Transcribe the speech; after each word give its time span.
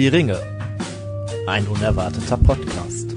Die 0.00 0.08
Ringe. 0.08 0.40
Ein 1.46 1.66
unerwarteter 1.66 2.38
Podcast. 2.38 3.10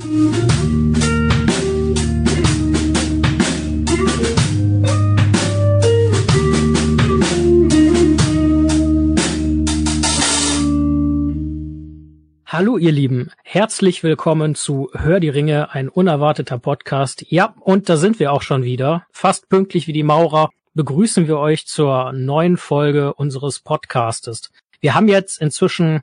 Hallo 12.45 12.77
ihr 12.77 12.91
Lieben, 12.91 13.31
herzlich 13.45 14.03
willkommen 14.03 14.53
zu 14.53 14.89
Hör 14.93 15.21
die 15.21 15.29
Ringe, 15.29 15.71
ein 15.71 15.87
unerwarteter 15.87 16.59
Podcast. 16.59 17.23
Ja, 17.29 17.55
und 17.61 17.87
da 17.87 17.95
sind 17.95 18.19
wir 18.19 18.33
auch 18.33 18.41
schon 18.41 18.63
wieder. 18.63 19.05
Fast 19.09 19.47
pünktlich 19.47 19.87
wie 19.87 19.93
die 19.93 20.03
Maurer 20.03 20.49
begrüßen 20.73 21.29
wir 21.29 21.37
euch 21.37 21.65
zur 21.65 22.11
neuen 22.11 22.57
Folge 22.57 23.13
unseres 23.13 23.61
Podcastes. 23.61 24.51
Wir 24.81 24.95
haben 24.95 25.07
jetzt 25.07 25.39
inzwischen, 25.39 26.01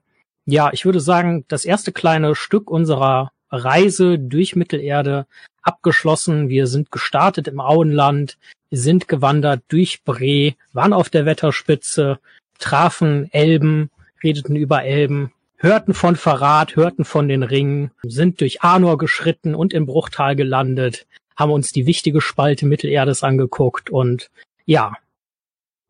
ja, 0.50 0.70
ich 0.72 0.84
würde 0.84 1.00
sagen, 1.00 1.44
das 1.48 1.64
erste 1.64 1.92
kleine 1.92 2.34
Stück 2.34 2.70
unserer 2.70 3.32
Reise 3.50 4.18
durch 4.18 4.56
Mittelerde 4.56 5.26
abgeschlossen. 5.62 6.48
Wir 6.48 6.66
sind 6.66 6.90
gestartet 6.90 7.48
im 7.48 7.60
Auenland, 7.60 8.38
sind 8.70 9.08
gewandert 9.08 9.62
durch 9.68 10.02
Bre, 10.04 10.54
waren 10.72 10.92
auf 10.92 11.10
der 11.10 11.26
Wetterspitze, 11.26 12.18
trafen 12.58 13.32
Elben, 13.32 13.90
redeten 14.22 14.56
über 14.56 14.84
Elben, 14.84 15.32
hörten 15.56 15.94
von 15.94 16.16
Verrat, 16.16 16.76
hörten 16.76 17.04
von 17.04 17.28
den 17.28 17.42
Ringen, 17.42 17.90
sind 18.02 18.40
durch 18.40 18.62
Arnor 18.62 18.98
geschritten 18.98 19.54
und 19.54 19.72
im 19.72 19.86
Bruchtal 19.86 20.36
gelandet, 20.36 21.06
haben 21.36 21.52
uns 21.52 21.72
die 21.72 21.86
wichtige 21.86 22.20
Spalte 22.20 22.66
Mittelerdes 22.66 23.22
angeguckt 23.22 23.90
und 23.90 24.30
ja, 24.66 24.94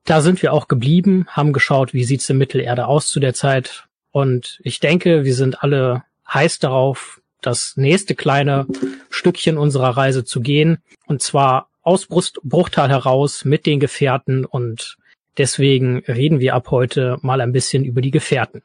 da 0.05 0.23
sind 0.23 0.43
wir 0.43 0.53
auch 0.53 0.67
geblieben, 0.67 1.27
haben 1.29 1.53
geschaut, 1.53 1.93
wie 1.93 2.05
sieht's 2.05 2.29
in 2.31 2.39
Mittelerde 2.39 2.87
aus 2.87 3.09
zu 3.09 3.21
der 3.21 3.35
Zeit 3.35 3.87
und 4.13 4.61
ich 4.63 4.81
denke, 4.81 5.25
wir 5.25 5.35
sind 5.35 5.63
alle 5.63 6.05
heiß 6.33 6.59
darauf, 6.59 7.21
das 7.41 7.77
nächste 7.77 8.15
kleine 8.15 8.67
Stückchen 9.09 9.57
unserer 9.57 9.97
Reise 9.97 10.25
zu 10.25 10.41
gehen 10.41 10.79
und 11.07 11.23
zwar 11.23 11.69
aus 11.83 12.07
Bruchtal 12.07 12.91
heraus 12.91 13.45
mit 13.45 13.67
den 13.67 13.81
Gefährten 13.81 14.45
und 14.45 14.97
deswegen 15.39 15.99
reden 16.07 16.41
wir 16.41 16.55
ab 16.55 16.71
heute 16.71 17.19
mal 17.23 17.41
ein 17.41 17.53
bisschen 17.53 17.85
über 17.85 18.01
die 18.01 18.11
Gefährten. 18.11 18.63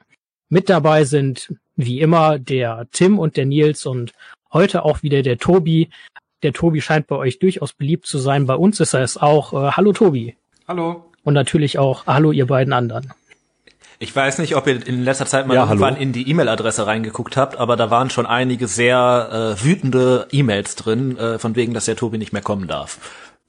Mit 0.50 0.70
dabei 0.70 1.06
sind 1.06 1.54
wie 1.76 2.02
immer 2.02 2.40
der 2.40 2.88
Tim 2.92 3.20
und 3.20 3.38
der 3.38 3.46
Nils 3.46 3.86
und 3.86 4.14
heute 4.54 4.86
auch 4.86 5.04
wieder 5.04 5.22
der 5.22 5.38
Tobi. 5.38 5.90
Der 6.44 6.54
Tobi 6.54 6.82
scheint 6.82 7.08
bei 7.08 7.16
euch 7.16 7.40
durchaus 7.40 7.74
beliebt 7.74 8.06
zu 8.06 8.20
sein. 8.20 8.46
Bei 8.46 8.56
uns 8.56 8.80
ist 8.80 8.94
er 8.94 9.02
es 9.02 9.18
auch. 9.18 9.54
Äh, 9.54 9.72
hallo 9.72 9.94
Tobi. 9.94 10.36
Hallo. 10.68 11.12
Und 11.24 11.34
natürlich 11.34 11.80
auch 11.80 12.06
hallo 12.06 12.32
ihr 12.32 12.46
beiden 12.46 12.74
anderen. 12.74 13.12
Ich 14.00 14.16
weiß 14.16 14.40
nicht, 14.40 14.56
ob 14.56 14.68
ihr 14.68 14.86
in 14.86 15.04
letzter 15.04 15.26
Zeit 15.26 15.48
mal 15.48 15.54
ja, 15.54 15.64
irgendwann 15.64 15.94
hallo. 15.94 16.04
in 16.04 16.12
die 16.12 16.30
E-Mail-Adresse 16.30 16.86
reingeguckt 16.86 17.38
habt, 17.38 17.58
aber 17.58 17.76
da 17.76 17.90
waren 17.90 18.10
schon 18.10 18.26
einige 18.26 18.68
sehr 18.68 19.56
äh, 19.58 19.64
wütende 19.64 20.28
E-Mails 20.32 20.76
drin, 20.76 21.18
äh, 21.18 21.40
von 21.40 21.56
wegen, 21.56 21.74
dass 21.74 21.86
der 21.86 21.96
Tobi 21.96 22.18
nicht 22.18 22.34
mehr 22.34 22.42
kommen 22.42 22.68
darf. 22.68 23.00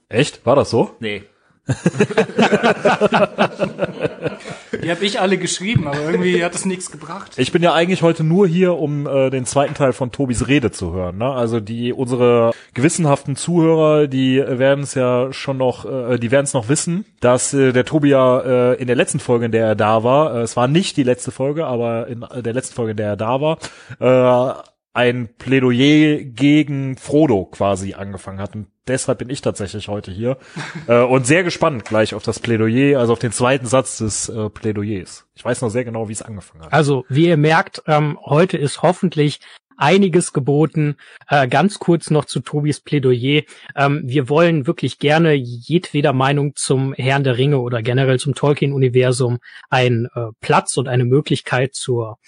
Echt? 0.09 0.47
War 0.47 0.55
das 0.55 0.71
so? 0.71 0.95
Nee. 1.01 1.25
Die 4.83 4.91
habe 4.91 5.05
ich 5.05 5.21
alle 5.21 5.37
geschrieben, 5.37 5.89
aber 5.89 6.01
irgendwie 6.01 6.45
hat 6.45 6.55
es 6.55 6.65
nichts 6.65 6.93
gebracht. 6.93 7.33
Ich 7.37 7.51
bin 7.51 7.63
ja 7.63 7.75
eigentlich 7.75 8.03
heute 8.03 8.23
nur 8.23 8.47
hier, 8.47 8.75
um 8.75 9.07
äh, 9.07 9.31
den 9.31 9.47
zweiten 9.47 9.75
Teil 9.75 9.93
von 9.93 10.13
Tobis 10.13 10.47
Rede 10.47 10.71
zu 10.71 10.93
hören. 10.93 11.19
Ne? 11.19 11.29
Also 11.29 11.59
die 11.59 11.93
unsere 11.93 12.53
gewissenhaften 12.75 13.35
Zuhörer, 13.35 14.07
die 14.07 14.37
werden 14.37 14.85
es 14.85 14.95
ja 14.95 15.33
schon 15.33 15.57
noch, 15.57 15.85
äh, 15.85 16.19
die 16.19 16.31
werden 16.31 16.45
es 16.45 16.53
noch 16.53 16.69
wissen, 16.69 17.05
dass 17.21 17.53
äh, 17.53 17.73
der 17.73 17.85
Tobi 17.85 18.11
ja 18.11 18.73
äh, 18.73 18.75
in 18.75 18.87
der 18.87 18.97
letzten 18.97 19.19
Folge, 19.19 19.47
in 19.47 19.53
der 19.53 19.67
er 19.67 19.75
da 19.75 20.05
war, 20.05 20.37
äh, 20.37 20.43
es 20.43 20.57
war 20.57 20.69
nicht 20.69 20.97
die 20.97 21.03
letzte 21.03 21.33
Folge, 21.33 21.67
aber 21.67 22.07
in 22.07 22.25
der 22.37 22.53
letzten 22.53 22.75
Folge, 22.75 22.93
in 22.93 22.97
der 22.97 23.09
er 23.09 23.17
da 23.17 23.41
war, 23.41 23.59
äh, 23.99 24.55
ein 24.97 25.29
Plädoyer 25.39 26.25
gegen 26.25 26.97
Frodo 26.97 27.45
quasi 27.45 27.95
angefangen 27.95 28.41
hat. 28.41 28.57
Und 28.57 28.69
deshalb 28.89 29.19
bin 29.19 29.29
ich 29.29 29.43
tatsächlich 29.43 29.89
heute 29.89 30.11
hier 30.11 30.39
äh, 30.89 31.03
und 31.03 31.27
sehr 31.27 31.45
gespannt 31.45 31.85
gleich 31.85 32.15
auf 32.15 32.23
das 32.23 32.41
Plädoyer, 32.41 32.99
also 32.99 33.13
auf 33.13 33.19
den 33.19 33.33
zweiten 33.33 33.67
Satz 33.67 33.99
des 33.99 34.29
äh, 34.29 34.49
Plädoyers. 34.49 35.27
Ich 35.35 35.45
weiß 35.45 35.61
noch 35.61 35.69
sehr 35.69 35.85
genau, 35.85 36.09
wie 36.09 36.13
es 36.13 36.23
angefangen 36.23 36.65
hat. 36.65 36.73
Also, 36.73 37.05
wie 37.09 37.27
ihr 37.27 37.37
merkt, 37.37 37.83
ähm, 37.87 38.19
heute 38.25 38.57
ist 38.57 38.83
hoffentlich 38.83 39.41
einiges 39.77 40.33
geboten. 40.33 40.97
Äh, 41.29 41.47
ganz 41.49 41.79
kurz 41.79 42.11
noch 42.11 42.25
zu 42.25 42.41
Tobis 42.41 42.81
Plädoyer. 42.81 43.43
Ähm, 43.75 44.01
wir 44.05 44.31
wollen 44.31 44.67
wirklich 44.67 44.99
gerne 44.99 45.35
jedweder 45.35 46.15
Meinung 46.15 46.55
zum 46.57 46.95
Herrn 46.95 47.25
der 47.25 47.37
Ringe 47.37 47.59
oder 47.59 47.83
generell 47.83 48.19
zum 48.19 48.35
Tolkien-Universum 48.35 49.39
einen 49.69 50.07
äh, 50.15 50.29
Platz 50.41 50.79
und 50.79 50.89
eine 50.89 51.05
Möglichkeit 51.05 51.75
zur 51.75 52.19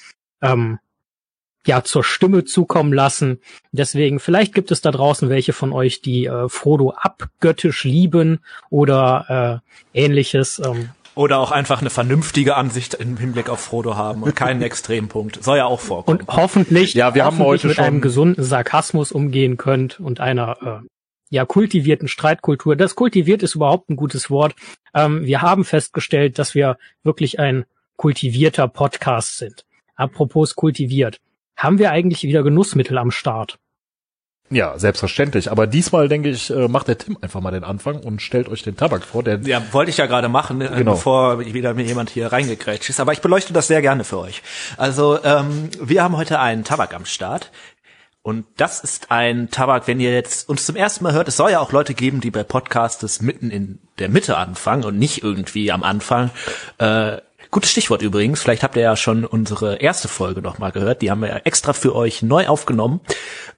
ähm, 0.42 0.78
ja 1.68 1.84
zur 1.84 2.02
Stimme 2.02 2.44
zukommen 2.44 2.92
lassen. 2.92 3.40
Deswegen, 3.70 4.18
vielleicht 4.18 4.54
gibt 4.54 4.72
es 4.72 4.80
da 4.80 4.90
draußen 4.90 5.28
welche 5.28 5.52
von 5.52 5.72
euch, 5.72 6.02
die 6.02 6.24
äh, 6.24 6.48
Frodo 6.48 6.94
abgöttisch 6.96 7.84
lieben 7.84 8.40
oder 8.70 9.62
äh, 9.94 10.00
ähnliches. 10.04 10.60
Ähm. 10.64 10.88
Oder 11.14 11.38
auch 11.38 11.52
einfach 11.52 11.80
eine 11.80 11.90
vernünftige 11.90 12.56
Ansicht 12.56 12.94
im 12.94 13.16
Hinblick 13.16 13.50
auf 13.50 13.60
Frodo 13.60 13.96
haben 13.96 14.22
und 14.22 14.34
keinen 14.34 14.62
Extrempunkt. 14.70 15.44
Soll 15.44 15.58
ja 15.58 15.66
auch 15.66 15.80
vorkommen. 15.80 16.20
Und 16.20 16.28
hoffentlich, 16.28 16.94
ja, 16.94 17.14
wir 17.14 17.24
hoffentlich 17.24 17.40
haben 17.40 17.46
heute 17.46 17.66
mit 17.68 17.76
schon 17.76 17.84
einem 17.84 18.00
gesunden 18.00 18.42
Sarkasmus 18.42 19.12
umgehen 19.12 19.56
könnt 19.58 20.00
und 20.00 20.20
einer 20.20 20.82
äh, 20.82 20.86
ja 21.28 21.44
kultivierten 21.44 22.08
Streitkultur. 22.08 22.76
Das 22.76 22.94
kultiviert 22.94 23.42
ist 23.42 23.54
überhaupt 23.54 23.90
ein 23.90 23.96
gutes 23.96 24.30
Wort. 24.30 24.54
Ähm, 24.94 25.24
wir 25.24 25.42
haben 25.42 25.64
festgestellt, 25.64 26.38
dass 26.38 26.54
wir 26.54 26.78
wirklich 27.02 27.38
ein 27.38 27.66
kultivierter 27.96 28.68
Podcast 28.68 29.36
sind. 29.36 29.66
Apropos 29.96 30.54
kultiviert 30.54 31.20
haben 31.58 31.78
wir 31.78 31.90
eigentlich 31.90 32.22
wieder 32.22 32.42
Genussmittel 32.42 32.96
am 32.96 33.10
Start? 33.10 33.58
Ja, 34.50 34.78
selbstverständlich. 34.78 35.50
Aber 35.50 35.66
diesmal 35.66 36.08
denke 36.08 36.30
ich, 36.30 36.48
äh, 36.48 36.68
macht 36.68 36.88
der 36.88 36.96
Tim 36.96 37.18
einfach 37.20 37.40
mal 37.40 37.50
den 37.50 37.64
Anfang 37.64 38.00
und 38.00 38.22
stellt 38.22 38.48
euch 38.48 38.62
den 38.62 38.76
Tabak 38.76 39.04
vor. 39.04 39.22
Der 39.22 39.40
ja, 39.40 39.62
wollte 39.72 39.90
ich 39.90 39.98
ja 39.98 40.06
gerade 40.06 40.30
machen, 40.30 40.62
äh, 40.62 40.68
genau. 40.68 40.92
bevor 40.92 41.40
wieder 41.40 41.74
mir 41.74 41.84
jemand 41.84 42.08
hier 42.08 42.32
reingekrätscht 42.32 42.88
ist. 42.88 43.00
Aber 43.00 43.12
ich 43.12 43.20
beleuchte 43.20 43.52
das 43.52 43.66
sehr 43.66 43.82
gerne 43.82 44.04
für 44.04 44.18
euch. 44.18 44.42
Also 44.78 45.22
ähm, 45.22 45.68
wir 45.82 46.02
haben 46.02 46.16
heute 46.16 46.40
einen 46.40 46.64
Tabak 46.64 46.94
am 46.94 47.04
Start. 47.04 47.50
Und 48.22 48.46
das 48.56 48.80
ist 48.80 49.10
ein 49.10 49.50
Tabak, 49.50 49.86
wenn 49.86 50.00
ihr 50.00 50.12
jetzt 50.12 50.48
uns 50.48 50.66
zum 50.66 50.76
ersten 50.76 51.04
Mal 51.04 51.12
hört, 51.12 51.28
es 51.28 51.36
soll 51.36 51.50
ja 51.50 51.60
auch 51.60 51.72
Leute 51.72 51.94
geben, 51.94 52.20
die 52.20 52.30
bei 52.30 52.42
Podcasts 52.42 53.20
mitten 53.20 53.50
in 53.50 53.80
der 53.98 54.08
Mitte 54.08 54.36
anfangen 54.36 54.84
und 54.84 54.98
nicht 54.98 55.22
irgendwie 55.22 55.72
am 55.72 55.82
Anfang. 55.82 56.30
Äh, 56.78 57.18
Gutes 57.50 57.70
Stichwort 57.70 58.02
übrigens. 58.02 58.42
Vielleicht 58.42 58.62
habt 58.62 58.76
ihr 58.76 58.82
ja 58.82 58.96
schon 58.96 59.24
unsere 59.24 59.76
erste 59.76 60.08
Folge 60.08 60.42
noch 60.42 60.58
mal 60.58 60.70
gehört. 60.70 61.00
Die 61.00 61.10
haben 61.10 61.22
wir 61.22 61.28
ja 61.28 61.36
extra 61.44 61.72
für 61.72 61.94
euch 61.94 62.22
neu 62.22 62.46
aufgenommen. 62.46 63.00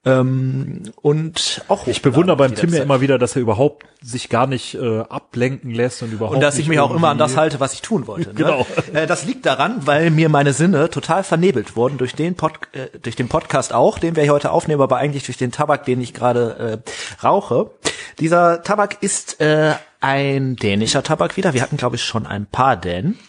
Ähm, 0.05 0.83
und 1.01 1.61
auch 1.67 1.87
ich 1.87 2.01
bewundere 2.01 2.37
beim 2.37 2.55
Tim 2.55 2.73
ja 2.73 2.81
immer 2.81 3.01
wieder, 3.01 3.19
dass 3.19 3.35
er 3.35 3.41
überhaupt 3.41 3.85
sich 4.01 4.29
gar 4.29 4.47
nicht 4.47 4.75
äh, 4.75 5.01
ablenken 5.01 5.71
lässt 5.71 6.01
und 6.01 6.11
überhaupt 6.11 6.35
und 6.35 6.41
dass 6.41 6.57
ich 6.57 6.67
mich 6.67 6.79
auch 6.79 6.95
immer 6.95 7.09
an 7.09 7.19
das 7.19 7.37
halte, 7.37 7.59
was 7.59 7.73
ich 7.73 7.81
tun 7.81 8.07
wollte. 8.07 8.21
Ne? 8.31 8.35
genau. 8.35 8.65
Äh, 8.93 9.07
das 9.07 9.25
liegt 9.25 9.45
daran, 9.45 9.85
weil 9.85 10.09
mir 10.09 10.29
meine 10.29 10.53
Sinne 10.53 10.89
total 10.89 11.23
vernebelt 11.23 11.75
wurden 11.75 11.97
durch 11.97 12.15
den 12.15 12.35
Pod, 12.35 12.53
äh, 12.71 12.97
durch 12.99 13.15
den 13.15 13.27
Podcast 13.27 13.73
auch, 13.73 13.99
den 13.99 14.15
wir 14.15 14.23
hier 14.23 14.31
heute 14.31 14.51
aufnehmen, 14.51 14.81
aber 14.81 14.97
eigentlich 14.97 15.25
durch 15.25 15.37
den 15.37 15.51
Tabak, 15.51 15.85
den 15.85 15.99
ich 15.99 16.13
gerade 16.13 16.81
äh, 16.85 17.23
rauche. 17.23 17.71
Dieser 18.19 18.63
Tabak 18.63 19.01
ist 19.01 19.41
äh, 19.41 19.73
ein 19.99 20.55
dänischer 20.55 21.03
Tabak 21.03 21.37
wieder. 21.37 21.53
Wir 21.53 21.61
hatten, 21.61 21.77
glaube 21.77 21.95
ich, 21.95 22.03
schon 22.03 22.25
ein 22.25 22.45
paar 22.45 22.77
Dänen 22.77 23.19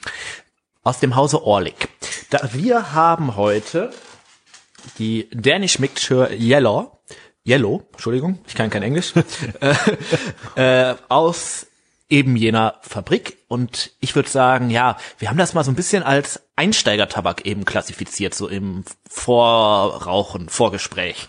aus 0.82 1.00
dem 1.00 1.16
Hause 1.16 1.44
Orlik. 1.44 1.88
Da, 2.30 2.50
wir 2.52 2.92
haben 2.92 3.36
heute 3.36 3.90
die 4.98 5.28
Danish 5.32 5.78
Mixture 5.78 6.32
Yellow, 6.32 6.98
Yellow, 7.46 7.82
Entschuldigung, 7.92 8.38
ich 8.46 8.54
kann 8.54 8.70
kein 8.70 8.82
Englisch, 8.82 9.12
äh, 10.56 10.90
äh, 10.90 10.94
aus 11.08 11.66
eben 12.08 12.36
jener 12.36 12.74
Fabrik. 12.82 13.38
Und 13.48 13.92
ich 14.00 14.14
würde 14.14 14.28
sagen, 14.28 14.70
ja, 14.70 14.96
wir 15.18 15.30
haben 15.30 15.38
das 15.38 15.54
mal 15.54 15.64
so 15.64 15.70
ein 15.70 15.76
bisschen 15.76 16.02
als 16.02 16.42
Einsteigertabak 16.56 17.46
eben 17.46 17.64
klassifiziert, 17.64 18.34
so 18.34 18.48
im 18.48 18.84
Vorrauchen, 19.08 20.48
Vorgespräch. 20.48 21.28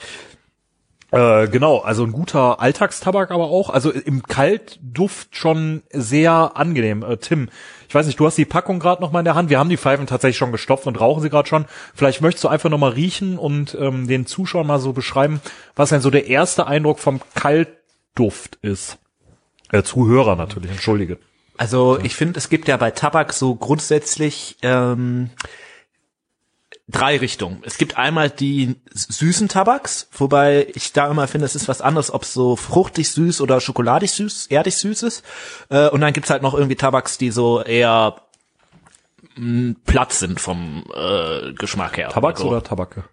Äh, 1.13 1.47
genau, 1.47 1.77
also 1.77 2.03
ein 2.03 2.11
guter 2.11 2.59
Alltagstabak 2.59 3.29
aber 3.29 3.45
auch. 3.45 3.69
Also 3.69 3.91
im 3.91 4.23
Kaltduft 4.23 5.35
schon 5.35 5.83
sehr 5.91 6.57
angenehm. 6.57 7.03
Äh, 7.03 7.17
Tim, 7.17 7.49
ich 7.93 7.95
weiß 7.95 8.07
nicht, 8.07 8.19
du 8.19 8.25
hast 8.25 8.39
die 8.39 8.45
Packung 8.45 8.79
gerade 8.79 9.03
noch 9.03 9.11
mal 9.11 9.19
in 9.19 9.25
der 9.25 9.35
Hand. 9.35 9.51
Wir 9.51 9.59
haben 9.59 9.69
die 9.69 9.77
Pfeifen 9.77 10.07
tatsächlich 10.07 10.37
schon 10.37 10.51
gestopft 10.51 10.87
und 10.87 10.99
rauchen 10.99 11.21
sie 11.21 11.29
gerade 11.29 11.47
schon. 11.47 11.65
Vielleicht 11.93 12.21
möchtest 12.21 12.43
du 12.43 12.47
einfach 12.47 12.71
noch 12.71 12.79
mal 12.79 12.89
riechen 12.89 13.37
und 13.37 13.77
ähm, 13.79 14.07
den 14.07 14.25
Zuschauern 14.25 14.65
mal 14.65 14.79
so 14.79 14.93
beschreiben, 14.93 15.41
was 15.75 15.89
denn 15.89 16.01
so 16.01 16.09
der 16.09 16.25
erste 16.25 16.65
Eindruck 16.65 16.97
vom 16.97 17.21
Kaltduft 17.35 18.57
ist. 18.63 18.97
Äh, 19.71 19.83
Zuhörer 19.83 20.35
natürlich, 20.35 20.71
entschuldige. 20.71 21.19
Also 21.55 21.99
ich 22.01 22.15
finde, 22.15 22.39
es 22.39 22.49
gibt 22.49 22.67
ja 22.67 22.77
bei 22.77 22.89
Tabak 22.89 23.31
so 23.31 23.53
grundsätzlich 23.53 24.57
ähm, 24.63 25.29
drei 26.87 27.17
Richtungen. 27.17 27.61
Es 27.65 27.77
gibt 27.77 27.97
einmal 27.97 28.29
die 28.29 28.75
süßen 28.93 29.47
Tabaks, 29.47 30.09
wobei 30.11 30.67
ich 30.73 30.91
da 30.93 31.09
immer 31.09 31.27
finde, 31.27 31.45
es 31.45 31.55
ist 31.55 31.67
was 31.67 31.81
anderes, 31.81 32.13
ob 32.13 32.23
es 32.23 32.33
so 32.33 32.55
fruchtig 32.55 33.09
süß 33.09 33.41
oder 33.41 33.61
schokoladig 33.61 34.11
süß, 34.11 34.47
erdig 34.47 34.75
süß 34.77 35.03
ist. 35.03 35.23
Äh, 35.69 35.89
und 35.89 36.01
dann 36.01 36.13
gibt's 36.13 36.29
halt 36.29 36.41
noch 36.43 36.53
irgendwie 36.53 36.75
Tabaks, 36.75 37.17
die 37.17 37.31
so 37.31 37.61
eher 37.61 38.21
mh, 39.35 39.75
platt 39.85 40.13
sind 40.13 40.39
vom 40.39 40.83
äh, 40.93 41.53
Geschmack 41.53 41.97
her. 41.97 42.09
Tabaks 42.09 42.41
Also, 42.41 42.51
oder 42.51 42.63
Tabake? 42.63 43.05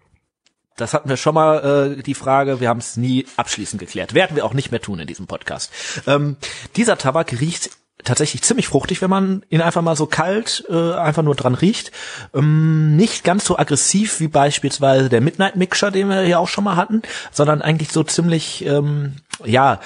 Das 0.75 0.93
hatten 0.93 1.09
wir 1.09 1.17
schon 1.17 1.35
mal 1.35 1.95
äh, 1.97 2.01
die 2.01 2.15
Frage, 2.15 2.59
wir 2.59 2.69
haben 2.69 2.79
es 2.79 2.97
nie 2.97 3.25
abschließend 3.37 3.79
geklärt. 3.79 4.13
Werden 4.13 4.35
wir 4.35 4.45
auch 4.45 4.53
nicht 4.53 4.71
mehr 4.71 4.81
tun 4.81 4.99
in 4.99 5.07
diesem 5.07 5.27
Podcast. 5.27 5.71
Ähm, 6.07 6.37
dieser 6.75 6.97
Tabak 6.97 7.39
riecht 7.39 7.71
tatsächlich 8.03 8.41
ziemlich 8.41 8.67
fruchtig, 8.67 9.01
wenn 9.01 9.09
man 9.09 9.43
ihn 9.49 9.61
einfach 9.61 9.81
mal 9.81 9.95
so 9.95 10.05
kalt 10.05 10.63
äh, 10.69 10.93
einfach 10.93 11.23
nur 11.23 11.35
dran 11.35 11.55
riecht. 11.55 11.91
Ähm, 12.33 12.95
nicht 12.95 13.23
ganz 13.23 13.45
so 13.45 13.57
aggressiv 13.57 14.19
wie 14.19 14.27
beispielsweise 14.27 15.09
der 15.09 15.21
Midnight 15.21 15.55
Mixer, 15.55 15.91
den 15.91 16.09
wir 16.09 16.21
hier 16.21 16.39
auch 16.39 16.47
schon 16.47 16.63
mal 16.63 16.75
hatten, 16.75 17.01
sondern 17.31 17.61
eigentlich 17.61 17.91
so 17.91 18.03
ziemlich 18.03 18.65
ähm, 18.65 19.17
ja 19.45 19.79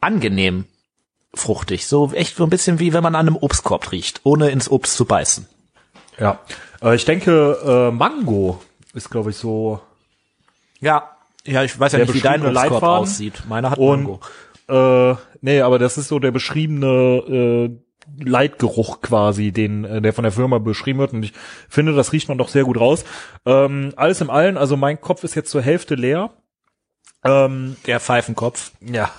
angenehm 0.00 0.66
fruchtig. 1.34 1.86
So 1.86 2.12
echt 2.12 2.36
so 2.36 2.44
ein 2.44 2.50
bisschen 2.50 2.78
wie 2.78 2.92
wenn 2.92 3.02
man 3.02 3.14
an 3.14 3.26
einem 3.26 3.36
Obstkorb 3.36 3.92
riecht, 3.92 4.20
ohne 4.24 4.50
ins 4.50 4.70
Obst 4.70 4.96
zu 4.96 5.04
beißen. 5.04 5.46
Ja. 6.18 6.40
Äh, 6.82 6.94
ich 6.94 7.04
denke, 7.04 7.58
äh, 7.64 7.94
Mango 7.94 8.62
ist, 8.94 9.10
glaube 9.10 9.30
ich, 9.30 9.36
so. 9.36 9.80
Ja, 10.80 11.16
ja, 11.44 11.62
ich 11.62 11.78
weiß 11.78 11.92
ja 11.92 12.00
nicht, 12.00 12.14
wie 12.14 12.20
dein 12.20 12.40
Obstkorb 12.42 12.54
Leitfaden 12.54 12.88
aussieht. 12.88 13.42
Meiner 13.48 13.70
hat 13.70 13.78
Und 13.78 14.02
Mango. 14.02 14.20
Äh, 14.68 15.14
nee, 15.40 15.60
aber 15.60 15.78
das 15.78 15.98
ist 15.98 16.08
so 16.08 16.18
der 16.18 16.30
beschriebene 16.30 16.86
äh, 17.28 17.70
Leitgeruch 18.24 19.00
quasi, 19.00 19.52
den 19.52 19.84
äh, 19.84 20.00
der 20.00 20.12
von 20.12 20.22
der 20.22 20.32
Firma 20.32 20.58
beschrieben 20.58 20.98
wird. 20.98 21.12
Und 21.12 21.22
ich 21.24 21.32
finde, 21.68 21.94
das 21.94 22.12
riecht 22.12 22.28
man 22.28 22.38
doch 22.38 22.48
sehr 22.48 22.64
gut 22.64 22.78
raus. 22.78 23.04
Ähm, 23.44 23.92
alles 23.96 24.20
im 24.20 24.30
Allen, 24.30 24.56
also 24.56 24.76
mein 24.76 25.00
Kopf 25.00 25.24
ist 25.24 25.34
jetzt 25.34 25.50
zur 25.50 25.62
Hälfte 25.62 25.94
leer. 25.94 26.30
Ähm, 27.24 27.76
Der 27.86 28.00
Pfeifenkopf. 28.00 28.72
ja, 28.80 29.10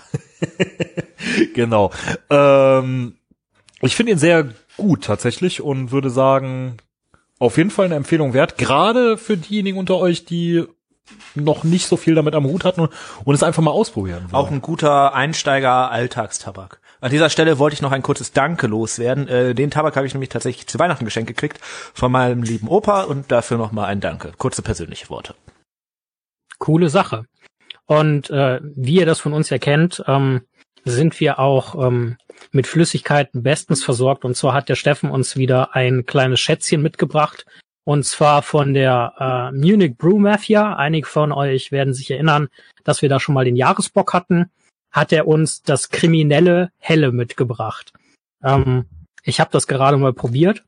genau. 1.53 1.91
Ähm, 2.29 3.15
ich 3.81 3.95
finde 3.95 4.13
ihn 4.13 4.17
sehr 4.17 4.49
gut 4.77 5.03
tatsächlich 5.03 5.61
und 5.61 5.91
würde 5.91 6.09
sagen, 6.09 6.77
auf 7.39 7.57
jeden 7.57 7.69
Fall 7.69 7.85
eine 7.85 7.95
Empfehlung 7.95 8.33
wert. 8.33 8.57
Gerade 8.57 9.17
für 9.17 9.37
diejenigen 9.37 9.77
unter 9.77 9.97
euch, 9.97 10.25
die 10.25 10.63
noch 11.35 11.63
nicht 11.63 11.87
so 11.87 11.97
viel 11.97 12.15
damit 12.15 12.35
am 12.35 12.45
Hut 12.45 12.65
hatten 12.65 12.81
und, 12.81 12.91
und 13.23 13.35
es 13.35 13.43
einfach 13.43 13.63
mal 13.63 13.71
ausprobieren 13.71 14.23
wollen. 14.23 14.35
Auch 14.35 14.51
ein 14.51 14.61
guter 14.61 15.13
Einsteiger-Alltagstabak. 15.13 16.79
An 16.99 17.11
dieser 17.11 17.29
Stelle 17.29 17.59
wollte 17.59 17.75
ich 17.75 17.81
noch 17.81 17.91
ein 17.91 18.01
kurzes 18.01 18.31
Danke 18.31 18.67
loswerden. 18.67 19.27
Äh, 19.27 19.53
den 19.53 19.69
Tabak 19.69 19.95
habe 19.95 20.07
ich 20.07 20.13
nämlich 20.13 20.29
tatsächlich 20.29 20.67
zu 20.67 20.79
Weihnachten 20.79 21.05
geschenkt 21.05 21.27
gekriegt 21.27 21.59
von 21.61 22.11
meinem 22.11 22.41
lieben 22.43 22.67
Opa 22.67 23.03
und 23.03 23.31
dafür 23.31 23.57
nochmal 23.57 23.85
ein 23.85 23.99
Danke. 23.99 24.31
Kurze 24.37 24.61
persönliche 24.61 25.09
Worte. 25.09 25.35
Coole 26.57 26.89
Sache. 26.89 27.25
Und 27.85 28.29
äh, 28.29 28.59
wie 28.63 28.95
ihr 28.95 29.05
das 29.05 29.19
von 29.19 29.33
uns 29.33 29.49
ja 29.49 29.59
kennt, 29.59 30.03
ähm, 30.07 30.41
sind 30.83 31.19
wir 31.19 31.39
auch 31.39 31.75
ähm, 31.75 32.17
mit 32.51 32.67
Flüssigkeiten 32.67 33.43
bestens 33.43 33.83
versorgt. 33.83 34.25
Und 34.25 34.35
zwar 34.35 34.53
hat 34.53 34.69
der 34.69 34.75
Steffen 34.75 35.11
uns 35.11 35.37
wieder 35.37 35.75
ein 35.75 36.05
kleines 36.05 36.39
Schätzchen 36.39 36.81
mitgebracht. 36.81 37.45
Und 37.87 38.03
zwar 38.03 38.41
von 38.41 38.73
der 38.73 39.13
äh, 39.17 39.57
Munich 39.57 39.97
Brew 39.97 40.19
Mafia. 40.19 40.75
Einige 40.75 41.07
von 41.07 41.31
euch 41.31 41.71
werden 41.71 41.93
sich 41.93 42.11
erinnern, 42.11 42.49
dass 42.83 43.01
wir 43.01 43.07
da 43.07 43.17
schon 43.17 43.33
mal 43.33 43.45
den 43.45 43.55
Jahresbock 43.55 44.13
hatten. 44.13 44.51
Hat 44.91 45.13
er 45.13 45.25
uns 45.25 45.63
das 45.63 45.87
kriminelle 45.87 46.73
Helle 46.79 47.13
mitgebracht. 47.13 47.93
Ähm, 48.43 48.87
ich 49.23 49.39
habe 49.39 49.51
das 49.53 49.67
gerade 49.67 49.95
mal 49.95 50.11
probiert 50.11 50.65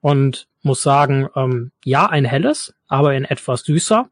und 0.00 0.48
muss 0.62 0.82
sagen, 0.82 1.28
ähm, 1.36 1.72
ja, 1.84 2.06
ein 2.06 2.24
helles, 2.24 2.72
aber 2.88 3.14
in 3.16 3.26
etwas 3.26 3.64
süßer. 3.64 4.08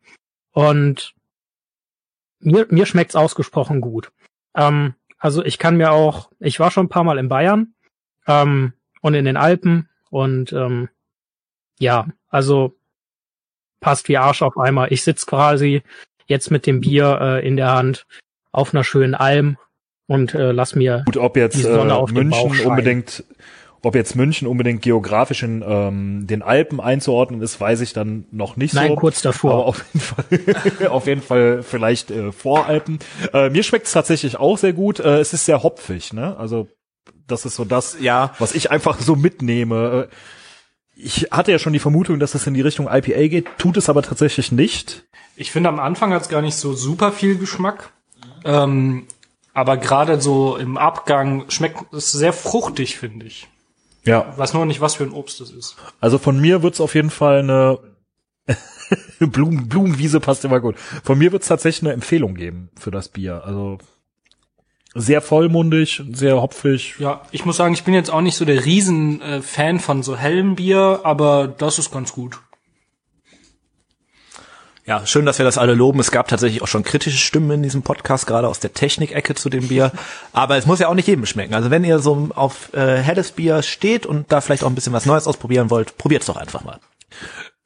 Und 0.53 1.15
mir, 2.41 2.67
mir 2.69 2.85
schmeckt's 2.85 3.17
ausgesprochen 3.17 3.81
gut. 3.81 4.13
Ähm, 4.55 4.97
also 5.17 5.43
ich 5.43 5.57
kann 5.57 5.79
mir 5.79 5.93
auch, 5.93 6.31
ich 6.39 6.61
war 6.61 6.71
schon 6.71 6.85
ein 6.85 6.91
paar 6.91 7.05
Mal 7.05 7.17
in 7.17 7.31
Bayern 7.31 7.73
ähm, 8.27 8.75
und 9.01 9.15
in 9.15 9.25
den 9.25 9.39
Alpen 9.39 9.89
und 10.11 10.53
ähm, 10.53 10.91
ja, 11.79 12.07
also 12.31 12.75
passt 13.81 14.09
wie 14.09 14.17
Arsch 14.17 14.43
auf 14.43 14.57
Eimer. 14.59 14.91
Ich 14.93 15.03
sitz 15.05 15.27
quasi 15.27 15.83
jetzt 16.27 16.51
mit 16.51 16.67
dem 16.67 16.81
Bier 16.81 17.19
äh, 17.21 17.47
in 17.47 17.57
der 17.57 17.73
Hand 17.73 18.07
auf 18.53 18.75
einer 18.75 18.85
schönen 18.85 19.15
Alm 19.15 19.59
und 20.07 20.35
äh, 20.35 20.53
lass 20.53 20.75
mir 20.75 21.03
Gut, 21.07 21.17
ob 21.17 21.37
jetzt 21.37 21.57
die 21.57 21.63
Sonne 21.63 21.93
äh, 21.93 21.97
auf 21.97 22.13
den 22.13 22.31
Bauch 22.31 22.49
München 22.49 22.67
unbedingt, 22.67 23.25
ob 23.83 23.95
jetzt 23.95 24.17
München 24.17 24.47
unbedingt 24.49 24.83
geografisch 24.83 25.43
in 25.43 25.65
ähm, 25.67 26.27
den 26.27 26.43
Alpen 26.43 26.81
einzuordnen 26.81 27.41
ist, 27.41 27.61
weiß 27.61 27.81
ich 27.81 27.93
dann 27.93 28.27
noch 28.31 28.57
nicht 28.57 28.75
Nein, 28.75 28.89
so. 28.91 28.97
kurz 28.97 29.23
davor. 29.23 29.53
Aber 29.53 29.67
auf 29.67 29.85
jeden 29.93 30.01
Fall, 30.01 30.89
auf 30.89 31.07
jeden 31.07 31.23
Fall 31.23 31.63
vielleicht 31.63 32.11
äh, 32.11 32.33
Voralpen. 32.33 32.99
Äh, 33.33 33.51
mir 33.51 33.63
schmeckt 33.63 33.87
es 33.87 33.93
tatsächlich 33.93 34.37
auch 34.39 34.59
sehr 34.59 34.73
gut. 34.73 35.01
Äh, 35.01 35.21
es 35.21 35.33
ist 35.33 35.47
sehr 35.47 35.63
hopfig, 35.63 36.13
ne? 36.13 36.37
Also 36.37 36.69
das 37.27 37.47
ist 37.47 37.57
so 37.57 37.65
das, 37.65 37.97
Ja. 38.01 38.35
was 38.39 38.55
ich 38.55 38.71
einfach 38.71 39.01
so 39.01 39.17
mitnehme. 39.17 40.09
Äh, 40.11 40.15
Ich 40.95 41.29
hatte 41.31 41.53
ja 41.53 41.59
schon 41.59 41.73
die 41.73 41.79
Vermutung, 41.79 42.19
dass 42.19 42.35
es 42.35 42.47
in 42.47 42.55
die 42.55 42.61
Richtung 42.61 42.87
IPA 42.87 43.29
geht, 43.29 43.47
tut 43.59 43.77
es 43.77 43.89
aber 43.89 44.03
tatsächlich 44.03 44.53
nicht. 44.53 45.05
Ich 45.37 45.51
finde, 45.51 45.69
am 45.71 45.81
Anfang 45.81 46.13
hat's 46.13 46.29
gar 46.29 46.43
nicht 46.43 46.57
so 46.57 46.75
super 46.75 47.13
viel 47.13 47.39
Geschmack. 47.39 47.93
Ähm, 48.45 49.07
aber 49.55 49.77
gerade 49.77 50.21
so 50.21 50.57
im 50.57 50.77
Abgang 50.77 51.49
schmeckt 51.49 51.93
es 51.93 52.13
sehr 52.13 52.33
fruchtig, 52.33 52.99
finde 52.99 53.27
ich. 53.27 53.49
Ja, 54.05 54.37
Weiß 54.37 54.55
nur 54.55 54.67
nicht, 54.67 54.81
was 54.81 54.95
für 54.95 55.05
ein 55.05 55.13
Obst 55.13 55.41
es 55.41 55.51
ist. 55.51 55.77
Also 56.01 56.19
von 56.19 56.41
mir 56.41 56.63
wird's 56.63 56.81
auf 56.81 56.95
jeden 56.95 57.11
Fall 57.11 57.41
eine 57.41 57.79
Blumen, 59.21 59.69
Blumenwiese 59.69 60.21
passt 60.21 60.45
immer 60.45 60.61
gut. 60.61 60.79
Von 60.79 61.19
mir 61.19 61.33
wird's 61.33 61.49
tatsächlich 61.49 61.83
eine 61.85 61.93
Empfehlung 61.95 62.35
geben 62.35 62.71
für 62.79 62.91
das 62.91 63.09
Bier. 63.09 63.45
Also 63.45 63.79
sehr 64.95 65.23
vollmundig, 65.23 66.03
sehr 66.13 66.41
hopfig. 66.41 66.97
Ja, 66.99 67.23
ich 67.31 67.45
muss 67.45 67.57
sagen, 67.57 67.75
ich 67.75 67.85
bin 67.85 67.95
jetzt 67.95 68.11
auch 68.11 68.21
nicht 68.21 68.37
so 68.37 68.45
der 68.45 68.65
riesen 68.65 69.23
äh, 69.23 69.43
Fan 69.43 69.79
von 69.79 70.03
so 70.03 70.17
hellem 70.17 70.57
Bier, 70.57 71.01
aber 71.05 71.47
das 71.47 71.79
ist 71.79 71.93
ganz 71.93 72.13
gut. 72.13 72.41
Ja, 74.87 75.07
schön, 75.07 75.25
dass 75.25 75.39
wir 75.39 75.45
das 75.45 75.59
alle 75.59 75.75
loben. 75.75 76.01
Es 76.01 76.11
gab 76.11 76.27
tatsächlich 76.27 76.63
auch 76.63 76.67
schon 76.67 76.83
kritische 76.83 77.19
Stimmen 77.19 77.51
in 77.53 77.63
diesem 77.63 77.83
Podcast, 77.83 78.27
gerade 78.27 78.49
aus 78.49 78.59
der 78.59 78.73
Technikecke 78.73 79.37
zu 79.37 79.49
dem 79.49 79.69
Bier. 79.69 79.93
Aber 80.33 80.57
es 80.57 80.67
muss 80.67 80.81
ja 80.81 80.89
auch 80.89 80.95
nicht 80.95 81.07
jedem 81.07 81.27
schmecken. 81.27 81.55
Also 81.55 81.71
wenn 81.71 81.85
ihr 81.85 82.01
so 82.01 82.31
auf 82.35 82.75
äh, 82.75 82.97
helles 82.97 83.31
Bier 83.31 83.63
steht 83.63 84.05
und 84.05 84.33
da 84.33 84.41
vielleicht 84.41 84.65
auch 84.65 84.69
ein 84.69 84.75
bisschen 84.75 84.93
was 84.93 85.07
Neues 85.07 85.29
ausprobieren 85.29 85.71
wollt, 85.71 85.97
probiert's 85.97 86.27
doch 86.27 86.37
einfach 86.37 86.65
mal. 86.65 86.81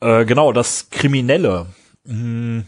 Äh, 0.00 0.26
genau, 0.26 0.52
das 0.52 0.90
Kriminelle. 0.90 1.66
Hm, 2.06 2.66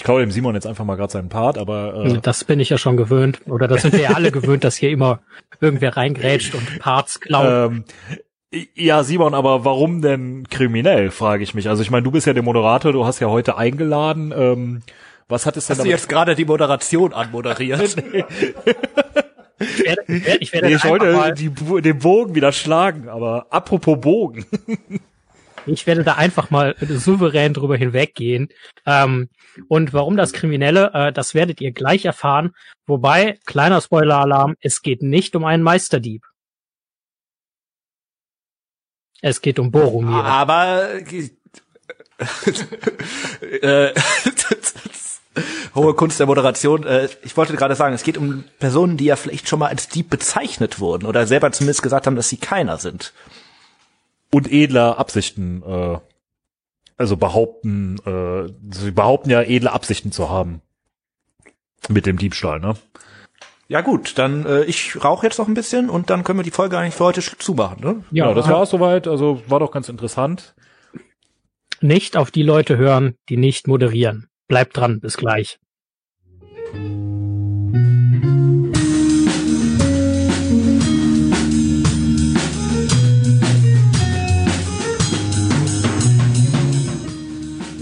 Ich 0.00 0.04
klaue 0.04 0.20
dem 0.20 0.30
Simon 0.30 0.54
jetzt 0.54 0.66
einfach 0.66 0.86
mal 0.86 0.96
gerade 0.96 1.12
seinen 1.12 1.28
Part, 1.28 1.58
aber 1.58 2.06
äh, 2.06 2.20
Das 2.22 2.42
bin 2.44 2.58
ich 2.58 2.70
ja 2.70 2.78
schon 2.78 2.96
gewöhnt. 2.96 3.42
Oder 3.44 3.68
das 3.68 3.82
sind 3.82 3.92
wir 3.92 4.00
ja 4.00 4.10
alle 4.12 4.30
gewöhnt, 4.32 4.64
dass 4.64 4.76
hier 4.78 4.88
immer 4.88 5.20
irgendwer 5.60 5.94
reingrätscht 5.94 6.54
und 6.54 6.78
Parts 6.78 7.20
klaut. 7.20 7.70
ähm, 7.70 7.84
ja, 8.74 9.02
Simon, 9.02 9.34
aber 9.34 9.66
warum 9.66 10.00
denn 10.00 10.48
kriminell, 10.48 11.10
frage 11.10 11.42
ich 11.42 11.52
mich. 11.52 11.68
Also 11.68 11.82
ich 11.82 11.90
meine, 11.90 12.02
du 12.02 12.10
bist 12.12 12.26
ja 12.26 12.32
der 12.32 12.42
Moderator, 12.42 12.94
du 12.94 13.04
hast 13.04 13.20
ja 13.20 13.28
heute 13.28 13.58
eingeladen. 13.58 14.32
Ähm, 14.34 14.80
was 15.28 15.44
hat 15.44 15.58
es 15.58 15.66
denn 15.66 15.76
Hast 15.76 15.84
du 15.84 15.90
jetzt 15.90 16.08
gerade 16.08 16.34
die 16.34 16.46
Moderation 16.46 17.12
anmoderiert? 17.12 17.82
ich 19.58 19.84
werde, 19.84 20.02
ich 20.06 20.24
werde, 20.24 20.38
ich 20.40 20.52
werde 20.54 20.66
Nee, 20.66 20.76
ich 20.76 20.82
einfach 20.82 20.88
wollte 20.88 21.12
mal, 21.12 21.34
die, 21.34 21.50
den 21.50 21.98
Bogen 21.98 22.34
wieder 22.34 22.52
schlagen, 22.52 23.10
aber 23.10 23.48
apropos 23.50 24.00
Bogen. 24.00 24.46
ich 25.66 25.86
werde 25.86 26.04
da 26.04 26.14
einfach 26.14 26.48
mal 26.48 26.74
souverän 26.88 27.52
drüber 27.52 27.76
hinweggehen. 27.76 28.48
Ähm, 28.86 29.28
und 29.68 29.92
warum 29.92 30.16
das 30.16 30.32
Kriminelle, 30.32 30.90
äh, 30.94 31.12
das 31.12 31.34
werdet 31.34 31.60
ihr 31.60 31.72
gleich 31.72 32.04
erfahren. 32.04 32.54
Wobei, 32.86 33.38
kleiner 33.46 33.80
Spoiler-Alarm, 33.80 34.56
es 34.60 34.82
geht 34.82 35.02
nicht 35.02 35.36
um 35.36 35.44
einen 35.44 35.62
Meisterdieb. 35.62 36.24
Es 39.22 39.40
geht 39.42 39.58
um 39.58 39.70
Boromir. 39.70 40.24
Aber 40.24 40.88
äh, 43.40 43.92
hohe 45.74 45.94
Kunst 45.94 46.18
der 46.18 46.26
Moderation. 46.26 46.84
Äh, 46.86 47.08
ich 47.22 47.36
wollte 47.36 47.54
gerade 47.56 47.74
sagen, 47.74 47.94
es 47.94 48.02
geht 48.02 48.18
um 48.18 48.44
Personen, 48.58 48.96
die 48.96 49.06
ja 49.06 49.16
vielleicht 49.16 49.48
schon 49.48 49.58
mal 49.58 49.68
als 49.68 49.88
Dieb 49.88 50.10
bezeichnet 50.10 50.80
wurden 50.80 51.06
oder 51.06 51.26
selber 51.26 51.52
zumindest 51.52 51.82
gesagt 51.82 52.06
haben, 52.06 52.16
dass 52.16 52.28
sie 52.28 52.38
keiner 52.38 52.78
sind. 52.78 53.12
Und 54.32 54.50
edler 54.50 54.98
Absichten, 54.98 55.62
äh, 55.62 55.98
also 57.00 57.16
behaupten, 57.16 57.96
äh, 58.04 58.52
sie 58.70 58.90
behaupten 58.90 59.30
ja 59.30 59.40
edle 59.40 59.72
Absichten 59.72 60.12
zu 60.12 60.28
haben. 60.28 60.60
Mit 61.88 62.04
dem 62.04 62.18
Diebstahl, 62.18 62.60
ne? 62.60 62.74
Ja 63.68 63.80
gut, 63.80 64.18
dann 64.18 64.44
äh, 64.44 64.64
ich 64.64 65.02
rauche 65.02 65.26
jetzt 65.26 65.38
noch 65.38 65.48
ein 65.48 65.54
bisschen 65.54 65.88
und 65.88 66.10
dann 66.10 66.24
können 66.24 66.38
wir 66.38 66.42
die 66.42 66.50
Folge 66.50 66.76
eigentlich 66.76 66.94
für 66.94 67.04
heute 67.04 67.22
zumachen. 67.22 67.82
Ne? 67.82 68.04
Ja, 68.10 68.34
das 68.34 68.48
war's 68.48 68.68
soweit. 68.68 69.08
Also 69.08 69.40
war 69.46 69.60
doch 69.60 69.70
ganz 69.70 69.88
interessant. 69.88 70.54
Nicht 71.80 72.18
auf 72.18 72.30
die 72.30 72.42
Leute 72.42 72.76
hören, 72.76 73.14
die 73.30 73.38
nicht 73.38 73.66
moderieren. 73.66 74.28
Bleibt 74.46 74.76
dran, 74.76 75.00
bis 75.00 75.16
gleich. 75.16 75.58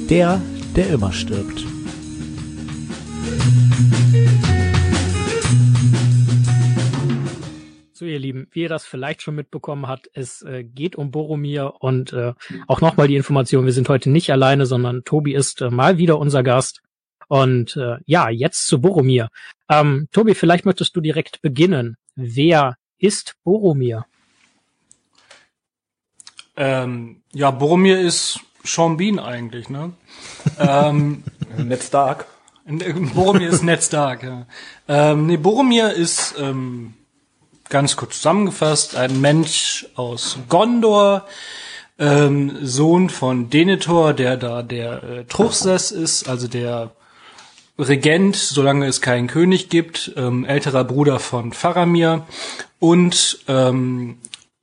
Der, 0.08 0.40
der 0.74 0.88
immer 0.88 1.12
stirbt. 1.12 1.66
So, 7.92 8.06
ihr 8.06 8.18
Lieben, 8.18 8.46
wie 8.52 8.62
ihr 8.62 8.70
das 8.70 8.86
vielleicht 8.86 9.20
schon 9.20 9.34
mitbekommen 9.34 9.86
habt, 9.86 10.08
es 10.14 10.40
äh, 10.40 10.64
geht 10.64 10.96
um 10.96 11.10
Boromir 11.10 11.74
und 11.80 12.14
äh, 12.14 12.32
auch 12.68 12.80
nochmal 12.80 13.08
die 13.08 13.16
Information, 13.16 13.66
wir 13.66 13.72
sind 13.74 13.90
heute 13.90 14.08
nicht 14.08 14.32
alleine, 14.32 14.64
sondern 14.64 15.04
Tobi 15.04 15.34
ist 15.34 15.60
äh, 15.60 15.68
mal 15.68 15.98
wieder 15.98 16.18
unser 16.18 16.42
Gast. 16.42 16.80
Und 17.28 17.76
äh, 17.76 17.98
ja, 18.06 18.30
jetzt 18.30 18.66
zu 18.66 18.80
Boromir. 18.80 19.28
Ähm, 19.68 20.08
Tobi, 20.12 20.34
vielleicht 20.34 20.64
möchtest 20.64 20.96
du 20.96 21.02
direkt 21.02 21.42
beginnen. 21.42 21.98
Wer 22.14 22.76
ist 22.96 23.34
Boromir? 23.44 24.06
Ähm, 26.56 27.22
ja, 27.34 27.50
Boromir 27.50 28.00
ist 28.00 28.40
Sean 28.64 28.96
Bean 28.96 29.18
eigentlich, 29.18 29.68
ne? 29.68 29.92
ähm, 30.58 31.24
Ned 31.56 31.82
Stark. 31.82 32.26
Boromir 33.14 33.48
ist 33.48 33.62
Ned 33.62 33.82
Stark, 33.82 34.22
ja. 34.22 34.46
Ähm, 34.88 35.26
nee, 35.26 35.38
Boromir 35.38 35.92
ist 35.92 36.34
ähm, 36.38 36.94
ganz 37.68 37.96
kurz 37.96 38.16
zusammengefasst 38.16 38.96
ein 38.96 39.20
Mensch 39.20 39.86
aus 39.94 40.38
Gondor, 40.48 41.26
ähm, 41.98 42.58
Sohn 42.62 43.10
von 43.10 43.50
Denethor, 43.50 44.12
der 44.12 44.36
da 44.36 44.62
der 44.62 45.02
äh, 45.02 45.24
Truchsess 45.24 45.90
ist, 45.90 46.28
also 46.28 46.46
der 46.46 46.92
Regent, 47.78 48.36
solange 48.36 48.86
es 48.86 49.00
keinen 49.00 49.28
König 49.28 49.68
gibt, 49.68 50.12
ähm, 50.16 50.44
älterer 50.44 50.84
Bruder 50.84 51.20
von 51.20 51.52
Faramir 51.52 52.26
und 52.80 53.38
ähm, 53.48 54.18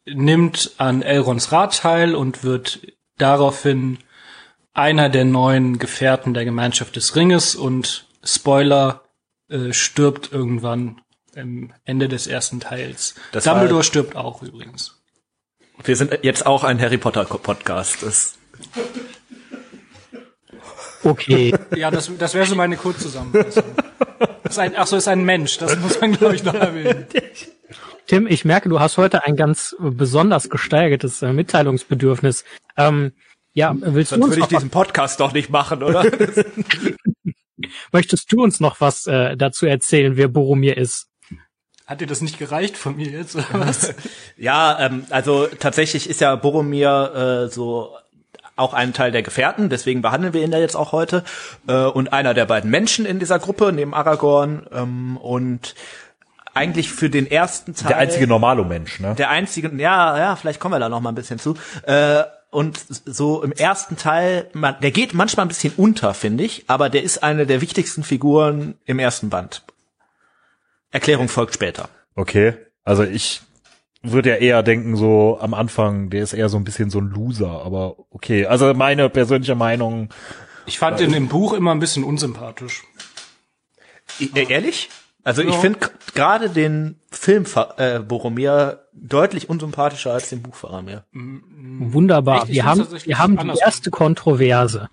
nimmt 0.05 0.71
an 0.77 1.01
Elrons 1.01 1.51
Rat 1.51 1.77
teil 1.77 2.13
und 2.13 2.43
wird 2.43 2.81
daraufhin 3.17 3.97
einer 4.73 5.09
der 5.09 5.25
neuen 5.25 5.79
Gefährten 5.79 6.33
der 6.33 6.45
Gemeinschaft 6.45 6.95
des 6.95 7.15
Ringes 7.15 7.55
und 7.55 8.07
Spoiler 8.23 9.03
äh, 9.49 9.71
stirbt 9.73 10.31
irgendwann 10.31 11.01
am 11.35 11.73
Ende 11.83 12.07
des 12.09 12.27
ersten 12.27 12.59
Teils. 12.59 13.15
Das 13.31 13.43
Dumbledore 13.45 13.77
war- 13.77 13.83
stirbt 13.83 14.15
auch 14.15 14.41
übrigens. 14.41 15.01
Wir 15.83 15.95
sind 15.95 16.19
jetzt 16.23 16.45
auch 16.45 16.63
ein 16.63 16.79
Harry 16.81 16.97
Potter 16.97 17.25
Podcast. 17.25 18.01
Das 18.03 18.35
Okay. 21.03 21.53
Ja, 21.75 21.91
das, 21.91 22.09
das 22.17 22.33
wäre 22.33 22.45
so 22.45 22.55
meine 22.55 22.77
Kurzzusammenfassung. 22.77 23.63
Ist 24.43 24.59
ein, 24.59 24.73
ach 24.75 24.87
so, 24.87 24.95
ist 24.97 25.07
ein 25.07 25.23
Mensch, 25.23 25.57
das 25.57 25.77
muss 25.77 25.99
man 26.01 26.13
glaube 26.13 26.35
ich 26.35 26.43
noch 26.43 26.53
erwähnen. 26.55 27.05
Tim, 28.07 28.27
ich 28.27 28.45
merke, 28.45 28.69
du 28.69 28.79
hast 28.79 28.97
heute 28.97 29.25
ein 29.25 29.35
ganz 29.35 29.75
äh, 29.79 29.89
besonders 29.89 30.49
gesteigertes 30.49 31.21
äh, 31.21 31.33
Mitteilungsbedürfnis. 31.33 32.45
Ähm, 32.77 33.13
ja, 33.53 33.73
willst 33.75 34.11
du 34.11 34.15
sonst 34.15 34.25
uns 34.25 34.35
würde 34.35 34.41
ich 34.41 34.57
diesen 34.57 34.69
Podcast 34.69 35.19
doch 35.19 35.33
nicht 35.33 35.49
machen, 35.49 35.81
oder? 35.81 36.05
möchtest 37.91 38.31
du 38.31 38.43
uns 38.43 38.59
noch 38.59 38.81
was 38.81 39.07
äh, 39.07 39.35
dazu 39.37 39.65
erzählen, 39.65 40.17
wer 40.17 40.27
Boromir 40.27 40.77
ist? 40.77 41.07
Hat 41.87 42.01
dir 42.01 42.07
das 42.07 42.21
nicht 42.21 42.39
gereicht 42.39 42.77
von 42.77 42.95
mir 42.95 43.07
jetzt, 43.07 43.35
oder 43.35 43.45
was? 43.53 43.93
ja, 44.37 44.77
ähm, 44.79 45.05
also 45.09 45.47
tatsächlich 45.47 46.09
ist 46.09 46.21
ja 46.21 46.35
Boromir 46.35 47.45
äh, 47.45 47.51
so 47.51 47.95
auch 48.55 48.73
ein 48.73 48.93
Teil 48.93 49.11
der 49.11 49.21
Gefährten, 49.21 49.69
deswegen 49.69 50.01
behandeln 50.01 50.33
wir 50.33 50.43
ihn 50.43 50.51
da 50.51 50.57
jetzt 50.57 50.75
auch 50.75 50.91
heute. 50.91 51.23
Äh, 51.67 51.85
und 51.85 52.13
einer 52.13 52.33
der 52.33 52.45
beiden 52.45 52.71
Menschen 52.71 53.05
in 53.05 53.19
dieser 53.19 53.39
Gruppe, 53.39 53.71
neben 53.73 53.93
Aragorn. 53.93 54.67
Ähm, 54.71 55.17
und 55.17 55.75
eigentlich 56.55 56.89
für 56.91 57.09
den 57.09 57.29
ersten 57.29 57.75
Teil. 57.75 57.89
Der 57.89 57.97
einzige 57.97 58.25
normale 58.27 58.63
Mensch, 58.65 58.99
ne? 58.99 59.13
Der 59.15 59.29
einzige, 59.29 59.71
ja, 59.77 60.17
ja, 60.17 60.35
vielleicht 60.35 60.59
kommen 60.59 60.73
wir 60.73 60.79
da 60.79 60.89
noch 60.89 61.01
mal 61.01 61.09
ein 61.09 61.15
bisschen 61.15 61.37
zu. 61.37 61.55
Äh, 61.83 62.23
und 62.49 62.79
so 63.05 63.43
im 63.43 63.51
ersten 63.51 63.97
Teil, 63.97 64.49
man, 64.53 64.75
der 64.81 64.91
geht 64.91 65.13
manchmal 65.13 65.45
ein 65.45 65.49
bisschen 65.49 65.73
unter, 65.75 66.13
finde 66.13 66.43
ich, 66.45 66.63
aber 66.67 66.89
der 66.89 67.03
ist 67.03 67.21
eine 67.21 67.45
der 67.45 67.59
wichtigsten 67.61 68.03
Figuren 68.03 68.75
im 68.85 68.97
ersten 68.97 69.29
Band. 69.29 69.63
Erklärung 70.91 71.27
folgt 71.27 71.53
später. 71.53 71.89
Okay. 72.15 72.53
Also 72.85 73.03
ich 73.03 73.41
würde 74.01 74.29
ja 74.29 74.35
eher 74.35 74.63
denken, 74.63 74.95
so 74.95 75.37
am 75.41 75.53
Anfang, 75.53 76.09
der 76.09 76.23
ist 76.23 76.33
eher 76.33 76.47
so 76.47 76.57
ein 76.57 76.63
bisschen 76.63 76.89
so 76.89 76.99
ein 76.99 77.07
Loser, 77.09 77.61
aber 77.65 77.95
okay. 78.11 78.45
Also 78.45 78.73
meine 78.73 79.09
persönliche 79.09 79.55
Meinung, 79.55 80.09
Ich 80.67 80.79
fand 80.79 80.99
ihn 81.01 81.13
im 81.13 81.27
Buch 81.27 81.53
immer 81.53 81.71
ein 81.75 81.79
bisschen 81.79 82.03
unsympathisch. 82.03 82.83
I- 84.21 84.31
äh, 84.35 84.45
ehrlich? 84.49 84.89
Also 85.25 85.41
ich 85.41 85.53
Ja. 85.53 85.59
finde 85.59 85.79
k- 85.79 85.89
gerade 86.13 86.49
den 86.49 86.99
Film 87.11 87.45
äh, 87.77 87.99
Boromir 87.99 88.85
deutlich 88.93 89.49
unsympathischer 89.49 90.13
als 90.13 90.29
den 90.29 90.41
Buch 90.41 90.55
Faramir. 90.55 91.03
Wunderbar. 91.11 92.37
Echt? 92.43 92.49
Ich 92.49 92.55
Wir 92.55 92.65
haben, 92.65 92.87
wir 93.03 93.17
haben 93.17 93.37
die 93.53 93.59
erste 93.59 93.89
Kontroverse. 93.91 94.89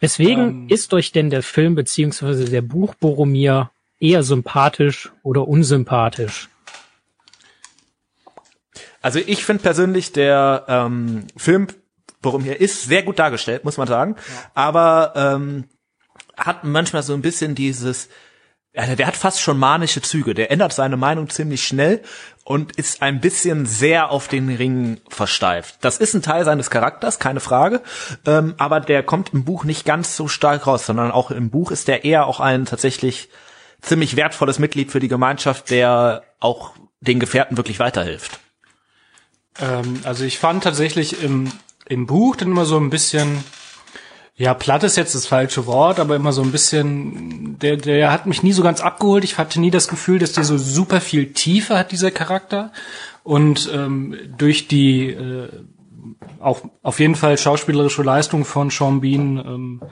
Weswegen 0.00 0.62
Ähm. 0.62 0.68
ist 0.68 0.92
euch 0.94 1.12
denn 1.12 1.28
der 1.30 1.42
Film 1.42 1.74
beziehungsweise 1.74 2.46
der 2.46 2.62
Buch 2.62 2.94
Boromir 2.94 3.70
eher 3.98 4.22
sympathisch 4.22 5.12
oder 5.22 5.46
unsympathisch? 5.46 6.48
Also 9.02 9.18
ich 9.18 9.44
finde 9.44 9.62
persönlich 9.62 10.12
der 10.12 10.64
ähm, 10.68 11.26
Film 11.36 11.66
Boromir 12.22 12.60
ist 12.60 12.84
sehr 12.84 13.02
gut 13.02 13.18
dargestellt, 13.18 13.64
muss 13.64 13.76
man 13.78 13.88
sagen, 13.88 14.16
aber 14.54 15.12
ähm, 15.16 15.64
hat 16.40 16.64
manchmal 16.64 17.02
so 17.02 17.14
ein 17.14 17.22
bisschen 17.22 17.54
dieses 17.54 18.08
ja, 18.72 18.94
der 18.94 19.06
hat 19.06 19.16
fast 19.16 19.40
schon 19.40 19.58
manische 19.58 20.00
Züge. 20.00 20.32
Der 20.32 20.50
ändert 20.52 20.72
seine 20.72 20.96
Meinung 20.96 21.28
ziemlich 21.28 21.64
schnell 21.64 22.02
und 22.44 22.76
ist 22.76 23.02
ein 23.02 23.20
bisschen 23.20 23.66
sehr 23.66 24.10
auf 24.10 24.28
den 24.28 24.48
Ring 24.48 25.00
versteift. 25.08 25.78
Das 25.80 25.98
ist 25.98 26.14
ein 26.14 26.22
Teil 26.22 26.44
seines 26.44 26.70
Charakters, 26.70 27.18
keine 27.18 27.40
Frage. 27.40 27.82
Ähm, 28.26 28.54
aber 28.58 28.80
der 28.80 29.02
kommt 29.02 29.34
im 29.34 29.44
Buch 29.44 29.64
nicht 29.64 29.84
ganz 29.84 30.16
so 30.16 30.28
stark 30.28 30.68
raus, 30.68 30.86
sondern 30.86 31.10
auch 31.10 31.32
im 31.32 31.50
Buch 31.50 31.72
ist 31.72 31.88
der 31.88 32.04
eher 32.04 32.26
auch 32.26 32.38
ein 32.38 32.64
tatsächlich 32.64 33.28
ziemlich 33.80 34.14
wertvolles 34.14 34.60
Mitglied 34.60 34.92
für 34.92 35.00
die 35.00 35.08
Gemeinschaft, 35.08 35.70
der 35.70 36.22
auch 36.38 36.74
den 37.00 37.18
Gefährten 37.18 37.56
wirklich 37.56 37.80
weiterhilft. 37.80 38.38
Ähm, 39.58 40.00
also 40.04 40.24
ich 40.24 40.38
fand 40.38 40.62
tatsächlich 40.62 41.24
im, 41.24 41.50
im 41.86 42.06
Buch 42.06 42.36
dann 42.36 42.52
immer 42.52 42.66
so 42.66 42.76
ein 42.76 42.90
bisschen, 42.90 43.42
ja, 44.40 44.54
platt 44.54 44.84
ist 44.84 44.96
jetzt 44.96 45.14
das 45.14 45.26
falsche 45.26 45.66
Wort, 45.66 46.00
aber 46.00 46.16
immer 46.16 46.32
so 46.32 46.40
ein 46.40 46.50
bisschen, 46.50 47.58
der, 47.58 47.76
der 47.76 48.10
hat 48.10 48.24
mich 48.24 48.42
nie 48.42 48.54
so 48.54 48.62
ganz 48.62 48.80
abgeholt. 48.80 49.22
Ich 49.22 49.36
hatte 49.36 49.60
nie 49.60 49.70
das 49.70 49.86
Gefühl, 49.86 50.18
dass 50.18 50.32
der 50.32 50.44
so 50.44 50.56
super 50.56 51.02
viel 51.02 51.34
Tiefe 51.34 51.76
hat, 51.76 51.92
dieser 51.92 52.10
Charakter. 52.10 52.72
Und 53.22 53.70
ähm, 53.70 54.16
durch 54.38 54.66
die 54.66 55.10
äh, 55.10 55.50
auch 56.38 56.62
auf 56.82 57.00
jeden 57.00 57.16
Fall 57.16 57.36
schauspielerische 57.36 58.02
Leistung 58.02 58.46
von 58.46 58.70
Sean 58.70 59.02
Bean 59.02 59.36
ähm, 59.36 59.82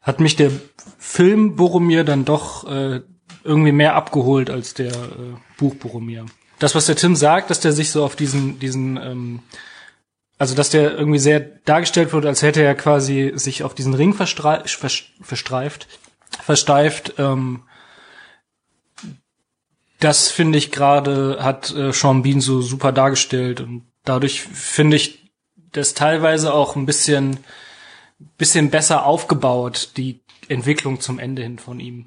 hat 0.00 0.20
mich 0.20 0.36
der 0.36 0.52
Film 0.96 1.56
Boromir 1.56 2.04
dann 2.04 2.24
doch 2.24 2.66
äh, 2.66 3.02
irgendwie 3.44 3.72
mehr 3.72 3.94
abgeholt 3.94 4.48
als 4.48 4.72
der 4.72 4.92
äh, 4.92 5.34
Buch 5.58 5.74
Boromir. 5.74 6.24
Das, 6.58 6.74
was 6.74 6.86
der 6.86 6.96
Tim 6.96 7.14
sagt, 7.14 7.50
dass 7.50 7.60
der 7.60 7.72
sich 7.72 7.90
so 7.90 8.06
auf 8.06 8.16
diesen, 8.16 8.58
diesen, 8.58 8.96
ähm, 8.96 9.40
also 10.38 10.54
dass 10.54 10.70
der 10.70 10.96
irgendwie 10.96 11.18
sehr 11.18 11.40
dargestellt 11.40 12.12
wird, 12.12 12.26
als 12.26 12.42
hätte 12.42 12.62
er 12.62 12.74
quasi 12.74 13.32
sich 13.36 13.62
auf 13.62 13.74
diesen 13.74 13.94
Ring 13.94 14.12
verstre 14.12 14.62
vers 14.66 15.04
verstreift, 15.20 15.88
versteift. 16.42 17.14
Ähm, 17.18 17.62
das 19.98 20.28
finde 20.28 20.58
ich 20.58 20.72
gerade 20.72 21.38
hat 21.40 21.74
äh, 21.74 21.92
Sean 21.92 22.22
Bean 22.22 22.40
so 22.40 22.60
super 22.60 22.92
dargestellt 22.92 23.60
und 23.60 23.84
dadurch 24.04 24.42
finde 24.42 24.96
ich 24.96 25.32
das 25.72 25.94
teilweise 25.94 26.52
auch 26.52 26.76
ein 26.76 26.86
bisschen 26.86 27.38
bisschen 28.38 28.70
besser 28.70 29.04
aufgebaut, 29.04 29.90
die 29.96 30.20
Entwicklung 30.48 31.00
zum 31.00 31.18
Ende 31.18 31.42
hin 31.42 31.58
von 31.58 31.80
ihm. 31.80 32.06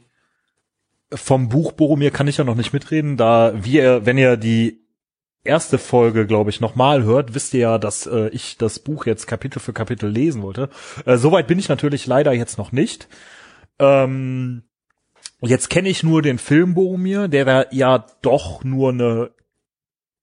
vom 1.12 1.50
Buch 1.50 1.72
Boromir 1.72 2.12
kann 2.12 2.28
ich 2.28 2.38
ja 2.38 2.44
noch 2.44 2.56
nicht 2.56 2.74
mitreden, 2.74 3.18
da 3.18 3.54
wir, 3.56 4.06
wenn 4.06 4.18
ihr 4.18 4.38
die 4.38 4.80
erste 5.44 5.78
Folge, 5.78 6.26
glaube 6.26 6.50
ich, 6.50 6.62
nochmal 6.62 7.04
hört, 7.04 7.34
wisst 7.34 7.54
ihr 7.54 7.62
ja, 7.62 7.78
dass 7.78 8.06
äh, 8.06 8.30
ich 8.30 8.58
das 8.58 8.80
Buch 8.80 9.06
jetzt 9.06 9.28
Kapitel 9.28 9.60
für 9.60 9.74
Kapitel 9.74 10.10
lesen 10.10 10.42
wollte. 10.42 10.70
Äh, 11.06 11.18
Soweit 11.18 11.48
bin 11.48 11.60
ich 11.60 11.70
natürlich 11.70 12.08
leider 12.08 12.34
jetzt 12.34 12.58
noch 12.58 12.72
nicht. 12.72 13.08
Ähm, 13.80 14.64
jetzt 15.42 15.70
kenne 15.70 15.90
ich 15.90 16.04
nur 16.04 16.22
den 16.22 16.38
Film 16.38 16.74
Boromir, 16.74 17.28
der 17.28 17.68
ja 17.72 18.06
doch 18.22 18.64
nur 18.64 18.90
eine 18.90 19.32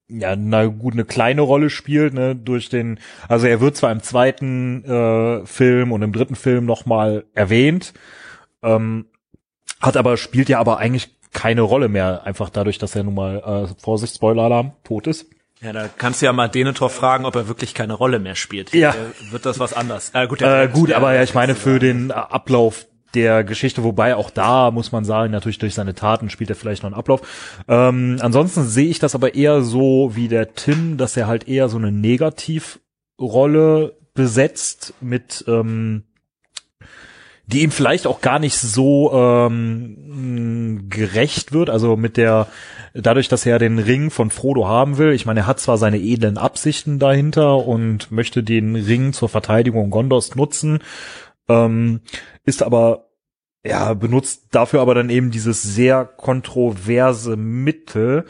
ja, 0.08 0.36
na 0.36 0.66
gut, 0.66 0.92
eine 0.92 1.04
kleine 1.04 1.40
Rolle 1.40 1.70
spielt, 1.70 2.14
ne, 2.14 2.36
durch 2.36 2.68
den, 2.68 3.00
also 3.28 3.46
er 3.46 3.60
wird 3.60 3.76
zwar 3.76 3.90
im 3.90 4.02
zweiten 4.02 4.84
äh, 4.84 5.44
Film 5.46 5.92
und 5.92 6.02
im 6.02 6.12
dritten 6.12 6.36
Film 6.36 6.64
nochmal 6.64 7.24
erwähnt, 7.34 7.92
ähm, 8.62 9.06
hat 9.80 9.96
aber, 9.96 10.16
spielt 10.16 10.48
ja 10.48 10.60
aber 10.60 10.78
eigentlich 10.78 11.15
keine 11.36 11.60
Rolle 11.60 11.88
mehr, 11.88 12.24
einfach 12.24 12.48
dadurch, 12.48 12.78
dass 12.78 12.96
er 12.96 13.04
nun 13.04 13.14
mal, 13.14 13.68
äh, 13.68 13.80
Vorsicht, 13.80 14.16
Spoiler-Alarm, 14.16 14.72
tot 14.84 15.06
ist. 15.06 15.26
Ja, 15.60 15.72
da 15.72 15.88
kannst 15.88 16.22
du 16.22 16.26
ja 16.26 16.32
mal 16.32 16.48
Denethor 16.48 16.88
fragen, 16.88 17.26
ob 17.26 17.36
er 17.36 17.46
wirklich 17.46 17.74
keine 17.74 17.92
Rolle 17.92 18.18
mehr 18.18 18.34
spielt. 18.34 18.72
Ja. 18.72 18.90
Äh, 18.90 19.32
wird 19.32 19.44
das 19.44 19.58
was 19.58 19.74
anders? 19.74 20.10
Äh, 20.14 20.26
gut, 20.28 20.40
Äh, 20.40 20.68
gut, 20.72 20.92
aber 20.92 21.14
ja, 21.14 21.22
ich 21.22 21.34
meine 21.34 21.54
für 21.54 21.78
den 21.78 22.08
äh, 22.08 22.14
Ablauf 22.14 22.86
der 23.14 23.44
Geschichte, 23.44 23.84
wobei 23.84 24.16
auch 24.16 24.30
da 24.30 24.70
muss 24.70 24.92
man 24.92 25.04
sagen, 25.04 25.30
natürlich 25.30 25.58
durch 25.58 25.74
seine 25.74 25.94
Taten 25.94 26.30
spielt 26.30 26.50
er 26.50 26.56
vielleicht 26.56 26.82
noch 26.82 26.90
einen 26.90 26.98
Ablauf. 26.98 27.20
Ähm, 27.68 28.16
ansonsten 28.20 28.64
sehe 28.64 28.88
ich 28.88 28.98
das 28.98 29.14
aber 29.14 29.34
eher 29.34 29.60
so 29.60 30.12
wie 30.14 30.28
der 30.28 30.54
Tim, 30.54 30.96
dass 30.96 31.18
er 31.18 31.26
halt 31.26 31.48
eher 31.48 31.68
so 31.68 31.76
eine 31.76 31.92
Negativrolle 31.92 33.94
besetzt 34.14 34.94
mit 35.00 35.44
ähm, 35.48 36.04
die 37.46 37.62
ihm 37.62 37.70
vielleicht 37.70 38.06
auch 38.06 38.20
gar 38.20 38.38
nicht 38.38 38.56
so 38.56 39.12
ähm, 39.12 40.76
mh, 40.76 40.82
gerecht 40.88 41.52
wird, 41.52 41.70
also 41.70 41.96
mit 41.96 42.16
der 42.16 42.48
dadurch, 42.92 43.28
dass 43.28 43.46
er 43.46 43.58
den 43.58 43.78
Ring 43.78 44.10
von 44.10 44.30
Frodo 44.30 44.66
haben 44.66 44.98
will, 44.98 45.12
ich 45.12 45.26
meine, 45.26 45.40
er 45.40 45.46
hat 45.46 45.60
zwar 45.60 45.78
seine 45.78 45.98
edlen 45.98 46.38
Absichten 46.38 46.98
dahinter 46.98 47.66
und 47.66 48.10
möchte 48.10 48.42
den 48.42 48.74
Ring 48.74 49.12
zur 49.12 49.28
Verteidigung 49.28 49.90
Gondors 49.90 50.34
nutzen, 50.34 50.80
ähm, 51.48 52.00
ist 52.44 52.62
aber 52.62 53.06
ja, 53.64 53.94
benutzt 53.94 54.46
dafür 54.52 54.80
aber 54.80 54.94
dann 54.94 55.10
eben 55.10 55.30
dieses 55.30 55.62
sehr 55.62 56.04
kontroverse 56.04 57.36
Mittel, 57.36 58.24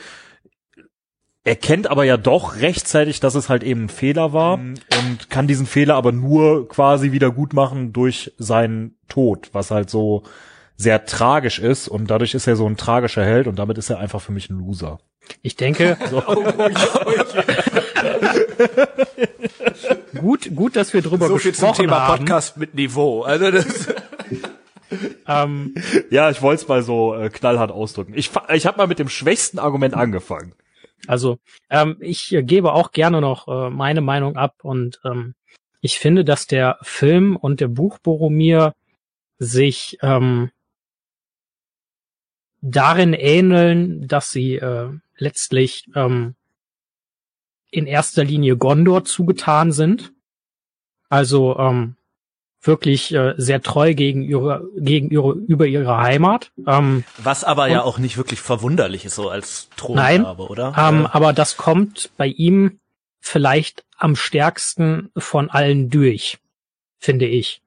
erkennt 1.47 1.87
aber 1.87 2.05
ja 2.05 2.17
doch 2.17 2.61
rechtzeitig, 2.61 3.21
dass 3.21 3.37
es 3.37 3.49
halt 3.49 3.63
eben 3.63 3.85
ein 3.85 3.89
Fehler 3.89 4.33
war 4.33 4.57
mhm. 4.57 4.75
und 4.99 5.31
kann 5.31 5.47
diesen 5.47 5.67
Fehler 5.67 5.95
aber 5.95 6.11
nur 6.11 6.69
quasi 6.69 7.13
wieder 7.13 7.31
gut 7.31 7.53
machen 7.53 7.93
durch 7.93 8.33
seinen 8.37 8.97
Tod, 9.09 9.51
was 9.53 9.71
halt 9.71 9.89
so 9.89 10.25
sehr 10.77 11.07
tragisch 11.07 11.61
ist 11.61 11.87
und 11.87 12.11
dadurch 12.11 12.35
ist 12.35 12.49
er 12.49 12.57
so 12.57 12.67
ein 12.67 12.77
tragischer 12.77 13.25
Held 13.25 13.47
und 13.47 13.61
damit 13.61 13.79
ist 13.79 13.91
er 13.91 14.01
einfach 14.01 14.21
für 14.21 14.33
mich 14.33 14.51
ein 14.51 14.59
Loser. 14.59 14.99
Ich 15.43 15.55
denke, 15.55 15.97
so. 16.11 16.21
gut, 20.21 20.51
gut, 20.55 20.75
dass 20.75 20.93
wir 20.93 21.03
drüber 21.03 21.29
so 21.29 21.35
gesprochen 21.35 21.55
viel 21.55 21.55
zum 21.55 21.75
Thema 21.75 22.09
haben. 22.09 22.19
Podcast 22.19 22.57
mit 22.57 22.75
Niveau. 22.75 23.23
Also 23.23 23.53
das 23.53 23.87
ähm, 25.29 25.77
ja, 26.11 26.31
ich 26.31 26.43
wollte 26.43 26.63
es 26.63 26.69
mal 26.69 26.83
so 26.83 27.15
äh, 27.15 27.31
knallhart 27.31 27.71
ausdrücken. 27.71 28.15
Ich, 28.17 28.33
ich 28.53 28.67
habe 28.67 28.79
mal 28.79 28.89
mit 28.89 28.99
dem 28.99 29.09
schwächsten 29.09 29.61
Argument 29.61 29.95
angefangen. 29.95 30.53
Also 31.07 31.39
ähm, 31.71 31.97
ich 32.01 32.37
gebe 32.43 32.73
auch 32.73 32.93
gerne 32.93 33.21
noch 33.21 33.49
äh, 33.49 33.71
meine 33.71 34.01
Meinung 34.01 34.37
ab 34.37 34.57
und 34.63 35.01
ähm, 35.05 35.35
ich 35.81 35.99
finde, 35.99 36.25
dass 36.25 36.47
der 36.47 36.79
Film 36.83 37.37
und 37.37 37.61
der 37.61 37.69
Buch 37.69 37.99
Boromir 37.99 38.75
sich 39.39 39.99
ähm, 40.03 40.51
darin 42.61 43.13
ähneln, 43.13 44.09
dass 44.09 44.31
sie 44.31 44.57
äh, 44.57 44.91
letztlich 45.17 45.89
ähm, 45.95 46.35
in 47.71 47.87
erster 47.87 48.25
Linie 48.25 48.57
Gondor 48.57 49.05
zugetan 49.05 49.73
sind. 49.73 50.13
Also 51.09 51.59
ähm, 51.59 51.96
wirklich 52.67 53.13
äh, 53.15 53.35
sehr 53.37 53.63
treu 53.63 53.95
gegen 53.95 54.23
ihre, 54.23 54.69
gegen 54.77 55.11
ihre, 55.11 55.33
über 55.33 55.67
ihre 55.67 55.99
Heimat. 55.99 56.53
Ähm, 56.67 57.05
Was 57.19 57.45
aber 57.45 57.69
ja 57.69 57.83
auch 57.83 57.99
nicht 57.99 58.17
wirklich 58.17 58.41
verwunderlich 58.41 59.05
ist, 59.05 59.15
so 59.15 59.29
als 59.29 59.69
Thronhabe, 59.77 60.49
oder? 60.49 60.75
Ähm, 60.77 61.03
ja. 61.03 61.11
Aber 61.13 61.33
das 61.33 61.57
kommt 61.57 62.11
bei 62.17 62.27
ihm 62.27 62.79
vielleicht 63.21 63.85
am 63.97 64.17
stärksten 64.17 65.11
von 65.17 65.51
allen 65.51 65.91
durch, 65.91 66.39
finde 66.99 67.27
ich. 67.27 67.63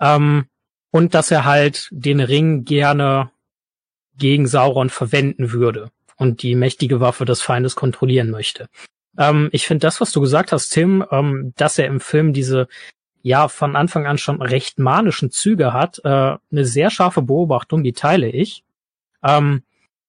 Ähm, 0.00 0.46
und 0.90 1.14
dass 1.14 1.30
er 1.30 1.44
halt 1.44 1.88
den 1.90 2.20
Ring 2.20 2.64
gerne 2.64 3.30
gegen 4.16 4.46
Sauron 4.46 4.90
verwenden 4.90 5.52
würde 5.52 5.90
und 6.16 6.42
die 6.42 6.54
mächtige 6.54 7.00
Waffe 7.00 7.24
des 7.24 7.42
Feindes 7.42 7.74
kontrollieren 7.74 8.30
möchte. 8.30 8.68
Ähm, 9.18 9.48
ich 9.52 9.66
finde 9.66 9.86
das, 9.86 10.00
was 10.00 10.12
du 10.12 10.20
gesagt 10.20 10.52
hast, 10.52 10.68
Tim, 10.70 11.04
ähm, 11.10 11.52
dass 11.56 11.78
er 11.78 11.86
im 11.86 12.00
Film 12.00 12.32
diese 12.32 12.68
ja 13.24 13.48
von 13.48 13.74
Anfang 13.74 14.06
an 14.06 14.18
schon 14.18 14.40
recht 14.40 14.78
manischen 14.78 15.30
Züge 15.30 15.72
hat. 15.72 16.00
Äh, 16.04 16.08
eine 16.08 16.64
sehr 16.64 16.90
scharfe 16.90 17.22
Beobachtung, 17.22 17.82
die 17.82 17.94
teile 17.94 18.28
ich. 18.28 18.62
Ähm, 19.24 19.62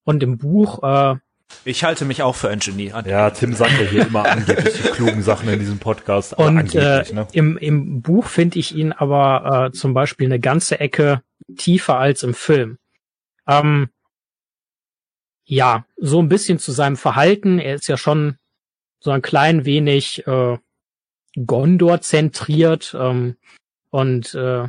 und 0.03 0.21
im 0.21 0.37
Buch 0.37 0.83
äh, 0.83 1.15
ich 1.63 1.83
halte 1.83 2.05
mich 2.05 2.21
auch 2.21 2.35
für 2.35 2.49
ein 2.49 2.59
Genie. 2.59 2.91
Ja, 3.05 3.29
Tim 3.29 3.53
sagt 3.53 3.79
ja 3.79 3.85
hier 3.85 4.07
immer 4.07 4.25
angeblich 4.25 4.73
die 4.73 4.89
klugen 4.89 5.21
Sachen 5.21 5.47
in 5.47 5.59
diesem 5.59 5.79
Podcast. 5.79 6.33
Und 6.33 6.75
äh, 6.75 7.05
ne? 7.13 7.27
im, 7.31 7.57
im 7.57 8.01
Buch 8.01 8.25
finde 8.25 8.59
ich 8.59 8.75
ihn 8.75 8.91
aber 8.91 9.67
äh, 9.67 9.71
zum 9.71 9.93
Beispiel 9.93 10.27
eine 10.27 10.39
ganze 10.39 10.79
Ecke 10.79 11.21
tiefer 11.55 11.97
als 11.97 12.23
im 12.23 12.33
Film. 12.33 12.77
Ähm, 13.47 13.89
ja, 15.45 15.85
so 15.97 16.19
ein 16.19 16.29
bisschen 16.29 16.59
zu 16.59 16.71
seinem 16.71 16.97
Verhalten. 16.97 17.59
Er 17.59 17.75
ist 17.75 17.87
ja 17.87 17.95
schon 17.95 18.37
so 18.99 19.11
ein 19.11 19.21
klein 19.21 19.65
wenig 19.65 20.25
äh, 20.27 20.57
Gondor 21.35 22.01
zentriert 22.01 22.95
ähm, 22.99 23.35
und 23.89 24.33
äh, 24.35 24.67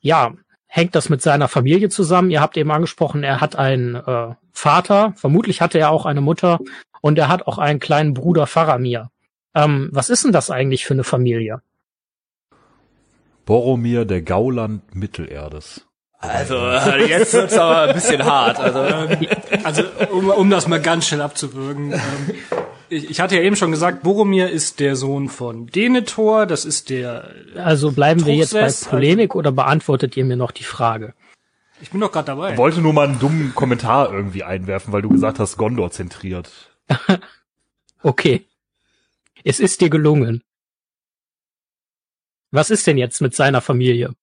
ja, 0.00 0.34
hängt 0.66 0.94
das 0.94 1.08
mit 1.08 1.22
seiner 1.22 1.48
Familie 1.48 1.88
zusammen. 1.88 2.30
Ihr 2.30 2.40
habt 2.40 2.56
eben 2.56 2.70
angesprochen, 2.70 3.24
er 3.24 3.40
hat 3.40 3.56
einen 3.56 3.94
äh, 3.94 4.34
Vater, 4.52 5.14
vermutlich 5.16 5.60
hatte 5.60 5.78
er 5.78 5.90
auch 5.90 6.06
eine 6.06 6.20
Mutter 6.20 6.58
und 7.00 7.18
er 7.18 7.28
hat 7.28 7.46
auch 7.46 7.58
einen 7.58 7.80
kleinen 7.80 8.14
Bruder 8.14 8.46
Faramir. 8.46 9.10
Ähm, 9.54 9.88
was 9.92 10.10
ist 10.10 10.24
denn 10.24 10.32
das 10.32 10.50
eigentlich 10.50 10.84
für 10.84 10.94
eine 10.94 11.04
Familie? 11.04 11.62
Boromir 13.46 14.04
der 14.04 14.22
Gauland 14.22 14.94
Mittelerdes. 14.94 15.86
Also 16.18 16.56
jetzt 17.06 17.32
wird's 17.34 17.56
aber 17.56 17.82
ein 17.82 17.94
bisschen 17.94 18.24
hart. 18.24 18.58
Also, 18.58 18.80
also 19.62 19.82
um, 20.10 20.30
um 20.30 20.50
das 20.50 20.66
mal 20.66 20.80
ganz 20.80 21.06
schnell 21.06 21.20
abzuwürgen. 21.20 21.92
Ähm, 21.92 22.34
ich, 22.88 23.10
ich 23.10 23.20
hatte 23.20 23.36
ja 23.36 23.42
eben 23.42 23.56
schon 23.56 23.70
gesagt, 23.70 24.02
Boromir 24.02 24.50
ist 24.50 24.80
der 24.80 24.96
Sohn 24.96 25.28
von 25.28 25.66
Denethor, 25.66 26.46
das 26.46 26.64
ist 26.64 26.90
der. 26.90 27.30
Also 27.56 27.92
bleiben 27.92 28.22
Truchsess, 28.22 28.52
wir 28.52 28.60
jetzt 28.62 28.84
bei 28.84 28.90
Polemik 28.90 29.30
also, 29.30 29.38
oder 29.38 29.52
beantwortet 29.52 30.16
ihr 30.16 30.24
mir 30.24 30.36
noch 30.36 30.50
die 30.50 30.64
Frage? 30.64 31.14
Ich 31.80 31.90
bin 31.90 32.00
doch 32.00 32.12
gerade 32.12 32.26
dabei. 32.26 32.52
Ich 32.52 32.58
wollte 32.58 32.80
nur 32.80 32.92
mal 32.92 33.08
einen 33.08 33.18
dummen 33.18 33.54
Kommentar 33.54 34.12
irgendwie 34.12 34.42
einwerfen, 34.42 34.92
weil 34.92 35.02
du 35.02 35.10
gesagt 35.10 35.38
hast, 35.38 35.56
Gondor 35.56 35.90
zentriert. 35.90 36.50
okay. 38.02 38.46
Es 39.44 39.60
ist 39.60 39.80
dir 39.80 39.90
gelungen. 39.90 40.42
Was 42.50 42.70
ist 42.70 42.86
denn 42.86 42.96
jetzt 42.96 43.20
mit 43.20 43.34
seiner 43.34 43.60
Familie? 43.60 44.14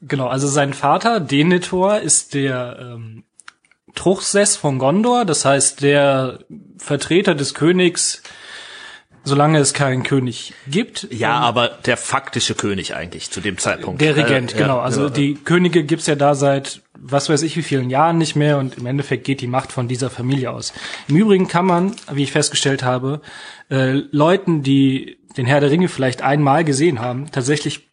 Genau, 0.00 0.28
also 0.28 0.46
sein 0.46 0.74
Vater, 0.74 1.18
Denethor, 1.18 1.98
ist 1.98 2.34
der 2.34 2.78
ähm, 2.80 3.24
Truchsess 3.94 4.56
von 4.56 4.78
Gondor, 4.78 5.24
das 5.24 5.44
heißt 5.44 5.82
der 5.82 6.40
Vertreter 6.78 7.34
des 7.34 7.54
Königs, 7.54 8.22
solange 9.24 9.58
es 9.58 9.72
keinen 9.72 10.02
König 10.02 10.52
gibt. 10.66 11.08
Ja, 11.10 11.38
aber 11.38 11.68
der 11.68 11.96
faktische 11.96 12.54
König 12.54 12.94
eigentlich 12.94 13.30
zu 13.30 13.40
dem 13.40 13.58
Zeitpunkt. 13.58 14.00
Der 14.00 14.16
Regent, 14.16 14.54
äh, 14.54 14.58
genau. 14.58 14.76
Ja, 14.76 14.82
also 14.82 15.04
ja. 15.04 15.10
die 15.10 15.34
Könige 15.34 15.84
gibt's 15.84 16.06
ja 16.06 16.14
da 16.14 16.34
seit 16.34 16.82
was 17.06 17.28
weiß 17.28 17.42
ich 17.42 17.56
wie 17.56 17.62
vielen 17.62 17.90
Jahren 17.90 18.16
nicht 18.16 18.34
mehr 18.34 18.58
und 18.58 18.78
im 18.78 18.86
Endeffekt 18.86 19.24
geht 19.24 19.42
die 19.42 19.46
Macht 19.46 19.72
von 19.72 19.88
dieser 19.88 20.08
Familie 20.08 20.50
aus. 20.50 20.72
Im 21.06 21.16
Übrigen 21.16 21.48
kann 21.48 21.66
man, 21.66 21.94
wie 22.10 22.22
ich 22.22 22.32
festgestellt 22.32 22.82
habe, 22.82 23.20
äh, 23.70 24.00
Leuten, 24.10 24.62
die 24.62 25.18
den 25.36 25.44
Herr 25.44 25.60
der 25.60 25.70
Ringe 25.70 25.88
vielleicht 25.88 26.22
einmal 26.22 26.64
gesehen 26.64 27.00
haben, 27.00 27.30
tatsächlich 27.30 27.88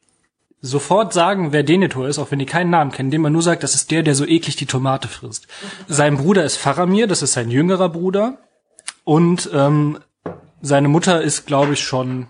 sofort 0.62 1.12
sagen, 1.14 1.52
wer 1.52 1.64
Denethor 1.64 2.08
ist, 2.08 2.20
auch 2.20 2.32
wenn 2.32 2.40
die 2.40 2.46
keinen 2.46 2.70
Namen 2.70 2.92
kennen, 2.92 3.08
indem 3.08 3.24
man 3.24 3.34
nur 3.34 3.42
sagt, 3.42 3.64
das 3.64 3.76
ist 3.76 3.92
der, 3.92 4.04
der 4.04 4.16
so 4.16 4.26
eklig 4.26 4.56
die 4.56 4.68
Tomate 4.68 5.08
frisst. 5.08 5.48
Sein 5.88 6.18
Bruder 6.18 6.44
ist 6.44 6.58
Faramir, 6.58 7.08
das 7.08 7.22
ist 7.22 7.34
sein 7.34 7.50
jüngerer 7.50 7.90
Bruder. 7.90 8.38
Und 9.04 9.50
ähm, 9.54 9.98
seine 10.62 10.88
Mutter 10.88 11.22
ist, 11.22 11.48
glaube 11.48 11.74
ich, 11.74 11.84
schon 11.84 12.28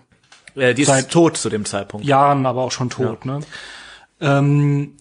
äh, 0.54 0.74
die 0.74 0.82
ist 0.82 1.10
tot 1.10 1.36
zu 1.36 1.48
dem 1.48 1.64
Zeitpunkt. 1.64 2.06
Jahren, 2.06 2.46
aber 2.46 2.62
auch 2.62 2.72
schon 2.72 2.90
tot. 2.90 3.24
Ja. 3.24 3.38
Ne? 3.38 3.40
Ähm, 4.20 4.96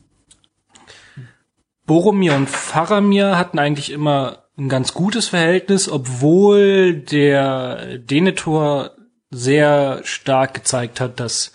Boromir 1.86 2.36
und 2.36 2.50
Faramir 2.50 3.38
hatten 3.38 3.60
eigentlich 3.60 3.92
immer 3.92 4.44
ein 4.58 4.70
ganz 4.70 4.94
gutes 4.94 5.30
Verhältnis, 5.30 5.90
obwohl 5.90 6.94
der 6.94 7.98
Denethor 7.98 8.92
sehr 9.30 10.02
stark 10.04 10.54
gezeigt 10.54 11.00
hat, 11.00 11.20
dass 11.20 11.52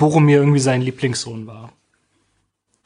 Boromir 0.00 0.38
irgendwie 0.38 0.58
sein 0.58 0.80
Lieblingssohn 0.80 1.46
war. 1.46 1.70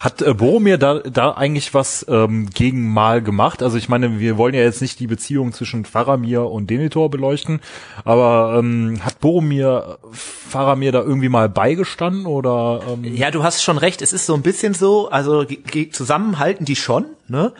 Hat 0.00 0.20
äh, 0.20 0.34
Boromir 0.34 0.76
da, 0.76 0.98
da 0.98 1.30
eigentlich 1.30 1.72
was 1.72 2.04
ähm, 2.10 2.50
gegen 2.50 2.92
Mal 2.92 3.22
gemacht? 3.22 3.62
Also 3.62 3.78
ich 3.78 3.88
meine, 3.88 4.18
wir 4.18 4.36
wollen 4.36 4.52
ja 4.52 4.60
jetzt 4.60 4.82
nicht 4.82 4.98
die 4.98 5.06
Beziehung 5.06 5.52
zwischen 5.52 5.84
Faramir 5.84 6.42
und 6.50 6.68
Denethor 6.68 7.08
beleuchten, 7.10 7.60
aber 8.04 8.58
ähm, 8.58 8.98
hat 9.02 9.20
Boromir 9.20 9.98
Faramir 10.10 10.90
da 10.90 11.00
irgendwie 11.02 11.28
mal 11.28 11.48
beigestanden 11.48 12.26
oder? 12.26 12.82
Ähm? 12.92 13.04
Ja, 13.14 13.30
du 13.30 13.44
hast 13.44 13.62
schon 13.62 13.78
recht. 13.78 14.02
Es 14.02 14.12
ist 14.12 14.26
so 14.26 14.34
ein 14.34 14.42
bisschen 14.42 14.74
so, 14.74 15.08
also 15.08 15.46
zusammenhalten 15.92 16.66
die 16.66 16.76
schon, 16.76 17.06
ne? 17.28 17.52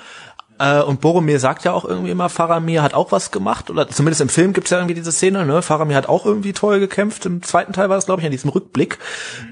Äh, 0.58 0.82
und 0.82 1.00
Boromir 1.00 1.40
sagt 1.40 1.64
ja 1.64 1.72
auch 1.72 1.84
irgendwie 1.84 2.10
immer, 2.10 2.28
Faramir 2.28 2.82
hat 2.82 2.94
auch 2.94 3.12
was 3.12 3.30
gemacht, 3.30 3.70
oder 3.70 3.88
zumindest 3.88 4.20
im 4.20 4.28
Film 4.28 4.52
gibt's 4.52 4.70
ja 4.70 4.78
irgendwie 4.78 4.94
diese 4.94 5.12
Szene, 5.12 5.44
ne? 5.44 5.62
Faramir 5.62 5.96
hat 5.96 6.08
auch 6.08 6.24
irgendwie 6.24 6.52
toll 6.52 6.80
gekämpft. 6.80 7.26
Im 7.26 7.42
zweiten 7.42 7.72
Teil 7.72 7.88
war 7.88 7.96
das, 7.96 8.06
glaube 8.06 8.20
ich, 8.20 8.26
an 8.26 8.32
diesem 8.32 8.50
Rückblick. 8.50 8.98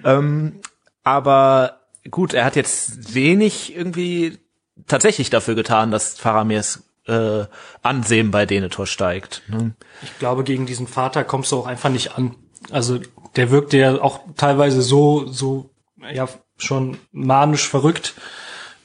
Ähm, 0.05 0.61
aber 1.05 1.81
gut, 2.11 2.35
er 2.35 2.45
hat 2.45 2.57
jetzt 2.57 3.15
wenig 3.15 3.77
irgendwie 3.77 4.39
tatsächlich 4.87 5.31
dafür 5.31 5.55
getan, 5.55 5.91
dass 5.91 6.19
Faramirs 6.19 6.85
äh, 7.07 7.45
Ansehen 7.83 8.31
bei 8.31 8.47
Denethor 8.47 8.87
steigt. 8.87 9.43
Ne? 9.49 9.75
Ich 10.03 10.19
glaube, 10.19 10.45
gegen 10.45 10.67
diesen 10.67 10.87
Vater 10.87 11.25
kommst 11.25 11.53
du 11.53 11.59
auch 11.59 11.67
einfach 11.67 11.91
nicht 11.91 12.17
an. 12.17 12.37
Also 12.71 13.01
der 13.37 13.51
wirkt 13.51 13.73
ja 13.73 14.01
auch 14.01 14.21
teilweise 14.37 14.83
so, 14.83 15.27
so 15.27 15.71
ja 16.13 16.29
schon 16.57 16.99
manisch 17.11 17.69
verrückt. 17.69 18.15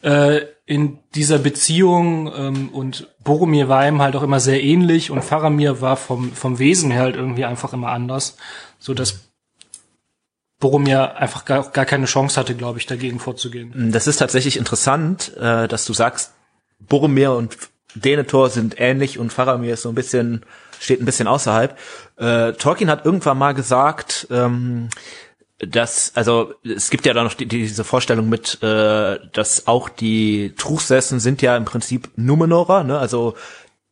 Äh, 0.02 0.42
in 0.68 1.00
dieser 1.16 1.40
Beziehung 1.40 2.32
ähm, 2.36 2.70
und 2.70 3.08
Boromir 3.24 3.70
war 3.70 3.88
ihm 3.88 4.02
halt 4.02 4.18
auch 4.18 4.22
immer 4.22 4.42
sehr 4.42 4.62
ähnlich 4.62 5.10
und 5.10 5.24
Faramir 5.24 5.80
war 5.80 5.96
vom, 5.96 6.34
vom 6.34 6.60
Wesen 6.60 6.92
her 6.92 7.04
halt 7.04 7.16
irgendwie 7.16 7.46
einfach 7.46 7.72
immer 7.72 7.88
anders, 7.88 8.36
so 8.78 8.94
dass 8.94 9.22
Boromir 10.60 11.16
einfach 11.16 11.46
gar, 11.46 11.72
gar 11.72 11.86
keine 11.86 12.06
Chance 12.06 12.38
hatte, 12.38 12.54
glaube 12.54 12.80
ich, 12.80 12.86
dagegen 12.86 13.20
vorzugehen. 13.20 13.92
Das 13.94 14.08
ist 14.08 14.18
tatsächlich 14.18 14.58
interessant, 14.58 15.36
äh, 15.38 15.70
dass 15.70 15.86
du 15.86 15.94
sagst, 15.94 16.34
Boromir 16.80 17.32
und 17.32 17.58
Denethor 17.96 18.50
sind 18.50 18.76
ähnlich 18.78 19.20
und 19.20 19.32
Faramir 19.32 19.74
ist 19.74 19.84
so 19.84 19.90
ein 19.90 19.96
bisschen, 19.96 20.46
steht 20.82 21.02
ein 21.02 21.06
bisschen 21.06 21.28
außerhalb. 21.28 21.78
Äh, 22.18 22.54
Tolkien 22.54 22.90
hat 22.90 23.06
irgendwann 23.06 23.38
mal 23.38 23.54
gesagt, 23.54 24.28
ähm, 24.32 24.90
dass, 25.60 26.12
also 26.16 26.54
es 26.64 26.90
gibt 26.90 27.06
ja 27.06 27.14
da 27.14 27.24
noch 27.24 27.34
die, 27.34 27.48
diese 27.48 27.84
Vorstellung 27.84 28.30
mit, 28.30 28.62
äh, 28.62 29.20
dass 29.34 29.68
auch 29.68 29.90
die 29.90 30.54
Truchsessen 30.56 31.20
sind 31.20 31.42
ja 31.42 31.58
im 31.58 31.66
Prinzip 31.66 32.10
Numenorer, 32.16 32.84
ne? 32.84 33.00
also 33.00 33.36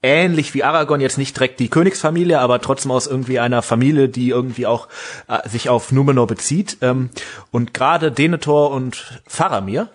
ähnlich 0.03 0.53
wie 0.53 0.63
Aragorn 0.63 1.01
jetzt 1.01 1.17
nicht 1.17 1.35
direkt 1.35 1.59
die 1.59 1.69
Königsfamilie, 1.69 2.39
aber 2.39 2.61
trotzdem 2.61 2.91
aus 2.91 3.07
irgendwie 3.07 3.39
einer 3.39 3.63
Familie, 3.63 4.07
die 4.07 4.29
irgendwie 4.29 4.67
auch 4.67 4.87
äh, 5.27 5.47
sich 5.49 5.69
auf 5.69 5.91
Numenor 5.91 6.27
bezieht. 6.27 6.77
Ähm, 6.81 7.09
und 7.49 7.73
gerade 7.73 8.11
Denethor 8.11 8.69
und 8.69 9.21
Faramir, 9.25 9.89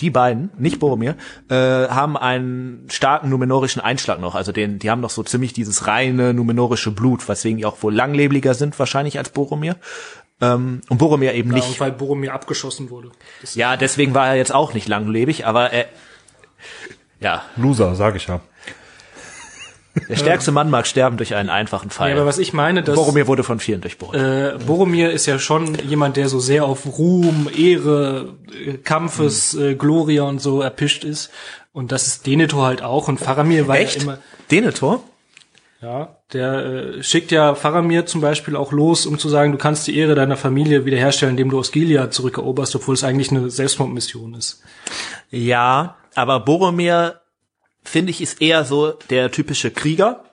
die 0.00 0.10
beiden, 0.10 0.50
nicht 0.58 0.80
Boromir, 0.80 1.16
äh, 1.48 1.54
haben 1.88 2.18
einen 2.18 2.86
starken 2.90 3.30
numenorischen 3.30 3.80
Einschlag 3.80 4.20
noch. 4.20 4.34
Also 4.34 4.52
den, 4.52 4.78
die 4.78 4.90
haben 4.90 5.00
noch 5.00 5.10
so 5.10 5.22
ziemlich 5.22 5.54
dieses 5.54 5.86
reine 5.86 6.34
numenorische 6.34 6.90
Blut, 6.90 7.26
weswegen 7.26 7.58
die 7.58 7.64
auch 7.64 7.82
wohl 7.82 7.94
langlebliger 7.94 8.52
sind 8.52 8.78
wahrscheinlich 8.78 9.16
als 9.16 9.30
Boromir. 9.30 9.76
Ähm, 10.40 10.80
und 10.88 10.98
Boromir 10.98 11.34
eben 11.34 11.50
ja, 11.50 11.56
nicht. 11.56 11.80
weil 11.80 11.92
Boromir 11.92 12.34
abgeschossen 12.34 12.90
wurde. 12.90 13.10
Das 13.40 13.54
ja, 13.54 13.76
deswegen 13.76 14.14
war 14.14 14.28
er 14.28 14.34
jetzt 14.34 14.52
auch 14.54 14.74
nicht 14.74 14.88
langlebig, 14.88 15.46
aber 15.46 15.72
er, 15.72 15.86
ja. 17.20 17.42
Loser, 17.56 17.94
sag 17.94 18.16
ich 18.16 18.26
ja. 18.26 18.40
Der 20.08 20.16
stärkste 20.16 20.50
Mann 20.50 20.70
mag 20.70 20.86
sterben 20.86 21.16
durch 21.16 21.36
einen 21.36 21.48
einfachen 21.48 21.88
Pfeil. 21.88 22.10
Ja, 22.10 22.16
aber 22.16 22.26
was 22.26 22.38
ich 22.38 22.52
meine, 22.52 22.82
dass 22.82 22.96
Boromir 22.96 23.28
wurde 23.28 23.44
von 23.44 23.60
vielen 23.60 23.80
durchbohrt. 23.80 24.16
Äh, 24.16 24.58
Boromir 24.66 25.12
ist 25.12 25.26
ja 25.26 25.38
schon 25.38 25.76
jemand, 25.86 26.16
der 26.16 26.28
so 26.28 26.40
sehr 26.40 26.64
auf 26.64 26.98
Ruhm, 26.98 27.48
Ehre, 27.56 28.34
äh, 28.52 28.72
Kampfes, 28.78 29.52
hm. 29.52 29.62
äh, 29.62 29.74
Gloria 29.76 30.24
und 30.24 30.40
so 30.40 30.60
erpischt 30.62 31.04
ist. 31.04 31.30
Und 31.72 31.92
das 31.92 32.06
ist 32.08 32.26
Denethor 32.26 32.66
halt 32.66 32.82
auch. 32.82 33.06
Und 33.06 33.18
Faramir 33.18 33.68
war 33.68 33.76
Echt? 33.76 33.96
ja 33.96 34.02
immer. 34.02 34.18
Denethor? 34.50 35.02
Ja, 35.84 36.16
der 36.32 36.64
äh, 36.64 37.02
schickt 37.02 37.30
ja 37.30 37.54
Faramir 37.54 38.06
zum 38.06 38.22
Beispiel 38.22 38.56
auch 38.56 38.72
los, 38.72 39.04
um 39.04 39.18
zu 39.18 39.28
sagen, 39.28 39.52
du 39.52 39.58
kannst 39.58 39.86
die 39.86 39.94
Ehre 39.98 40.14
deiner 40.14 40.38
Familie 40.38 40.86
wiederherstellen, 40.86 41.34
indem 41.34 41.50
du 41.50 41.58
aus 41.58 41.72
Gilead 41.72 42.10
zurückeroberst, 42.10 42.74
obwohl 42.74 42.94
es 42.94 43.04
eigentlich 43.04 43.30
eine 43.30 43.50
Selbstmordmission 43.50 44.32
ist. 44.32 44.62
Ja, 45.30 45.96
aber 46.14 46.40
Boromir 46.40 47.20
finde 47.82 48.12
ich, 48.12 48.22
ist 48.22 48.40
eher 48.40 48.64
so 48.64 48.94
der 49.10 49.30
typische 49.30 49.70
Krieger. 49.70 50.24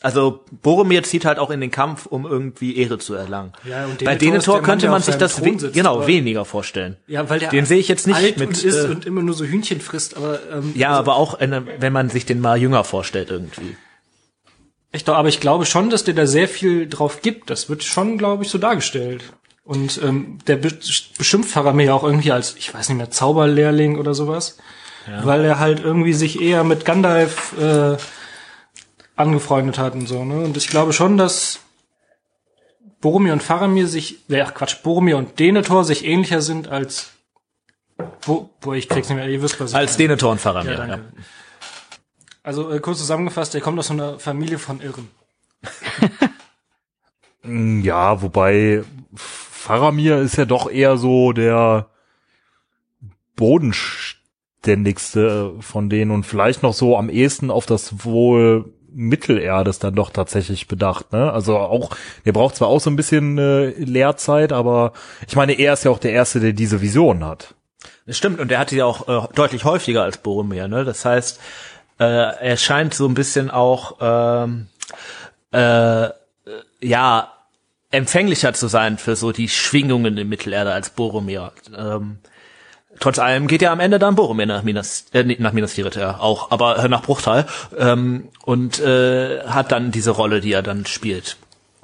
Also 0.00 0.44
Boromir 0.62 1.02
zieht 1.02 1.24
halt 1.24 1.40
auch 1.40 1.50
in 1.50 1.60
den 1.60 1.72
Kampf, 1.72 2.06
um 2.06 2.24
irgendwie 2.24 2.76
Ehre 2.76 2.98
zu 2.98 3.14
erlangen. 3.14 3.54
Ja, 3.68 3.86
und 3.86 4.04
Bei 4.04 4.14
Denethor 4.14 4.62
könnte 4.62 4.88
man 4.88 5.02
sich 5.02 5.16
das 5.16 5.44
we 5.44 5.58
sitzt, 5.58 5.74
genau 5.74 6.06
weniger 6.06 6.44
vorstellen. 6.44 6.98
Ja, 7.08 7.28
weil 7.28 7.40
der 7.40 7.50
den 7.50 7.66
sehe 7.66 7.78
ich 7.78 7.88
jetzt 7.88 8.06
nicht 8.06 8.14
alt 8.14 8.38
mit 8.38 8.48
und 8.48 8.62
isst 8.62 8.84
äh, 8.84 8.88
und 8.88 9.06
immer 9.06 9.22
nur 9.22 9.34
so 9.34 9.44
Hühnchen 9.44 9.80
frisst. 9.80 10.16
Aber 10.16 10.38
ähm, 10.52 10.72
ja, 10.76 10.90
also, 10.90 11.00
aber 11.00 11.16
auch 11.16 11.40
wenn 11.40 11.92
man 11.92 12.10
sich 12.10 12.26
den 12.26 12.40
mal 12.40 12.58
jünger 12.58 12.84
vorstellt 12.84 13.30
irgendwie. 13.30 13.76
Echt, 14.92 15.08
aber 15.08 15.28
ich 15.28 15.40
glaube 15.40 15.66
schon, 15.66 15.90
dass 15.90 16.04
der 16.04 16.14
da 16.14 16.26
sehr 16.26 16.48
viel 16.48 16.88
drauf 16.88 17.22
gibt. 17.22 17.50
Das 17.50 17.68
wird 17.68 17.82
schon, 17.82 18.18
glaube 18.18 18.44
ich, 18.44 18.50
so 18.50 18.58
dargestellt. 18.58 19.24
Und 19.64 20.00
ähm, 20.02 20.38
der 20.46 20.56
beschimpft 20.56 21.50
Faramir 21.50 21.86
ja 21.86 21.94
auch 21.94 22.04
irgendwie 22.04 22.32
als, 22.32 22.56
ich 22.56 22.72
weiß 22.72 22.88
nicht 22.88 22.98
mehr, 22.98 23.10
Zauberlehrling 23.10 23.98
oder 23.98 24.12
sowas 24.12 24.58
ja. 25.06 25.24
weil 25.24 25.44
er 25.44 25.58
halt 25.58 25.80
irgendwie 25.80 26.12
sich 26.12 26.40
eher 26.40 26.64
mit 26.64 26.84
Gandalf 26.84 27.56
äh, 27.58 27.96
angefreundet 29.16 29.78
hat 29.78 29.94
und 29.94 30.06
so. 30.06 30.24
Ne? 30.24 30.44
Und 30.44 30.56
ich 30.56 30.68
glaube 30.68 30.92
schon, 30.92 31.16
dass 31.16 31.60
Boromir 33.00 33.32
und 33.32 33.42
Faramir 33.42 33.86
sich, 33.86 34.18
äh, 34.30 34.40
ach 34.42 34.54
Quatsch, 34.54 34.82
Boromir 34.82 35.16
und 35.16 35.38
Denethor 35.38 35.84
sich 35.84 36.04
ähnlicher 36.04 36.40
sind 36.40 36.68
als 36.68 37.10
wo, 38.22 38.50
wo 38.60 38.72
ich 38.72 38.88
krieg's 38.88 39.08
nicht 39.08 39.18
mehr, 39.18 39.28
ihr 39.28 39.42
wisst 39.42 39.60
was. 39.60 39.74
Als 39.74 39.96
Denethor 39.96 40.32
und 40.32 40.40
Faramir. 40.40 40.72
Ja, 40.72 40.86
ja. 40.86 40.98
Also 42.42 42.70
äh, 42.70 42.80
kurz 42.80 42.98
zusammengefasst, 42.98 43.54
er 43.54 43.60
kommt 43.60 43.78
aus 43.78 43.88
so 43.88 43.94
einer 43.94 44.18
Familie 44.18 44.58
von 44.58 44.80
Irren. 44.80 45.08
ja, 47.82 48.20
wobei 48.22 48.82
Faramir 49.14 50.18
ist 50.18 50.36
ja 50.36 50.44
doch 50.44 50.70
eher 50.70 50.96
so 50.96 51.32
der 51.32 51.88
Bodenständigste 53.36 54.22
ständigste 54.62 55.54
von 55.58 55.90
denen 55.90 56.12
und 56.12 56.24
vielleicht 56.24 56.62
noch 56.62 56.72
so 56.72 56.96
am 56.96 57.10
ehesten 57.10 57.50
auf 57.50 57.66
das 57.66 58.04
Wohl 58.04 58.72
Mittelerdes 58.94 59.80
dann 59.80 59.96
doch 59.96 60.10
tatsächlich 60.10 60.68
bedacht. 60.68 61.12
Ne? 61.12 61.32
Also 61.32 61.58
auch, 61.58 61.90
der 62.24 62.32
braucht 62.32 62.54
zwar 62.54 62.68
auch 62.68 62.78
so 62.78 62.88
ein 62.88 62.94
bisschen 62.94 63.38
äh, 63.38 63.70
Lehrzeit, 63.70 64.52
aber 64.52 64.92
ich 65.26 65.34
meine, 65.34 65.54
er 65.54 65.72
ist 65.72 65.84
ja 65.84 65.90
auch 65.90 65.98
der 65.98 66.12
Erste, 66.12 66.38
der 66.38 66.52
diese 66.52 66.80
Vision 66.80 67.24
hat. 67.24 67.54
Das 68.06 68.16
stimmt, 68.16 68.38
und 68.38 68.52
er 68.52 68.60
hatte 68.60 68.76
ja 68.76 68.84
auch 68.84 69.08
äh, 69.08 69.28
deutlich 69.34 69.64
häufiger 69.64 70.04
als 70.04 70.18
Boromir. 70.18 70.68
Ne? 70.68 70.84
Das 70.84 71.04
heißt, 71.04 71.40
äh, 71.98 72.04
er 72.04 72.56
scheint 72.56 72.94
so 72.94 73.06
ein 73.06 73.14
bisschen 73.14 73.50
auch 73.50 73.96
ähm, 74.00 74.68
äh, 75.52 76.08
ja 76.80 77.32
empfänglicher 77.90 78.54
zu 78.54 78.68
sein 78.68 78.98
für 78.98 79.16
so 79.16 79.32
die 79.32 79.48
Schwingungen 79.48 80.16
im 80.16 80.28
Mittelerde 80.28 80.72
als 80.72 80.90
Boromir. 80.90 81.52
Ähm, 81.76 82.18
Trotz 83.00 83.18
allem 83.18 83.48
geht 83.48 83.62
ja 83.62 83.72
am 83.72 83.80
Ende 83.80 83.98
dann 83.98 84.14
Boromir 84.14 84.46
nach 84.46 84.62
Minas, 84.62 85.06
äh, 85.12 85.24
nach 85.24 85.52
Minas 85.52 85.74
Tirith 85.74 85.96
ja 85.96 86.20
auch, 86.20 86.50
aber 86.50 86.78
äh, 86.78 86.88
nach 86.88 87.02
Bruchtal 87.02 87.46
ähm, 87.76 88.28
und 88.44 88.80
äh, 88.80 89.40
hat 89.44 89.72
dann 89.72 89.90
diese 89.90 90.12
Rolle, 90.12 90.40
die 90.40 90.52
er 90.52 90.62
dann 90.62 90.86
spielt. 90.86 91.36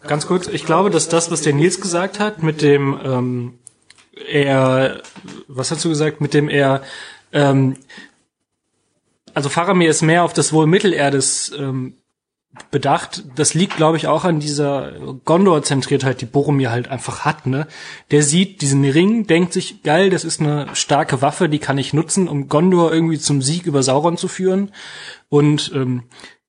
Ganz 0.06 0.26
kurz, 0.26 0.46
ich 0.46 0.64
glaube, 0.64 0.90
dass 0.90 1.08
das, 1.08 1.30
was 1.30 1.42
der 1.42 1.54
Nils 1.54 1.80
gesagt 1.80 2.20
hat, 2.20 2.42
mit 2.42 2.62
dem 2.62 3.00
ähm, 3.02 3.58
er, 4.28 5.00
was 5.48 5.70
hast 5.70 5.84
du 5.84 5.88
gesagt, 5.88 6.20
mit 6.20 6.34
dem 6.34 6.48
er 6.48 6.82
ähm, 7.32 7.76
also 9.38 9.50
Faramir 9.50 9.88
ist 9.88 10.02
mehr 10.02 10.24
auf 10.24 10.32
das 10.32 10.52
Wohl 10.52 10.66
Mittelerdes 10.66 11.52
ähm, 11.56 11.94
bedacht. 12.72 13.22
Das 13.36 13.54
liegt, 13.54 13.76
glaube 13.76 13.96
ich, 13.96 14.08
auch 14.08 14.24
an 14.24 14.40
dieser 14.40 14.90
Gondor-Zentriertheit, 15.24 16.20
die 16.20 16.26
Boromir 16.26 16.72
halt 16.72 16.88
einfach 16.88 17.24
hat. 17.24 17.46
Ne? 17.46 17.68
Der 18.10 18.24
sieht 18.24 18.62
diesen 18.62 18.84
Ring, 18.84 19.28
denkt 19.28 19.52
sich, 19.52 19.84
geil, 19.84 20.10
das 20.10 20.24
ist 20.24 20.40
eine 20.40 20.66
starke 20.74 21.22
Waffe, 21.22 21.48
die 21.48 21.60
kann 21.60 21.78
ich 21.78 21.92
nutzen, 21.94 22.26
um 22.26 22.48
Gondor 22.48 22.92
irgendwie 22.92 23.20
zum 23.20 23.40
Sieg 23.40 23.66
über 23.66 23.84
Sauron 23.84 24.16
zu 24.16 24.26
führen. 24.26 24.72
Und 25.28 25.70
ähm, 25.72 26.02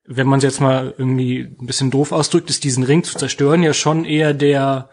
wenn 0.07 0.25
man 0.25 0.39
es 0.39 0.43
jetzt 0.45 0.61
mal 0.61 0.95
irgendwie 0.97 1.41
ein 1.41 1.67
bisschen 1.67 1.91
doof 1.91 2.11
ausdrückt, 2.11 2.49
ist 2.49 2.63
diesen 2.63 2.83
Ring 2.83 3.03
zu 3.03 3.19
zerstören 3.19 3.61
ja 3.61 3.75
schon 3.75 4.03
eher 4.03 4.33
der 4.33 4.89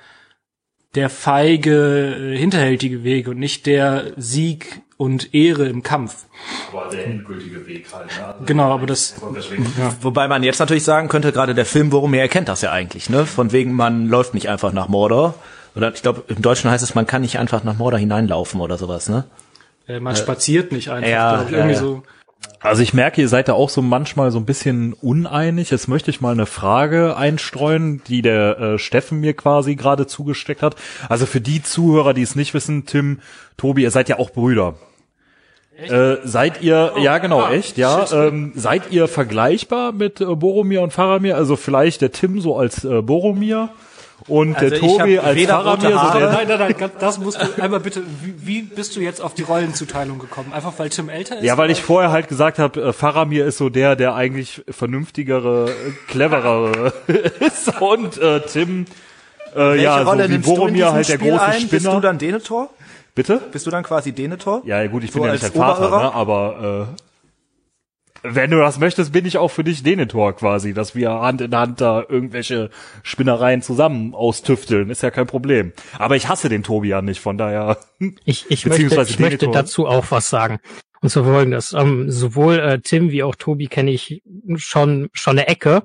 der 0.95 1.09
feige, 1.11 2.35
äh, 2.35 2.37
hinterhältige 2.37 3.05
Weg 3.05 3.29
und 3.29 3.39
nicht 3.39 3.65
der 3.65 4.13
Sieg 4.17 4.83
und 4.97 5.35
Ehre 5.35 5.67
im 5.67 5.83
Kampf. 5.83 6.25
Aber 6.73 6.89
der 6.91 7.07
endgültige 7.07 7.67
Weg 7.67 7.87
halt. 7.93 8.07
Ne? 8.07 8.27
Also 8.27 8.45
genau, 8.45 8.73
aber 8.73 8.87
das. 8.87 9.15
Ja. 9.79 9.95
Wobei 10.01 10.29
man 10.29 10.43
jetzt 10.43 10.59
natürlich 10.59 10.85
sagen 10.85 11.09
könnte, 11.09 11.33
gerade 11.33 11.55
der 11.55 11.67
Film 11.67 11.91
Boromir 11.91 12.23
erkennt 12.23 12.49
das 12.49 12.63
ja 12.63 12.73
eigentlich, 12.73 13.11
ne? 13.11 13.27
Von 13.27 13.53
wegen, 13.53 13.73
man 13.73 14.09
läuft 14.09 14.35
nicht 14.35 14.49
einfach 14.49 14.73
nach 14.73 14.89
Mordor. 14.89 15.35
Oder 15.75 15.93
ich 15.93 16.03
glaube, 16.03 16.25
im 16.29 16.41
Deutschen 16.41 16.71
heißt 16.71 16.83
es, 16.83 16.95
man 16.95 17.07
kann 17.07 17.23
nicht 17.23 17.39
einfach 17.39 17.63
nach 17.63 17.77
Mordor 17.77 18.01
hineinlaufen 18.01 18.61
oder 18.61 18.79
sowas, 18.79 19.09
ne? 19.09 19.25
Äh, 19.87 20.01
man 20.01 20.15
äh, 20.15 20.19
spaziert 20.19 20.73
nicht 20.73 20.91
einfach. 20.91 21.09
Ja, 21.09 21.43
ich, 21.43 21.53
irgendwie 21.53 21.75
ja, 21.75 21.81
ja. 21.81 21.81
so. 21.81 22.03
Also 22.61 22.83
ich 22.83 22.95
merke, 22.95 23.21
ihr 23.21 23.29
seid 23.29 23.49
da 23.49 23.53
auch 23.53 23.71
so 23.71 23.83
manchmal 23.83 24.31
so 24.31 24.39
ein 24.39 24.47
bisschen 24.47 24.93
uneinig. 24.95 25.71
Jetzt 25.71 25.89
möchte 25.89 26.11
ich 26.11 26.21
mal 26.21 26.33
eine 26.33 26.47
Frage 26.47 27.17
einstreuen, 27.17 28.03
die 28.09 28.23
der 28.23 28.59
äh, 28.59 28.79
Steffen 28.79 29.21
mir 29.21 29.35
quasi 29.35 29.77
gerade 29.77 30.07
zugesteckt 30.07 30.63
hat. 30.63 30.77
Also 31.09 31.27
für 31.27 31.41
die 31.41 31.63
Zuhörer, 31.63 32.15
die 32.15 32.23
es 32.23 32.35
nicht 32.35 32.55
wissen, 32.55 32.87
Tim, 32.87 33.21
Tobi, 33.57 33.83
ihr 33.83 33.91
seid 33.91 34.09
ja 34.09 34.19
auch 34.19 34.31
Brüder. 34.31 34.75
Äh, 35.79 36.17
seid 36.25 36.63
ihr, 36.63 36.93
oh, 36.97 36.99
ja 36.99 37.19
genau, 37.19 37.43
ah, 37.43 37.53
echt, 37.53 37.77
ja. 37.77 38.07
Ähm, 38.11 38.53
seid 38.55 38.91
ihr 38.91 39.09
vergleichbar 39.09 39.93
mit 39.93 40.23
äh, 40.23 40.25
Boromir 40.25 40.81
und 40.81 40.93
Faramir? 40.93 41.37
Also 41.37 41.57
vielleicht 41.57 42.01
der 42.01 42.13
Tim 42.13 42.41
so 42.41 42.57
als 42.57 42.85
äh, 42.85 43.03
Boromir 43.03 43.69
und 44.27 44.57
also 44.57 44.71
der 44.71 44.81
Tobi 44.81 45.19
als 45.19 45.43
Faramir. 45.43 45.99
So 45.99 46.19
der 46.19 46.31
nein, 46.31 46.49
nein, 46.49 46.75
nein, 46.79 46.91
das 46.99 47.19
musst 47.19 47.39
du 47.41 47.63
einmal 47.63 47.81
bitte, 47.81 48.03
wie, 48.23 48.35
wie 48.47 48.63
bist 48.63 48.97
du 48.97 49.01
jetzt 49.01 49.21
auf 49.21 49.35
die 49.35 49.43
Rollenzuteilung 49.43 50.19
gekommen? 50.19 50.55
Einfach 50.55 50.73
weil 50.79 50.89
Tim 50.89 51.11
älter 51.11 51.37
ist? 51.37 51.45
Ja, 51.45 51.59
weil 51.59 51.71
ich 51.71 51.83
vorher 51.83 52.11
halt 52.11 52.29
gesagt 52.29 52.59
habe, 52.59 52.81
äh, 52.81 52.93
Faramir 52.95 53.45
ist 53.45 53.59
so 53.59 53.69
der, 53.69 53.97
der 53.97 54.15
eigentlich 54.15 54.65
vernünftigere, 54.71 55.71
cleverere 56.09 56.95
ist 57.41 57.81
und 57.83 58.17
äh, 58.17 58.41
Tim 58.41 58.87
äh, 59.55 59.83
ja, 59.83 60.01
Rolle 60.03 60.25
so 60.25 60.31
wie 60.31 60.39
Boromir 60.39 60.93
halt 60.93 61.09
der 61.09 61.19
große 61.19 61.43
ein? 61.43 61.61
Spinner. 61.61 61.71
Bist 61.71 61.87
du 61.87 62.01
dann 62.01 62.19
Denethor? 62.19 62.71
Bitte? 63.17 63.41
Bist 63.51 63.67
du 63.67 63.71
dann 63.71 63.83
quasi 63.83 64.13
Denethor? 64.13 64.63
Ja, 64.67 64.87
gut, 64.87 65.03
ich 65.03 65.11
so 65.11 65.19
bin 65.19 65.27
ja 65.27 65.33
nicht 65.33 65.43
dein 65.43 65.53
Vater, 65.53 65.89
ne? 65.89 66.13
aber 66.13 66.87
äh, 68.23 68.29
wenn 68.35 68.51
du 68.51 68.59
das 68.59 68.79
möchtest, 68.79 69.11
bin 69.11 69.25
ich 69.25 69.39
auch 69.39 69.49
für 69.49 69.65
dich 69.65 69.83
Denethor 69.83 70.35
quasi, 70.35 70.75
dass 70.75 70.95
wir 70.95 71.13
Hand 71.13 71.41
in 71.41 71.57
Hand 71.57 71.81
da 71.81 72.05
irgendwelche 72.07 72.69
Spinnereien 73.03 73.63
zusammen 73.63 74.15
austüfteln, 74.15 74.91
ist 74.91 75.03
ja 75.03 75.11
kein 75.11 75.27
Problem. 75.27 75.73
Aber 75.99 76.15
ich 76.15 76.29
hasse 76.29 76.51
den 76.51 76.63
Tobi 76.63 76.89
ja 76.89 77.01
nicht, 77.01 77.21
von 77.21 77.39
daher. 77.39 77.79
Ich, 78.27 78.51
ich, 78.51 78.67
möchte, 78.67 79.01
ich 79.09 79.19
möchte 79.19 79.49
dazu 79.49 79.87
auch 79.87 80.11
was 80.11 80.29
sagen. 80.29 80.59
Und 81.01 81.09
so 81.09 81.25
folgendes. 81.25 81.73
Ähm, 81.73 82.11
sowohl 82.11 82.59
äh, 82.59 82.81
Tim 82.81 83.11
wie 83.11 83.23
auch 83.23 83.35
Tobi 83.35 83.69
kenne 83.69 83.91
ich 83.91 84.23
schon 84.57 85.09
schon 85.15 85.39
eine 85.39 85.49
Ecke, 85.49 85.85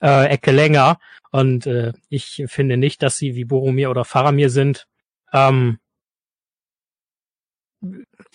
äh, 0.00 0.26
Ecke 0.28 0.52
länger. 0.52 0.98
Und 1.32 1.66
äh, 1.66 1.94
ich 2.08 2.44
finde 2.46 2.76
nicht, 2.76 3.02
dass 3.02 3.16
sie 3.16 3.34
wie 3.34 3.44
Boromir 3.44 3.90
oder 3.90 4.04
Faramir 4.04 4.50
sind. 4.50 4.86
Ähm, 5.32 5.78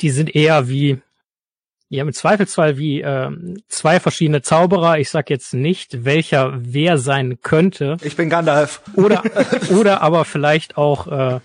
die 0.02 0.10
sind 0.10 0.36
eher 0.36 0.68
wie, 0.70 1.00
Ja, 1.90 2.02
im 2.04 2.14
Zweifelsfall 2.14 2.78
wie 2.78 3.02
äh, 3.02 3.30
zwei 3.68 4.00
verschiedene 4.00 4.42
Zauberer. 4.42 4.98
Ich 4.98 5.10
sag 5.10 5.30
jetzt 5.30 5.54
nicht, 5.54 6.06
welcher 6.06 6.54
wer 6.56 6.98
sein 6.98 7.40
könnte. 7.42 7.98
Ich 8.02 8.16
bin 8.16 8.30
Gandalf. 8.30 8.82
Oder 8.96 9.24
oder 9.70 10.02
aber 10.02 10.26
vielleicht 10.26 10.78
auch 10.78 11.08
äh, 11.08 11.40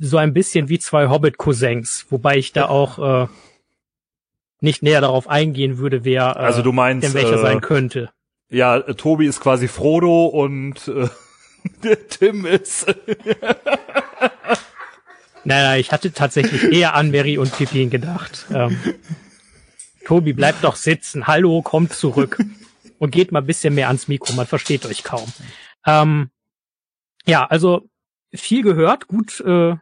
so 0.00 0.16
ein 0.18 0.34
bisschen 0.34 0.68
wie 0.68 0.78
zwei 0.78 1.08
Hobbit-Cousins, 1.08 2.06
wobei 2.10 2.36
ich 2.36 2.52
da 2.52 2.68
auch 2.68 3.24
äh, 3.24 3.28
nicht 4.60 4.82
näher 4.82 5.00
darauf 5.00 5.28
eingehen 5.28 5.78
würde, 5.78 6.04
wer 6.04 6.36
äh, 6.36 6.40
Also 6.40 6.62
du 6.62 6.72
meinst, 6.72 7.06
denn 7.06 7.14
welcher 7.14 7.36
äh, 7.36 7.42
sein 7.42 7.60
könnte. 7.60 8.10
Ja, 8.50 8.80
Tobi 8.80 9.26
ist 9.26 9.40
quasi 9.40 9.68
Frodo 9.68 10.26
und 10.26 10.88
äh, 10.88 11.08
der 11.84 12.08
Tim 12.08 12.44
ist. 12.44 12.86
Nein, 15.44 15.62
nein, 15.62 15.80
ich 15.80 15.92
hatte 15.92 16.12
tatsächlich 16.12 16.64
eher 16.72 16.94
an 16.94 17.10
Mary 17.10 17.38
und 17.38 17.56
Pippin 17.56 17.90
gedacht. 17.90 18.46
Ähm, 18.52 18.78
Tobi, 20.04 20.32
bleibt 20.32 20.64
doch 20.64 20.76
sitzen. 20.76 21.26
Hallo, 21.26 21.62
kommt 21.62 21.92
zurück. 21.92 22.38
Und 22.98 23.12
geht 23.12 23.32
mal 23.32 23.40
ein 23.40 23.46
bisschen 23.46 23.74
mehr 23.74 23.88
ans 23.88 24.08
Mikro, 24.08 24.34
man 24.34 24.46
versteht 24.46 24.84
euch 24.84 25.04
kaum. 25.04 25.32
Ähm, 25.86 26.30
ja, 27.24 27.46
also 27.46 27.88
viel 28.34 28.62
gehört, 28.62 29.06
gut, 29.06 29.40
äh, 29.40 29.76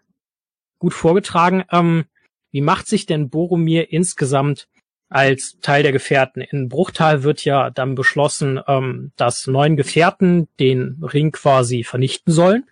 gut 0.79 0.95
vorgetragen. 0.95 1.65
Ähm, 1.73 2.05
wie 2.53 2.61
macht 2.61 2.87
sich 2.87 3.07
denn 3.07 3.29
Boromir 3.29 3.93
insgesamt 3.93 4.69
als 5.09 5.59
Teil 5.61 5.83
der 5.83 5.93
Gefährten? 5.93 6.43
In 6.43 6.69
Bruchtal 6.69 7.25
wird 7.25 7.45
ja 7.45 7.71
dann 7.71 7.97
beschlossen, 7.97 8.61
ähm, 8.69 9.13
dass 9.17 9.49
neun 9.49 9.77
Gefährten 9.77 10.49
den 10.61 11.03
Ring 11.03 11.33
quasi 11.33 11.83
vernichten 11.83 12.33
sollen. 12.33 12.71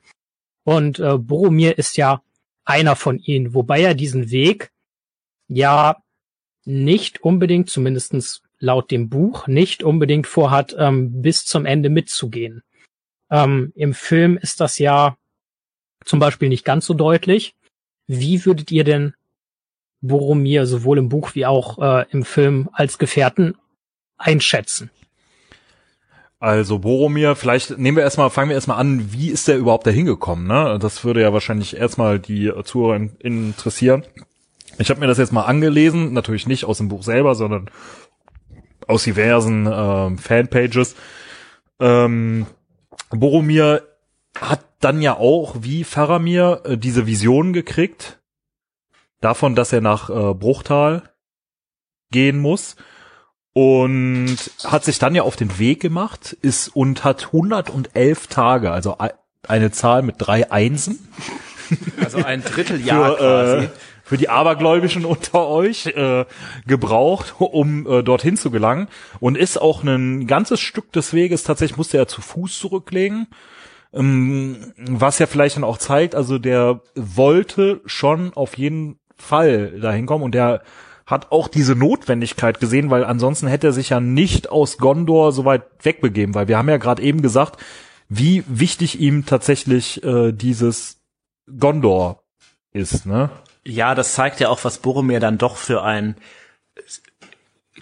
Und 0.62 1.01
äh, 1.01 1.18
Boromir 1.18 1.79
ist 1.79 1.96
ja 1.96 2.22
einer 2.66 2.96
von 2.96 3.18
ihnen, 3.18 3.55
wobei 3.55 3.81
er 3.81 3.94
diesen 3.94 4.31
Weg 4.31 4.70
ja 5.48 6.02
nicht 6.64 7.22
unbedingt, 7.22 7.70
zumindestens 7.70 8.42
laut 8.59 8.90
dem 8.90 9.09
Buch, 9.09 9.46
nicht 9.46 9.83
unbedingt 9.83 10.26
vorhat, 10.26 10.74
ähm, 10.79 11.22
bis 11.22 11.46
zum 11.46 11.64
Ende 11.64 11.88
mitzugehen. 11.88 12.62
Ähm, 13.31 13.72
Im 13.76 13.94
Film 13.94 14.37
ist 14.37 14.61
das 14.61 14.79
ja 14.79 15.16
zum 16.05 16.18
Beispiel 16.18 16.48
nicht 16.48 16.64
ganz 16.64 16.87
so 16.87 16.94
deutlich. 16.94 17.55
Wie 18.07 18.44
würdet 18.44 18.70
ihr 18.70 18.85
denn 18.85 19.14
Boromir 20.00 20.66
sowohl 20.66 20.98
im 20.98 21.09
Buch 21.09 21.35
wie 21.35 21.46
auch 21.46 21.79
äh, 21.79 22.07
im 22.11 22.24
Film 22.24 22.68
als 22.72 22.98
Gefährten 22.98 23.57
einschätzen? 24.16 24.90
Also 26.38 26.79
Boromir, 26.81 27.35
vielleicht 27.35 27.79
nehmen 27.79 27.96
wir 27.96 28.05
erstmal, 28.05 28.29
fangen 28.29 28.51
wir 28.51 28.57
erstmal 28.57 28.79
an, 28.79 29.12
wie 29.12 29.31
ist 29.31 29.49
der 29.49 29.57
überhaupt 29.57 29.87
da 29.87 29.90
hingekommen, 29.90 30.46
ne? 30.46 30.79
Das 30.79 31.03
würde 31.03 31.22
ja 31.22 31.33
wahrscheinlich 31.33 31.77
erstmal 31.77 32.18
die 32.18 32.53
Zuhörer 32.64 32.96
in, 32.96 33.16
interessieren. 33.20 34.05
Ich 34.79 34.90
habe 34.90 35.01
mir 35.01 35.07
das 35.07 35.16
jetzt 35.16 35.33
mal 35.33 35.44
angelesen, 35.44 36.12
natürlich 36.12 36.46
nicht 36.46 36.64
aus 36.64 36.79
dem 36.79 36.88
Buch 36.88 37.03
selber, 37.03 37.35
sondern 37.35 37.70
aus 38.87 39.05
diversen 39.05 39.66
ähm, 39.70 40.18
Fanpages. 40.18 40.94
Ähm, 41.81 42.46
Boromir 43.11 43.83
hat 44.38 44.64
dann 44.81 45.01
ja 45.01 45.16
auch, 45.16 45.57
wie 45.61 45.85
Faramir, 45.85 46.61
äh, 46.64 46.77
diese 46.77 47.07
Vision 47.07 47.55
gekriegt, 47.55 48.20
davon, 49.22 49.55
dass 49.55 49.72
er 49.72 49.81
nach 49.81 50.11
äh, 50.11 50.35
Bruchtal 50.35 51.03
gehen 52.11 52.38
muss 52.38 52.77
und 53.57 54.37
hat 54.64 54.85
sich 54.85 54.99
dann 54.99 55.14
ja 55.14 55.23
auf 55.23 55.35
den 55.35 55.59
Weg 55.59 55.81
gemacht, 55.81 56.37
ist 56.42 56.69
und 56.77 57.05
hat 57.05 57.29
111 57.29 58.27
Tage, 58.27 58.71
also 58.71 58.99
eine 59.49 59.71
Zahl 59.71 60.03
mit 60.03 60.16
drei 60.19 60.53
Einsen. 60.53 61.09
Also 62.05 62.23
ein 62.23 62.45
Dritteljahr 62.45 63.16
für, 63.16 63.23
äh, 63.23 63.57
quasi. 63.57 63.69
für 64.05 64.19
die 64.19 64.29
Abergläubischen 64.29 65.07
unter 65.07 65.49
euch 65.49 65.87
äh, 65.87 66.27
gebraucht, 66.66 67.37
um 67.38 67.87
äh, 67.87 68.03
dorthin 68.03 68.37
zu 68.37 68.51
gelangen 68.51 68.88
und 69.21 69.38
ist 69.38 69.57
auch 69.57 69.83
ein 69.83 70.27
ganzes 70.27 70.61
Stück 70.61 70.92
des 70.92 71.14
Weges 71.14 71.42
tatsächlich 71.42 71.79
musste 71.79 71.97
er 71.97 72.09
zu 72.09 72.21
Fuß 72.21 72.59
zurücklegen. 72.59 73.27
Ähm, 73.95 74.75
was 74.77 75.19
ja 75.19 75.27
vielleicht 75.27 75.57
dann 75.57 75.64
auch 75.64 75.79
zeigt, 75.79 76.14
also 76.14 76.38
der 76.38 76.83
wollte 76.95 77.81
schon 77.87 78.35
auf 78.35 78.59
jeden 78.59 78.99
Fall 79.16 79.81
dahin 79.81 80.05
kommen 80.05 80.25
und 80.25 80.35
der 80.35 80.61
hat 81.07 81.31
auch 81.31 81.47
diese 81.47 81.77
Notwendigkeit 81.77 82.59
gesehen, 82.59 82.90
weil 82.90 83.05
ansonsten 83.05 83.47
hätte 83.47 83.69
er 83.69 83.73
sich 83.73 83.90
ja 83.90 84.01
nicht 84.01 84.51
aus 84.51 84.77
Gondor 84.77 85.33
so 85.33 85.45
weit 85.45 85.62
wegbegeben, 85.83 86.35
weil 86.35 86.49
wir 86.49 86.59
haben 86.59 86.69
ja 86.69 86.79
gerade 86.79 87.03
eben 87.03 87.23
gesagt, 87.23 87.62
wie 88.09 88.45
wichtig 88.49 89.01
ihm 89.01 89.25
tatsächlich 89.25 90.03
äh, 90.03 90.33
dieses 90.33 91.01
Gondor 91.59 92.25
ist, 92.73 93.07
ne? 93.07 93.31
Ja, 93.64 93.95
das 93.95 94.14
zeigt 94.14 94.38
ja 94.40 94.49
auch, 94.49 94.64
was 94.64 94.79
Boromir 94.79 95.19
dann 95.19 95.38
doch 95.38 95.57
für 95.57 95.83
ein 95.83 96.16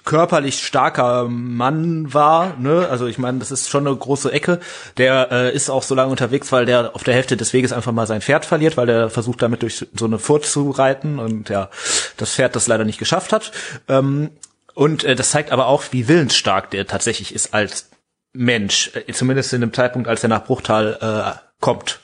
körperlich 0.05 0.63
starker 0.63 1.29
Mann 1.29 2.13
war, 2.13 2.57
ne? 2.59 2.89
Also 2.91 3.07
ich 3.07 3.19
meine, 3.19 3.39
das 3.39 3.51
ist 3.51 3.71
schon 3.71 3.87
eine 3.87 3.97
große 3.97 4.31
Ecke. 4.31 4.61
Der 4.99 5.29
äh, 5.33 5.55
ist 5.55 5.71
auch 5.71 5.83
so 5.83 5.95
lange 5.95 6.11
unterwegs, 6.11 6.53
weil 6.53 6.67
der 6.67 6.95
auf 6.95 7.05
der 7.05 7.15
Hälfte 7.15 7.37
des 7.37 7.53
Weges 7.53 7.73
einfach 7.73 7.93
mal 7.93 8.07
sein 8.07 8.21
Pferd 8.21 8.45
verliert, 8.45 8.77
weil 8.77 8.87
der 8.87 9.09
versucht 9.09 9.43
damit 9.43 9.63
durch 9.63 9.87
so 9.95 10.05
eine 10.05 10.19
Furt 10.19 10.45
zu 10.45 10.71
reiten 10.71 11.19
und 11.19 11.49
ja, 11.49 11.71
das 12.19 12.35
Pferd 12.35 12.55
das 12.55 12.67
leider 12.67 12.85
nicht 12.85 12.99
geschafft 12.99 13.33
hat. 13.33 13.53
Ähm, 13.89 14.31
und 14.75 15.05
äh, 15.05 15.15
das 15.15 15.31
zeigt 15.31 15.53
aber 15.53 15.67
auch, 15.67 15.85
wie 15.91 16.07
willensstark 16.07 16.71
der 16.71 16.87
tatsächlich 16.87 17.35
ist 17.35 17.55
als 17.55 17.89
Mensch, 18.35 18.91
äh, 18.95 19.13
zumindest 19.13 19.53
in 19.55 19.63
dem 19.63 19.73
Zeitpunkt, 19.73 20.09
als 20.09 20.23
er 20.23 20.29
nach 20.29 20.45
Bruchtal 20.45 20.99
äh, 21.01 21.39
kommt. 21.61 22.01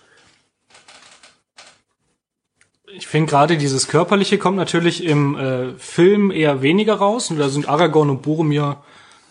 Ich 3.01 3.07
finde 3.07 3.31
gerade 3.31 3.57
dieses 3.57 3.89
Körperliche 3.89 4.37
kommt 4.37 4.59
natürlich 4.59 5.03
im 5.03 5.35
äh, 5.35 5.73
Film 5.79 6.31
eher 6.31 6.61
weniger 6.61 6.97
raus. 6.97 7.31
Und 7.31 7.39
da 7.39 7.49
sind 7.49 7.67
Aragorn 7.67 8.11
und 8.11 8.21
Boromir, 8.21 8.77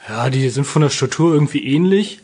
ja, 0.10 0.30
die 0.32 0.50
sind 0.50 0.66
von 0.66 0.82
der 0.82 0.90
Statur 0.90 1.36
irgendwie 1.36 1.64
ähnlich. 1.64 2.20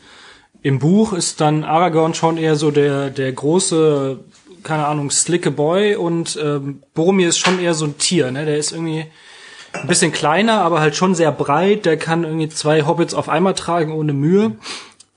Im 0.63 0.79
Buch 0.79 1.13
ist 1.13 1.41
dann 1.41 1.63
Aragorn 1.63 2.15
schon 2.15 2.37
eher 2.37 2.55
so 2.55 2.71
der, 2.71 3.11
der 3.11 3.31
große, 3.31 4.19
keine 4.63 4.87
Ahnung, 4.87 5.11
slicke 5.11 5.51
Boy 5.51 5.95
und 5.95 6.35
ähm, 6.41 6.81
Boromir 6.95 7.29
ist 7.29 7.37
schon 7.37 7.59
eher 7.59 7.75
so 7.75 7.85
ein 7.85 7.99
Tier, 7.99 8.31
ne? 8.31 8.45
Der 8.45 8.57
ist 8.57 8.71
irgendwie 8.71 9.05
ein 9.73 9.87
bisschen 9.87 10.11
kleiner, 10.11 10.61
aber 10.61 10.79
halt 10.79 10.95
schon 10.95 11.13
sehr 11.13 11.31
breit. 11.31 11.85
Der 11.85 11.97
kann 11.97 12.23
irgendwie 12.23 12.49
zwei 12.49 12.87
Hobbits 12.87 13.13
auf 13.13 13.29
einmal 13.29 13.53
tragen 13.53 13.93
ohne 13.93 14.13
Mühe. 14.13 14.53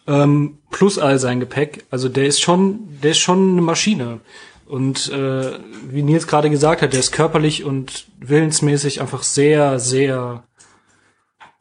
Ähm, 0.07 0.59
plus 0.71 0.99
all 0.99 1.19
sein 1.19 1.41
Gepäck. 1.41 1.87
Also 1.91 2.11
der 2.11 2.27
ist 2.27 2.43
schon, 2.43 2.81
der 3.03 3.13
ist 3.13 3.19
schon 3.19 3.53
eine 3.53 3.63
Maschine. 3.63 4.21
Und 4.69 5.11
äh, 5.11 5.59
wie 5.89 6.03
Nils 6.03 6.27
gerade 6.27 6.51
gesagt 6.51 6.83
hat, 6.83 6.93
der 6.93 7.01
ist 7.01 7.11
körperlich 7.13 7.65
und 7.65 8.07
willensmäßig 8.19 9.01
einfach 9.01 9.23
sehr, 9.23 9.79
sehr 9.81 10.45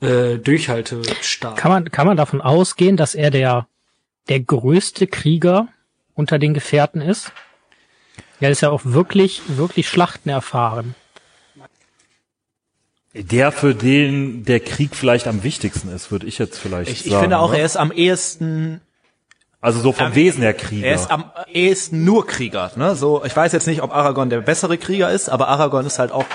äh, 0.01 0.37
durchhaltestark. 0.37 1.55
Kann 1.55 1.71
man, 1.71 1.89
kann 1.89 2.05
man 2.05 2.17
davon 2.17 2.41
ausgehen, 2.41 2.97
dass 2.97 3.15
er 3.15 3.31
der, 3.31 3.67
der 4.27 4.41
größte 4.41 5.07
Krieger 5.07 5.69
unter 6.15 6.37
den 6.37 6.53
Gefährten 6.53 6.99
ist? 6.99 7.31
Er 8.41 8.51
ist 8.51 8.61
ja 8.61 8.69
auch 8.69 8.81
wirklich, 8.83 9.41
wirklich 9.47 9.87
Schlachten 9.87 10.29
erfahren. 10.29 10.93
Der, 13.13 13.51
für 13.51 13.73
den 13.73 14.43
der 14.43 14.59
Krieg 14.59 14.95
vielleicht 14.95 15.27
am 15.27 15.43
wichtigsten 15.43 15.89
ist, 15.89 16.11
würde 16.11 16.27
ich 16.27 16.37
jetzt 16.37 16.59
vielleicht 16.59 16.91
Ich, 16.91 16.99
sagen. 16.99 17.13
ich 17.13 17.19
finde 17.19 17.39
auch, 17.39 17.51
ne? 17.51 17.59
er 17.59 17.65
ist 17.65 17.77
am 17.77 17.91
ehesten 17.91 18.81
Also 19.59 19.79
so 19.79 19.91
vom 19.91 20.13
Wesen 20.13 20.43
her 20.43 20.53
Krieger. 20.53 20.85
Er 20.85 20.93
ist 20.93 21.09
am 21.09 21.31
ehesten 21.51 22.03
nur 22.03 22.27
Krieger. 22.27 22.71
Ne? 22.75 22.95
So, 22.95 23.25
ich 23.25 23.35
weiß 23.35 23.53
jetzt 23.53 23.65
nicht, 23.65 23.81
ob 23.81 23.91
Aragorn 23.91 24.29
der 24.29 24.41
bessere 24.41 24.77
Krieger 24.77 25.09
ist, 25.09 25.29
aber 25.29 25.47
Aragorn 25.47 25.83
ist 25.87 25.97
halt 25.97 26.11
auch 26.11 26.25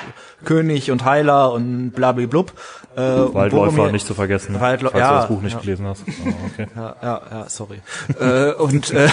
König 0.45 0.91
und 0.91 1.05
Heiler 1.05 1.53
und 1.53 1.93
blablablub. 1.93 2.53
Äh, 2.97 3.01
Waldläufer 3.01 3.93
nicht 3.93 4.09
zu 4.09 4.15
vergessen, 4.15 4.57
Waldläu- 4.57 4.91
falls 4.91 5.01
ja, 5.01 5.11
du 5.11 5.17
das 5.19 5.29
Buch 5.29 5.41
nicht 5.41 5.55
ja. 5.55 5.61
gelesen 5.61 5.87
hast. 5.87 6.03
Oh, 6.25 6.35
okay. 6.53 6.67
Ja, 6.75 6.97
ja, 7.03 7.23
ja, 7.31 7.49
sorry. 7.49 7.81
äh, 8.21 8.53
und 8.55 8.91
äh, 8.91 9.09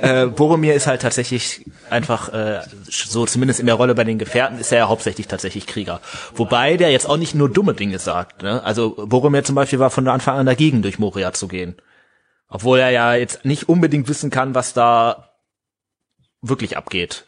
äh, 0.22 0.26
Boromir 0.26 0.74
ist 0.74 0.86
halt 0.86 1.02
tatsächlich 1.02 1.64
einfach 1.90 2.32
äh, 2.32 2.60
so 2.88 3.26
zumindest 3.26 3.58
in 3.60 3.66
der 3.66 3.74
Rolle 3.74 3.94
bei 3.94 4.04
den 4.04 4.18
Gefährten 4.18 4.58
ist 4.58 4.72
er 4.72 4.78
ja 4.78 4.88
hauptsächlich 4.88 5.26
tatsächlich 5.26 5.66
Krieger. 5.66 6.00
Wobei 6.34 6.76
der 6.76 6.92
jetzt 6.92 7.08
auch 7.08 7.16
nicht 7.16 7.34
nur 7.34 7.48
dumme 7.50 7.74
Dinge 7.74 7.98
sagt. 7.98 8.42
Ne? 8.42 8.62
Also 8.64 8.94
Boromir 9.06 9.42
zum 9.44 9.54
Beispiel 9.56 9.80
war 9.80 9.90
von 9.90 10.06
Anfang 10.08 10.38
an 10.38 10.46
dagegen, 10.46 10.82
durch 10.82 10.98
Moria 10.98 11.32
zu 11.32 11.48
gehen. 11.48 11.74
Obwohl 12.54 12.78
er 12.78 12.90
ja 12.90 13.14
jetzt 13.14 13.44
nicht 13.44 13.68
unbedingt 13.68 14.08
wissen 14.08 14.30
kann, 14.30 14.54
was 14.54 14.74
da 14.74 15.30
wirklich 16.40 16.76
abgeht. 16.76 17.24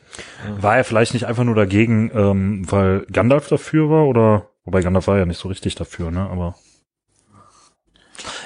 War 0.60 0.76
er 0.76 0.84
vielleicht 0.84 1.14
nicht 1.14 1.26
einfach 1.26 1.42
nur 1.42 1.56
dagegen, 1.56 2.12
ähm, 2.14 2.70
weil 2.70 3.04
Gandalf 3.10 3.48
dafür 3.48 3.90
war 3.90 4.06
oder 4.06 4.50
wobei 4.64 4.82
Gandalf 4.82 5.08
war 5.08 5.18
ja 5.18 5.26
nicht 5.26 5.40
so 5.40 5.48
richtig 5.48 5.74
dafür, 5.74 6.12
ne? 6.12 6.30
Aber 6.30 6.54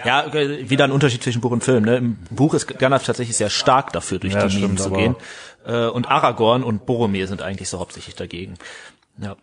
Ja, 0.07 0.33
wieder 0.33 0.85
ein 0.85 0.91
Unterschied 0.91 1.23
zwischen 1.23 1.43
Buch 1.43 1.51
und 1.51 1.63
Film. 1.63 1.85
Ne? 1.85 1.97
Im 1.99 2.17
Buch 2.31 2.55
ist 2.55 2.67
Gandalf 2.79 3.05
tatsächlich 3.05 3.37
sehr 3.37 3.51
stark 3.51 3.93
dafür, 3.93 4.19
durch 4.19 4.33
Ja, 4.33 4.47
die 4.47 4.59
Minen 4.59 4.79
zu 4.79 4.91
gehen. 4.91 5.17
Äh, 5.67 5.87
und 5.89 6.09
Aragorn 6.09 6.63
und 6.63 6.87
Boromir 6.87 7.27
sind 7.29 7.43
eigentlich 7.43 7.69
so 7.69 7.79
hauptsächlich 7.79 8.15
dagegen. 8.17 8.55
Ja. 9.19 9.37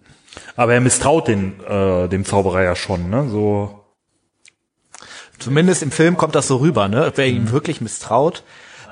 aber 0.56 0.74
er 0.74 0.82
misstraut 0.82 1.28
den 1.28 1.60
äh, 1.64 2.08
dem 2.10 2.26
Zauberer 2.26 2.64
ja 2.64 2.76
schon, 2.76 3.12
ne? 3.12 3.30
So 3.30 3.77
Zumindest 5.40 5.84
im 5.84 5.92
Film 5.92 6.18
kommt 6.18 6.36
das 6.36 6.48
so 6.48 6.58
rüber, 6.58 6.88
ne? 6.88 7.12
Wer 7.16 7.28
ihm 7.28 7.52
wirklich 7.52 7.82
misstraut. 7.82 8.44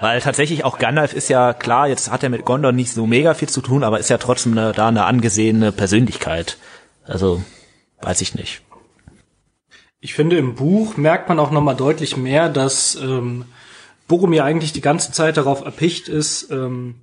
Weil 0.01 0.21
tatsächlich 0.21 0.65
auch 0.65 0.77
Gandalf 0.77 1.13
ist 1.13 1.29
ja 1.29 1.53
klar, 1.53 1.87
jetzt 1.87 2.11
hat 2.11 2.23
er 2.23 2.29
mit 2.29 2.45
Gondor 2.45 2.71
nicht 2.71 2.91
so 2.91 3.07
mega 3.07 3.33
viel 3.33 3.49
zu 3.49 3.61
tun, 3.61 3.83
aber 3.83 3.99
ist 3.99 4.09
ja 4.09 4.17
trotzdem 4.17 4.57
eine, 4.57 4.73
da 4.73 4.89
eine 4.89 5.05
angesehene 5.05 5.71
Persönlichkeit. 5.71 6.57
Also, 7.05 7.41
weiß 8.01 8.21
ich 8.21 8.35
nicht. 8.35 8.61
Ich 10.01 10.13
finde, 10.13 10.37
im 10.37 10.55
Buch 10.55 10.97
merkt 10.97 11.29
man 11.29 11.39
auch 11.39 11.51
nochmal 11.51 11.75
deutlich 11.75 12.17
mehr, 12.17 12.49
dass 12.49 12.95
ähm, 12.95 13.45
Boromir 14.07 14.43
eigentlich 14.43 14.73
die 14.73 14.81
ganze 14.81 15.11
Zeit 15.11 15.37
darauf 15.37 15.63
erpicht 15.63 16.09
ist, 16.09 16.51
ähm, 16.51 16.95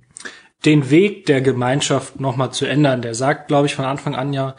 den 0.65 0.89
Weg 0.89 1.25
der 1.25 1.41
Gemeinschaft 1.41 2.19
nochmal 2.19 2.51
zu 2.51 2.65
ändern. 2.65 3.01
Der 3.01 3.15
sagt, 3.15 3.47
glaube 3.47 3.65
ich, 3.65 3.75
von 3.75 3.85
Anfang 3.85 4.15
an 4.15 4.33
ja, 4.33 4.55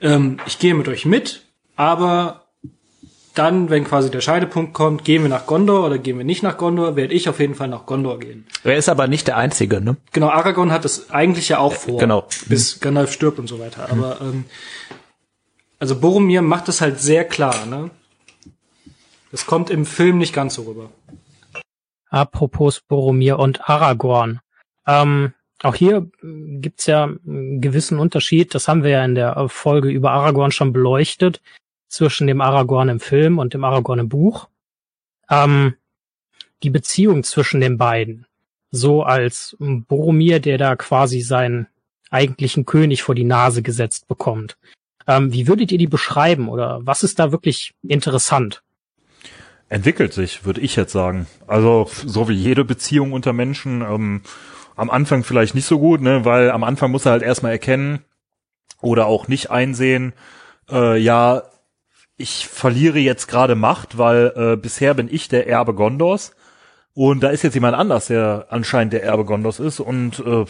ähm, 0.00 0.38
ich 0.46 0.58
gehe 0.58 0.74
mit 0.74 0.88
euch 0.88 1.06
mit, 1.06 1.46
aber 1.76 2.47
dann, 3.38 3.70
wenn 3.70 3.84
quasi 3.84 4.10
der 4.10 4.20
Scheidepunkt 4.20 4.74
kommt, 4.74 5.04
gehen 5.04 5.22
wir 5.22 5.28
nach 5.28 5.46
Gondor 5.46 5.86
oder 5.86 5.98
gehen 5.98 6.18
wir 6.18 6.24
nicht 6.24 6.42
nach 6.42 6.56
Gondor, 6.56 6.96
werde 6.96 7.14
ich 7.14 7.28
auf 7.28 7.38
jeden 7.38 7.54
Fall 7.54 7.68
nach 7.68 7.86
Gondor 7.86 8.18
gehen. 8.18 8.46
Er 8.64 8.76
ist 8.76 8.88
aber 8.88 9.06
nicht 9.06 9.28
der 9.28 9.36
Einzige, 9.36 9.80
ne? 9.80 9.96
Genau, 10.12 10.28
Aragorn 10.28 10.72
hat 10.72 10.84
es 10.84 11.10
eigentlich 11.10 11.48
ja 11.48 11.58
auch 11.58 11.72
vor. 11.72 11.98
Genau. 11.98 12.26
Bis 12.48 12.80
Gandalf 12.80 13.12
stirbt 13.12 13.38
und 13.38 13.46
so 13.46 13.60
weiter. 13.60 13.88
Aber 13.90 14.20
ähm, 14.20 14.44
also 15.78 16.00
Boromir 16.00 16.42
macht 16.42 16.68
es 16.68 16.80
halt 16.80 17.00
sehr 17.00 17.24
klar, 17.24 17.66
ne? 17.66 17.90
Das 19.30 19.46
kommt 19.46 19.70
im 19.70 19.86
Film 19.86 20.18
nicht 20.18 20.32
ganz 20.34 20.54
so 20.54 20.62
rüber. 20.62 20.90
Apropos 22.10 22.80
Boromir 22.80 23.38
und 23.38 23.68
Aragorn. 23.68 24.40
Ähm, 24.86 25.32
auch 25.62 25.74
hier 25.74 26.10
gibt's 26.22 26.86
ja 26.86 27.04
einen 27.04 27.60
gewissen 27.60 27.98
Unterschied. 27.98 28.54
Das 28.54 28.68
haben 28.68 28.82
wir 28.82 28.90
ja 28.90 29.04
in 29.04 29.14
der 29.14 29.48
Folge 29.48 29.90
über 29.90 30.12
Aragorn 30.12 30.50
schon 30.50 30.72
beleuchtet 30.72 31.40
zwischen 31.88 32.26
dem 32.26 32.40
Aragorn 32.40 32.88
im 32.88 33.00
Film 33.00 33.38
und 33.38 33.54
dem 33.54 33.64
Aragorn 33.64 33.98
im 33.98 34.08
Buch. 34.08 34.48
Ähm, 35.30 35.74
die 36.62 36.70
Beziehung 36.70 37.24
zwischen 37.24 37.60
den 37.60 37.78
beiden. 37.78 38.26
So 38.70 39.02
als 39.02 39.56
Boromir, 39.58 40.40
der 40.40 40.58
da 40.58 40.76
quasi 40.76 41.20
seinen 41.20 41.68
eigentlichen 42.10 42.64
König 42.64 43.02
vor 43.02 43.14
die 43.14 43.24
Nase 43.24 43.62
gesetzt 43.62 44.08
bekommt. 44.08 44.56
Ähm, 45.06 45.32
wie 45.32 45.46
würdet 45.46 45.72
ihr 45.72 45.78
die 45.78 45.86
beschreiben 45.86 46.48
oder 46.48 46.80
was 46.82 47.02
ist 47.02 47.18
da 47.18 47.32
wirklich 47.32 47.74
interessant? 47.86 48.62
Entwickelt 49.70 50.12
sich, 50.12 50.44
würde 50.44 50.60
ich 50.60 50.76
jetzt 50.76 50.92
sagen. 50.92 51.26
Also 51.46 51.90
so 52.04 52.28
wie 52.28 52.34
jede 52.34 52.64
Beziehung 52.64 53.12
unter 53.12 53.32
Menschen. 53.32 53.82
Ähm, 53.82 54.22
am 54.76 54.90
Anfang 54.90 55.24
vielleicht 55.24 55.54
nicht 55.54 55.66
so 55.66 55.78
gut, 55.78 56.00
ne, 56.00 56.24
weil 56.24 56.50
am 56.50 56.62
Anfang 56.62 56.90
muss 56.90 57.04
er 57.04 57.12
halt 57.12 57.22
erstmal 57.22 57.52
erkennen 57.52 58.04
oder 58.80 59.06
auch 59.06 59.28
nicht 59.28 59.50
einsehen, 59.50 60.12
äh, 60.70 60.96
ja, 60.98 61.42
ich 62.18 62.48
verliere 62.48 62.98
jetzt 62.98 63.28
gerade 63.28 63.54
Macht, 63.54 63.96
weil 63.96 64.32
äh, 64.36 64.56
bisher 64.56 64.92
bin 64.94 65.08
ich 65.10 65.28
der 65.28 65.48
Erbe 65.48 65.72
Gondors 65.72 66.34
und 66.92 67.22
da 67.22 67.30
ist 67.30 67.44
jetzt 67.44 67.54
jemand 67.54 67.76
anders, 67.76 68.08
der 68.08 68.46
anscheinend 68.50 68.92
der 68.92 69.04
Erbe 69.04 69.24
Gondors 69.24 69.60
ist 69.60 69.78
und 69.78 70.18
äh, 70.18 70.44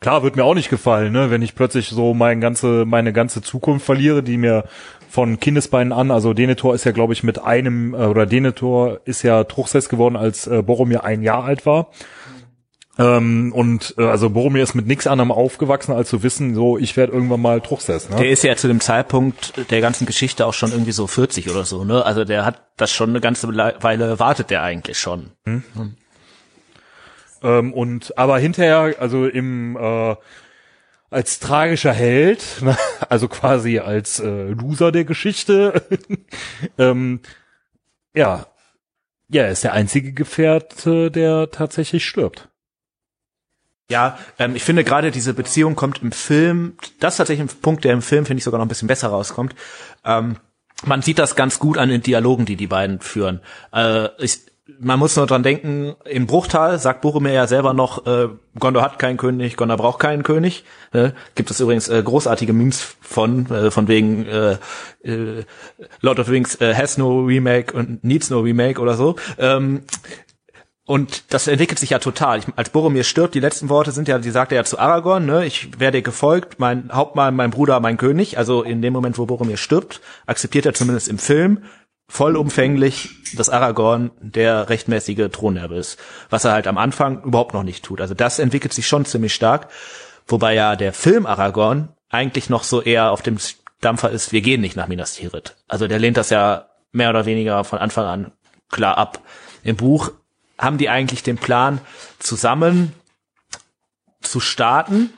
klar 0.00 0.22
wird 0.22 0.36
mir 0.36 0.44
auch 0.44 0.54
nicht 0.54 0.70
gefallen, 0.70 1.12
ne, 1.12 1.30
wenn 1.30 1.42
ich 1.42 1.54
plötzlich 1.54 1.90
so 1.90 2.14
mein 2.14 2.40
ganze 2.40 2.86
meine 2.86 3.12
ganze 3.12 3.42
Zukunft 3.42 3.84
verliere, 3.84 4.22
die 4.22 4.38
mir 4.38 4.64
von 5.10 5.38
Kindesbeinen 5.38 5.92
an, 5.92 6.10
also 6.10 6.32
Denethor 6.32 6.74
ist 6.74 6.84
ja 6.84 6.92
glaube 6.92 7.12
ich 7.12 7.22
mit 7.22 7.38
einem 7.38 7.92
äh, 7.92 7.98
oder 7.98 8.24
Denethor 8.24 9.00
ist 9.04 9.22
ja 9.22 9.44
Truchsess 9.44 9.90
geworden, 9.90 10.16
als 10.16 10.46
äh, 10.46 10.62
Boromir 10.62 11.04
ein 11.04 11.22
Jahr 11.22 11.44
alt 11.44 11.66
war. 11.66 11.88
Ähm, 12.96 13.52
und 13.52 13.94
äh, 13.98 14.04
also 14.04 14.30
Boromir 14.30 14.62
ist 14.62 14.74
mit 14.74 14.86
nichts 14.86 15.06
anderem 15.06 15.32
aufgewachsen, 15.32 15.92
als 15.92 16.08
zu 16.08 16.22
wissen, 16.22 16.54
so 16.54 16.78
ich 16.78 16.96
werde 16.96 17.12
irgendwann 17.12 17.42
mal 17.42 17.60
Truchsess. 17.60 18.08
Ne? 18.08 18.16
Der 18.16 18.30
ist 18.30 18.44
ja 18.44 18.54
zu 18.54 18.68
dem 18.68 18.80
Zeitpunkt 18.80 19.70
der 19.70 19.80
ganzen 19.80 20.06
Geschichte 20.06 20.46
auch 20.46 20.54
schon 20.54 20.70
irgendwie 20.70 20.92
so 20.92 21.06
40 21.06 21.50
oder 21.50 21.64
so, 21.64 21.84
ne? 21.84 22.04
Also 22.04 22.24
der 22.24 22.44
hat 22.44 22.62
das 22.76 22.92
schon 22.92 23.10
eine 23.10 23.20
ganze 23.20 23.48
Weile 23.48 24.18
wartet 24.20 24.50
der 24.50 24.62
eigentlich 24.62 24.98
schon. 24.98 25.32
Hm? 25.44 25.64
Hm. 25.74 25.94
Ähm, 27.42 27.72
und 27.72 28.16
aber 28.16 28.38
hinterher, 28.38 28.94
also 29.00 29.26
im 29.26 29.76
äh, 29.76 30.14
als 31.10 31.40
tragischer 31.40 31.92
Held, 31.92 32.58
ne? 32.62 32.76
also 33.08 33.26
quasi 33.26 33.80
als 33.80 34.20
äh, 34.20 34.48
Loser 34.50 34.92
der 34.92 35.04
Geschichte, 35.04 35.82
ähm, 36.78 37.20
ja, 38.14 38.46
ja, 39.28 39.42
er 39.42 39.50
ist 39.50 39.64
der 39.64 39.72
einzige 39.72 40.12
Gefährte, 40.12 41.10
der 41.10 41.50
tatsächlich 41.50 42.04
stirbt. 42.04 42.50
Ja, 43.90 44.18
ähm, 44.38 44.56
ich 44.56 44.64
finde 44.64 44.84
gerade 44.84 45.10
diese 45.10 45.34
Beziehung 45.34 45.74
kommt 45.74 46.02
im 46.02 46.12
Film, 46.12 46.76
das 47.00 47.14
ist 47.14 47.18
tatsächlich 47.18 47.50
ein 47.50 47.60
Punkt, 47.60 47.84
der 47.84 47.92
im 47.92 48.02
Film, 48.02 48.24
finde 48.24 48.38
ich, 48.38 48.44
sogar 48.44 48.58
noch 48.58 48.64
ein 48.64 48.68
bisschen 48.68 48.88
besser 48.88 49.08
rauskommt. 49.08 49.54
Ähm, 50.04 50.36
man 50.84 51.02
sieht 51.02 51.18
das 51.18 51.36
ganz 51.36 51.58
gut 51.58 51.78
an 51.78 51.90
den 51.90 52.02
Dialogen, 52.02 52.46
die 52.46 52.56
die 52.56 52.66
beiden 52.66 53.00
führen. 53.00 53.40
Äh, 53.72 54.08
ich, 54.18 54.40
man 54.80 54.98
muss 54.98 55.16
nur 55.16 55.26
dran 55.26 55.42
denken, 55.42 55.94
in 56.06 56.26
Bruchtal 56.26 56.78
sagt 56.78 57.02
Boromir 57.02 57.32
ja 57.32 57.46
selber 57.46 57.74
noch, 57.74 58.06
äh, 58.06 58.28
Gondor 58.58 58.82
hat 58.82 58.98
keinen 58.98 59.18
König, 59.18 59.56
Gondor 59.56 59.76
braucht 59.76 59.98
keinen 59.98 60.22
König. 60.22 60.64
Äh, 60.92 61.10
gibt 61.34 61.50
es 61.50 61.60
übrigens 61.60 61.88
äh, 61.88 62.02
großartige 62.02 62.54
Memes 62.54 62.96
von, 63.02 63.50
äh, 63.50 63.70
von 63.70 63.88
wegen 63.88 64.24
äh, 64.26 64.56
äh, 65.02 65.44
Lord 66.00 66.18
of 66.18 66.26
the 66.26 66.32
Rings 66.32 66.58
äh, 66.62 66.74
has 66.74 66.96
no 66.96 67.20
remake 67.20 67.76
und 67.76 68.02
needs 68.02 68.30
no 68.30 68.40
remake 68.40 68.80
oder 68.80 68.94
so. 68.94 69.16
Ähm, 69.38 69.82
und 70.86 71.32
das 71.32 71.46
entwickelt 71.46 71.78
sich 71.78 71.90
ja 71.90 71.98
total. 71.98 72.38
Ich, 72.40 72.44
als 72.56 72.68
Boromir 72.68 73.04
stirbt, 73.04 73.34
die 73.34 73.40
letzten 73.40 73.70
Worte 73.70 73.90
sind 73.90 74.06
ja, 74.06 74.18
die 74.18 74.30
sagt 74.30 74.52
er 74.52 74.56
ja 74.56 74.64
zu 74.64 74.78
Aragorn, 74.78 75.24
ne, 75.24 75.46
ich 75.46 75.80
werde 75.80 76.02
gefolgt, 76.02 76.58
mein 76.58 76.90
Hauptmann, 76.92 77.34
mein 77.34 77.50
Bruder, 77.50 77.80
mein 77.80 77.96
König. 77.96 78.36
Also 78.36 78.62
in 78.62 78.82
dem 78.82 78.92
Moment, 78.92 79.16
wo 79.16 79.24
Boromir 79.24 79.56
stirbt, 79.56 80.02
akzeptiert 80.26 80.66
er 80.66 80.74
zumindest 80.74 81.08
im 81.08 81.18
Film 81.18 81.64
vollumfänglich, 82.08 83.10
dass 83.34 83.48
Aragorn 83.48 84.10
der 84.20 84.68
rechtmäßige 84.68 85.30
Thronerbe 85.32 85.76
ist. 85.76 85.98
Was 86.28 86.44
er 86.44 86.52
halt 86.52 86.66
am 86.66 86.76
Anfang 86.76 87.22
überhaupt 87.22 87.54
noch 87.54 87.62
nicht 87.62 87.82
tut. 87.82 88.02
Also 88.02 88.12
das 88.12 88.38
entwickelt 88.38 88.74
sich 88.74 88.86
schon 88.86 89.06
ziemlich 89.06 89.34
stark. 89.34 89.68
Wobei 90.26 90.54
ja 90.54 90.76
der 90.76 90.92
Film 90.92 91.24
Aragorn 91.24 91.88
eigentlich 92.10 92.50
noch 92.50 92.62
so 92.62 92.82
eher 92.82 93.10
auf 93.10 93.22
dem 93.22 93.38
Dampfer 93.80 94.10
ist, 94.10 94.32
wir 94.32 94.42
gehen 94.42 94.60
nicht 94.60 94.76
nach 94.76 94.88
Minas 94.88 95.14
Tirith. 95.14 95.56
Also 95.66 95.88
der 95.88 95.98
lehnt 95.98 96.18
das 96.18 96.30
ja 96.30 96.68
mehr 96.92 97.10
oder 97.10 97.24
weniger 97.26 97.64
von 97.64 97.78
Anfang 97.78 98.06
an 98.06 98.32
klar 98.70 98.98
ab. 98.98 99.20
Im 99.62 99.76
Buch 99.76 100.12
haben 100.58 100.78
die 100.78 100.88
eigentlich 100.88 101.22
den 101.22 101.36
Plan, 101.36 101.80
zusammen 102.18 102.92
zu 104.20 104.40
starten 104.40 105.10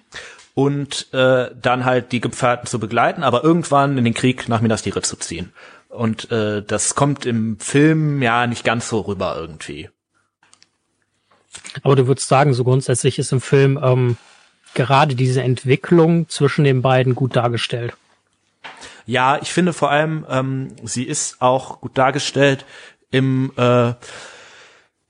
und 0.54 1.12
äh, 1.12 1.50
dann 1.60 1.84
halt 1.84 2.12
die 2.12 2.20
Gefährten 2.20 2.66
zu 2.66 2.78
begleiten, 2.78 3.22
aber 3.22 3.44
irgendwann 3.44 3.98
in 3.98 4.04
den 4.04 4.14
Krieg 4.14 4.48
nach 4.48 4.60
Minas 4.60 4.82
Tirith 4.82 5.06
zu 5.06 5.16
ziehen. 5.16 5.52
Und 5.88 6.30
äh, 6.30 6.62
das 6.62 6.94
kommt 6.94 7.26
im 7.26 7.58
Film 7.58 8.22
ja 8.22 8.46
nicht 8.46 8.64
ganz 8.64 8.88
so 8.88 9.00
rüber 9.00 9.36
irgendwie. 9.38 9.90
Aber 11.82 11.96
du 11.96 12.06
würdest 12.06 12.28
sagen, 12.28 12.54
so 12.54 12.64
grundsätzlich 12.64 13.18
ist 13.18 13.32
im 13.32 13.40
Film 13.40 13.78
ähm, 13.82 14.16
gerade 14.74 15.14
diese 15.14 15.42
Entwicklung 15.42 16.28
zwischen 16.28 16.64
den 16.64 16.82
beiden 16.82 17.14
gut 17.14 17.36
dargestellt. 17.36 17.94
Ja, 19.06 19.38
ich 19.40 19.52
finde 19.52 19.72
vor 19.72 19.90
allem, 19.90 20.26
ähm, 20.28 20.68
sie 20.82 21.04
ist 21.04 21.40
auch 21.40 21.80
gut 21.80 21.96
dargestellt 21.96 22.64
im 23.10 23.52
äh, 23.56 23.92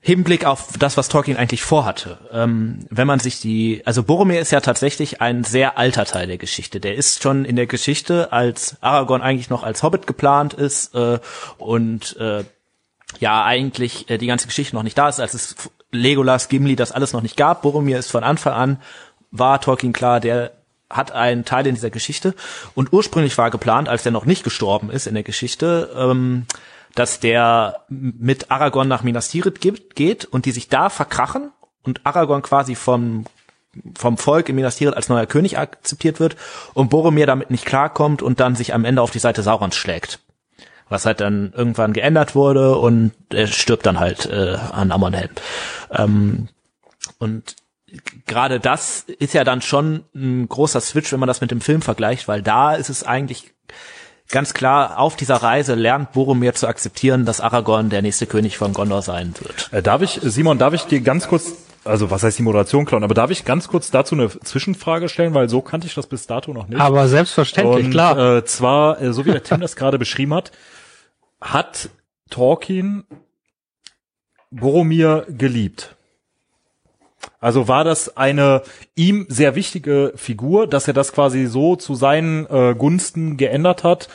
Hinblick 0.07 0.45
auf 0.45 0.69
das, 0.79 0.97
was 0.97 1.09
Tolkien 1.09 1.37
eigentlich 1.37 1.65
vorhatte. 1.65 2.19
Ähm, 2.31 2.87
wenn 2.91 3.09
man 3.09 3.19
sich 3.19 3.41
die, 3.41 3.83
also 3.87 4.05
Boromir 4.05 4.41
ist 4.41 4.53
ja 4.53 4.61
tatsächlich 4.61 5.21
ein 5.21 5.43
sehr 5.43 5.79
alter 5.79 6.05
Teil 6.05 6.29
der 6.29 6.39
Geschichte. 6.39 6.79
Der 6.79 6.95
ist 6.95 7.25
schon 7.25 7.45
in 7.45 7.57
der 7.57 7.67
Geschichte, 7.67 8.33
als 8.33 8.77
Aragorn 8.83 9.21
eigentlich 9.21 9.51
noch 9.51 9.65
als 9.65 9.83
Hobbit 9.83 10.07
geplant 10.07 10.55
ist 10.55 10.95
äh, 10.95 11.19
und 11.59 12.17
äh, 12.19 12.45
ja 13.19 13.45
eigentlich 13.45 14.09
äh, 14.09 14.17
die 14.17 14.29
ganze 14.29 14.47
Geschichte 14.47 14.77
noch 14.77 14.85
nicht 14.85 14.97
da 14.97 15.09
ist, 15.09 15.19
als 15.19 15.35
es 15.35 15.57
Legolas, 15.91 16.49
Gimli, 16.49 16.77
das 16.77 16.93
alles 16.93 17.13
noch 17.13 17.23
nicht 17.23 17.37
gab. 17.37 17.63
Boromir 17.63 17.99
ist 17.99 18.13
von 18.13 18.23
Anfang 18.23 18.53
an, 18.53 18.81
war 19.33 19.61
Tolkien 19.61 19.93
klar, 19.93 20.21
der 20.21 20.53
hat 20.89 21.11
einen 21.11 21.45
Teil 21.45 21.67
in 21.67 21.75
dieser 21.75 21.91
Geschichte. 21.91 22.37
Und 22.77 22.93
ursprünglich 22.93 23.37
war 23.39 23.51
geplant, 23.51 23.89
als 23.89 24.07
er 24.07 24.13
noch 24.13 24.25
nicht 24.25 24.45
gestorben 24.45 24.89
ist 24.89 25.09
in 25.09 25.15
der 25.15 25.25
Geschichte, 25.25 25.91
ähm, 25.97 26.47
dass 26.97 27.21
der 27.21 27.85
mit 27.89 28.51
Aragorn 28.51 28.89
nach 28.89 29.03
Minas 29.03 29.29
Tirith 29.29 29.61
geht 29.95 30.25
und 30.25 30.47
die 30.47 30.51
sich 30.51 30.69
da 30.69 30.89
verkrachen 30.91 31.53
und 31.83 32.05
Aragorn 32.05 32.43
quasi 32.43 32.75
vom 32.75 33.25
vom 33.97 34.17
Volk 34.17 34.49
in 34.49 34.57
Minas 34.57 34.77
Tirith 34.77 34.97
als 34.97 35.11
neuer 35.11 35.27
König 35.27 35.59
akzeptiert 35.59 36.19
wird 36.19 36.37
und 36.73 36.89
Boromir 36.89 37.27
damit 37.27 37.51
nicht 37.51 37.67
klarkommt 37.67 38.23
und 38.23 38.41
dann 38.41 38.57
sich 38.57 38.73
am 38.73 38.87
Ende 38.87 39.03
auf 39.03 39.11
die 39.11 39.19
Seite 39.19 39.43
Saurons 39.43 39.77
schlägt. 39.77 40.21
Was 40.89 41.05
halt 41.05 41.21
dann 41.21 41.53
irgendwann 41.55 41.93
geändert 41.93 42.35
wurde 42.35 42.77
und 42.77 43.13
er 43.31 43.49
stirbt 43.49 43.85
dann 43.85 44.01
halt 44.01 44.25
äh, 44.27 44.57
an 44.73 44.93
Amonhelm. 44.93 45.31
Ähm, 45.91 46.49
und 47.19 47.57
gerade 48.27 48.61
das 48.61 49.01
ist 49.19 49.35
ja 49.35 49.45
dann 49.45 49.63
schon 49.63 50.05
ein 50.15 50.49
großer 50.49 50.81
Switch, 50.81 51.13
wenn 51.13 51.21
man 51.21 51.27
das 51.27 51.41
mit 51.41 51.51
dem 51.51 51.61
Film 51.61 51.83
vergleicht, 51.83 52.29
weil 52.29 52.43
da 52.43 52.75
ist 52.75 52.89
es 52.89 53.03
eigentlich 53.05 53.53
ganz 54.29 54.55
klar, 54.55 54.99
auf 54.99 55.17
dieser 55.17 55.37
Reise 55.37 55.75
lernt 55.75 56.13
Boromir 56.13 56.55
zu 56.55 56.67
akzeptieren, 56.67 57.25
dass 57.25 57.41
Aragorn 57.41 57.91
der 57.91 58.03
nächste 58.03 58.27
König 58.27 58.57
von 58.57 58.73
Gondor 58.73 59.03
sein 59.03 59.35
wird. 59.41 59.73
Äh, 59.73 59.83
darf 59.83 60.03
ich, 60.03 60.21
Simon, 60.23 60.59
darf 60.59 60.75
ich 60.75 60.83
dir 60.83 61.01
ganz 61.01 61.29
kurz, 61.29 61.53
also 61.85 62.11
was 62.11 62.23
heißt 62.23 62.39
die 62.39 62.43
Moderation 62.43 62.85
klauen, 62.85 63.05
aber 63.05 63.15
darf 63.15 63.31
ich 63.31 63.45
ganz 63.45 63.69
kurz 63.69 63.91
dazu 63.91 64.15
eine 64.15 64.29
Zwischenfrage 64.29 65.09
stellen, 65.09 65.35
weil 65.35 65.49
so 65.49 65.61
kannte 65.61 65.87
ich 65.87 65.95
das 65.95 66.07
bis 66.07 66.27
dato 66.27 66.53
noch 66.53 66.69
nicht. 66.69 66.81
Aber 66.81 67.09
selbstverständlich, 67.09 67.87
Und, 67.87 67.91
klar. 67.91 68.37
Äh, 68.37 68.45
zwar, 68.45 69.01
äh, 69.01 69.13
so 69.13 69.25
wie 69.25 69.33
der 69.33 69.43
Tim 69.43 69.61
das 69.61 69.77
gerade 69.77 69.99
beschrieben 69.99 70.35
hat, 70.35 70.53
hat 71.41 71.91
Tolkien 72.31 73.05
Boromir 74.51 75.27
geliebt. 75.29 75.96
Also 77.41 77.69
war 77.69 77.85
das 77.85 78.17
eine 78.17 78.63
ihm 78.95 79.27
sehr 79.29 79.55
wichtige 79.55 80.13
Figur, 80.17 80.67
dass 80.67 80.89
er 80.89 80.95
das 80.95 81.13
quasi 81.13 81.47
so 81.47 81.77
zu 81.77 81.95
seinen 81.95 82.47
äh, 82.47 82.75
Gunsten 82.77 83.37
geändert 83.37 83.85
hat? 83.85 84.09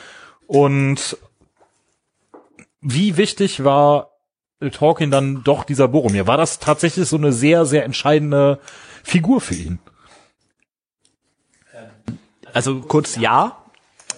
Und 0.46 1.16
wie 2.80 3.16
wichtig 3.16 3.64
war 3.64 4.10
Tolkien 4.70 5.10
dann 5.10 5.42
doch 5.44 5.64
dieser 5.64 5.88
Boromir? 5.88 6.26
War 6.26 6.36
das 6.36 6.58
tatsächlich 6.58 7.08
so 7.08 7.16
eine 7.16 7.32
sehr, 7.32 7.64
sehr 7.64 7.84
entscheidende 7.84 8.58
Figur 9.02 9.40
für 9.40 9.54
ihn? 9.54 9.78
Also 12.52 12.80
kurz 12.80 13.16
ja. 13.16 13.56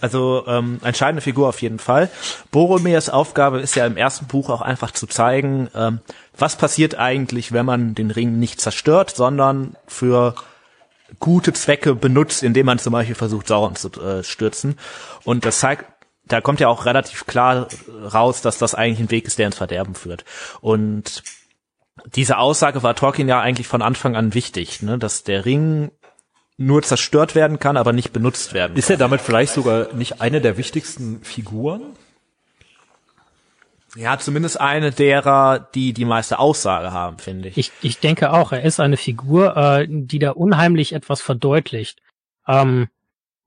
Also 0.00 0.44
ähm, 0.46 0.80
entscheidende 0.84 1.22
Figur 1.22 1.48
auf 1.48 1.62
jeden 1.62 1.78
Fall. 1.78 2.10
Boromirs 2.50 3.08
Aufgabe 3.08 3.60
ist 3.60 3.74
ja 3.74 3.86
im 3.86 3.96
ersten 3.96 4.26
Buch 4.26 4.50
auch 4.50 4.60
einfach 4.60 4.90
zu 4.90 5.06
zeigen, 5.06 5.70
ähm, 5.74 6.00
was 6.36 6.56
passiert 6.56 6.98
eigentlich, 6.98 7.52
wenn 7.52 7.66
man 7.66 7.94
den 7.94 8.10
Ring 8.10 8.38
nicht 8.38 8.60
zerstört, 8.60 9.14
sondern 9.14 9.76
für 9.86 10.34
gute 11.20 11.52
Zwecke 11.52 11.94
benutzt, 11.94 12.42
indem 12.42 12.66
man 12.66 12.78
zum 12.78 12.92
Beispiel 12.92 13.14
versucht, 13.14 13.48
Sauron 13.48 13.76
zu 13.76 13.90
äh, 14.00 14.24
stürzen. 14.24 14.78
Und 15.24 15.44
das 15.44 15.60
zeigt, 15.60 15.84
da 16.26 16.40
kommt 16.40 16.60
ja 16.60 16.68
auch 16.68 16.86
relativ 16.86 17.26
klar 17.26 17.68
raus, 18.12 18.40
dass 18.40 18.58
das 18.58 18.74
eigentlich 18.74 19.00
ein 19.00 19.10
Weg 19.10 19.26
ist, 19.26 19.38
der 19.38 19.46
ins 19.46 19.58
Verderben 19.58 19.94
führt. 19.94 20.24
Und 20.60 21.22
diese 22.14 22.38
Aussage 22.38 22.82
war 22.82 22.96
Tolkien 22.96 23.28
ja 23.28 23.40
eigentlich 23.40 23.68
von 23.68 23.82
Anfang 23.82 24.16
an 24.16 24.34
wichtig, 24.34 24.82
ne? 24.82 24.98
dass 24.98 25.22
der 25.22 25.44
Ring 25.44 25.90
nur 26.56 26.82
zerstört 26.82 27.34
werden 27.34 27.58
kann, 27.58 27.76
aber 27.76 27.92
nicht 27.92 28.12
benutzt 28.12 28.54
werden. 28.54 28.76
Ist 28.76 28.90
er 28.90 28.96
damit 28.96 29.20
vielleicht 29.20 29.52
sogar 29.52 29.92
nicht 29.92 30.20
eine 30.20 30.40
der 30.40 30.56
wichtigsten 30.56 31.22
Figuren? 31.22 31.82
Ja, 33.96 34.18
zumindest 34.18 34.60
eine 34.60 34.90
derer, 34.90 35.68
die 35.74 35.92
die 35.92 36.04
meiste 36.04 36.38
Aussage 36.38 36.92
haben, 36.92 37.18
finde 37.18 37.48
ich. 37.48 37.56
ich. 37.58 37.72
Ich 37.82 37.98
denke 38.00 38.32
auch, 38.32 38.52
er 38.52 38.62
ist 38.62 38.80
eine 38.80 38.96
Figur, 38.96 39.56
äh, 39.56 39.86
die 39.88 40.18
da 40.18 40.32
unheimlich 40.32 40.92
etwas 40.92 41.20
verdeutlicht. 41.20 42.00
Ähm, 42.46 42.88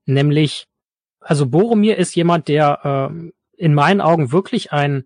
nämlich, 0.06 0.66
also 1.20 1.46
Boromir 1.46 1.98
ist 1.98 2.14
jemand, 2.14 2.48
der 2.48 3.10
äh, 3.12 3.30
in 3.56 3.74
meinen 3.74 4.00
Augen 4.00 4.32
wirklich 4.32 4.72
ein, 4.72 5.04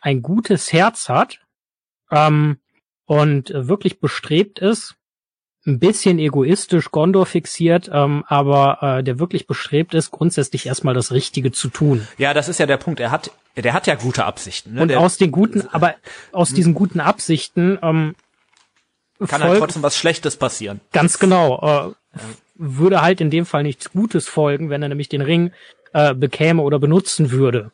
ein 0.00 0.22
gutes 0.22 0.72
Herz 0.72 1.08
hat 1.08 1.40
ähm, 2.10 2.58
und 3.04 3.52
wirklich 3.54 4.00
bestrebt 4.00 4.60
ist, 4.60 4.96
ein 5.66 5.78
bisschen 5.78 6.18
egoistisch 6.18 6.90
Gondor 6.90 7.26
fixiert, 7.26 7.90
ähm, 7.92 8.24
aber 8.26 8.98
äh, 8.98 9.04
der 9.04 9.18
wirklich 9.18 9.46
bestrebt 9.46 9.94
ist, 9.94 10.10
grundsätzlich 10.10 10.66
erstmal 10.66 10.94
das 10.94 11.12
Richtige 11.12 11.52
zu 11.52 11.68
tun. 11.68 12.06
Ja, 12.16 12.32
das 12.32 12.48
ist 12.48 12.58
ja 12.58 12.66
der 12.66 12.78
Punkt. 12.78 12.98
Er 13.00 13.10
hat, 13.10 13.30
der 13.56 13.74
hat 13.74 13.86
ja 13.86 13.94
gute 13.94 14.24
Absichten. 14.24 14.74
Ne? 14.74 14.82
Und 14.82 14.88
der 14.88 15.00
aus 15.00 15.18
den 15.18 15.30
guten, 15.30 15.68
aber 15.70 15.94
aus 16.32 16.54
diesen 16.54 16.74
guten 16.74 17.00
Absichten 17.00 17.78
ähm, 17.82 18.14
kann 19.28 19.42
halt 19.42 19.58
trotzdem 19.58 19.82
was 19.82 19.98
Schlechtes 19.98 20.36
passieren. 20.36 20.80
Ganz 20.92 21.18
genau. 21.18 21.94
Äh, 21.94 22.18
würde 22.54 23.02
halt 23.02 23.20
in 23.20 23.30
dem 23.30 23.46
Fall 23.46 23.62
nichts 23.62 23.92
Gutes 23.92 24.28
folgen, 24.28 24.70
wenn 24.70 24.82
er 24.82 24.88
nämlich 24.88 25.08
den 25.08 25.22
Ring 25.22 25.52
äh, 25.92 26.14
bekäme 26.14 26.62
oder 26.62 26.78
benutzen 26.78 27.30
würde. 27.30 27.70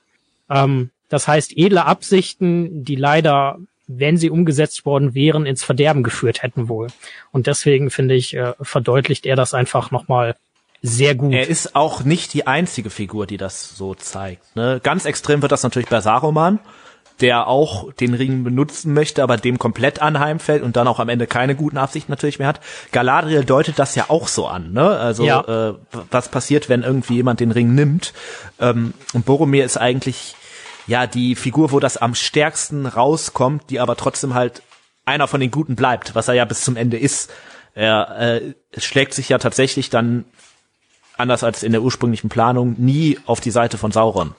Ähm, 0.50 0.90
das 1.08 1.28
heißt, 1.28 1.52
edle 1.56 1.84
Absichten, 1.84 2.84
die 2.84 2.96
leider 2.96 3.58
wenn 3.86 4.16
sie 4.16 4.30
umgesetzt 4.30 4.84
worden 4.84 5.14
wären, 5.14 5.46
ins 5.46 5.62
Verderben 5.62 6.02
geführt 6.02 6.42
hätten 6.42 6.68
wohl. 6.68 6.88
Und 7.30 7.46
deswegen 7.46 7.90
finde 7.90 8.14
ich, 8.14 8.34
äh, 8.34 8.54
verdeutlicht 8.60 9.26
er 9.26 9.36
das 9.36 9.54
einfach 9.54 9.90
nochmal 9.90 10.34
sehr 10.82 11.14
gut. 11.14 11.32
Er 11.32 11.48
ist 11.48 11.74
auch 11.74 12.04
nicht 12.04 12.34
die 12.34 12.46
einzige 12.46 12.90
Figur, 12.90 13.26
die 13.26 13.36
das 13.36 13.76
so 13.76 13.94
zeigt. 13.94 14.54
Ne? 14.56 14.80
Ganz 14.82 15.04
extrem 15.04 15.42
wird 15.42 15.52
das 15.52 15.62
natürlich 15.62 15.88
bei 15.88 16.00
Saruman, 16.00 16.58
der 17.20 17.46
auch 17.46 17.92
den 17.94 18.14
Ring 18.14 18.44
benutzen 18.44 18.92
möchte, 18.92 19.22
aber 19.22 19.36
dem 19.36 19.58
komplett 19.58 20.02
anheimfällt 20.02 20.62
und 20.62 20.76
dann 20.76 20.86
auch 20.86 21.00
am 21.00 21.08
Ende 21.08 21.26
keine 21.26 21.54
guten 21.54 21.78
Absichten 21.78 22.12
natürlich 22.12 22.38
mehr 22.38 22.48
hat. 22.48 22.60
Galadriel 22.92 23.44
deutet 23.44 23.78
das 23.78 23.94
ja 23.94 24.06
auch 24.08 24.28
so 24.28 24.46
an. 24.46 24.72
Ne? 24.72 24.86
Also 24.86 25.24
ja. 25.24 25.70
äh, 25.70 25.74
was 26.10 26.28
passiert, 26.28 26.68
wenn 26.68 26.82
irgendwie 26.82 27.14
jemand 27.14 27.40
den 27.40 27.52
Ring 27.52 27.74
nimmt? 27.74 28.12
Ähm, 28.60 28.92
und 29.14 29.24
Boromir 29.24 29.64
ist 29.64 29.78
eigentlich 29.78 30.36
ja 30.86 31.06
die 31.06 31.34
Figur, 31.34 31.72
wo 31.72 31.80
das 31.80 31.96
am 31.96 32.14
stärksten 32.14 32.86
rauskommt, 32.86 33.70
die 33.70 33.80
aber 33.80 33.96
trotzdem 33.96 34.34
halt 34.34 34.62
einer 35.04 35.28
von 35.28 35.40
den 35.40 35.50
Guten 35.50 35.76
bleibt, 35.76 36.14
was 36.14 36.28
er 36.28 36.34
ja 36.34 36.44
bis 36.44 36.62
zum 36.62 36.76
Ende 36.76 36.98
ist. 36.98 37.32
Er 37.74 38.18
äh, 38.18 38.54
schlägt 38.78 39.14
sich 39.14 39.28
ja 39.28 39.38
tatsächlich 39.38 39.90
dann 39.90 40.24
anders 41.16 41.44
als 41.44 41.62
in 41.62 41.72
der 41.72 41.82
ursprünglichen 41.82 42.28
Planung 42.28 42.74
nie 42.78 43.18
auf 43.26 43.40
die 43.40 43.50
Seite 43.50 43.78
von 43.78 43.92
Sauron. 43.92 44.34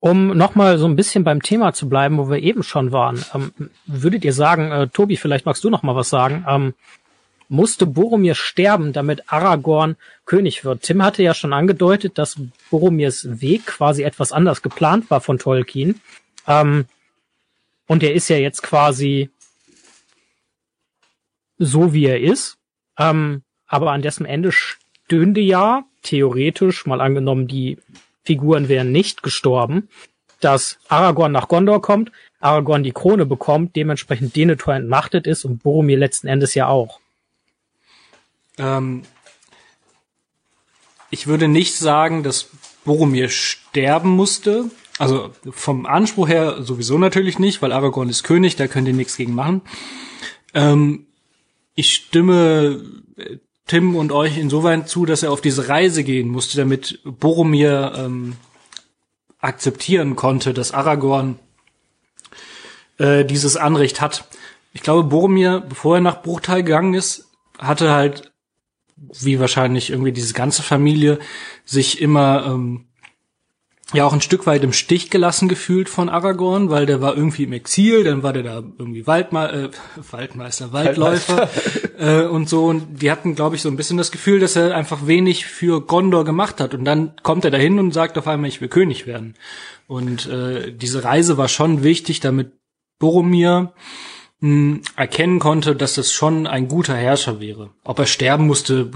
Um 0.00 0.36
nochmal 0.36 0.76
so 0.78 0.86
ein 0.86 0.96
bisschen 0.96 1.24
beim 1.24 1.40
Thema 1.40 1.72
zu 1.72 1.88
bleiben, 1.88 2.18
wo 2.18 2.28
wir 2.28 2.38
eben 2.38 2.62
schon 2.62 2.92
waren, 2.92 3.24
ähm, 3.34 3.70
würdet 3.86 4.24
ihr 4.24 4.34
sagen, 4.34 4.70
äh, 4.70 4.88
Tobi, 4.88 5.16
vielleicht 5.16 5.46
magst 5.46 5.64
du 5.64 5.70
noch 5.70 5.82
mal 5.82 5.96
was 5.96 6.10
sagen, 6.10 6.44
ähm, 6.48 6.74
musste 7.48 7.86
Boromir 7.86 8.34
sterben, 8.34 8.92
damit 8.92 9.32
Aragorn 9.32 9.96
König 10.26 10.64
wird. 10.64 10.82
Tim 10.82 11.02
hatte 11.02 11.22
ja 11.22 11.34
schon 11.34 11.52
angedeutet, 11.52 12.18
dass 12.18 12.36
Boromirs 12.70 13.40
Weg 13.40 13.66
quasi 13.66 14.02
etwas 14.02 14.32
anders 14.32 14.62
geplant 14.62 15.10
war 15.10 15.20
von 15.20 15.38
Tolkien. 15.38 16.00
Ähm, 16.46 16.86
und 17.86 18.02
er 18.02 18.14
ist 18.14 18.28
ja 18.28 18.36
jetzt 18.36 18.62
quasi 18.62 19.30
so, 21.58 21.92
wie 21.92 22.06
er 22.06 22.20
ist. 22.20 22.56
Ähm, 22.98 23.42
aber 23.66 23.92
an 23.92 24.02
dessen 24.02 24.26
Ende 24.26 24.52
stünde 24.52 25.40
ja, 25.40 25.84
theoretisch, 26.02 26.86
mal 26.86 27.00
angenommen, 27.00 27.48
die 27.48 27.78
Figuren 28.24 28.68
wären 28.68 28.92
nicht 28.92 29.22
gestorben, 29.22 29.88
dass 30.40 30.78
Aragorn 30.88 31.32
nach 31.32 31.48
Gondor 31.48 31.82
kommt, 31.82 32.10
Aragorn 32.40 32.82
die 32.82 32.92
Krone 32.92 33.26
bekommt, 33.26 33.76
dementsprechend 33.76 34.36
Denethor 34.36 34.74
entmachtet 34.74 35.26
ist 35.26 35.44
und 35.44 35.62
Boromir 35.62 35.98
letzten 35.98 36.26
Endes 36.26 36.54
ja 36.54 36.68
auch. 36.68 37.00
Ähm, 38.58 39.02
ich 41.10 41.26
würde 41.26 41.48
nicht 41.48 41.76
sagen, 41.76 42.22
dass 42.22 42.48
Boromir 42.84 43.28
sterben 43.28 44.10
musste. 44.10 44.70
Also 44.98 45.30
vom 45.50 45.86
Anspruch 45.86 46.28
her 46.28 46.62
sowieso 46.62 46.98
natürlich 46.98 47.38
nicht, 47.38 47.62
weil 47.62 47.72
Aragorn 47.72 48.08
ist 48.08 48.22
König, 48.22 48.56
da 48.56 48.66
könnt 48.66 48.88
ihr 48.88 48.94
nichts 48.94 49.16
gegen 49.16 49.34
machen. 49.34 49.62
Ähm, 50.54 51.06
ich 51.74 51.94
stimme 51.94 52.84
äh, 53.16 53.38
Tim 53.66 53.96
und 53.96 54.12
euch 54.12 54.38
insoweit 54.38 54.88
zu, 54.88 55.06
dass 55.06 55.22
er 55.22 55.32
auf 55.32 55.40
diese 55.40 55.68
Reise 55.68 56.04
gehen 56.04 56.28
musste, 56.28 56.56
damit 56.56 57.00
Boromir 57.04 57.94
ähm, 57.96 58.36
akzeptieren 59.40 60.16
konnte, 60.16 60.52
dass 60.52 60.72
Aragorn 60.72 61.38
äh, 62.98 63.24
dieses 63.24 63.56
Anrecht 63.56 64.00
hat. 64.00 64.28
Ich 64.72 64.82
glaube, 64.82 65.04
Boromir, 65.04 65.60
bevor 65.60 65.96
er 65.96 66.00
nach 66.00 66.22
Bruchtal 66.22 66.62
gegangen 66.62 66.94
ist, 66.94 67.30
hatte 67.58 67.90
halt 67.90 68.33
wie 68.96 69.40
wahrscheinlich 69.40 69.90
irgendwie 69.90 70.12
diese 70.12 70.34
ganze 70.34 70.62
Familie, 70.62 71.18
sich 71.64 72.00
immer 72.00 72.46
ähm, 72.46 72.86
ja 73.92 74.04
auch 74.04 74.12
ein 74.12 74.20
Stück 74.20 74.46
weit 74.46 74.64
im 74.64 74.72
Stich 74.72 75.10
gelassen 75.10 75.48
gefühlt 75.48 75.88
von 75.88 76.08
Aragorn, 76.08 76.70
weil 76.70 76.86
der 76.86 77.00
war 77.00 77.16
irgendwie 77.16 77.44
im 77.44 77.52
Exil, 77.52 78.04
dann 78.04 78.22
war 78.22 78.32
der 78.32 78.42
da 78.42 78.62
irgendwie 78.78 79.06
Waldma 79.06 79.50
äh, 79.50 79.70
Waldmeister, 80.10 80.72
Waldläufer 80.72 81.48
äh, 81.98 82.24
und 82.24 82.48
so. 82.48 82.64
Und 82.66 83.02
die 83.02 83.10
hatten, 83.10 83.34
glaube 83.34 83.56
ich, 83.56 83.62
so 83.62 83.68
ein 83.68 83.76
bisschen 83.76 83.98
das 83.98 84.10
Gefühl, 84.10 84.40
dass 84.40 84.56
er 84.56 84.74
einfach 84.74 85.06
wenig 85.06 85.46
für 85.46 85.80
Gondor 85.80 86.24
gemacht 86.24 86.60
hat. 86.60 86.74
Und 86.74 86.84
dann 86.84 87.12
kommt 87.22 87.44
er 87.44 87.50
dahin 87.50 87.78
und 87.78 87.92
sagt 87.92 88.16
auf 88.16 88.26
einmal, 88.26 88.48
ich 88.48 88.60
will 88.60 88.68
König 88.68 89.06
werden. 89.06 89.34
Und 89.86 90.26
äh, 90.26 90.72
diese 90.72 91.04
Reise 91.04 91.36
war 91.36 91.48
schon 91.48 91.82
wichtig, 91.82 92.20
damit 92.20 92.52
Boromir 92.98 93.74
erkennen 94.96 95.38
konnte, 95.38 95.74
dass 95.74 95.94
das 95.94 96.12
schon 96.12 96.46
ein 96.46 96.68
guter 96.68 96.94
Herrscher 96.94 97.40
wäre. 97.40 97.70
Ob 97.82 97.98
er 97.98 98.06
sterben 98.06 98.46
musste, 98.46 98.90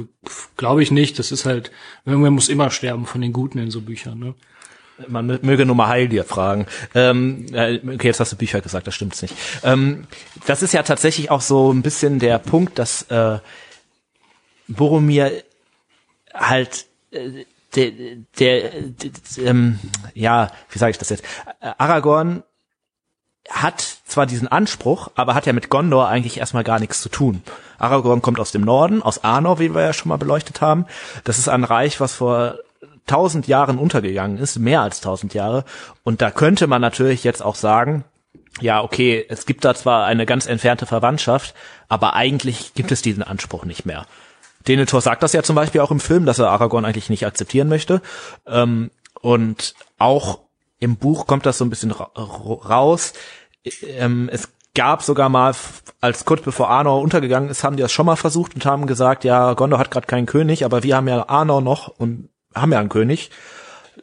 glaube 0.56 0.82
ich 0.82 0.90
nicht. 0.90 1.18
Das 1.18 1.32
ist 1.32 1.46
halt, 1.46 1.70
irgendwer 2.04 2.30
muss 2.30 2.50
immer 2.50 2.70
sterben 2.70 3.06
von 3.06 3.22
den 3.22 3.32
Guten 3.32 3.58
in 3.58 3.70
so 3.70 3.80
Büchern. 3.80 4.18
Ne? 4.18 4.34
Man 5.06 5.38
möge 5.42 5.64
nur 5.64 5.76
mal 5.76 5.88
Heil 5.88 6.08
dir 6.08 6.24
fragen. 6.24 6.66
Ähm, 6.94 7.46
äh, 7.52 7.78
okay, 7.78 8.08
jetzt 8.08 8.20
hast 8.20 8.32
du 8.32 8.36
Bücher 8.36 8.60
gesagt, 8.60 8.86
das 8.86 8.94
stimmt's 8.94 9.22
nicht. 9.22 9.34
Ähm, 9.62 10.06
das 10.46 10.62
ist 10.62 10.74
ja 10.74 10.82
tatsächlich 10.82 11.30
auch 11.30 11.40
so 11.40 11.72
ein 11.72 11.82
bisschen 11.82 12.18
der 12.18 12.38
Punkt, 12.38 12.78
dass 12.78 13.02
äh, 13.02 13.38
Boromir 14.66 15.44
halt 16.34 16.86
äh, 17.10 17.44
der, 17.74 17.90
der, 18.38 18.70
der 18.70 19.46
ähm, 19.46 19.78
ja, 20.14 20.50
wie 20.70 20.78
sage 20.78 20.90
ich 20.90 20.98
das 20.98 21.10
jetzt? 21.10 21.24
Aragorn 21.60 22.42
hat 23.48 23.80
zwar 24.04 24.26
diesen 24.26 24.48
Anspruch, 24.48 25.10
aber 25.14 25.34
hat 25.34 25.46
ja 25.46 25.52
mit 25.52 25.70
Gondor 25.70 26.08
eigentlich 26.08 26.38
erstmal 26.38 26.64
gar 26.64 26.78
nichts 26.78 27.00
zu 27.00 27.08
tun. 27.08 27.42
Aragorn 27.78 28.22
kommt 28.22 28.40
aus 28.40 28.52
dem 28.52 28.62
Norden, 28.62 29.02
aus 29.02 29.24
Arnor, 29.24 29.58
wie 29.58 29.74
wir 29.74 29.82
ja 29.82 29.92
schon 29.92 30.08
mal 30.08 30.18
beleuchtet 30.18 30.60
haben. 30.60 30.86
Das 31.24 31.38
ist 31.38 31.48
ein 31.48 31.64
Reich, 31.64 32.00
was 32.00 32.14
vor 32.14 32.58
tausend 33.06 33.46
Jahren 33.46 33.78
untergegangen 33.78 34.38
ist, 34.38 34.58
mehr 34.58 34.82
als 34.82 35.00
tausend 35.00 35.34
Jahre. 35.34 35.64
Und 36.04 36.20
da 36.20 36.30
könnte 36.30 36.66
man 36.66 36.80
natürlich 36.80 37.24
jetzt 37.24 37.42
auch 37.42 37.54
sagen, 37.54 38.04
ja, 38.60 38.82
okay, 38.82 39.24
es 39.28 39.46
gibt 39.46 39.64
da 39.64 39.74
zwar 39.74 40.04
eine 40.04 40.26
ganz 40.26 40.46
entfernte 40.46 40.86
Verwandtschaft, 40.86 41.54
aber 41.88 42.14
eigentlich 42.14 42.74
gibt 42.74 42.92
es 42.92 43.02
diesen 43.02 43.22
Anspruch 43.22 43.64
nicht 43.64 43.86
mehr. 43.86 44.06
Denethor 44.66 45.00
sagt 45.00 45.22
das 45.22 45.32
ja 45.32 45.42
zum 45.42 45.56
Beispiel 45.56 45.80
auch 45.80 45.90
im 45.90 46.00
Film, 46.00 46.26
dass 46.26 46.38
er 46.38 46.50
Aragorn 46.50 46.84
eigentlich 46.84 47.10
nicht 47.10 47.24
akzeptieren 47.24 47.68
möchte. 47.68 48.02
Ähm, 48.46 48.90
und 49.20 49.74
auch 49.98 50.40
im 50.78 50.96
Buch 50.96 51.26
kommt 51.26 51.46
das 51.46 51.58
so 51.58 51.64
ein 51.64 51.70
bisschen 51.70 51.92
raus. 51.92 53.12
Ähm, 53.82 54.28
es 54.32 54.48
gab 54.74 55.02
sogar 55.02 55.28
mal, 55.28 55.54
als 56.00 56.24
kurz 56.24 56.42
bevor 56.42 56.70
Arnor 56.70 57.02
untergegangen 57.02 57.50
ist, 57.50 57.64
haben 57.64 57.76
die 57.76 57.82
das 57.82 57.92
schon 57.92 58.06
mal 58.06 58.16
versucht 58.16 58.54
und 58.54 58.64
haben 58.64 58.86
gesagt, 58.86 59.24
ja, 59.24 59.54
Gondor 59.54 59.78
hat 59.78 59.90
gerade 59.90 60.06
keinen 60.06 60.26
König, 60.26 60.64
aber 60.64 60.82
wir 60.82 60.96
haben 60.96 61.08
ja 61.08 61.28
Arnor 61.28 61.60
noch 61.60 61.88
und 61.88 62.28
haben 62.54 62.72
ja 62.72 62.78
einen 62.78 62.88
König. 62.88 63.30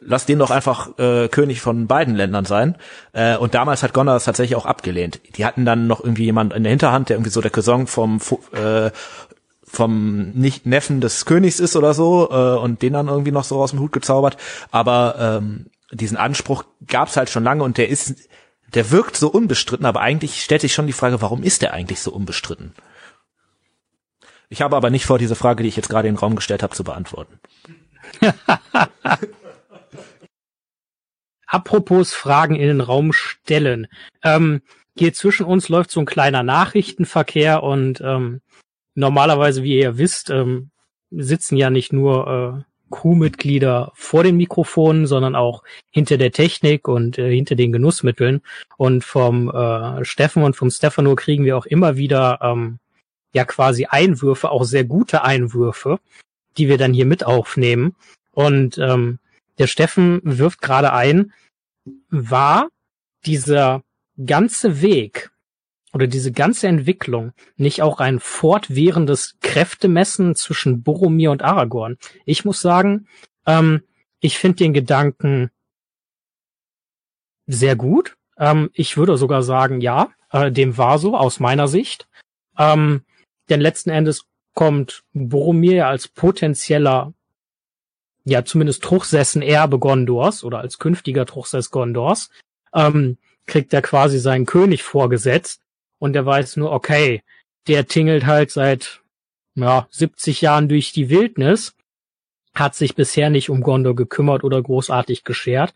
Lass 0.00 0.26
den 0.26 0.38
doch 0.38 0.50
einfach 0.50 0.98
äh, 0.98 1.28
König 1.28 1.62
von 1.62 1.86
beiden 1.86 2.14
Ländern 2.14 2.44
sein. 2.44 2.76
Äh, 3.14 3.38
und 3.38 3.54
damals 3.54 3.82
hat 3.82 3.94
Gondor 3.94 4.14
das 4.14 4.26
tatsächlich 4.26 4.56
auch 4.56 4.66
abgelehnt. 4.66 5.20
Die 5.36 5.46
hatten 5.46 5.64
dann 5.64 5.86
noch 5.86 6.04
irgendwie 6.04 6.24
jemand 6.24 6.52
in 6.52 6.64
der 6.64 6.70
Hinterhand, 6.70 7.08
der 7.08 7.16
irgendwie 7.16 7.30
so 7.30 7.40
der 7.40 7.50
Cousin 7.50 7.86
vom 7.86 8.20
äh, 8.52 8.90
vom 9.62 10.30
nicht 10.30 10.66
Neffen 10.66 11.00
des 11.00 11.24
Königs 11.24 11.58
ist 11.58 11.76
oder 11.76 11.92
so 11.92 12.28
äh, 12.30 12.58
und 12.58 12.82
den 12.82 12.92
dann 12.92 13.08
irgendwie 13.08 13.32
noch 13.32 13.44
so 13.44 13.60
aus 13.60 13.70
dem 13.70 13.80
Hut 13.80 13.92
gezaubert. 13.92 14.36
Aber 14.70 15.16
ähm, 15.18 15.66
diesen 15.92 16.16
Anspruch 16.16 16.64
gab's 16.86 17.16
halt 17.16 17.30
schon 17.30 17.44
lange 17.44 17.62
und 17.62 17.78
der 17.78 17.88
ist 17.88 18.28
der 18.74 18.90
wirkt 18.90 19.16
so 19.16 19.28
unbestritten, 19.28 19.86
aber 19.86 20.00
eigentlich 20.00 20.42
stellt 20.42 20.60
sich 20.60 20.74
schon 20.74 20.86
die 20.86 20.92
Frage, 20.92 21.22
warum 21.22 21.42
ist 21.42 21.62
der 21.62 21.72
eigentlich 21.72 22.00
so 22.00 22.12
unbestritten? 22.12 22.74
Ich 24.48 24.62
habe 24.62 24.76
aber 24.76 24.90
nicht 24.90 25.06
vor, 25.06 25.18
diese 25.18 25.34
Frage, 25.34 25.62
die 25.62 25.68
ich 25.68 25.76
jetzt 25.76 25.88
gerade 25.88 26.08
in 26.08 26.14
den 26.14 26.20
Raum 26.20 26.36
gestellt 26.36 26.62
habe, 26.62 26.74
zu 26.74 26.84
beantworten. 26.84 27.40
Apropos 31.46 32.12
Fragen 32.12 32.56
in 32.56 32.66
den 32.68 32.80
Raum 32.80 33.12
stellen. 33.12 33.86
Ähm, 34.22 34.62
hier 34.96 35.12
zwischen 35.14 35.46
uns 35.46 35.68
läuft 35.68 35.90
so 35.90 36.00
ein 36.00 36.06
kleiner 36.06 36.42
Nachrichtenverkehr 36.42 37.62
und 37.62 38.00
ähm, 38.00 38.40
normalerweise, 38.94 39.62
wie 39.62 39.78
ihr 39.78 39.98
wisst, 39.98 40.30
ähm, 40.30 40.70
sitzen 41.10 41.56
ja 41.56 41.70
nicht 41.70 41.92
nur 41.92 42.26
äh, 42.26 42.62
Crewmitglieder 42.90 43.92
vor 43.94 44.22
den 44.22 44.36
Mikrofonen, 44.36 45.06
sondern 45.06 45.34
auch 45.34 45.62
hinter 45.90 46.18
der 46.18 46.32
Technik 46.32 46.88
und 46.88 47.18
äh, 47.18 47.34
hinter 47.34 47.54
den 47.54 47.72
Genussmitteln. 47.72 48.42
Und 48.76 49.04
vom 49.04 49.50
äh, 49.50 50.04
Steffen 50.04 50.42
und 50.42 50.56
vom 50.56 50.70
Stefano 50.70 51.14
kriegen 51.14 51.44
wir 51.44 51.56
auch 51.56 51.66
immer 51.66 51.96
wieder 51.96 52.38
ähm, 52.42 52.78
ja 53.32 53.44
quasi 53.44 53.86
Einwürfe, 53.86 54.50
auch 54.50 54.64
sehr 54.64 54.84
gute 54.84 55.22
Einwürfe, 55.22 55.98
die 56.56 56.68
wir 56.68 56.78
dann 56.78 56.94
hier 56.94 57.06
mit 57.06 57.24
aufnehmen. 57.24 57.96
Und 58.32 58.78
ähm, 58.78 59.18
der 59.58 59.66
Steffen 59.66 60.20
wirft 60.22 60.60
gerade 60.60 60.92
ein, 60.92 61.32
war 62.10 62.68
dieser 63.24 63.82
ganze 64.24 64.80
Weg 64.82 65.30
oder 65.92 66.06
diese 66.06 66.32
ganze 66.32 66.68
Entwicklung 66.68 67.32
nicht 67.56 67.82
auch 67.82 68.00
ein 68.00 68.20
fortwährendes 68.20 69.36
Kräftemessen 69.40 70.34
zwischen 70.34 70.82
Boromir 70.82 71.30
und 71.30 71.42
Aragorn? 71.42 71.96
Ich 72.24 72.44
muss 72.44 72.60
sagen, 72.60 73.06
ähm, 73.46 73.82
ich 74.20 74.38
finde 74.38 74.56
den 74.56 74.72
Gedanken 74.72 75.50
sehr 77.46 77.76
gut. 77.76 78.16
Ähm, 78.38 78.70
ich 78.74 78.96
würde 78.96 79.16
sogar 79.16 79.42
sagen, 79.42 79.80
ja, 79.80 80.10
äh, 80.30 80.50
dem 80.50 80.76
war 80.76 80.98
so 80.98 81.16
aus 81.16 81.40
meiner 81.40 81.68
Sicht. 81.68 82.08
Ähm, 82.58 83.02
denn 83.48 83.60
letzten 83.60 83.90
Endes 83.90 84.26
kommt 84.54 85.04
Boromir 85.12 85.86
als 85.86 86.08
potenzieller, 86.08 87.12
ja 88.24 88.44
zumindest 88.44 88.82
Truchsessen 88.82 89.42
Erbe 89.42 89.78
Gondors 89.78 90.42
oder 90.42 90.58
als 90.58 90.78
künftiger 90.78 91.26
Truchsess 91.26 91.70
Gondors, 91.70 92.30
ähm, 92.74 93.18
kriegt 93.46 93.72
er 93.72 93.82
quasi 93.82 94.18
seinen 94.18 94.46
König 94.46 94.82
vorgesetzt 94.82 95.60
und 95.98 96.12
der 96.12 96.26
weiß 96.26 96.56
nur, 96.56 96.72
okay, 96.72 97.22
der 97.66 97.86
tingelt 97.86 98.26
halt 98.26 98.50
seit 98.50 99.02
ja, 99.54 99.86
70 99.90 100.40
Jahren 100.40 100.68
durch 100.68 100.92
die 100.92 101.10
Wildnis, 101.10 101.74
hat 102.54 102.74
sich 102.74 102.94
bisher 102.94 103.30
nicht 103.30 103.50
um 103.50 103.60
Gondor 103.60 103.94
gekümmert 103.94 104.44
oder 104.44 104.62
großartig 104.62 105.24
geschert. 105.24 105.74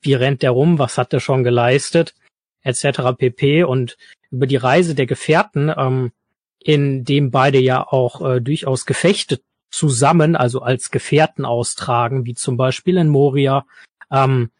Wie 0.00 0.14
rennt 0.14 0.42
der 0.42 0.50
rum? 0.52 0.78
Was 0.78 0.98
hat 0.98 1.12
er 1.12 1.20
schon 1.20 1.44
geleistet? 1.44 2.14
Etc. 2.62 3.00
pp. 3.16 3.64
Und 3.64 3.96
über 4.30 4.46
die 4.46 4.56
Reise 4.56 4.94
der 4.94 5.06
Gefährten, 5.06 5.72
ähm, 5.76 6.12
in 6.58 7.04
dem 7.04 7.30
beide 7.30 7.58
ja 7.58 7.86
auch 7.86 8.20
äh, 8.20 8.40
durchaus 8.40 8.86
Gefechte 8.86 9.40
zusammen, 9.70 10.36
also 10.36 10.60
als 10.62 10.90
Gefährten 10.90 11.44
austragen, 11.44 12.26
wie 12.26 12.34
zum 12.34 12.56
Beispiel 12.56 12.96
in 12.96 13.08
Moria, 13.08 13.66
ähm, 14.10 14.50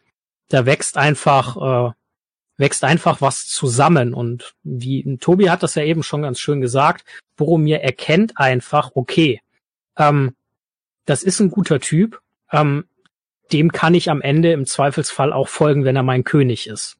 da 0.47 0.65
wächst 0.65 0.97
einfach 0.97 1.89
äh, 1.89 1.93
wächst 2.61 2.85
einfach 2.85 3.19
was 3.19 3.47
zusammen. 3.47 4.13
Und 4.13 4.53
wie 4.63 5.17
Tobi 5.17 5.49
hat 5.49 5.63
das 5.63 5.75
ja 5.75 5.83
eben 5.83 6.03
schon 6.03 6.21
ganz 6.21 6.39
schön 6.39 6.61
gesagt, 6.61 7.03
Boromir 7.35 7.81
erkennt 7.81 8.37
einfach, 8.37 8.91
okay, 8.93 9.41
ähm, 9.97 10.35
das 11.05 11.23
ist 11.23 11.41
ein 11.41 11.51
guter 11.51 11.79
Typ, 11.81 12.21
ähm, 12.51 12.85
dem 13.51 13.71
kann 13.71 13.95
ich 13.95 14.09
am 14.09 14.21
Ende 14.21 14.53
im 14.53 14.65
Zweifelsfall 14.65 15.33
auch 15.33 15.49
folgen, 15.49 15.83
wenn 15.83 15.95
er 15.95 16.03
mein 16.03 16.23
König 16.23 16.67
ist. 16.67 16.97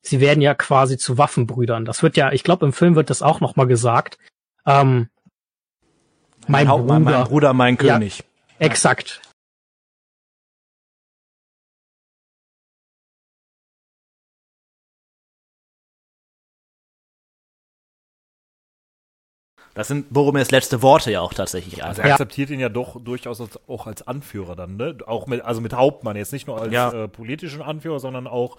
Sie 0.00 0.20
werden 0.20 0.40
ja 0.40 0.54
quasi 0.54 0.96
zu 0.96 1.18
Waffenbrüdern. 1.18 1.84
Das 1.84 2.02
wird 2.02 2.16
ja, 2.16 2.32
ich 2.32 2.44
glaube, 2.44 2.64
im 2.64 2.72
Film 2.72 2.94
wird 2.94 3.10
das 3.10 3.20
auch 3.20 3.40
nochmal 3.40 3.66
gesagt. 3.66 4.18
Ähm, 4.64 5.08
mein, 6.46 6.66
mein 6.66 6.68
Bruder, 6.68 7.00
mein 7.00 7.24
Bruder, 7.24 7.52
mein 7.52 7.76
König. 7.78 8.18
Ja, 8.18 8.24
exakt. 8.66 9.20
Das 19.74 19.88
sind 19.88 20.12
Boromirs 20.12 20.52
letzte 20.52 20.82
Worte 20.82 21.10
ja 21.10 21.20
auch 21.20 21.34
tatsächlich. 21.34 21.84
Also 21.84 22.00
er 22.00 22.12
akzeptiert 22.12 22.50
ihn 22.50 22.60
ja 22.60 22.68
doch 22.68 23.02
durchaus 23.02 23.40
als, 23.40 23.58
auch 23.68 23.88
als 23.88 24.06
Anführer 24.06 24.54
dann, 24.54 24.76
ne? 24.76 24.96
Auch 25.06 25.26
mit, 25.26 25.44
also 25.44 25.60
mit 25.60 25.74
Hauptmann, 25.74 26.16
jetzt 26.16 26.32
nicht 26.32 26.46
nur 26.46 26.60
als 26.60 26.72
ja. 26.72 26.92
äh, 26.92 27.08
politischen 27.08 27.60
Anführer, 27.60 27.98
sondern 27.98 28.28
auch 28.28 28.56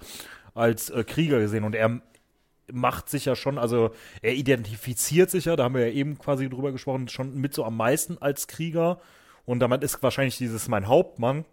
als 0.54 0.90
äh, 0.90 1.06
Krieger 1.06 1.40
gesehen. 1.40 1.64
Und 1.64 1.74
er 1.74 2.02
macht 2.72 3.10
sich 3.10 3.26
ja 3.26 3.36
schon, 3.36 3.58
also 3.58 3.92
er 4.22 4.34
identifiziert 4.34 5.30
sich 5.30 5.46
ja, 5.46 5.56
da 5.56 5.64
haben 5.64 5.76
wir 5.76 5.88
ja 5.88 5.94
eben 5.94 6.20
quasi 6.20 6.50
drüber 6.50 6.74
gesprochen, 6.74 7.08
schon 7.08 7.40
mit 7.40 7.54
so 7.54 7.64
am 7.64 7.78
meisten 7.78 8.18
als 8.20 8.48
Krieger. 8.48 9.00
Und 9.46 9.60
damit 9.60 9.84
ist 9.84 10.04
wahrscheinlich 10.04 10.38
dieses 10.38 10.68
mein 10.68 10.88
Hauptmann 10.88 11.46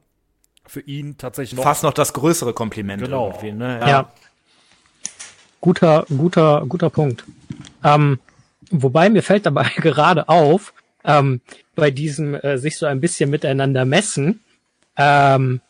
für 0.66 0.80
ihn 0.80 1.18
tatsächlich 1.18 1.56
noch. 1.56 1.64
Fast 1.64 1.84
noch 1.84 1.92
das 1.92 2.12
größere 2.14 2.52
Kompliment 2.52 3.02
genau. 3.02 3.28
irgendwie, 3.28 3.52
ne? 3.52 3.78
Ja. 3.80 3.88
ja. 3.88 4.12
Guter, 5.60 6.04
guter, 6.08 6.64
guter 6.66 6.90
Punkt. 6.90 7.24
Ähm, 7.84 8.18
Wobei 8.72 9.10
mir 9.10 9.22
fällt 9.22 9.46
dabei 9.46 9.70
gerade 9.76 10.28
auf, 10.28 10.72
ähm, 11.04 11.40
bei 11.74 11.90
diesem 11.90 12.34
äh, 12.34 12.58
sich 12.58 12.76
so 12.76 12.86
ein 12.86 13.00
bisschen 13.00 13.30
miteinander 13.30 13.84
messen, 13.84 14.40
ähm, 14.96 15.60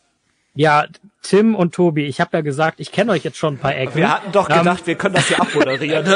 ja, 0.55 0.85
Tim 1.21 1.55
und 1.55 1.73
Tobi, 1.73 2.05
ich 2.05 2.21
habe 2.21 2.37
ja 2.37 2.41
gesagt, 2.41 2.79
ich 2.79 2.91
kenne 2.91 3.11
euch 3.11 3.23
jetzt 3.23 3.37
schon 3.37 3.55
ein 3.55 3.57
paar 3.57 3.75
Ecken. 3.75 3.95
Wir 3.95 4.11
hatten 4.11 4.31
doch 4.31 4.47
gedacht, 4.47 4.81
ähm, 4.81 4.87
wir 4.87 4.95
können 4.95 5.15
das 5.15 5.27
hier 5.27 5.41
abmoderieren. 5.41 6.05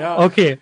ja. 0.00 0.18
Okay. 0.18 0.58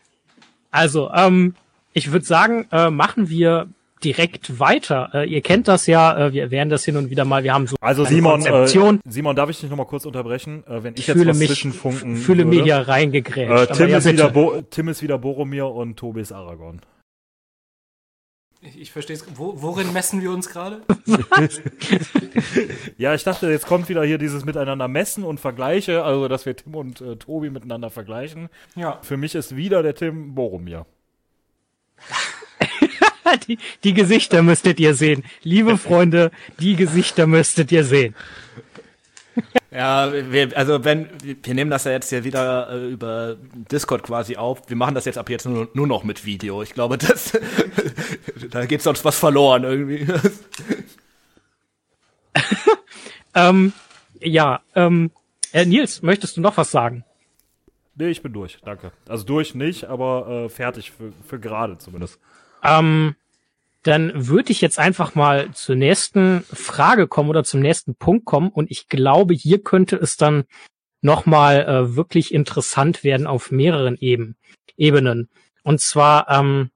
Also, 0.70 1.11
ähm, 1.14 1.55
ich 1.93 2.11
würde 2.11 2.24
sagen, 2.24 2.66
äh, 2.72 2.91
machen 2.91 3.28
wir 3.28 3.68
direkt 4.05 4.59
weiter. 4.59 5.11
Äh, 5.14 5.28
ihr 5.28 5.40
kennt 5.40 5.68
das 5.68 5.86
ja, 5.86 6.26
äh, 6.26 6.32
wir 6.32 6.51
werden 6.51 6.68
das 6.68 6.84
hin 6.84 6.96
und 6.96 7.11
wieder 7.11 7.24
mal, 7.24 7.44
wir 7.44 7.55
haben 7.55 7.66
so 7.66 7.76
Also 7.80 8.05
Simon, 8.05 8.44
äh, 8.44 8.66
Simon, 8.66 9.36
darf 9.36 9.51
ich 9.51 9.61
dich 9.61 9.70
nochmal 9.70 9.86
kurz 9.86 10.05
unterbrechen? 10.07 10.64
Äh, 10.66 10.82
wenn 10.82 10.94
ich, 10.94 11.01
ich 11.01 11.07
jetzt 11.09 11.16
fühle 11.16 11.30
was 11.30 11.38
mich, 11.38 11.48
zwischenfunken 11.48 12.16
fühle 12.16 12.44
würde. 12.44 12.57
mich 12.57 12.66
ja 12.66 12.80
reingegrätscht. 12.80 13.70
Äh, 13.70 13.74
Tim, 13.74 13.88
ja, 13.88 13.98
ist 13.98 14.07
wieder 14.07 14.30
Bo 14.30 14.62
Tim 14.70 14.88
ist 14.88 15.03
wieder 15.03 15.18
Boromir 15.18 15.66
und 15.66 15.96
Tobi 15.96 16.20
ist 16.20 16.32
Aragorn. 16.32 16.80
Ich, 18.62 18.78
ich 18.78 18.92
verstehe 18.92 19.16
es. 19.16 19.24
Wo, 19.36 19.62
worin 19.62 19.92
messen 19.92 20.20
wir 20.20 20.30
uns 20.30 20.51
gerade? 20.51 20.82
ja, 22.98 23.14
ich 23.14 23.24
dachte, 23.24 23.51
jetzt 23.51 23.66
kommt 23.66 23.88
wieder 23.88 24.05
hier 24.05 24.18
dieses 24.18 24.44
Miteinander 24.44 24.86
messen 24.86 25.24
und 25.24 25.40
Vergleiche, 25.40 26.05
also 26.05 26.28
dass 26.28 26.44
wir 26.44 26.55
Tim 26.55 26.74
und 26.74 27.01
äh, 27.01 27.16
Tobi 27.16 27.48
miteinander 27.48 27.88
vergleichen. 27.88 28.51
Ja. 28.76 28.98
Für 29.03 29.16
mich 29.16 29.34
ist 29.34 29.57
wieder 29.57 29.82
der 29.82 29.94
Tim 29.94 30.34
Boromir. 30.34 30.84
die, 33.49 33.59
die 33.85 33.95
Gesichter 33.95 34.43
müsstet 34.43 34.81
ihr 34.81 34.95
sehen. 34.95 35.24
Liebe 35.43 35.76
Freunde, 35.78 36.31
die 36.59 36.76
Gesichter 36.76 37.26
müsstet 37.26 37.72
ihr 37.72 37.85
sehen. 37.85 38.14
Ja, 39.70 40.12
wir, 40.12 40.57
also 40.57 40.85
wenn 40.85 41.09
wir 41.22 41.55
nehmen 41.55 41.70
das 41.70 41.85
ja 41.85 41.93
jetzt 41.93 42.09
hier 42.09 42.24
wieder 42.24 42.70
äh, 42.70 42.89
über 42.89 43.37
Discord 43.70 44.03
quasi 44.03 44.37
auf. 44.37 44.68
Wir 44.68 44.76
machen 44.76 44.97
das 44.97 45.05
jetzt 45.05 45.18
ab 45.18 45.31
jetzt 45.31 45.47
nur, 45.47 45.68
nur 45.74 45.87
noch 45.87 46.03
mit 46.03 46.24
Video. 46.24 46.62
Ich 46.62 46.74
glaube, 46.74 46.99
das 46.99 47.39
da 48.51 48.66
geht 48.66 48.83
sonst 48.83 49.05
was 49.05 49.18
verloren 49.18 49.62
irgendwie. 49.62 50.07
ähm, 53.35 53.72
ja, 54.18 54.61
ähm, 54.74 55.12
äh, 55.53 55.64
Nils, 55.64 56.03
möchtest 56.03 56.37
du 56.37 56.41
noch 56.41 56.57
was 56.57 56.72
sagen? 56.72 57.05
Nee, 57.95 58.09
ich 58.09 58.22
bin 58.22 58.33
durch, 58.33 58.59
danke. 58.64 58.93
Also 59.09 59.24
durch 59.24 59.55
nicht, 59.55 59.85
aber 59.85 60.47
äh, 60.47 60.49
fertig 60.49 60.91
für, 60.91 61.12
für 61.26 61.39
gerade 61.39 61.78
zumindest. 61.78 62.18
Ähm, 62.62 63.14
dann 63.83 64.12
würde 64.14 64.53
ich 64.53 64.61
jetzt 64.61 64.78
einfach 64.78 65.14
mal 65.14 65.51
zur 65.53 65.76
nächsten 65.76 66.43
Frage 66.43 67.09
kommen 67.09 67.31
oder 67.31 67.45
zum 67.45 67.61
nächsten 67.61 67.95
Punkt 67.95 68.26
kommen. 68.26 68.51
Und 68.51 68.70
ich 68.70 68.89
glaube, 68.89 69.35
hier 69.35 69.62
könnte 69.62 69.97
es 69.97 70.16
dann 70.16 70.45
nochmal 71.01 71.62
äh, 71.62 71.97
wirklich 71.97 72.35
interessant 72.35 73.05
werden 73.05 73.26
auf 73.26 73.51
mehreren 73.51 73.97
Eben, 73.97 74.37
Ebenen. 74.76 75.31
Und 75.62 75.81
zwar 75.81 76.28
ähm, 76.28 76.70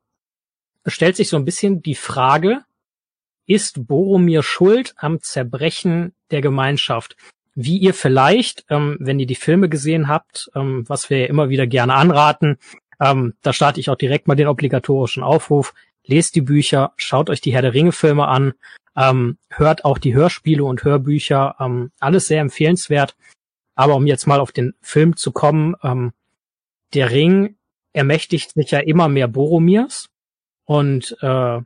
stellt 0.86 1.16
sich 1.16 1.28
so 1.28 1.36
ein 1.36 1.44
bisschen 1.44 1.82
die 1.82 1.94
Frage, 1.94 2.64
ist 3.46 3.86
Boromir 3.86 4.42
schuld 4.42 4.94
am 4.96 5.20
Zerbrechen 5.20 6.14
der 6.30 6.40
Gemeinschaft? 6.40 7.16
wie 7.54 7.78
ihr 7.78 7.94
vielleicht, 7.94 8.64
ähm, 8.68 8.96
wenn 9.00 9.20
ihr 9.20 9.26
die 9.26 9.34
Filme 9.34 9.68
gesehen 9.68 10.08
habt, 10.08 10.50
ähm, 10.54 10.84
was 10.88 11.08
wir 11.08 11.20
ja 11.20 11.26
immer 11.26 11.48
wieder 11.48 11.66
gerne 11.66 11.94
anraten, 11.94 12.58
ähm, 13.00 13.34
da 13.42 13.52
starte 13.52 13.80
ich 13.80 13.90
auch 13.90 13.96
direkt 13.96 14.28
mal 14.28 14.34
den 14.34 14.48
obligatorischen 14.48 15.22
Aufruf. 15.22 15.74
Lest 16.06 16.34
die 16.34 16.40
Bücher, 16.40 16.92
schaut 16.96 17.30
euch 17.30 17.40
die 17.40 17.52
Herr 17.52 17.62
der 17.62 17.74
Ringe 17.74 17.92
Filme 17.92 18.28
an, 18.28 18.54
ähm, 18.96 19.38
hört 19.48 19.84
auch 19.84 19.98
die 19.98 20.14
Hörspiele 20.14 20.64
und 20.64 20.84
Hörbücher, 20.84 21.56
ähm, 21.58 21.90
alles 22.00 22.26
sehr 22.26 22.40
empfehlenswert. 22.40 23.16
Aber 23.74 23.96
um 23.96 24.06
jetzt 24.06 24.26
mal 24.26 24.40
auf 24.40 24.52
den 24.52 24.74
Film 24.80 25.16
zu 25.16 25.32
kommen, 25.32 25.74
ähm, 25.82 26.12
der 26.92 27.10
Ring 27.10 27.56
ermächtigt 27.92 28.52
sich 28.54 28.70
ja 28.70 28.80
immer 28.80 29.08
mehr 29.08 29.28
Boromirs 29.28 30.08
und 30.64 31.16
äh, 31.20 31.60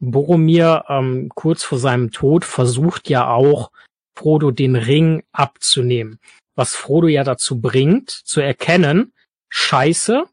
Boromir 0.00 0.84
ähm, 0.88 1.30
kurz 1.34 1.62
vor 1.62 1.78
seinem 1.78 2.10
Tod 2.10 2.44
versucht 2.44 3.08
ja 3.08 3.28
auch 3.28 3.70
Frodo 4.16 4.50
den 4.50 4.76
Ring 4.76 5.24
abzunehmen, 5.32 6.18
was 6.54 6.74
Frodo 6.74 7.08
ja 7.08 7.24
dazu 7.24 7.60
bringt, 7.60 8.10
zu 8.10 8.40
erkennen, 8.40 9.12
scheiße, 9.48 10.26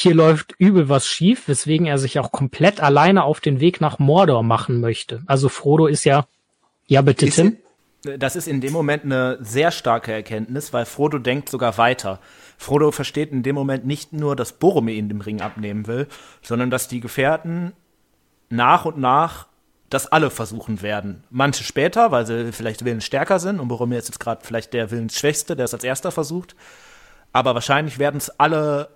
hier 0.00 0.14
läuft 0.14 0.54
übel 0.58 0.88
was 0.88 1.06
schief, 1.06 1.48
weswegen 1.48 1.86
er 1.86 1.98
sich 1.98 2.18
auch 2.18 2.32
komplett 2.32 2.80
alleine 2.80 3.24
auf 3.24 3.40
den 3.40 3.60
Weg 3.60 3.80
nach 3.80 3.98
Mordor 3.98 4.42
machen 4.42 4.80
möchte. 4.80 5.22
Also 5.26 5.48
Frodo 5.48 5.86
ist 5.86 6.04
ja, 6.04 6.26
ja 6.86 7.02
bitte 7.02 7.26
ist, 7.26 7.36
Tim. 7.36 7.56
Das 8.18 8.36
ist 8.36 8.46
in 8.46 8.60
dem 8.60 8.72
Moment 8.72 9.04
eine 9.04 9.38
sehr 9.40 9.70
starke 9.70 10.12
Erkenntnis, 10.12 10.72
weil 10.72 10.84
Frodo 10.84 11.18
denkt 11.18 11.48
sogar 11.48 11.76
weiter. 11.78 12.20
Frodo 12.56 12.92
versteht 12.92 13.32
in 13.32 13.42
dem 13.42 13.54
Moment 13.54 13.86
nicht 13.86 14.12
nur, 14.12 14.36
dass 14.36 14.52
Boromir 14.52 14.94
ihn 14.94 15.08
dem 15.08 15.20
Ring 15.20 15.40
abnehmen 15.40 15.86
will, 15.86 16.06
sondern 16.42 16.70
dass 16.70 16.88
die 16.88 17.00
Gefährten 17.00 17.72
nach 18.48 18.84
und 18.84 18.98
nach 18.98 19.46
das 19.90 20.10
alle 20.10 20.30
versuchen 20.30 20.82
werden. 20.82 21.24
Manche 21.30 21.64
später, 21.64 22.10
weil 22.10 22.26
sie 22.26 22.52
vielleicht 22.52 22.84
willensstärker 22.84 23.38
sind 23.38 23.60
und 23.60 23.68
Boromir 23.68 23.98
ist 23.98 24.08
jetzt 24.08 24.20
gerade 24.20 24.44
vielleicht 24.44 24.72
der 24.72 24.90
willensschwächste, 24.90 25.56
der 25.56 25.64
es 25.64 25.74
als 25.74 25.84
erster 25.84 26.10
versucht. 26.10 26.56
Aber 27.32 27.54
wahrscheinlich 27.54 27.98
werden 27.98 28.16
es 28.16 28.30
alle 28.30 28.95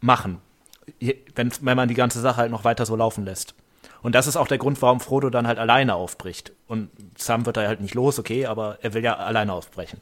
machen, 0.00 0.40
wenn, 1.34 1.52
wenn 1.60 1.76
man 1.76 1.88
die 1.88 1.94
ganze 1.94 2.20
Sache 2.20 2.38
halt 2.38 2.50
noch 2.50 2.64
weiter 2.64 2.86
so 2.86 2.96
laufen 2.96 3.24
lässt. 3.24 3.54
Und 4.02 4.14
das 4.14 4.26
ist 4.26 4.36
auch 4.36 4.46
der 4.46 4.58
Grund, 4.58 4.80
warum 4.82 5.00
Frodo 5.00 5.30
dann 5.30 5.46
halt 5.46 5.58
alleine 5.58 5.94
aufbricht. 5.94 6.52
Und 6.68 6.90
Sam 7.16 7.46
wird 7.46 7.56
da 7.56 7.66
halt 7.66 7.80
nicht 7.80 7.94
los, 7.94 8.18
okay, 8.18 8.46
aber 8.46 8.78
er 8.82 8.94
will 8.94 9.02
ja 9.02 9.16
alleine 9.16 9.52
aufbrechen. 9.52 10.00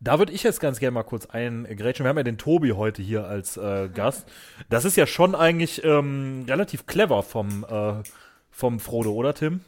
Da 0.00 0.18
würde 0.18 0.32
ich 0.32 0.42
jetzt 0.42 0.60
ganz 0.60 0.78
gerne 0.78 0.92
mal 0.92 1.04
kurz 1.04 1.26
eingrätschen. 1.26 2.04
Wir 2.04 2.10
haben 2.10 2.16
ja 2.16 2.22
den 2.22 2.38
Tobi 2.38 2.72
heute 2.72 3.00
hier 3.02 3.26
als 3.26 3.56
äh, 3.56 3.88
Gast. 3.88 4.26
Das 4.68 4.84
ist 4.84 4.96
ja 4.96 5.06
schon 5.06 5.34
eigentlich 5.34 5.84
ähm, 5.84 6.44
relativ 6.46 6.86
clever 6.86 7.22
vom, 7.22 7.64
äh, 7.68 8.02
vom 8.50 8.78
Frodo, 8.78 9.12
oder 9.12 9.34
Tim? 9.34 9.60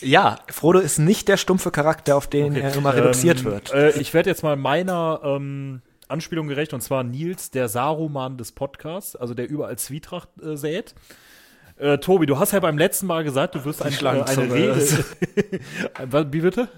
Ja, 0.00 0.40
Frodo 0.48 0.78
ist 0.78 0.98
nicht 0.98 1.28
der 1.28 1.36
stumpfe 1.36 1.70
Charakter, 1.70 2.16
auf 2.16 2.26
den 2.26 2.52
okay. 2.52 2.60
er 2.60 2.74
immer 2.74 2.94
reduziert 2.94 3.40
ähm, 3.40 3.44
wird. 3.44 3.72
Äh, 3.72 3.90
ich 4.00 4.14
werde 4.14 4.30
jetzt 4.30 4.42
mal 4.42 4.56
meiner 4.56 5.20
ähm, 5.22 5.82
Anspielung 6.10 6.48
gerecht, 6.48 6.72
und 6.72 6.80
zwar 6.80 7.04
Nils, 7.04 7.50
der 7.50 7.68
Saruman 7.68 8.36
des 8.36 8.52
Podcasts, 8.52 9.16
also 9.16 9.34
der 9.34 9.48
überall 9.48 9.78
Zwietracht 9.78 10.28
äh, 10.42 10.56
sät. 10.56 10.94
Äh, 11.76 11.98
Tobi, 11.98 12.26
du 12.26 12.38
hast 12.38 12.52
ja 12.52 12.60
beim 12.60 12.76
letzten 12.76 13.06
Mal 13.06 13.24
gesagt, 13.24 13.54
du 13.54 13.64
wirst 13.64 13.82
ein, 13.82 13.92
äh, 13.92 14.22
eine 14.22 14.52
Rede. 14.52 15.04
Wie 16.32 16.40
bitte? 16.40 16.68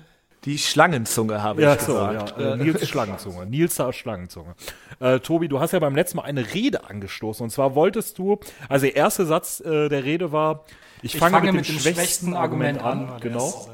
Die 0.45 0.59
Schlangenzunge 0.59 1.41
habe 1.43 1.63
ja, 1.63 1.75
ich 1.75 1.81
so, 1.81 1.93
gesagt. 1.93 2.39
Ja, 2.39 2.55
äh, 2.55 2.57
Nils 2.57 2.89
Schlangenzunge. 2.89 3.47
Nils 3.47 3.81
Schlangenzunge. 3.91 4.55
Äh, 4.99 5.21
Tobi, 5.21 5.47
du 5.49 5.61
hast 5.61 5.73
ja 5.73 5.79
beim 5.79 5.95
letzten 5.95 6.17
Mal 6.17 6.25
eine 6.25 6.53
Rede 6.53 6.89
angestoßen. 6.89 7.45
Und 7.45 7.51
zwar 7.51 7.75
wolltest 7.75 8.19
du, 8.19 8.41
also 8.69 8.87
der 8.87 8.97
erste 8.97 9.25
Satz 9.25 9.61
äh, 9.61 9.89
der 9.89 10.05
Rede 10.05 10.33
war, 10.33 10.65
ich, 11.03 11.15
ich 11.15 11.21
fange, 11.21 11.37
fange, 11.37 11.53
mit, 11.53 11.69
dem, 11.69 11.75
dem 11.75 11.81
schwächsten 11.81 12.35
Argument, 12.35 12.83
Argument 12.83 13.13
an. 13.13 13.21
Genau. 13.21 13.69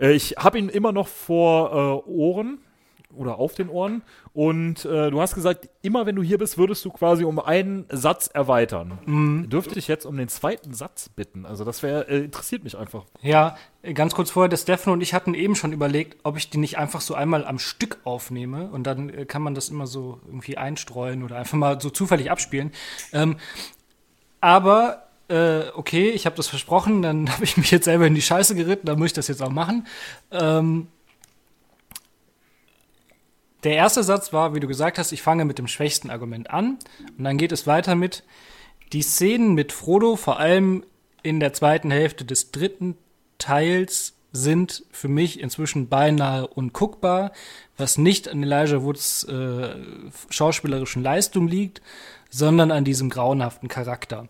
Äh, 0.00 0.12
ich 0.12 0.36
habe 0.36 0.58
ihn 0.58 0.68
immer 0.68 0.92
noch 0.92 1.06
vor 1.06 2.04
äh, 2.06 2.10
Ohren 2.10 2.58
oder 3.18 3.38
auf 3.38 3.54
den 3.54 3.68
Ohren. 3.68 4.02
Und 4.32 4.84
äh, 4.84 5.10
du 5.10 5.20
hast 5.20 5.34
gesagt, 5.34 5.68
immer 5.82 6.06
wenn 6.06 6.16
du 6.16 6.22
hier 6.22 6.38
bist, 6.38 6.56
würdest 6.58 6.84
du 6.84 6.90
quasi 6.90 7.24
um 7.24 7.38
einen 7.38 7.86
Satz 7.90 8.28
erweitern. 8.32 8.98
Mhm. 9.04 9.50
Dürfte 9.50 9.78
ich 9.78 9.88
jetzt 9.88 10.06
um 10.06 10.16
den 10.16 10.28
zweiten 10.28 10.72
Satz 10.72 11.08
bitten? 11.08 11.44
Also 11.44 11.64
das 11.64 11.82
wäre 11.82 12.08
äh, 12.08 12.24
interessiert 12.24 12.64
mich 12.64 12.78
einfach. 12.78 13.04
Ja, 13.20 13.56
ganz 13.94 14.14
kurz 14.14 14.30
vorher, 14.30 14.48
der 14.48 14.56
Stefan 14.56 14.92
und 14.92 15.00
ich 15.00 15.14
hatten 15.14 15.34
eben 15.34 15.54
schon 15.54 15.72
überlegt, 15.72 16.18
ob 16.22 16.36
ich 16.36 16.50
die 16.50 16.58
nicht 16.58 16.78
einfach 16.78 17.00
so 17.00 17.14
einmal 17.14 17.44
am 17.44 17.58
Stück 17.58 17.98
aufnehme 18.04 18.68
und 18.70 18.84
dann 18.84 19.10
äh, 19.10 19.24
kann 19.24 19.42
man 19.42 19.54
das 19.54 19.68
immer 19.68 19.86
so 19.86 20.20
irgendwie 20.26 20.56
einstreuen 20.56 21.22
oder 21.22 21.36
einfach 21.36 21.58
mal 21.58 21.80
so 21.80 21.90
zufällig 21.90 22.30
abspielen. 22.30 22.72
Ähm, 23.12 23.36
aber 24.40 25.08
äh, 25.28 25.68
okay, 25.74 26.10
ich 26.10 26.26
habe 26.26 26.36
das 26.36 26.48
versprochen, 26.48 27.02
dann 27.02 27.30
habe 27.32 27.44
ich 27.44 27.56
mich 27.56 27.70
jetzt 27.70 27.84
selber 27.84 28.06
in 28.06 28.14
die 28.14 28.22
Scheiße 28.22 28.54
geritten, 28.54 28.86
dann 28.86 28.98
muss 28.98 29.08
ich 29.08 29.12
das 29.12 29.28
jetzt 29.28 29.42
auch 29.42 29.50
machen. 29.50 29.86
Ähm, 30.30 30.88
der 33.64 33.74
erste 33.74 34.02
Satz 34.02 34.32
war, 34.32 34.54
wie 34.54 34.60
du 34.60 34.68
gesagt 34.68 34.98
hast, 34.98 35.12
ich 35.12 35.22
fange 35.22 35.44
mit 35.44 35.58
dem 35.58 35.66
schwächsten 35.66 36.10
Argument 36.10 36.50
an. 36.50 36.78
Und 37.16 37.24
dann 37.24 37.38
geht 37.38 37.52
es 37.52 37.66
weiter 37.66 37.94
mit, 37.94 38.22
die 38.92 39.02
Szenen 39.02 39.54
mit 39.54 39.72
Frodo, 39.72 40.16
vor 40.16 40.38
allem 40.38 40.84
in 41.22 41.40
der 41.40 41.52
zweiten 41.52 41.90
Hälfte 41.90 42.24
des 42.24 42.52
dritten 42.52 42.96
Teils, 43.38 44.14
sind 44.30 44.84
für 44.90 45.08
mich 45.08 45.40
inzwischen 45.40 45.88
beinahe 45.88 46.46
unguckbar, 46.46 47.32
was 47.76 47.98
nicht 47.98 48.28
an 48.28 48.42
Elijah 48.42 48.82
Woods 48.82 49.24
äh, 49.24 49.74
schauspielerischen 50.30 51.02
Leistung 51.02 51.48
liegt, 51.48 51.80
sondern 52.30 52.70
an 52.70 52.84
diesem 52.84 53.08
grauenhaften 53.08 53.68
Charakter. 53.68 54.28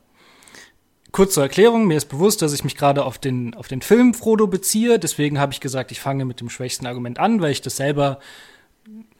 Kurz 1.10 1.34
zur 1.34 1.42
Erklärung, 1.42 1.86
mir 1.86 1.96
ist 1.96 2.06
bewusst, 2.06 2.42
dass 2.42 2.52
ich 2.52 2.64
mich 2.64 2.76
gerade 2.76 3.04
auf 3.04 3.18
den, 3.18 3.54
auf 3.54 3.66
den 3.66 3.80
Film 3.80 4.14
Frodo 4.14 4.46
beziehe, 4.46 4.98
deswegen 4.98 5.40
habe 5.40 5.52
ich 5.52 5.60
gesagt, 5.60 5.90
ich 5.90 6.00
fange 6.00 6.24
mit 6.24 6.40
dem 6.40 6.50
schwächsten 6.50 6.86
Argument 6.86 7.18
an, 7.18 7.40
weil 7.40 7.50
ich 7.50 7.62
das 7.62 7.76
selber 7.76 8.20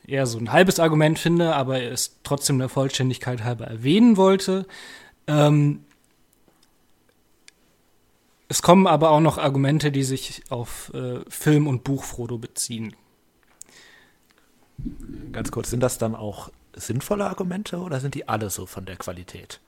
eher 0.08 0.26
so 0.26 0.38
ein 0.38 0.52
halbes 0.52 0.80
Argument 0.80 1.18
finde, 1.18 1.54
aber 1.54 1.82
es 1.82 2.18
trotzdem 2.22 2.58
der 2.58 2.68
Vollständigkeit 2.68 3.44
halber 3.44 3.66
erwähnen 3.66 4.16
wollte. 4.16 4.66
Ähm, 5.26 5.84
es 8.48 8.62
kommen 8.62 8.86
aber 8.86 9.10
auch 9.10 9.20
noch 9.20 9.36
Argumente, 9.36 9.92
die 9.92 10.04
sich 10.04 10.42
auf 10.48 10.90
äh, 10.94 11.20
Film 11.28 11.66
und 11.66 11.84
Buch 11.84 12.04
Frodo 12.04 12.38
beziehen. 12.38 12.96
Ganz 15.32 15.50
kurz, 15.50 15.70
sind 15.70 15.80
das 15.80 15.98
dann 15.98 16.14
auch 16.14 16.50
sinnvolle 16.74 17.26
Argumente 17.26 17.78
oder 17.78 18.00
sind 18.00 18.14
die 18.14 18.28
alle 18.28 18.48
so 18.48 18.64
von 18.64 18.86
der 18.86 18.96
Qualität? 18.96 19.60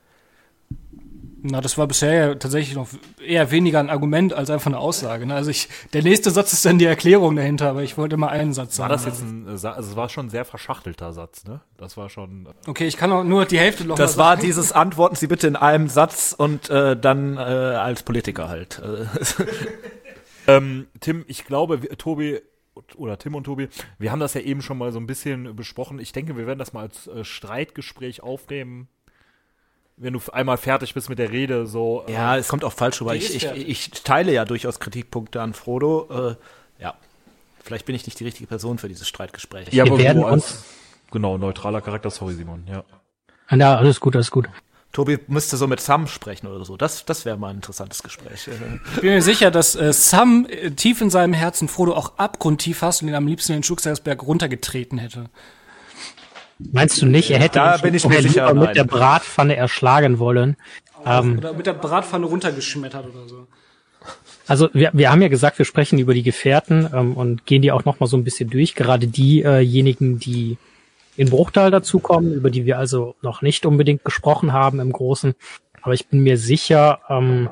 Na, 1.43 1.61
das 1.61 1.79
war 1.79 1.87
bisher 1.87 2.13
ja 2.13 2.35
tatsächlich 2.35 2.75
noch 2.75 2.89
eher 3.25 3.51
weniger 3.51 3.81
ein 3.81 3.89
Argument 3.89 4.33
als 4.33 4.51
einfach 4.51 4.67
eine 4.67 4.79
Aussage. 4.79 5.27
Ne? 5.27 5.35
Also 5.35 5.51
ich, 5.51 5.69
der 5.93 6.03
nächste 6.03 6.31
Satz 6.31 6.53
ist 6.53 6.65
dann 6.65 6.79
die 6.79 6.85
Erklärung 6.85 7.37
dahinter, 7.37 7.71
aber 7.71 7.83
ich 7.83 7.97
wollte 7.97 8.17
mal 8.17 8.29
einen 8.29 8.53
Satz 8.53 8.77
sagen. 8.77 8.91
War 8.91 8.97
das 8.97 9.07
jetzt 9.07 9.23
ein, 9.23 9.47
also 9.49 9.69
es 9.69 9.97
war 9.97 10.09
schon 10.09 10.27
ein 10.27 10.31
sehr 10.31 10.45
verschachtelter 10.45 11.13
Satz, 11.13 11.45
ne? 11.45 11.61
Das 11.77 11.97
war 11.97 12.11
schon. 12.11 12.47
Äh, 12.47 12.69
okay, 12.69 12.87
ich 12.87 12.97
kann 12.97 13.11
auch 13.13 13.25
nur 13.25 13.47
die 13.47 13.59
Hälfte 13.59 13.85
noch. 13.85 13.97
Das 13.97 14.19
war 14.19 14.37
dieses 14.37 14.73
Antworten 14.73 15.17
Sie 15.17 15.27
bitte 15.27 15.47
in 15.47 15.57
einem 15.57 15.89
Satz 15.89 16.35
und 16.37 16.69
äh, 16.69 16.97
dann 16.97 17.37
äh, 17.37 17.41
als 17.41 18.03
Politiker 18.03 18.49
halt. 18.49 18.83
ähm, 20.47 20.89
Tim, 21.01 21.25
ich 21.27 21.47
glaube, 21.47 21.81
Tobi 21.97 22.41
oder 22.97 23.19
Tim 23.19 23.35
und 23.35 23.45
Tobi, 23.45 23.69
wir 23.99 24.13
haben 24.13 24.21
das 24.21 24.35
ja 24.35 24.41
eben 24.41 24.63
schon 24.63 24.79
mal 24.79 24.93
so 24.93 24.99
ein 24.99 25.07
bisschen 25.07 25.55
besprochen. 25.57 25.99
Ich 25.99 26.13
denke, 26.13 26.37
wir 26.37 26.47
werden 26.47 26.59
das 26.59 26.73
mal 26.73 26.83
als 26.83 27.07
äh, 27.07 27.25
Streitgespräch 27.25 28.23
aufnehmen 28.23 28.89
wenn 30.01 30.15
du 30.15 30.21
einmal 30.33 30.57
fertig 30.57 30.95
bist 30.95 31.11
mit 31.11 31.19
der 31.19 31.31
Rede, 31.31 31.67
so. 31.67 32.05
Ja, 32.09 32.37
äh, 32.37 32.39
es 32.39 32.49
kommt 32.49 32.65
auch 32.65 32.73
falsch 32.73 33.01
rüber. 33.01 33.15
Ich, 33.15 33.35
ich, 33.35 33.45
ich, 33.45 33.91
teile 34.03 34.33
ja 34.33 34.45
durchaus 34.45 34.81
Kritikpunkte 34.81 35.43
an 35.43 35.53
Frodo. 35.53 36.37
Äh, 36.79 36.83
ja, 36.83 36.95
vielleicht 37.63 37.85
bin 37.85 37.95
ich 37.95 38.07
nicht 38.07 38.19
die 38.19 38.25
richtige 38.25 38.47
Person 38.47 38.79
für 38.79 38.89
dieses 38.89 39.07
Streitgespräch. 39.07 39.69
Ja, 39.69 39.85
Wir 39.85 39.93
aber 39.93 40.03
werden 40.03 40.25
uns 40.25 40.65
genau 41.11 41.37
neutraler 41.37 41.83
Charakter. 41.83 42.11
Sorry, 42.11 42.35
Simon. 42.35 42.65
Ja. 42.67 42.85
Ja, 43.55 43.77
alles 43.77 44.01
gut, 44.01 44.17
alles 44.17 44.31
gut. 44.31 44.49
Tobi 44.93 45.19
müsste 45.29 45.57
so 45.57 45.67
mit 45.67 45.81
Sam 45.81 46.07
sprechen 46.07 46.47
oder 46.47 46.65
so. 46.65 46.77
Das, 46.77 47.05
das 47.05 47.25
wäre 47.25 47.37
mal 47.37 47.51
ein 47.51 47.57
interessantes 47.57 48.03
Gespräch. 48.03 48.49
Ich 48.97 49.01
bin 49.01 49.11
mir 49.11 49.23
sicher, 49.23 49.51
dass 49.51 49.77
äh, 49.77 49.93
Sam 49.93 50.47
äh, 50.49 50.71
tief 50.71 51.01
in 51.01 51.11
seinem 51.11 51.35
Herzen 51.35 51.69
Frodo 51.69 51.95
auch 51.95 52.19
abgrundtief 52.19 52.83
hasst 52.83 53.03
und 53.03 53.09
ihn 53.09 53.15
am 53.15 53.27
liebsten 53.27 53.53
in 53.53 53.59
den 53.59 53.65
Schuxersberg 53.65 54.23
runtergetreten 54.23 54.99
hätte. 54.99 55.27
Meinst 56.73 57.01
du 57.01 57.07
nicht, 57.07 57.31
er 57.31 57.39
hätte 57.39 57.59
da 57.59 57.77
bin 57.79 57.95
ich 57.95 58.07
mir 58.07 58.23
sicher, 58.23 58.53
mit 58.55 58.77
der 58.77 58.85
Bratpfanne 58.85 59.57
erschlagen 59.57 60.19
wollen? 60.19 60.57
Ähm, 61.05 61.39
oder 61.39 61.53
mit 61.53 61.67
der 61.67 61.75
Bratpfanne 61.75 62.27
runtergeschmettert 62.27 63.07
oder 63.07 63.29
so. 63.29 63.47
Also 64.47 64.69
wir, 64.73 64.91
wir 64.93 65.11
haben 65.11 65.23
ja 65.23 65.29
gesagt, 65.29 65.59
wir 65.59 65.65
sprechen 65.65 65.99
über 65.99 66.15
die 66.15 66.23
Gefährten 66.23 66.89
ähm, 66.93 67.15
und 67.15 67.47
gehen 67.47 67.63
die 67.63 67.73
auch 67.73 67.85
noch 67.85 68.01
mal 68.01 68.07
so 68.07 68.17
ein 68.17 68.25
bisschen 68.25 68.51
durch. 68.51 68.75
Gerade 68.75 69.07
diejenigen, 69.07 70.19
die 70.19 70.59
in 71.17 71.31
Bruchtal 71.31 71.71
dazukommen, 71.71 72.33
über 72.33 72.51
die 72.51 72.65
wir 72.67 72.79
also 72.79 73.15
noch 73.23 73.43
nicht 73.43 73.67
unbedingt 73.67 74.05
gesprochen 74.05 74.53
haben 74.53 74.81
im 74.81 74.93
Großen. 74.93 75.35
Aber 75.83 75.95
ich 75.95 76.09
bin 76.09 76.21
mir 76.21 76.37
sicher, 76.37 77.01
ähm, 77.09 77.49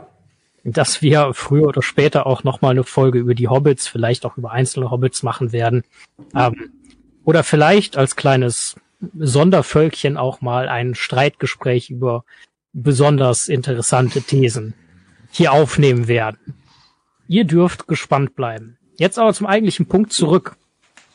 dass 0.65 1.03
wir 1.03 1.33
früher 1.35 1.69
oder 1.69 1.83
später 1.83 2.27
auch 2.27 2.45
noch 2.45 2.61
mal 2.61 2.71
eine 2.71 2.85
Folge 2.85 3.19
über 3.19 3.35
die 3.35 3.49
Hobbits, 3.49 3.87
vielleicht 3.87 4.27
auch 4.27 4.37
über 4.37 4.53
einzelne 4.53 4.91
Hobbits 4.91 5.23
machen 5.23 5.53
werden. 5.53 5.85
Ähm, 6.35 6.71
oder 7.25 7.45
vielleicht 7.45 7.97
als 7.97 8.17
kleines 8.17 8.77
Sondervölkchen 9.17 10.17
auch 10.17 10.41
mal 10.41 10.69
ein 10.69 10.95
Streitgespräch 10.95 11.91
über 11.91 12.25
besonders 12.73 13.49
interessante 13.49 14.23
Thesen 14.23 14.75
hier 15.31 15.53
aufnehmen 15.53 16.09
werden. 16.09 16.55
Ihr 17.29 17.45
dürft 17.45 17.87
gespannt 17.87 18.35
bleiben. 18.35 18.79
Jetzt 18.97 19.19
aber 19.19 19.35
zum 19.35 19.47
eigentlichen 19.47 19.87
Punkt 19.87 20.13
zurück. 20.13 20.57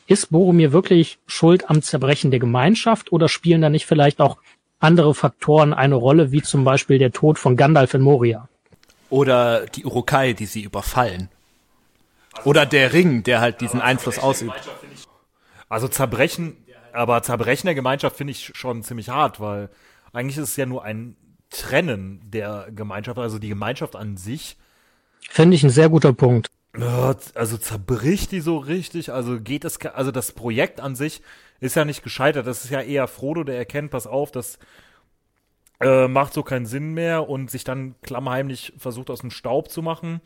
Ist 0.06 0.30
Boromir 0.30 0.72
wirklich 0.72 1.18
schuld 1.26 1.70
am 1.70 1.82
Zerbrechen 1.82 2.30
der 2.30 2.40
Gemeinschaft 2.40 3.12
oder 3.12 3.28
spielen 3.28 3.62
da 3.62 3.68
nicht 3.68 3.86
vielleicht 3.86 4.20
auch 4.20 4.38
andere 4.78 5.14
Faktoren 5.14 5.72
eine 5.72 5.94
Rolle, 5.94 6.30
wie 6.30 6.42
zum 6.42 6.64
Beispiel 6.64 6.98
der 6.98 7.12
Tod 7.12 7.38
von 7.38 7.56
Gandalf 7.56 7.94
in 7.94 8.02
Moria? 8.02 8.48
Oder 9.10 9.66
die 9.66 9.84
Urukai, 9.84 10.32
die 10.34 10.46
sie 10.46 10.62
überfallen. 10.62 11.28
Oder 12.44 12.66
der 12.66 12.92
Ring, 12.92 13.22
der 13.22 13.40
halt 13.40 13.60
diesen 13.60 13.80
Einfluss 13.80 14.18
ausübt. 14.18 14.60
Also 15.68 15.88
Zerbrechen, 15.88 16.56
aber 16.94 17.22
Zerbrechen 17.22 17.66
der 17.66 17.74
Gemeinschaft 17.74 18.16
finde 18.16 18.30
ich 18.30 18.52
schon 18.54 18.82
ziemlich 18.82 19.08
hart, 19.08 19.40
weil 19.40 19.68
eigentlich 20.12 20.36
ist 20.36 20.50
es 20.50 20.56
ja 20.56 20.64
nur 20.64 20.84
ein 20.84 21.16
Trennen 21.50 22.20
der 22.24 22.68
Gemeinschaft, 22.74 23.18
also 23.18 23.38
die 23.38 23.48
Gemeinschaft 23.48 23.96
an 23.96 24.16
sich. 24.16 24.56
Finde 25.28 25.56
ich 25.56 25.64
ein 25.64 25.70
sehr 25.70 25.88
guter 25.88 26.12
Punkt. 26.12 26.48
Also 27.34 27.56
zerbricht 27.56 28.32
die 28.32 28.40
so 28.40 28.58
richtig, 28.58 29.12
also 29.12 29.40
geht 29.40 29.64
es, 29.64 29.80
also 29.86 30.10
das 30.10 30.32
Projekt 30.32 30.80
an 30.80 30.96
sich 30.96 31.22
ist 31.60 31.76
ja 31.76 31.84
nicht 31.84 32.02
gescheitert, 32.02 32.46
das 32.46 32.64
ist 32.64 32.70
ja 32.70 32.80
eher 32.80 33.06
Frodo, 33.06 33.44
der 33.44 33.56
erkennt, 33.56 33.90
pass 33.90 34.06
auf, 34.06 34.32
das 34.32 34.58
äh, 35.80 36.08
macht 36.08 36.32
so 36.32 36.42
keinen 36.42 36.66
Sinn 36.66 36.94
mehr 36.94 37.28
und 37.28 37.50
sich 37.50 37.64
dann 37.64 37.94
klammheimlich 38.02 38.72
versucht 38.76 39.10
aus 39.10 39.20
dem 39.20 39.30
Staub 39.30 39.70
zu 39.70 39.82
machen. 39.82 40.20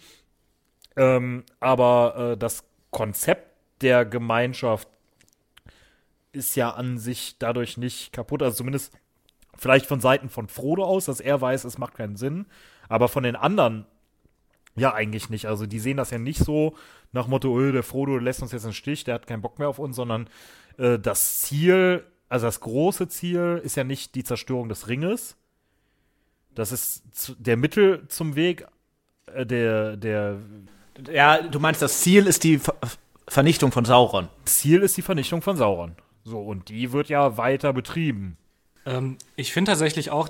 Ähm, 0.96 1.44
aber 1.60 2.32
äh, 2.32 2.36
das 2.36 2.64
Konzept 2.90 3.46
der 3.82 4.04
Gemeinschaft 4.04 4.88
ist 6.32 6.54
ja 6.56 6.70
an 6.70 6.98
sich 6.98 7.36
dadurch 7.38 7.76
nicht 7.76 8.12
kaputt, 8.12 8.42
also 8.42 8.56
zumindest 8.56 8.92
vielleicht 9.56 9.86
von 9.86 10.00
Seiten 10.00 10.28
von 10.28 10.48
Frodo 10.48 10.84
aus, 10.84 11.06
dass 11.06 11.20
er 11.20 11.40
weiß, 11.40 11.64
es 11.64 11.78
macht 11.78 11.94
keinen 11.94 12.16
Sinn, 12.16 12.46
aber 12.88 13.08
von 13.08 13.22
den 13.22 13.36
anderen 13.36 13.86
ja, 14.78 14.94
eigentlich 14.94 15.28
nicht. 15.28 15.46
Also 15.46 15.66
die 15.66 15.80
sehen 15.80 15.96
das 15.96 16.10
ja 16.10 16.18
nicht 16.18 16.38
so 16.38 16.76
nach 17.12 17.26
Motto, 17.26 17.58
öh, 17.58 17.72
der 17.72 17.82
Frodo 17.82 18.18
lässt 18.18 18.42
uns 18.42 18.52
jetzt 18.52 18.64
im 18.64 18.72
Stich, 18.72 19.04
der 19.04 19.14
hat 19.14 19.26
keinen 19.26 19.42
Bock 19.42 19.58
mehr 19.58 19.68
auf 19.68 19.78
uns, 19.78 19.96
sondern 19.96 20.28
äh, 20.78 20.98
das 20.98 21.40
Ziel, 21.40 22.04
also 22.28 22.46
das 22.46 22.60
große 22.60 23.08
Ziel 23.08 23.60
ist 23.64 23.76
ja 23.76 23.84
nicht 23.84 24.14
die 24.14 24.24
Zerstörung 24.24 24.68
des 24.68 24.88
Ringes. 24.88 25.36
Das 26.54 26.72
ist 26.72 27.02
der 27.38 27.56
Mittel 27.56 28.06
zum 28.08 28.36
Weg, 28.36 28.66
äh, 29.34 29.46
der, 29.46 29.96
der. 29.96 30.38
Ja, 31.12 31.40
du 31.42 31.60
meinst, 31.60 31.82
das 31.82 32.00
Ziel 32.00 32.26
ist 32.26 32.44
die 32.44 32.58
Ver 32.58 32.74
Vernichtung 33.30 33.72
von 33.72 33.84
Sauron. 33.84 34.30
Ziel 34.46 34.80
ist 34.80 34.96
die 34.96 35.02
Vernichtung 35.02 35.42
von 35.42 35.54
Sauron. 35.58 35.94
So, 36.28 36.40
und 36.40 36.68
die 36.68 36.92
wird 36.92 37.08
ja 37.08 37.38
weiter 37.38 37.72
betrieben. 37.72 38.36
Ähm, 38.84 39.16
ich 39.34 39.52
finde 39.52 39.72
tatsächlich 39.72 40.10
auch, 40.10 40.28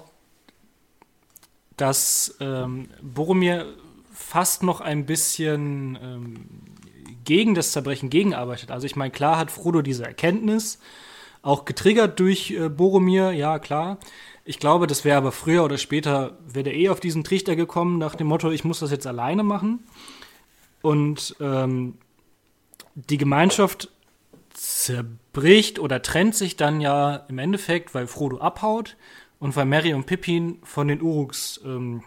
dass 1.76 2.36
ähm, 2.40 2.88
Boromir 3.02 3.66
fast 4.12 4.62
noch 4.62 4.80
ein 4.80 5.06
bisschen 5.06 5.98
ähm, 6.00 6.46
gegen 7.24 7.56
das 7.56 7.72
Zerbrechen 7.72 8.10
gegenarbeitet. 8.10 8.70
Also 8.70 8.86
ich 8.86 8.94
meine, 8.94 9.10
klar 9.10 9.38
hat 9.38 9.50
Frodo 9.50 9.82
diese 9.82 10.04
Erkenntnis, 10.04 10.78
auch 11.42 11.64
getriggert 11.64 12.20
durch 12.20 12.52
äh, 12.52 12.68
Boromir, 12.68 13.32
ja 13.32 13.58
klar. 13.58 13.98
Ich 14.44 14.60
glaube, 14.60 14.86
das 14.86 15.04
wäre 15.04 15.18
aber 15.18 15.32
früher 15.32 15.64
oder 15.64 15.78
später, 15.78 16.38
wäre 16.46 16.64
der 16.64 16.76
eh 16.76 16.90
auf 16.90 17.00
diesen 17.00 17.24
Trichter 17.24 17.56
gekommen, 17.56 17.98
nach 17.98 18.14
dem 18.14 18.28
Motto, 18.28 18.50
ich 18.52 18.64
muss 18.64 18.78
das 18.78 18.92
jetzt 18.92 19.06
alleine 19.06 19.42
machen. 19.42 19.80
Und 20.80 21.34
ähm, 21.40 21.98
die 22.94 23.18
Gemeinschaft 23.18 23.90
zerbricht 24.58 25.78
oder 25.78 26.02
trennt 26.02 26.34
sich 26.34 26.56
dann 26.56 26.80
ja 26.80 27.16
im 27.28 27.38
Endeffekt, 27.38 27.94
weil 27.94 28.06
Frodo 28.06 28.38
abhaut 28.38 28.96
und 29.38 29.54
weil 29.56 29.66
Mary 29.66 29.94
und 29.94 30.06
Pippin 30.06 30.58
von 30.64 30.88
den 30.88 31.00
Uruks 31.00 31.60
ähm, 31.64 32.02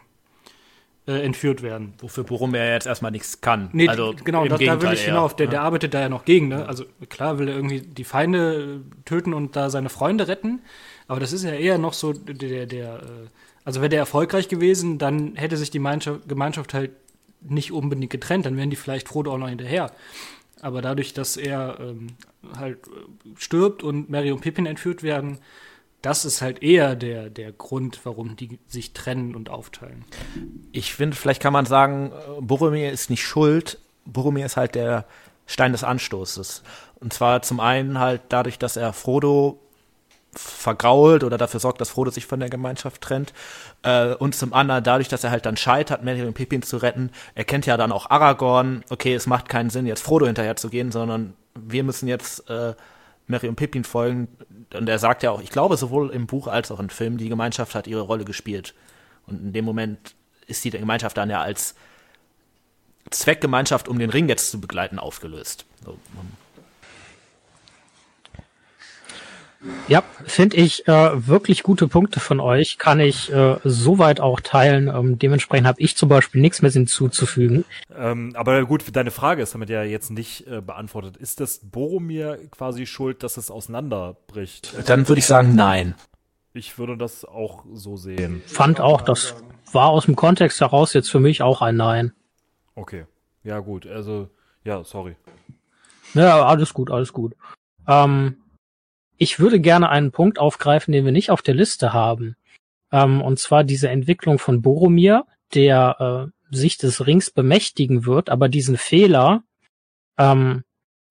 äh, 1.07 1.23
entführt 1.23 1.61
werden. 1.61 1.93
Wofür 1.99 2.25
Boromir 2.25 2.73
jetzt 2.73 2.87
erstmal 2.87 3.11
nichts 3.11 3.39
kann. 3.41 3.69
Nee, 3.71 3.87
also 3.87 4.13
genau, 4.23 4.45
da, 4.45 4.57
da, 4.57 4.81
will 4.81 4.93
ich 4.93 5.05
hinauf. 5.05 5.35
Der, 5.35 5.47
der 5.47 5.61
arbeitet 5.61 5.93
da 5.93 6.01
ja 6.01 6.09
noch 6.09 6.25
gegen. 6.25 6.49
Ne? 6.49 6.67
Also 6.67 6.85
klar 7.09 7.39
will 7.39 7.47
er 7.47 7.55
irgendwie 7.55 7.81
die 7.81 8.03
Feinde 8.03 8.81
äh, 8.81 9.03
töten 9.05 9.33
und 9.33 9.55
da 9.55 9.69
seine 9.69 9.89
Freunde 9.89 10.27
retten, 10.27 10.61
aber 11.07 11.19
das 11.19 11.31
ist 11.31 11.43
ja 11.43 11.51
eher 11.51 11.77
noch 11.77 11.93
so 11.93 12.11
der, 12.11 12.65
der, 12.65 12.95
äh, 12.95 13.27
also 13.63 13.79
wäre 13.79 13.89
der 13.89 13.99
erfolgreich 13.99 14.49
gewesen, 14.49 14.97
dann 14.97 15.35
hätte 15.35 15.55
sich 15.55 15.71
die 15.71 15.79
Gemeinschaft 15.79 16.73
halt 16.73 16.91
nicht 17.41 17.71
unbedingt 17.71 18.11
getrennt, 18.11 18.45
dann 18.45 18.57
wären 18.57 18.69
die 18.69 18.75
vielleicht 18.75 19.07
Frodo 19.07 19.33
auch 19.33 19.37
noch 19.37 19.49
hinterher. 19.49 19.91
Aber 20.61 20.81
dadurch, 20.81 21.13
dass 21.13 21.37
er 21.37 21.77
ähm, 21.79 22.07
halt 22.55 22.79
äh, 22.87 23.29
stirbt 23.37 23.83
und 23.83 24.09
Mary 24.09 24.31
und 24.31 24.41
Pippin 24.41 24.65
entführt 24.65 25.03
werden, 25.03 25.39
das 26.01 26.25
ist 26.25 26.41
halt 26.41 26.63
eher 26.63 26.95
der, 26.95 27.29
der 27.29 27.51
Grund, 27.51 27.99
warum 28.03 28.35
die 28.35 28.59
sich 28.67 28.93
trennen 28.93 29.35
und 29.35 29.49
aufteilen. 29.49 30.05
Ich 30.71 30.93
finde, 30.93 31.15
vielleicht 31.15 31.41
kann 31.41 31.53
man 31.53 31.65
sagen, 31.65 32.11
äh, 32.11 32.41
Boromir 32.41 32.91
ist 32.91 33.09
nicht 33.09 33.23
schuld. 33.23 33.79
Boromir 34.05 34.45
ist 34.45 34.57
halt 34.57 34.75
der 34.75 35.05
Stein 35.45 35.71
des 35.71 35.83
Anstoßes. 35.83 36.63
Und 36.99 37.13
zwar 37.13 37.41
zum 37.41 37.59
einen 37.59 37.99
halt 37.99 38.21
dadurch, 38.29 38.57
dass 38.57 38.77
er 38.77 38.93
Frodo 38.93 39.59
vergrault 40.33 41.23
oder 41.23 41.37
dafür 41.37 41.59
sorgt, 41.59 41.81
dass 41.81 41.89
Frodo 41.89 42.09
sich 42.11 42.25
von 42.25 42.39
der 42.39 42.49
Gemeinschaft 42.49 43.01
trennt. 43.01 43.33
Äh, 43.83 44.13
und 44.15 44.35
zum 44.35 44.53
anderen 44.53 44.83
dadurch, 44.83 45.09
dass 45.09 45.23
er 45.23 45.31
halt 45.31 45.45
dann 45.45 45.57
scheitert, 45.57 46.03
Merry 46.03 46.23
und 46.23 46.33
Pippin 46.33 46.61
zu 46.61 46.77
retten. 46.77 47.11
Er 47.35 47.43
kennt 47.43 47.65
ja 47.65 47.77
dann 47.77 47.91
auch 47.91 48.09
Aragorn. 48.09 48.83
Okay, 48.89 49.13
es 49.13 49.27
macht 49.27 49.49
keinen 49.49 49.69
Sinn, 49.69 49.85
jetzt 49.85 50.03
Frodo 50.03 50.25
hinterher 50.25 50.55
zu 50.55 50.69
gehen, 50.69 50.91
sondern 50.91 51.33
wir 51.55 51.83
müssen 51.83 52.07
jetzt 52.07 52.49
äh, 52.49 52.73
Mary 53.27 53.47
und 53.47 53.55
Pippin 53.55 53.83
folgen. 53.83 54.29
Und 54.73 54.87
er 54.87 54.99
sagt 54.99 55.23
ja 55.23 55.31
auch, 55.31 55.41
ich 55.41 55.49
glaube, 55.49 55.75
sowohl 55.75 56.11
im 56.11 56.27
Buch 56.27 56.47
als 56.47 56.71
auch 56.71 56.79
im 56.79 56.89
Film, 56.89 57.17
die 57.17 57.29
Gemeinschaft 57.29 57.75
hat 57.75 57.87
ihre 57.87 58.01
Rolle 58.01 58.23
gespielt. 58.23 58.73
Und 59.27 59.41
in 59.41 59.53
dem 59.53 59.65
Moment 59.65 60.15
ist 60.47 60.63
die 60.63 60.71
Gemeinschaft 60.71 61.17
dann 61.17 61.29
ja 61.29 61.41
als 61.41 61.75
Zweckgemeinschaft, 63.09 63.87
um 63.87 63.99
den 63.99 64.09
Ring 64.09 64.29
jetzt 64.29 64.51
zu 64.51 64.61
begleiten, 64.61 64.99
aufgelöst. 64.99 65.65
So. 65.83 65.97
Ja, 69.87 70.03
finde 70.25 70.57
ich 70.57 70.87
äh, 70.87 71.27
wirklich 71.27 71.63
gute 71.63 71.87
Punkte 71.87 72.19
von 72.19 72.39
euch, 72.39 72.77
kann 72.77 72.99
ich 72.99 73.31
äh, 73.31 73.57
soweit 73.63 74.19
auch 74.19 74.39
teilen. 74.39 74.87
Ähm, 74.87 75.19
dementsprechend 75.19 75.67
habe 75.67 75.81
ich 75.81 75.95
zum 75.95 76.09
Beispiel 76.09 76.41
nichts 76.41 76.61
mehr 76.61 76.71
hinzuzufügen. 76.71 77.65
Ähm, 77.95 78.33
aber 78.35 78.65
gut, 78.65 78.83
deine 78.93 79.11
Frage 79.11 79.41
ist 79.43 79.53
damit 79.53 79.69
ja 79.69 79.83
jetzt 79.83 80.09
nicht 80.09 80.47
äh, 80.47 80.61
beantwortet. 80.61 81.17
Ist 81.17 81.39
das 81.39 81.59
Boromir 81.59 82.39
quasi 82.49 82.85
schuld, 82.85 83.21
dass 83.23 83.37
es 83.37 83.51
auseinanderbricht? 83.51 84.73
Dann 84.87 85.07
würde 85.07 85.19
ich 85.19 85.25
sagen, 85.25 85.55
nein. 85.55 85.95
Ich 86.53 86.77
würde 86.77 86.97
das 86.97 87.23
auch 87.23 87.63
so 87.73 87.97
sehen. 87.97 88.41
Fand 88.45 88.81
auch, 88.81 89.01
das 89.01 89.35
war 89.71 89.89
aus 89.89 90.05
dem 90.05 90.15
Kontext 90.15 90.59
heraus 90.59 90.93
jetzt 90.93 91.09
für 91.09 91.19
mich 91.19 91.41
auch 91.41 91.61
ein 91.61 91.75
Nein. 91.77 92.13
Okay. 92.75 93.05
Ja, 93.43 93.59
gut. 93.59 93.87
Also, 93.87 94.29
ja, 94.63 94.83
sorry. 94.83 95.15
Ja, 96.13 96.45
alles 96.45 96.73
gut, 96.73 96.91
alles 96.91 97.13
gut. 97.13 97.35
Ähm, 97.87 98.37
ich 99.21 99.39
würde 99.39 99.59
gerne 99.59 99.89
einen 99.89 100.11
Punkt 100.11 100.39
aufgreifen, 100.39 100.91
den 100.91 101.05
wir 101.05 101.11
nicht 101.11 101.29
auf 101.29 101.43
der 101.43 101.53
Liste 101.53 101.93
haben. 101.93 102.35
Ähm, 102.91 103.21
und 103.21 103.37
zwar 103.37 103.63
diese 103.63 103.87
Entwicklung 103.87 104.39
von 104.39 104.63
Boromir, 104.63 105.27
der 105.53 106.31
äh, 106.49 106.55
sich 106.55 106.79
des 106.79 107.05
Rings 107.05 107.29
bemächtigen 107.29 108.07
wird, 108.07 108.31
aber 108.31 108.49
diesen 108.49 108.77
Fehler 108.77 109.43
ähm, 110.17 110.63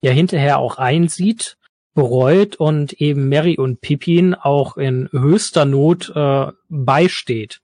ja 0.02 0.10
hinterher 0.10 0.58
auch 0.58 0.76
einsieht, 0.76 1.56
bereut 1.94 2.56
und 2.56 2.94
eben 2.94 3.28
Mary 3.28 3.56
und 3.56 3.80
Pippin 3.80 4.34
auch 4.34 4.76
in 4.76 5.08
höchster 5.12 5.64
Not 5.64 6.10
äh, 6.12 6.50
beisteht. 6.68 7.60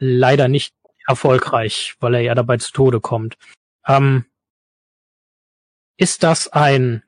Leider 0.00 0.48
nicht 0.48 0.74
erfolgreich, 1.06 1.94
weil 2.00 2.14
er 2.14 2.20
ja 2.22 2.34
dabei 2.34 2.56
zu 2.56 2.72
Tode 2.72 3.00
kommt. 3.00 3.38
Ähm, 3.86 4.24
ist 5.96 6.24
das 6.24 6.48
ein 6.48 7.04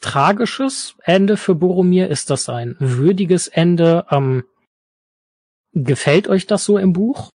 tragisches 0.00 0.96
Ende 1.02 1.36
für 1.36 1.54
Boromir? 1.54 2.08
Ist 2.08 2.30
das 2.30 2.48
ein 2.48 2.76
würdiges 2.78 3.48
Ende? 3.48 4.06
Ähm, 4.10 4.44
gefällt 5.72 6.28
euch 6.28 6.46
das 6.46 6.64
so 6.64 6.78
im 6.78 6.92
Buch? 6.92 7.30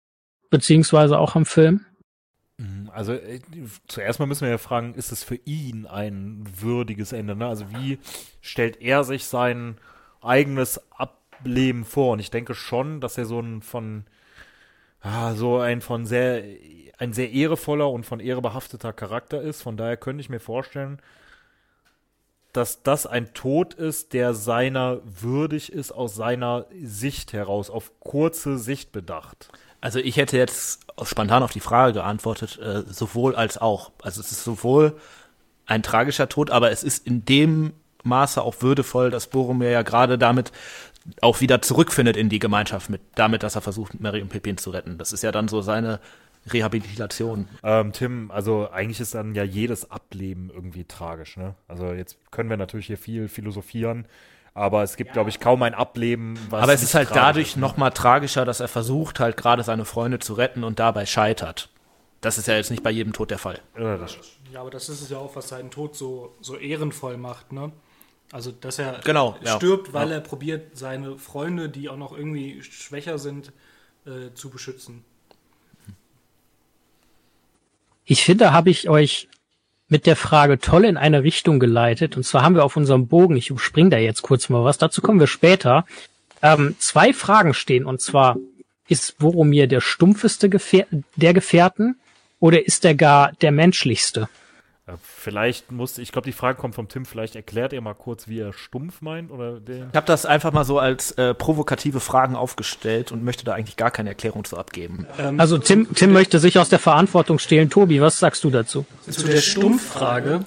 Beziehungsweise 0.51 1.19
auch 1.19 1.37
im 1.37 1.47
Film? 1.47 1.85
Mhm, 2.59 2.91
also 2.93 3.13
äh, 3.13 3.41
zuerst 3.89 4.21
mal 4.21 4.27
müssen 4.27 4.43
wir 4.43 4.51
ja 4.51 4.59
fragen, 4.59 4.95
ist 4.95 5.13
es 5.13 5.25
für 5.25 5.37
ihn 5.45 5.87
ein 5.87 6.45
würdiges 6.61 7.13
Ende? 7.13 7.35
Ne? 7.35 7.47
Also 7.47 7.67
wie 7.73 7.99
stellt 8.41 8.81
er 8.81 9.05
sich 9.05 9.25
sein 9.25 9.79
eigenes 10.23 10.81
Ableben 10.93 11.85
vor? 11.85 12.13
Und 12.13 12.21
ich 12.21 12.31
denke 12.31 12.55
schon, 12.55 13.01
dass 13.01 13.19
er 13.19 13.27
so 13.27 13.41
ein 13.41 13.63
von 13.63 14.05
ah, 15.01 15.35
so 15.35 15.59
ein 15.59 15.81
von 15.81 16.07
sehr 16.07 16.45
ein 16.99 17.13
sehr 17.13 17.33
ehrevoller 17.33 17.91
und 17.91 18.07
von 18.07 18.21
Ehre 18.21 18.41
behafteter 18.41 18.93
Charakter 18.93 19.43
ist. 19.43 19.63
Von 19.63 19.77
daher 19.77 19.97
könnte 19.97 20.21
ich 20.21 20.31
mir 20.31 20.41
vorstellen, 20.41 21.01
dass 22.57 22.83
das 22.83 23.07
ein 23.07 23.35
Tod 23.35 23.75
ist, 23.75 24.13
der 24.13 24.33
seiner 24.33 25.01
würdig 25.05 25.73
ist, 25.73 25.93
aus 25.93 26.15
seiner 26.15 26.67
Sicht 26.83 27.33
heraus, 27.33 27.69
auf 27.69 27.93
kurze 28.01 28.59
Sicht 28.59 28.93
bedacht. 28.93 29.49
Also 29.81 29.99
ich 29.99 30.17
hätte 30.17 30.39
jetzt 30.39 30.87
spontan 31.03 31.43
auf 31.43 31.53
die 31.53 31.61
Frage 31.61 31.93
geantwortet, 31.93 32.59
äh, 32.59 32.83
sowohl 32.87 33.37
als 33.37 33.59
auch. 33.59 33.91
Also 34.03 34.21
es 34.21 34.31
ist 34.31 34.45
sowohl 34.45 34.97
ein 35.67 35.83
tragischer 35.83 36.29
Tod, 36.29 36.51
aber 36.51 36.71
es 36.71 36.83
ist 36.83 37.07
in 37.07 37.25
dem 37.25 37.75
Maße 38.05 38.41
auch 38.41 38.63
würdevoll, 38.63 39.11
dass 39.11 39.27
Boromir 39.27 39.71
ja 39.71 39.83
gerade 39.83 40.17
damit 40.17 40.53
auch 41.21 41.41
wieder 41.41 41.61
zurückfindet 41.61 42.17
in 42.17 42.29
die 42.29 42.39
Gemeinschaft, 42.39 42.89
mit, 42.89 43.03
damit, 43.15 43.43
dass 43.43 43.57
er 43.57 43.61
versucht, 43.61 44.01
Mary 44.01 44.23
und 44.23 44.29
Pippin 44.29 44.57
zu 44.57 44.71
retten. 44.71 44.97
Das 44.97 45.13
ist 45.13 45.23
ja 45.23 45.33
dann 45.33 45.49
so 45.49 45.61
seine 45.61 46.01
Rehabilitation. 46.53 47.49
Ähm, 47.63 47.93
Tim, 47.93 48.31
also 48.31 48.71
eigentlich 48.71 49.01
ist 49.01 49.15
dann 49.15 49.35
ja 49.35 49.45
jedes 49.45 49.91
Ableben 49.91 50.51
irgendwie 50.53 50.85
tragisch, 50.85 51.37
ne? 51.37 51.55
Also 51.69 51.93
jetzt 51.93 52.19
können 52.31 52.51
wir 52.51 52.57
natürlich 52.57 52.87
hier 52.87 52.99
viel 52.99 53.29
philosophieren, 53.29 54.07
aber 54.53 54.83
es 54.83 54.97
gibt, 54.97 55.13
glaube 55.13 55.31
ich, 55.31 55.41
kaum 55.41 55.63
ein 55.63 55.75
Ableben, 55.75 56.39
was. 56.51 56.63
Aber 56.63 56.73
es 56.73 56.83
ist 56.83 56.95
halt 56.95 57.11
dadurch 57.13 57.51
ist, 57.51 57.57
ne? 57.57 57.63
noch 57.63 57.77
mal 57.77 57.91
tragischer, 57.91 58.45
dass 58.45 58.61
er 58.61 58.69
versucht, 58.69 59.21
halt 59.21 59.37
gerade 59.37 59.63
seine 59.63 59.85
Freunde 59.85 60.19
zu 60.19 60.35
retten 60.35 60.65
und 60.65 60.79
dabei 60.79 61.07
scheitert. 61.07 61.71
Das 62.21 62.39
ist 62.39 62.49
ja 62.49 62.55
jetzt 62.57 62.71
nicht 62.71 62.83
bei 62.83 62.91
jedem 62.91 63.13
Tod 63.13 63.31
der 63.31 63.39
Fall. 63.39 63.61
Ja, 63.79 63.97
das, 63.99 64.17
Ja, 64.53 64.61
aber 64.61 64.71
das 64.71 64.89
ist 64.89 65.03
es 65.03 65.11
ja 65.11 65.19
auch, 65.19 65.35
was 65.37 65.49
seinen 65.49 65.71
Tod 65.71 65.97
so, 65.97 66.35
so 66.41 66.57
ehrenvoll 66.57 67.17
macht, 67.17 67.53
ne? 67.53 67.73
Also, 68.33 68.51
dass 68.51 68.79
er 68.79 69.01
Genau, 69.05 69.37
ja. 69.43 69.57
stirbt, 69.57 69.93
weil 69.93 70.09
Ja. 70.09 70.15
er 70.15 70.21
probiert, 70.21 70.77
seine 70.77 71.19
Freunde, 71.19 71.69
die 71.69 71.89
auch 71.89 71.97
noch 71.97 72.17
irgendwie 72.17 72.63
schwächer 72.63 73.19
sind, 73.19 73.53
äh, 74.07 74.33
zu 74.35 74.51
beschützen. 74.51 75.05
Ich 78.05 78.23
finde, 78.23 78.53
habe 78.53 78.71
ich 78.71 78.89
euch 78.89 79.29
mit 79.89 80.07
der 80.07 80.17
Frage 80.17 80.59
toll 80.59 80.85
in 80.85 80.97
eine 80.97 81.23
Richtung 81.23 81.61
geleitet. 81.61 82.17
Und 82.17 82.25
zwar 82.25 82.43
haben 82.43 82.55
wir 82.55 82.65
auf 82.65 82.77
unserem 82.77 83.07
Bogen, 83.07 83.37
ich 83.37 83.51
überspringe 83.51 83.91
da 83.91 83.99
jetzt 83.99 84.23
kurz 84.23 84.49
mal 84.49 84.65
was, 84.65 84.79
dazu 84.79 85.03
kommen 85.03 85.21
wir 85.21 85.27
später, 85.27 85.85
ähm, 86.43 86.75
zwei 86.79 87.13
Fragen 87.13 87.55
stehen. 87.55 87.85
Und 87.87 88.01
zwar, 88.01 88.37
ist 88.89 89.19
Boromir 89.19 89.67
der 89.67 89.81
stumpfeste 89.81 90.49
Gefähr 90.49 90.87
der 91.17 91.33
Gefährten 91.33 91.97
oder 92.39 92.67
ist 92.67 92.85
er 92.85 92.95
gar 92.95 93.33
der 93.33 93.53
menschlichste? 93.53 94.29
Äh, 94.87 94.93
vielleicht 95.03 95.73
muss, 95.73 95.99
ich 95.99 96.13
glaube, 96.13 96.27
die 96.27 96.33
Frage 96.33 96.59
kommt 96.59 96.75
vom 96.75 96.89
Tim, 96.89 97.07
vielleicht 97.07 97.37
erklärt 97.37 97.73
er 97.73 97.81
mal 97.81 97.95
kurz, 97.95 98.29
wie 98.29 98.41
er 98.41 98.53
stumpf 98.53 99.01
meint 99.01 99.31
oder 99.31 99.61
den. 99.61 99.89
Ich 99.91 99.97
habe 99.97 100.07
das 100.07 100.27
einfach 100.27 100.53
mal 100.53 100.65
so 100.65 100.79
als 100.79 101.13
äh, 101.13 101.35
provokative 101.35 102.01
Fragen 102.01 102.37
aufgestellt 102.37 103.11
und 103.11 103.25
möchte 103.25 103.45
da 103.45 103.55
eigentlich 103.55 103.77
gar 103.77 103.91
keine 103.91 104.11
Erklärung 104.11 104.45
zu 104.45 104.59
abgeben. 104.59 105.07
Also 105.39 105.59
Tim, 105.59 105.95
Tim 105.95 106.13
möchte 106.13 106.39
sich 106.39 106.59
aus 106.59 106.69
der 106.69 106.79
Verantwortung 106.79 107.39
stehlen. 107.39 107.71
Tobi, 107.71 108.01
was 108.01 108.19
sagst 108.19 108.45
du 108.45 108.51
dazu? 108.51 108.85
Zu 109.09 109.27
der 109.27 109.41
Stumpffrage. 109.41 110.45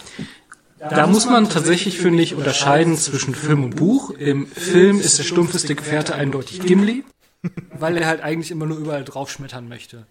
Da 0.80 1.08
muss 1.08 1.26
man 1.26 1.50
tatsächlich, 1.50 1.98
finde 1.98 2.22
ich, 2.22 2.36
unterscheiden 2.36 2.98
zwischen 2.98 3.34
Film 3.34 3.64
und 3.64 3.76
Buch. 3.76 4.12
Im 4.12 4.46
Film 4.46 5.00
ist 5.00 5.18
der 5.18 5.24
stumpfeste 5.24 5.74
Gefährte 5.74 6.14
eindeutig 6.14 6.62
Gimli, 6.62 7.04
weil 7.72 7.98
er 7.98 8.08
halt 8.08 8.22
eigentlich 8.22 8.52
immer 8.52 8.68
nur 8.68 8.78
überall 8.78 9.04
draufschmettern 9.04 9.68
möchte. 9.68 10.06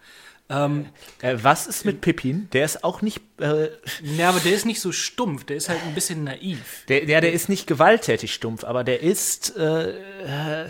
Ähm, 0.49 0.87
Äh, 1.23 1.37
was 1.43 1.67
ist 1.67 1.85
mit 1.85 2.01
Pippin? 2.01 2.49
Der 2.53 2.65
ist 2.65 2.85
auch 2.85 3.03
nicht, 3.03 3.21
äh, 3.41 3.69
ja, 4.17 4.29
aber 4.29 4.39
der 4.41 4.53
ist 4.53 4.65
nicht 4.65 4.81
so 4.81 4.93
stumpf, 4.93 5.45
der 5.45 5.57
ist 5.57 5.69
halt 5.69 5.81
ein 5.85 5.95
bisschen 5.95 6.25
naiv. 6.25 6.85
der, 6.89 7.05
der, 7.07 7.21
der 7.21 7.33
ist 7.33 7.49
nicht 7.49 7.67
gewalttätig 7.67 8.33
stumpf, 8.33 8.63
aber 8.65 8.85
der 8.85 9.03
ist 9.03 9.57
äh, 9.57 9.95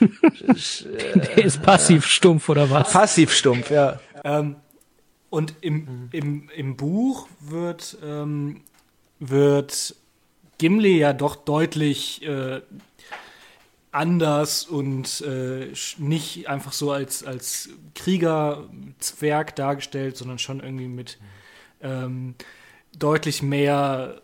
Der 0.00 1.44
ist 1.44 1.62
passiv 1.62 2.06
stumpf 2.06 2.48
oder 2.48 2.70
was? 2.70 2.92
passiv 2.92 3.32
stumpf, 3.32 3.70
ja. 3.70 4.00
Ähm, 4.24 4.56
und 5.30 5.54
im, 5.60 6.08
im, 6.12 6.48
im 6.54 6.76
Buch 6.76 7.28
wird, 7.40 7.98
ähm, 8.02 8.62
wird 9.18 9.94
Gimli 10.58 10.98
ja 10.98 11.12
doch 11.12 11.36
deutlich 11.36 12.22
äh, 12.22 12.60
anders 13.90 14.64
und 14.64 15.22
äh, 15.22 15.72
nicht 15.98 16.48
einfach 16.48 16.72
so 16.72 16.92
als, 16.92 17.24
als 17.24 17.70
Kriegerzwerg 17.94 19.56
dargestellt, 19.56 20.16
sondern 20.16 20.38
schon 20.38 20.60
irgendwie 20.60 20.88
mit 20.88 21.18
ähm, 21.80 22.34
deutlich 22.98 23.42
mehr 23.42 24.20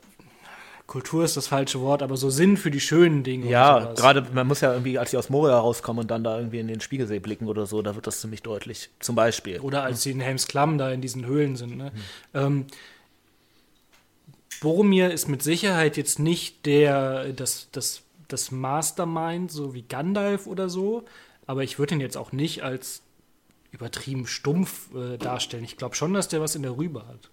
Kultur 0.87 1.25
ist 1.25 1.37
das 1.37 1.47
falsche 1.47 1.81
Wort, 1.81 2.03
aber 2.03 2.17
so 2.17 2.29
Sinn 2.29 2.59
für 2.59 2.71
die 2.71 2.81
schönen 2.81 3.23
Dinge. 3.23 3.49
Ja, 3.49 3.95
gerade 3.95 4.27
man 4.35 4.47
muss 4.47 4.61
ja 4.61 4.73
irgendwie, 4.73 4.99
als 4.99 5.13
sie 5.13 5.17
aus 5.17 5.31
Moria 5.31 5.59
rauskommen 5.59 6.03
und 6.03 6.11
dann 6.11 6.23
da 6.23 6.37
irgendwie 6.37 6.59
in 6.59 6.69
den 6.69 6.81
Spiegelsee 6.83 7.21
blicken 7.21 7.49
oder 7.49 7.65
so, 7.65 7.81
da 7.81 7.95
wird 7.95 8.07
das 8.07 8.21
ziemlich 8.21 8.43
deutlich. 8.43 8.91
Zum 9.01 9.17
Beispiel. 9.17 9.61
Oder 9.61 9.83
als 9.83 10.03
sie 10.03 10.11
in 10.11 10.21
Helms 10.21 10.47
Klamm 10.47 10.77
da 10.77 10.91
in 10.91 11.01
diesen 11.01 11.25
Höhlen 11.25 11.57
sind. 11.57 11.79
Ne? 11.79 11.91
Ähm, 12.35 12.67
Boromir 14.61 15.11
ist 15.11 15.27
mit 15.27 15.43
Sicherheit 15.43 15.97
jetzt 15.97 16.19
nicht 16.19 16.67
der, 16.67 17.33
das, 17.33 17.69
das, 17.73 18.03
das 18.29 18.51
Mastermind, 18.51 19.51
so 19.51 19.75
wie 19.75 19.83
Gandalf 19.83 20.47
oder 20.47 20.69
so, 20.69 21.05
aber 21.47 21.63
ich 21.63 21.79
würde 21.79 21.95
ihn 21.95 22.01
jetzt 22.01 22.17
auch 22.17 22.33
nicht 22.33 22.63
als 22.63 23.03
übertrieben 23.71 24.27
stumpf 24.27 24.95
äh, 24.95 25.19
darstellen. 25.19 25.65
Ich 25.65 25.77
glaube 25.77 25.97
schon, 25.97 26.15
dass 26.15 26.29
der 26.29 26.41
was 26.41 26.55
in 26.55 26.63
der 26.63 26.77
Rübe 26.77 27.07
hat. 27.07 27.31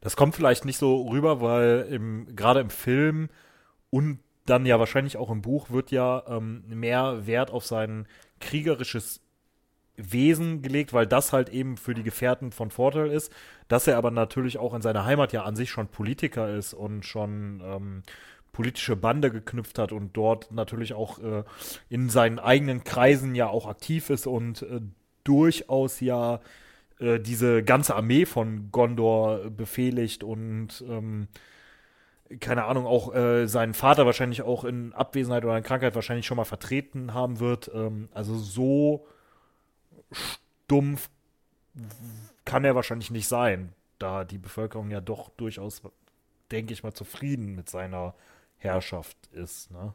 Das 0.00 0.16
kommt 0.16 0.34
vielleicht 0.34 0.64
nicht 0.64 0.78
so 0.78 1.08
rüber, 1.08 1.40
weil 1.40 1.86
im, 1.90 2.36
gerade 2.36 2.60
im 2.60 2.70
Film 2.70 3.28
und 3.90 4.18
dann 4.44 4.66
ja 4.66 4.78
wahrscheinlich 4.78 5.16
auch 5.16 5.30
im 5.30 5.42
Buch 5.42 5.70
wird 5.70 5.90
ja 5.90 6.22
ähm, 6.28 6.64
mehr 6.68 7.26
Wert 7.26 7.50
auf 7.50 7.66
sein 7.66 8.06
kriegerisches 8.40 9.20
Wesen 9.96 10.62
gelegt, 10.62 10.92
weil 10.92 11.06
das 11.06 11.32
halt 11.32 11.48
eben 11.48 11.76
für 11.76 11.94
die 11.94 12.02
Gefährten 12.02 12.52
von 12.52 12.70
Vorteil 12.70 13.10
ist, 13.10 13.32
dass 13.68 13.86
er 13.86 13.96
aber 13.96 14.10
natürlich 14.10 14.58
auch 14.58 14.74
in 14.74 14.82
seiner 14.82 15.04
Heimat 15.04 15.32
ja 15.32 15.44
an 15.44 15.56
sich 15.56 15.70
schon 15.70 15.88
Politiker 15.88 16.54
ist 16.54 16.74
und 16.74 17.04
schon 17.04 17.62
ähm, 17.64 18.02
politische 18.56 18.96
Bande 18.96 19.30
geknüpft 19.30 19.78
hat 19.78 19.92
und 19.92 20.16
dort 20.16 20.50
natürlich 20.50 20.94
auch 20.94 21.18
äh, 21.18 21.44
in 21.90 22.08
seinen 22.08 22.38
eigenen 22.38 22.84
Kreisen 22.84 23.34
ja 23.34 23.48
auch 23.48 23.66
aktiv 23.66 24.08
ist 24.08 24.26
und 24.26 24.62
äh, 24.62 24.80
durchaus 25.24 26.00
ja 26.00 26.40
äh, 26.98 27.20
diese 27.20 27.62
ganze 27.62 27.94
Armee 27.94 28.24
von 28.24 28.70
Gondor 28.72 29.50
befehligt 29.50 30.24
und 30.24 30.82
ähm, 30.88 31.28
keine 32.40 32.64
Ahnung, 32.64 32.86
auch 32.86 33.14
äh, 33.14 33.46
seinen 33.46 33.74
Vater 33.74 34.06
wahrscheinlich 34.06 34.40
auch 34.40 34.64
in 34.64 34.94
Abwesenheit 34.94 35.44
oder 35.44 35.58
in 35.58 35.62
Krankheit 35.62 35.94
wahrscheinlich 35.94 36.24
schon 36.24 36.38
mal 36.38 36.44
vertreten 36.44 37.12
haben 37.12 37.40
wird. 37.40 37.70
Ähm, 37.74 38.08
also 38.14 38.38
so 38.38 39.06
stumpf 40.10 41.10
kann 42.46 42.64
er 42.64 42.74
wahrscheinlich 42.74 43.10
nicht 43.10 43.28
sein, 43.28 43.74
da 43.98 44.24
die 44.24 44.38
Bevölkerung 44.38 44.90
ja 44.90 45.02
doch 45.02 45.28
durchaus, 45.36 45.82
denke 46.50 46.72
ich 46.72 46.82
mal, 46.82 46.94
zufrieden 46.94 47.54
mit 47.54 47.68
seiner 47.68 48.14
Herrschaft 48.66 49.16
ist. 49.32 49.70
Ne? 49.70 49.92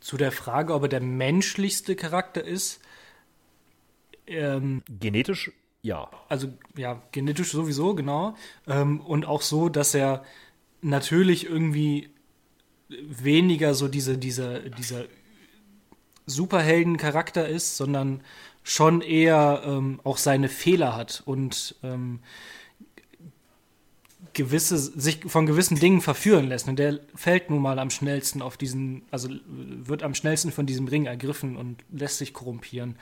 Zu 0.00 0.16
der 0.16 0.32
Frage, 0.32 0.74
ob 0.74 0.82
er 0.82 0.88
der 0.88 1.00
menschlichste 1.00 1.96
Charakter 1.96 2.44
ist, 2.44 2.80
ähm, 4.26 4.82
Genetisch 4.88 5.50
ja. 5.82 6.10
also 6.28 6.48
ja, 6.76 7.02
genetisch 7.12 7.50
sowieso, 7.52 7.94
genau. 7.94 8.36
Ähm, 8.66 9.00
und 9.00 9.24
auch 9.26 9.42
so, 9.42 9.68
dass 9.68 9.94
er 9.94 10.24
natürlich 10.82 11.48
irgendwie 11.48 12.10
weniger 12.88 13.74
so 13.74 13.88
diese, 13.88 14.18
dieser, 14.18 14.60
dieser 14.60 15.04
Superhelden-Charakter 16.26 17.48
ist, 17.48 17.76
sondern 17.76 18.22
schon 18.62 19.00
eher 19.00 19.62
ähm, 19.64 20.00
auch 20.04 20.18
seine 20.18 20.48
Fehler 20.48 20.94
hat 20.94 21.22
und 21.24 21.74
ähm, 21.82 22.20
gewisse, 24.38 24.78
sich 24.78 25.20
von 25.26 25.46
gewissen 25.46 25.78
Dingen 25.78 26.00
verführen 26.00 26.48
lässt. 26.48 26.68
Und 26.68 26.78
der 26.78 27.00
fällt 27.14 27.50
nun 27.50 27.60
mal 27.60 27.78
am 27.78 27.90
schnellsten 27.90 28.40
auf 28.40 28.56
diesen, 28.56 29.02
also 29.10 29.28
wird 29.48 30.02
am 30.04 30.14
schnellsten 30.14 30.52
von 30.52 30.64
diesem 30.64 30.86
Ring 30.86 31.06
ergriffen 31.06 31.56
und 31.56 31.84
lässt 31.92 32.18
sich 32.18 32.32
korrumpieren. 32.32 32.96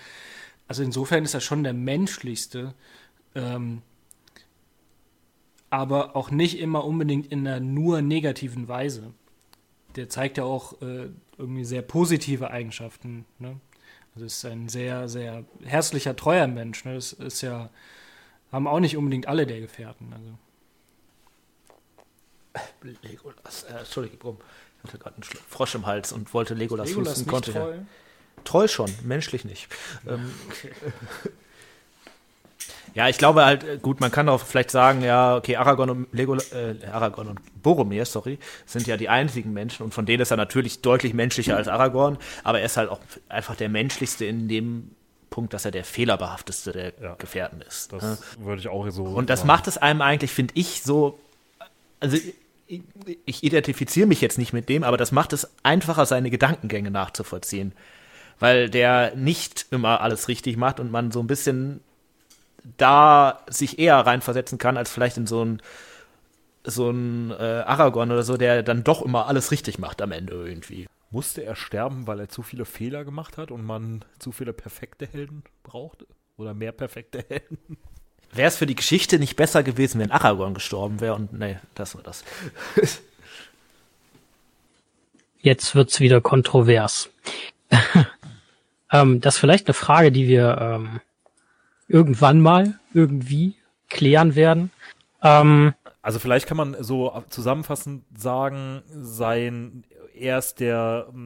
Also 0.67 0.83
insofern 0.83 1.25
ist 1.25 1.35
er 1.35 1.41
schon 1.41 1.63
der 1.63 1.75
menschlichste, 1.75 2.75
ähm, 3.35 3.83
aber 5.69 6.17
auch 6.17 6.31
nicht 6.31 6.59
immer 6.59 6.85
unbedingt 6.85 7.27
in 7.31 7.47
einer 7.47 7.61
nur 7.61 8.01
negativen 8.01 8.67
Weise. 8.67 9.13
Der 9.95 10.09
zeigt 10.09 10.39
ja 10.39 10.45
auch 10.45 10.81
äh, 10.81 11.11
irgendwie 11.37 11.65
sehr 11.65 11.83
positive 11.83 12.51
Eigenschaften. 12.51 13.27
Ne? 13.39 13.61
Also 14.15 14.25
ist 14.25 14.45
ein 14.47 14.71
sehr, 14.71 15.09
sehr 15.11 15.45
herzlicher, 15.65 16.17
treuer 16.17 16.47
Mensch. 16.47 16.87
Ne? 16.87 16.95
Das 16.95 17.13
ist 17.13 17.43
ja, 17.43 17.69
haben 18.51 18.67
auch 18.67 18.81
nicht 18.81 18.97
unbedingt 18.97 19.29
alle 19.29 19.47
der 19.47 19.61
Gefährten. 19.61 20.15
Also. 20.15 20.39
Legolas, 23.03 23.65
äh, 23.65 23.79
Entschuldigung, 23.79 24.39
ich 24.79 24.89
hatte 24.89 24.99
gerade 24.99 25.17
einen 25.17 25.25
Frosch 25.49 25.75
im 25.75 25.87
Hals 25.87 26.13
und 26.13 26.33
wollte 26.35 26.55
Legolas, 26.55 26.89
Legolas 26.89 27.11
husten, 27.11 27.25
nicht 27.25 27.31
konnte 27.31 27.51
ich 27.51 27.57
ja. 27.57 27.65
treu. 27.65 27.79
Treu 28.45 28.69
schon, 28.69 28.93
menschlich 29.03 29.45
nicht. 29.45 29.69
Ähm, 30.07 30.33
ja, 32.95 33.09
ich 33.09 33.19
glaube 33.19 33.45
halt, 33.45 33.65
äh, 33.65 33.79
gut, 33.79 34.01
man 34.01 34.11
kann 34.11 34.29
auch 34.29 34.41
vielleicht 34.41 34.71
sagen, 34.71 35.03
ja, 35.03 35.37
okay, 35.37 35.57
Aragorn 35.57 35.91
und 35.91 36.13
Legol 36.13 36.39
äh, 36.53 36.87
Aragorn 36.87 37.29
und 37.29 37.63
Boromir, 37.63 38.05
sorry, 38.05 38.39
sind 38.65 38.87
ja 38.87 38.97
die 38.97 39.09
einzigen 39.09 39.53
Menschen 39.53 39.83
und 39.83 39.93
von 39.93 40.07
denen 40.07 40.23
ist 40.23 40.31
er 40.31 40.37
natürlich 40.37 40.81
deutlich 40.81 41.13
menschlicher 41.15 41.57
als 41.57 41.69
Aragorn, 41.69 42.19
aber 42.45 42.61
er 42.61 42.67
ist 42.67 42.77
halt 42.77 42.91
auch 42.91 43.01
einfach 43.29 43.57
der 43.57 43.69
menschlichste 43.69 44.25
in 44.25 44.49
dem 44.49 44.93
Punkt, 45.31 45.53
dass 45.53 45.65
er 45.65 45.71
der 45.71 45.85
fehlerbehaftetste 45.85 46.73
der 46.73 46.93
Ja. 47.03 47.15
Gefährten 47.17 47.61
ist. 47.61 47.93
Das 47.93 48.03
ne? 48.03 48.19
würde 48.39 48.61
ich 48.61 48.69
auch 48.69 48.89
so. 48.91 49.05
Und 49.05 49.29
das 49.29 49.41
sagen. 49.41 49.49
macht 49.49 49.67
es 49.67 49.77
einem 49.77 50.01
eigentlich, 50.01 50.31
finde 50.31 50.55
ich, 50.57 50.83
so. 50.83 51.19
Also 52.01 52.17
ich, 52.67 53.45
identifiziere 53.45 54.07
mich 54.07 54.21
jetzt 54.21 54.39
nicht 54.39 54.53
mit 54.53 54.69
dem, 54.69 54.85
aber 54.85 54.97
das 54.97 55.13
macht 55.13 55.33
es 55.33 55.51
einfacher, 55.63 56.07
seine 56.07 56.31
Gedankengänge 56.31 56.91
nachzuvollziehen. 56.91 57.73
Weil 58.39 58.69
der 58.69 59.15
nicht 59.15 59.67
immer 59.71 60.01
alles 60.01 60.29
richtig 60.29 60.57
macht 60.57 60.81
und 60.81 60.91
man 60.91 61.11
so 61.11 61.21
ein 61.21 61.27
bisschen 61.27 61.81
da 62.77 63.45
sich 63.49 63.79
eher 63.79 63.99
reinversetzen 63.99 64.59
kann, 64.59 64.77
als 64.77 64.91
vielleicht 64.91 65.17
in 65.17 65.27
so 65.27 65.45
ein 65.45 65.63
so 66.69 66.91
ein 66.91 67.31
äh, 67.31 67.63
Aragorn 67.65 68.11
oder 68.11 68.25
so, 68.25 68.37
der 68.37 68.65
dann 68.65 68.83
doch 68.83 69.01
immer 69.01 69.29
alles 69.29 69.53
richtig 69.53 69.79
macht 69.79 70.03
am 70.03 70.11
Ende 70.11 70.35
irgendwie. 70.35 70.89
Musste 71.13 71.45
er 71.45 71.55
sterben, 71.55 72.09
weil 72.09 72.19
er 72.19 72.29
zu 72.29 72.43
viele 72.43 72.65
Fehler 72.65 73.05
gemacht 73.05 73.39
hat 73.39 73.53
und 73.53 73.65
man 73.65 74.05
zu 74.19 74.33
viele 74.33 74.53
perfekte 74.53 75.07
Helden 75.07 75.45
brauchte? 75.63 76.07
oder 76.37 76.55
mehr 76.55 76.73
perfekte 76.73 77.25
Helden. 77.29 77.79
Wäre 78.37 78.49
es 78.49 78.57
für 78.57 78.67
die 78.67 78.75
Geschichte 78.75 79.19
nicht 79.19 79.37
besser 79.37 79.63
gewesen, 79.63 80.01
wenn 80.01 80.11
Aragorn 80.11 80.55
gestorben 80.55 81.01
wäre 81.01 81.15
und 81.15 81.33
nee, 81.33 81.57
das 81.75 81.95
war 81.95 82.03
das. 82.03 82.25
Jetzt 85.41 85.75
wird's 85.75 86.01
wieder 86.01 86.21
kontrovers. 86.21 87.11
ähm, 88.93 89.21
das 89.21 89.35
ist 89.35 89.41
vielleicht 89.41 89.67
eine 89.69 89.75
Frage, 89.75 90.11
die 90.13 90.29
wir 90.29 90.59
ähm, 90.61 91.01
irgendwann 91.89 92.41
mal 92.41 92.79
irgendwie 92.93 93.55
klären 93.89 94.35
werden. 94.35 94.71
Ähm, 95.23 95.75
also 96.03 96.19
vielleicht 96.19 96.47
kann 96.47 96.57
man 96.57 96.77
so 96.81 97.23
zusammenfassend 97.31 98.05
sagen, 98.17 98.83
sein 98.91 99.85
erst 100.15 100.61
der 100.61 101.09
mh, 101.13 101.19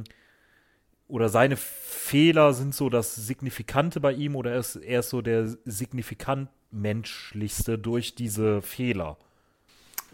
mm, 0.00 0.04
oder 1.08 1.28
seine 1.28 1.56
Fehler 1.56 2.52
sind 2.52 2.74
so 2.74 2.90
das 2.90 3.14
Signifikante 3.14 4.00
bei 4.00 4.12
ihm 4.12 4.36
oder 4.36 4.52
er 4.52 4.58
ist, 4.60 4.76
er 4.76 5.00
ist 5.00 5.10
so 5.10 5.22
der 5.22 5.48
signifikant 5.64 6.50
menschlichste 6.70 7.78
durch 7.78 8.14
diese 8.14 8.62
Fehler. 8.62 9.16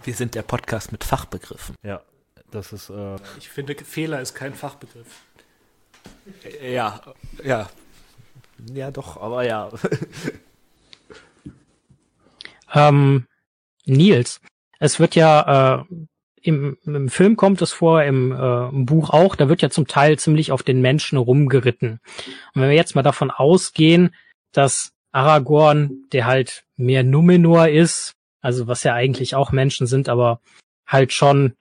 Wir 0.02 0.14
sind 0.14 0.34
der 0.34 0.42
Podcast 0.42 0.92
mit 0.92 1.04
Fachbegriffen. 1.04 1.76
Ja, 1.82 2.02
das 2.50 2.72
ist. 2.72 2.90
Äh 2.90 3.16
ich 3.38 3.48
finde, 3.48 3.74
Fehler 3.74 4.20
ist 4.20 4.34
kein 4.34 4.54
Fachbegriff. 4.54 5.22
Ja, 6.62 7.00
ja. 7.42 7.68
Ja, 8.72 8.90
doch, 8.90 9.20
aber 9.20 9.44
ja. 9.44 9.70
ähm, 12.74 13.26
Nils, 13.84 14.40
es 14.78 15.00
wird 15.00 15.14
ja 15.16 15.80
äh, 15.80 15.84
im, 16.44 16.76
im 16.84 17.08
Film 17.08 17.36
kommt 17.36 17.62
es 17.62 17.72
vor, 17.72 18.02
im, 18.02 18.30
äh, 18.32 18.68
im 18.68 18.84
Buch 18.84 19.10
auch, 19.10 19.34
da 19.34 19.48
wird 19.48 19.62
ja 19.62 19.70
zum 19.70 19.86
Teil 19.86 20.18
ziemlich 20.18 20.52
auf 20.52 20.62
den 20.62 20.82
Menschen 20.82 21.16
rumgeritten. 21.16 22.00
Und 22.54 22.62
wenn 22.62 22.68
wir 22.68 22.76
jetzt 22.76 22.94
mal 22.94 23.02
davon 23.02 23.30
ausgehen, 23.30 24.14
dass 24.52 24.92
Aragorn, 25.10 26.04
der 26.12 26.26
halt 26.26 26.64
mehr 26.76 27.02
Numenor 27.02 27.68
ist, 27.68 28.12
also 28.42 28.66
was 28.66 28.84
ja 28.84 28.92
eigentlich 28.92 29.34
auch 29.34 29.52
Menschen 29.52 29.86
sind, 29.86 30.10
aber 30.10 30.40
halt 30.86 31.14
schon 31.14 31.54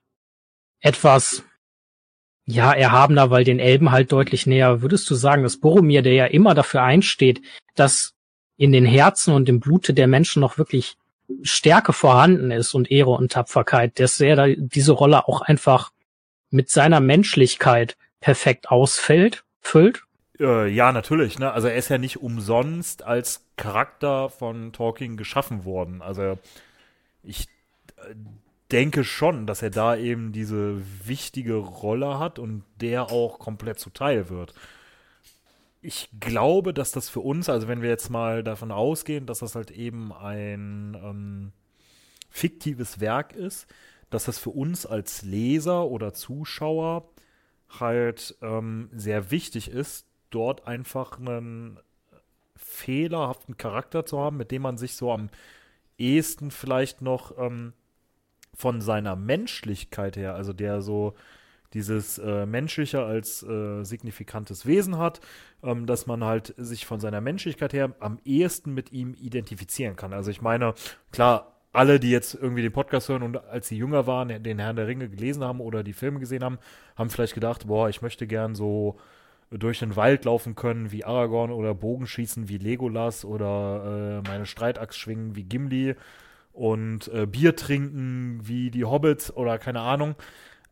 etwas 0.81 1.45
ja, 2.45 2.73
erhabener, 2.73 3.29
weil 3.29 3.45
den 3.45 3.59
Elben 3.59 3.91
halt 3.91 4.11
deutlich 4.11 4.45
näher. 4.45 4.81
Würdest 4.81 5.09
du 5.09 5.15
sagen, 5.15 5.43
dass 5.43 5.61
Boromir, 5.61 6.01
der 6.01 6.13
ja 6.13 6.25
immer 6.25 6.55
dafür 6.55 6.83
einsteht, 6.83 7.41
dass 7.75 8.15
in 8.57 8.73
den 8.73 8.85
Herzen 8.85 9.33
und 9.33 9.47
im 9.47 9.61
Blute 9.61 9.93
der 9.93 10.07
Menschen 10.07 10.41
noch 10.41 10.57
wirklich 10.57 10.97
Stärke 11.41 11.93
vorhanden 11.93 12.51
ist 12.51 12.73
und 12.73 12.91
Ehre 12.91 13.11
und 13.11 13.31
Tapferkeit, 13.31 13.99
dass 13.99 14.19
er 14.19 14.35
da 14.35 14.47
diese 14.47 14.91
Rolle 14.91 15.27
auch 15.27 15.41
einfach 15.41 15.91
mit 16.49 16.69
seiner 16.69 16.99
Menschlichkeit 16.99 17.97
perfekt 18.19 18.69
ausfällt, 18.69 19.43
füllt? 19.61 20.03
Äh, 20.39 20.67
ja, 20.69 20.91
natürlich. 20.91 21.39
Ne? 21.39 21.51
Also 21.51 21.67
er 21.67 21.75
ist 21.75 21.89
ja 21.89 21.97
nicht 21.97 22.21
umsonst 22.21 23.03
als 23.03 23.45
Charakter 23.55 24.29
von 24.29 24.73
Tolkien 24.73 25.17
geschaffen 25.17 25.65
worden. 25.65 26.01
Also 26.01 26.37
ich 27.23 27.47
äh, 27.97 28.15
denke 28.71 29.03
schon, 29.03 29.47
dass 29.47 29.61
er 29.61 29.69
da 29.69 29.95
eben 29.95 30.31
diese 30.31 30.81
wichtige 31.05 31.55
Rolle 31.55 32.19
hat 32.19 32.39
und 32.39 32.63
der 32.81 33.11
auch 33.11 33.39
komplett 33.39 33.79
zuteil 33.79 34.29
wird 34.29 34.53
ich 35.83 36.09
glaube, 36.19 36.73
dass 36.73 36.91
das 36.91 37.09
für 37.09 37.19
uns, 37.19 37.49
also 37.49 37.67
wenn 37.67 37.81
wir 37.81 37.89
jetzt 37.89 38.09
mal 38.09 38.43
davon 38.43 38.71
ausgehen, 38.71 39.25
dass 39.25 39.39
das 39.39 39.55
halt 39.55 39.69
eben 39.69 40.13
ein 40.13 40.97
ähm, 41.03 41.51
fiktives 42.29 43.01
Werk 43.01 43.33
ist, 43.33 43.67
dass 44.09 44.25
das 44.25 44.39
für 44.39 44.51
uns 44.51 44.85
als 44.85 45.23
Leser 45.23 45.87
oder 45.87 46.13
Zuschauer 46.13 47.09
halt 47.79 48.37
ähm, 48.41 48.89
sehr 48.93 49.29
wichtig 49.29 49.69
ist, 49.69 50.07
dort 50.29 50.67
einfach 50.67 51.19
einen 51.19 51.79
fehlerhaften 52.55 53.57
Charakter 53.57 54.05
zu 54.05 54.19
haben, 54.19 54.37
mit 54.37 54.51
dem 54.51 54.61
man 54.61 54.77
sich 54.77 54.95
so 54.95 55.11
am 55.11 55.29
ehesten 55.97 56.49
vielleicht 56.51 57.01
noch 57.01 57.37
ähm, 57.37 57.73
von 58.53 58.79
seiner 58.79 59.17
Menschlichkeit 59.17 60.15
her, 60.15 60.35
also 60.35 60.53
der 60.53 60.81
so 60.81 61.13
dieses 61.73 62.17
äh, 62.17 62.45
Menschliche 62.45 63.03
als 63.03 63.43
äh, 63.43 63.83
signifikantes 63.83 64.65
Wesen 64.65 64.97
hat, 64.97 65.21
ähm, 65.63 65.85
dass 65.85 66.07
man 66.07 66.23
halt 66.23 66.53
sich 66.57 66.85
von 66.85 66.99
seiner 66.99 67.21
Menschlichkeit 67.21 67.73
her 67.73 67.93
am 67.99 68.19
ehesten 68.25 68.73
mit 68.73 68.91
ihm 68.91 69.13
identifizieren 69.13 69.95
kann. 69.95 70.13
Also 70.13 70.31
ich 70.31 70.41
meine, 70.41 70.73
klar, 71.11 71.53
alle, 71.71 71.99
die 71.99 72.11
jetzt 72.11 72.35
irgendwie 72.35 72.61
den 72.61 72.71
Podcast 72.71 73.09
hören 73.09 73.23
und 73.23 73.37
als 73.45 73.67
sie 73.67 73.77
jünger 73.77 74.05
waren, 74.05 74.43
den 74.43 74.59
Herrn 74.59 74.75
der 74.75 74.87
Ringe 74.87 75.09
gelesen 75.09 75.43
haben 75.43 75.59
oder 75.59 75.83
die 75.83 75.93
Filme 75.93 76.19
gesehen 76.19 76.43
haben, 76.43 76.59
haben 76.95 77.09
vielleicht 77.09 77.33
gedacht, 77.33 77.67
boah, 77.67 77.89
ich 77.89 78.01
möchte 78.01 78.27
gern 78.27 78.53
so 78.53 78.97
durch 79.49 79.79
den 79.79 79.95
Wald 79.95 80.25
laufen 80.25 80.55
können 80.55 80.91
wie 80.91 81.03
Aragorn 81.03 81.51
oder 81.51 81.73
Bogenschießen 81.73 82.47
wie 82.47 82.57
Legolas 82.57 83.25
oder 83.25 84.21
äh, 84.23 84.27
meine 84.27 84.45
Streitachs 84.45 84.97
schwingen 84.97 85.35
wie 85.35 85.43
Gimli 85.43 85.95
und 86.53 87.07
äh, 87.07 87.25
Bier 87.25 87.55
trinken 87.55 88.39
wie 88.43 88.69
die 88.71 88.85
Hobbits 88.85 89.35
oder 89.35 89.57
keine 89.57 89.81
Ahnung. 89.81 90.15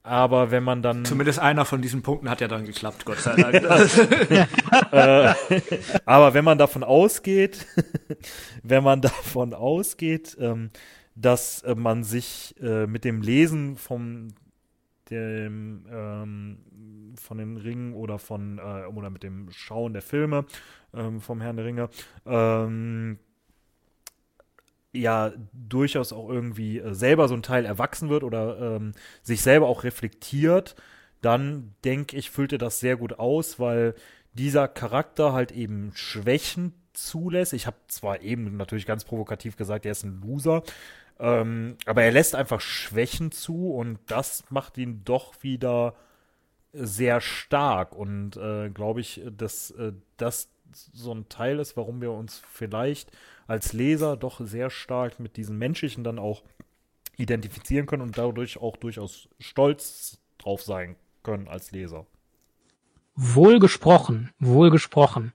Aber 0.03 0.49
wenn 0.49 0.63
man 0.63 0.81
dann. 0.81 1.05
Zumindest 1.05 1.39
einer 1.39 1.65
von 1.65 1.81
diesen 1.81 2.01
Punkten 2.01 2.29
hat 2.29 2.41
ja 2.41 2.47
dann 2.47 2.65
geklappt, 2.65 3.05
Gott 3.05 3.19
sei 3.19 3.35
Dank. 3.35 3.53
äh, 4.91 5.33
aber 6.05 6.33
wenn 6.33 6.43
man 6.43 6.57
davon 6.57 6.83
ausgeht, 6.83 7.67
wenn 8.63 8.83
man 8.83 9.01
davon 9.01 9.53
ausgeht, 9.53 10.35
ähm, 10.39 10.71
dass 11.15 11.61
äh, 11.61 11.75
man 11.75 12.03
sich 12.03 12.55
äh, 12.61 12.87
mit 12.87 13.05
dem 13.05 13.21
Lesen 13.21 13.75
vom 13.77 14.29
dem, 15.11 15.85
ähm, 15.91 16.57
von 17.15 17.37
den 17.37 17.57
Ringen 17.57 17.93
oder 17.93 18.17
von 18.17 18.59
oder 18.59 19.09
mit 19.09 19.23
dem 19.23 19.51
Schauen 19.51 19.91
der 19.91 20.01
Filme 20.01 20.45
ähm, 20.93 21.19
vom 21.19 21.41
Herrn 21.41 21.57
der 21.57 21.65
Ringe 21.65 21.89
ja 24.93 25.31
durchaus 25.53 26.13
auch 26.13 26.29
irgendwie 26.29 26.79
äh, 26.79 26.93
selber 26.93 27.27
so 27.27 27.35
ein 27.35 27.43
Teil 27.43 27.65
erwachsen 27.65 28.09
wird 28.09 28.23
oder 28.23 28.75
ähm, 28.75 28.93
sich 29.23 29.41
selber 29.41 29.67
auch 29.67 29.83
reflektiert, 29.83 30.75
dann 31.21 31.75
denke 31.83 32.17
ich, 32.17 32.31
füllt 32.31 32.51
er 32.51 32.57
das 32.57 32.79
sehr 32.79 32.97
gut 32.97 33.19
aus, 33.19 33.59
weil 33.59 33.95
dieser 34.33 34.67
Charakter 34.67 35.33
halt 35.33 35.51
eben 35.51 35.91
Schwächen 35.95 36.73
zulässt. 36.93 37.53
Ich 37.53 37.67
habe 37.67 37.77
zwar 37.87 38.21
eben 38.21 38.57
natürlich 38.57 38.85
ganz 38.85 39.05
provokativ 39.05 39.55
gesagt, 39.55 39.85
er 39.85 39.91
ist 39.91 40.03
ein 40.03 40.21
Loser, 40.21 40.63
ähm, 41.19 41.77
aber 41.85 42.03
er 42.03 42.11
lässt 42.11 42.35
einfach 42.35 42.61
Schwächen 42.61 43.31
zu 43.31 43.71
und 43.73 43.99
das 44.07 44.43
macht 44.49 44.77
ihn 44.77 45.03
doch 45.05 45.43
wieder 45.43 45.95
sehr 46.73 47.21
stark 47.21 47.95
und 47.95 48.37
äh, 48.37 48.69
glaube 48.69 49.01
ich, 49.01 49.21
dass 49.37 49.71
äh, 49.71 49.93
das 50.17 50.49
so 50.73 51.13
ein 51.13 51.29
Teil 51.29 51.59
ist, 51.59 51.77
warum 51.77 52.01
wir 52.01 52.11
uns 52.11 52.41
vielleicht 52.51 53.11
als 53.47 53.73
Leser 53.73 54.17
doch 54.17 54.39
sehr 54.39 54.69
stark 54.69 55.19
mit 55.19 55.37
diesen 55.37 55.57
Menschlichen 55.57 56.03
dann 56.03 56.19
auch 56.19 56.43
identifizieren 57.17 57.85
können 57.85 58.01
und 58.01 58.17
dadurch 58.17 58.59
auch 58.61 58.77
durchaus 58.77 59.29
stolz 59.39 60.19
drauf 60.37 60.61
sein 60.61 60.95
können 61.23 61.47
als 61.47 61.71
Leser. 61.71 62.05
Wohl 63.15 63.59
gesprochen, 63.59 64.31
wohl 64.39 64.71
gesprochen. 64.71 65.33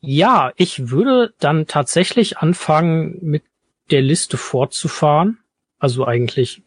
Ja, 0.00 0.52
ich 0.56 0.90
würde 0.90 1.34
dann 1.38 1.66
tatsächlich 1.66 2.38
anfangen, 2.38 3.18
mit 3.20 3.42
der 3.90 4.02
Liste 4.02 4.36
fortzufahren. 4.36 5.38
Also 5.78 6.06
eigentlich 6.06 6.62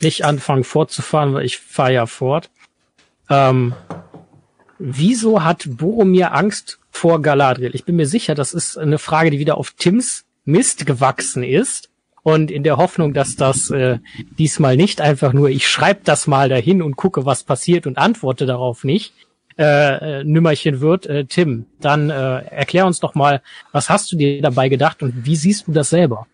nicht 0.00 0.24
anfangen 0.24 0.64
fortzufahren, 0.64 1.34
weil 1.34 1.44
ich 1.44 1.58
fahre 1.58 1.94
ja 1.94 2.06
fort. 2.06 2.50
Ähm, 3.28 3.74
wieso 4.78 5.44
hat 5.44 5.64
Boromir 5.68 6.32
Angst 6.34 6.80
vor 6.92 7.20
Galadriel? 7.20 7.74
Ich 7.74 7.84
bin 7.84 7.96
mir 7.96 8.06
sicher, 8.06 8.36
das 8.36 8.54
ist 8.54 8.78
eine 8.78 8.98
Frage, 8.98 9.30
die 9.30 9.40
wieder 9.40 9.58
auf 9.58 9.72
Tims 9.72 10.24
Mist 10.44 10.86
gewachsen 10.86 11.42
ist. 11.42 11.88
Und 12.24 12.52
in 12.52 12.62
der 12.62 12.76
Hoffnung, 12.76 13.14
dass 13.14 13.34
das 13.34 13.70
äh, 13.70 13.98
diesmal 14.38 14.76
nicht 14.76 15.00
einfach 15.00 15.32
nur, 15.32 15.50
ich 15.50 15.66
schreibe 15.66 16.02
das 16.04 16.28
mal 16.28 16.48
dahin 16.48 16.80
und 16.80 16.94
gucke, 16.94 17.26
was 17.26 17.42
passiert 17.42 17.84
und 17.88 17.98
antworte 17.98 18.46
darauf 18.46 18.84
nicht, 18.84 19.12
äh, 19.58 20.20
äh, 20.20 20.24
Nümmerchen 20.24 20.80
wird. 20.80 21.06
Äh, 21.06 21.24
Tim, 21.24 21.66
dann 21.80 22.10
äh, 22.10 22.44
erklär 22.44 22.86
uns 22.86 23.00
doch 23.00 23.16
mal, 23.16 23.42
was 23.72 23.90
hast 23.90 24.12
du 24.12 24.16
dir 24.16 24.40
dabei 24.40 24.68
gedacht 24.68 25.02
und 25.02 25.26
wie 25.26 25.34
siehst 25.34 25.66
du 25.66 25.72
das 25.72 25.90
selber? 25.90 26.28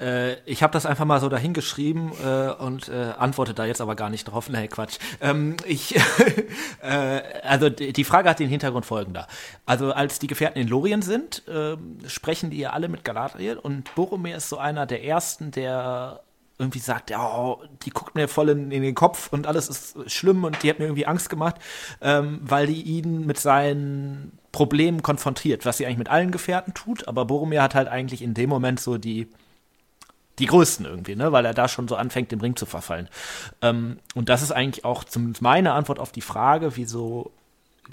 Äh, 0.00 0.34
ich 0.44 0.62
habe 0.62 0.72
das 0.72 0.86
einfach 0.86 1.04
mal 1.04 1.20
so 1.20 1.28
dahingeschrieben 1.28 2.12
äh, 2.24 2.50
und 2.50 2.88
äh, 2.88 3.12
antworte 3.18 3.54
da 3.54 3.64
jetzt 3.64 3.80
aber 3.80 3.94
gar 3.94 4.10
nicht 4.10 4.24
drauf. 4.24 4.48
Nee, 4.54 4.68
Quatsch. 4.68 4.98
Ähm, 5.20 5.56
ich, 5.66 5.96
äh, 6.82 7.22
also 7.42 7.68
die 7.70 8.04
Frage 8.04 8.30
hat 8.30 8.38
den 8.38 8.48
Hintergrund 8.48 8.86
folgender. 8.86 9.26
Also 9.66 9.92
als 9.92 10.20
die 10.20 10.28
Gefährten 10.28 10.60
in 10.60 10.68
Lorien 10.68 11.02
sind, 11.02 11.46
äh, 11.48 11.76
sprechen 12.06 12.50
die 12.50 12.58
ja 12.58 12.70
alle 12.70 12.88
mit 12.88 13.04
Galadriel 13.04 13.56
und 13.56 13.92
Boromir 13.96 14.36
ist 14.36 14.48
so 14.48 14.58
einer 14.58 14.86
der 14.86 15.04
ersten, 15.04 15.50
der 15.50 16.20
irgendwie 16.58 16.78
sagt, 16.78 17.12
oh, 17.16 17.62
die 17.82 17.90
guckt 17.90 18.14
mir 18.14 18.28
voll 18.28 18.48
in, 18.48 18.70
in, 18.70 18.82
den 18.82 18.94
Kopf 18.94 19.32
und 19.32 19.46
alles 19.46 19.68
ist 19.68 20.10
schlimm 20.10 20.44
und 20.44 20.62
die 20.62 20.70
hat 20.70 20.78
mir 20.78 20.84
irgendwie 20.84 21.06
Angst 21.06 21.28
gemacht, 21.28 21.56
ähm, 22.00 22.40
weil 22.42 22.68
die 22.68 22.80
ihn 22.82 23.26
mit 23.26 23.38
seinen 23.38 24.38
Problemen 24.52 25.02
konfrontiert, 25.02 25.66
was 25.66 25.78
sie 25.78 25.86
eigentlich 25.86 25.98
mit 25.98 26.10
allen 26.10 26.30
Gefährten 26.30 26.72
tut, 26.72 27.08
aber 27.08 27.24
Boromir 27.24 27.60
hat 27.60 27.74
halt 27.74 27.88
eigentlich 27.88 28.22
in 28.22 28.34
dem 28.34 28.50
Moment 28.50 28.78
so 28.78 28.98
die 28.98 29.28
die 30.38 30.46
größten 30.46 30.86
irgendwie, 30.86 31.16
ne, 31.16 31.32
weil 31.32 31.44
er 31.44 31.54
da 31.54 31.68
schon 31.68 31.88
so 31.88 31.96
anfängt, 31.96 32.32
dem 32.32 32.40
Ring 32.40 32.56
zu 32.56 32.66
verfallen. 32.66 33.08
Ähm, 33.62 33.98
und 34.14 34.28
das 34.28 34.42
ist 34.42 34.52
eigentlich 34.52 34.84
auch 34.84 35.04
zumindest 35.04 35.42
meine 35.42 35.72
Antwort 35.72 35.98
auf 35.98 36.12
die 36.12 36.20
Frage, 36.20 36.76
wieso 36.76 37.32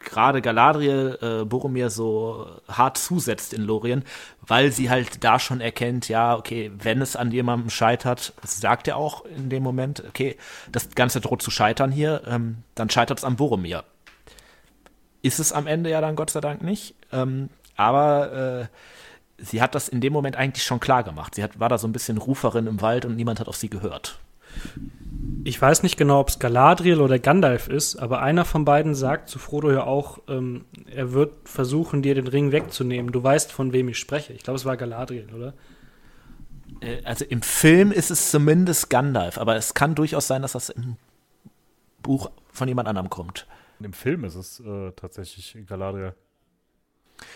gerade 0.05 0.41
Galadriel 0.41 1.17
äh, 1.21 1.45
Boromir 1.45 1.89
so 1.89 2.47
hart 2.67 2.97
zusetzt 2.97 3.53
in 3.53 3.61
Lorien, 3.61 4.03
weil 4.41 4.71
sie 4.71 4.89
halt 4.89 5.23
da 5.23 5.37
schon 5.37 5.61
erkennt, 5.61 6.07
ja, 6.07 6.35
okay, 6.35 6.71
wenn 6.77 7.01
es 7.01 7.15
an 7.15 7.31
jemandem 7.31 7.69
scheitert, 7.69 8.33
sagt 8.43 8.87
er 8.87 8.97
auch 8.97 9.25
in 9.25 9.49
dem 9.49 9.63
Moment, 9.63 10.03
okay, 10.07 10.37
das 10.71 10.89
Ganze 10.95 11.21
droht 11.21 11.41
zu 11.41 11.51
scheitern 11.51 11.91
hier, 11.91 12.21
ähm, 12.25 12.63
dann 12.75 12.89
scheitert 12.89 13.19
es 13.19 13.25
an 13.25 13.35
Boromir. 13.35 13.83
Ist 15.21 15.39
es 15.39 15.51
am 15.51 15.67
Ende 15.67 15.89
ja 15.89 16.01
dann 16.01 16.15
Gott 16.15 16.31
sei 16.31 16.41
Dank 16.41 16.61
nicht, 16.63 16.95
ähm, 17.11 17.49
aber 17.75 18.31
äh, 18.61 18.65
sie 19.41 19.61
hat 19.61 19.75
das 19.75 19.87
in 19.87 20.01
dem 20.01 20.13
Moment 20.13 20.35
eigentlich 20.35 20.63
schon 20.63 20.79
klar 20.79 21.03
gemacht. 21.03 21.35
Sie 21.35 21.43
hat, 21.43 21.59
war 21.59 21.69
da 21.69 21.77
so 21.77 21.87
ein 21.87 21.91
bisschen 21.91 22.17
Ruferin 22.17 22.67
im 22.67 22.81
Wald 22.81 23.05
und 23.05 23.15
niemand 23.15 23.39
hat 23.39 23.47
auf 23.47 23.55
sie 23.55 23.69
gehört. 23.69 24.19
Ich 25.43 25.59
weiß 25.59 25.81
nicht 25.83 25.97
genau, 25.97 26.19
ob 26.19 26.29
es 26.29 26.39
Galadriel 26.39 27.01
oder 27.01 27.17
Gandalf 27.17 27.67
ist, 27.67 27.95
aber 27.95 28.21
einer 28.21 28.45
von 28.45 28.65
beiden 28.65 28.93
sagt 28.93 29.29
zu 29.29 29.39
Frodo 29.39 29.71
ja 29.71 29.83
auch, 29.83 30.19
ähm, 30.27 30.65
er 30.93 31.13
wird 31.13 31.33
versuchen, 31.49 32.01
dir 32.01 32.15
den 32.15 32.27
Ring 32.27 32.51
wegzunehmen. 32.51 33.11
Du 33.11 33.23
weißt, 33.23 33.51
von 33.51 33.73
wem 33.73 33.89
ich 33.89 33.97
spreche. 33.97 34.33
Ich 34.33 34.43
glaube, 34.43 34.57
es 34.57 34.65
war 34.65 34.77
Galadriel, 34.77 35.27
oder? 35.33 35.53
Äh, 36.81 37.03
also 37.05 37.25
im 37.25 37.41
Film 37.41 37.91
ist 37.91 38.11
es 38.11 38.29
zumindest 38.29 38.89
Gandalf, 38.89 39.37
aber 39.37 39.55
es 39.55 39.73
kann 39.73 39.95
durchaus 39.95 40.27
sein, 40.27 40.41
dass 40.41 40.51
das 40.51 40.69
im 40.69 40.97
Buch 42.03 42.29
von 42.51 42.67
jemand 42.67 42.87
anderem 42.87 43.09
kommt. 43.09 43.47
Im 43.79 43.93
Film 43.93 44.23
ist 44.25 44.35
es 44.35 44.59
äh, 44.59 44.91
tatsächlich 44.91 45.57
Galadriel. 45.67 46.13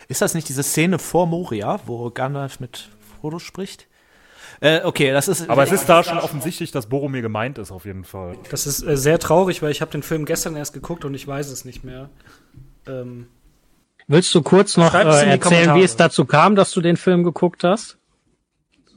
Ist 0.08 0.22
das 0.22 0.34
nicht 0.34 0.50
diese 0.50 0.64
Szene 0.64 1.00
vor 1.00 1.28
Moria, 1.28 1.80
wo 1.86 2.10
Gandalf 2.10 2.60
mit 2.60 2.90
Frodo 3.20 3.40
spricht? 3.40 3.88
Äh, 4.62 4.82
okay, 4.84 5.12
das 5.12 5.28
ist. 5.28 5.50
Aber 5.50 5.64
es 5.64 5.72
ist 5.72 5.88
da 5.88 6.04
schon 6.04 6.18
offensichtlich, 6.18 6.72
dass 6.72 6.88
Boromir 6.88 7.22
gemeint 7.22 7.58
ist, 7.58 7.72
auf 7.72 7.86
jeden 7.86 8.04
Fall. 8.04 8.38
Das 8.50 8.66
ist 8.66 8.84
äh, 8.84 8.96
sehr 8.96 9.20
traurig, 9.20 9.62
weil 9.62 9.72
ich 9.72 9.82
habe 9.82 9.92
den 9.92 10.04
Film 10.04 10.26
gestern 10.26 10.56
erst 10.56 10.74
geguckt 10.74 11.06
und 11.06 11.14
ich 11.14 11.28
weiß 11.28 11.50
es 11.50 11.66
nicht 11.66 11.84
mehr. 11.84 12.10
Ähm, 12.88 13.28
Willst 14.08 14.34
du 14.36 14.42
kurz 14.42 14.78
noch 14.78 14.94
äh, 14.94 15.30
erzählen, 15.30 15.76
wie 15.76 15.84
es 15.84 15.96
dazu 15.96 16.26
kam, 16.26 16.56
dass 16.56 16.72
du 16.72 16.82
den 16.82 16.96
Film 16.96 17.24
geguckt 17.24 17.64
hast? 17.64 17.98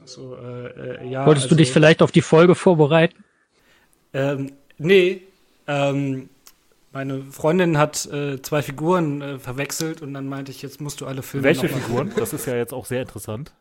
So, 0.05 0.35
äh, 0.35 1.01
äh, 1.03 1.09
ja, 1.09 1.25
Wolltest 1.25 1.45
also, 1.45 1.55
du 1.55 1.61
dich 1.61 1.71
vielleicht 1.71 2.01
auf 2.01 2.11
die 2.11 2.21
Folge 2.21 2.55
vorbereiten? 2.55 3.23
Ähm, 4.13 4.53
nee. 4.77 5.21
Ähm, 5.67 6.29
meine 6.91 7.23
Freundin 7.31 7.77
hat 7.77 8.05
äh, 8.11 8.41
zwei 8.41 8.61
Figuren 8.61 9.21
äh, 9.21 9.39
verwechselt 9.39 10.01
und 10.01 10.13
dann 10.13 10.27
meinte 10.27 10.51
ich, 10.51 10.61
jetzt 10.61 10.81
musst 10.81 11.01
du 11.01 11.05
alle 11.05 11.21
Filme. 11.21 11.43
Welche 11.43 11.69
Figuren? 11.69 12.11
Das 12.15 12.33
ist 12.33 12.45
ja 12.45 12.55
jetzt 12.55 12.73
auch 12.73 12.85
sehr 12.85 13.01
interessant. 13.01 13.51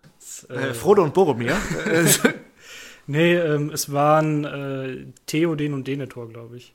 Äh, 0.48 0.74
Frodo 0.74 1.02
und 1.02 1.14
Boromir. 1.14 1.56
nee, 3.06 3.34
ähm, 3.34 3.70
es 3.72 3.92
waren 3.92 4.44
äh, 4.44 5.06
Theoden 5.26 5.74
und 5.74 5.86
Denethor, 5.86 6.28
glaube 6.28 6.56
ich. 6.56 6.74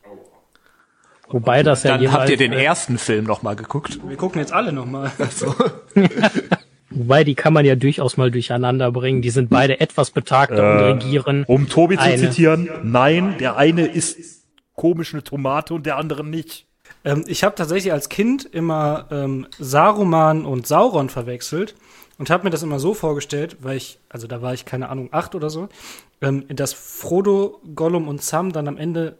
Wobei 1.29 1.63
das 1.63 1.83
ja 1.83 1.91
Dann 1.93 2.01
jeweils, 2.01 2.17
habt 2.17 2.29
ihr 2.29 2.37
den 2.37 2.53
ersten 2.53 2.97
Film 2.97 3.25
noch 3.25 3.41
mal 3.41 3.55
geguckt. 3.55 3.99
Wir 4.07 4.17
gucken 4.17 4.39
jetzt 4.39 4.53
alle 4.53 4.71
noch 4.71 4.85
mal. 4.85 5.11
So. 5.31 5.55
Wobei, 6.91 7.23
die 7.23 7.33
kann 7.33 7.53
man 7.53 7.65
ja 7.65 7.75
durchaus 7.75 8.17
mal 8.17 8.29
durcheinander 8.29 8.91
bringen. 8.91 9.23
Die 9.23 9.31
sind 9.31 9.49
beide 9.49 9.79
etwas 9.79 10.11
betagter 10.11 10.87
Äh, 10.87 10.91
und 10.91 11.03
regieren. 11.03 11.43
Um 11.47 11.67
Tobi 11.67 11.95
zu 11.95 12.03
eine. 12.03 12.17
zitieren, 12.17 12.69
nein, 12.83 13.35
der 13.39 13.57
eine 13.57 13.87
ist 13.87 14.42
komisch 14.75 15.13
eine 15.13 15.23
Tomate 15.23 15.73
und 15.73 15.85
der 15.85 15.97
andere 15.97 16.23
nicht. 16.23 16.67
Ähm, 17.05 17.23
ich 17.27 17.43
habe 17.43 17.55
tatsächlich 17.55 17.93
als 17.93 18.09
Kind 18.09 18.45
immer 18.45 19.07
ähm, 19.11 19.47
Saruman 19.59 20.45
und 20.45 20.67
Sauron 20.67 21.09
verwechselt 21.09 21.75
und 22.17 22.29
habe 22.29 22.43
mir 22.45 22.49
das 22.49 22.63
immer 22.63 22.79
so 22.79 22.93
vorgestellt, 22.93 23.57
weil 23.61 23.77
ich, 23.77 23.99
also 24.09 24.27
da 24.27 24.41
war 24.41 24.53
ich 24.53 24.65
keine 24.65 24.89
Ahnung 24.89 25.09
acht 25.11 25.35
oder 25.35 25.49
so, 25.49 25.69
ähm, 26.21 26.45
dass 26.47 26.73
Frodo, 26.73 27.61
Gollum 27.75 28.07
und 28.07 28.21
Sam 28.21 28.51
dann 28.51 28.67
am 28.67 28.77
Ende 28.77 29.17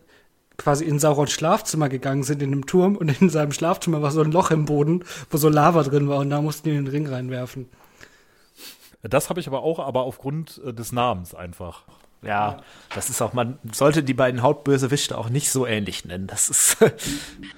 quasi 0.58 0.86
in 0.86 0.99
Saurons 0.99 1.32
Schlafzimmer 1.32 1.89
gegangen 1.89 2.24
sind 2.24 2.41
in 2.41 2.51
dem 2.51 2.66
Turm 2.66 2.95
und 2.95 3.22
in 3.22 3.30
seinem 3.30 3.51
Schlafzimmer 3.51 4.01
war 4.01 4.12
so 4.12 4.22
ein 4.22 4.32
Loch 4.32 4.51
im 4.51 4.66
Boden, 4.66 5.04
wo 5.30 5.38
so 5.38 5.49
Lava 5.49 5.84
drin 5.84 6.08
war 6.08 6.20
und 6.20 6.30
da 6.30 6.41
mussten 6.41 6.70
die 6.70 6.76
den 6.76 6.88
Ring 6.88 7.08
reinwerfen. 7.08 7.70
Das 9.01 9.30
habe 9.30 9.39
ich 9.39 9.47
aber 9.47 9.64
auch, 9.64 9.80
aber 9.80 10.04
aufgrund 10.04 10.62
äh, 10.66 10.74
des 10.74 10.91
Namens 10.91 11.36
einfach. 11.36 11.84
Ja, 12.26 12.61
das 12.95 13.09
ist 13.09 13.21
auch, 13.21 13.34
man 13.34 13.59
sollte 13.71 14.03
die 14.03 14.13
beiden 14.13 14.41
Hauptbösewichte 14.41 15.17
auch 15.17 15.30
nicht 15.30 15.51
so 15.51 15.65
ähnlich 15.65 16.05
nennen. 16.05 16.28
Das 16.28 16.49
ist. 16.49 16.78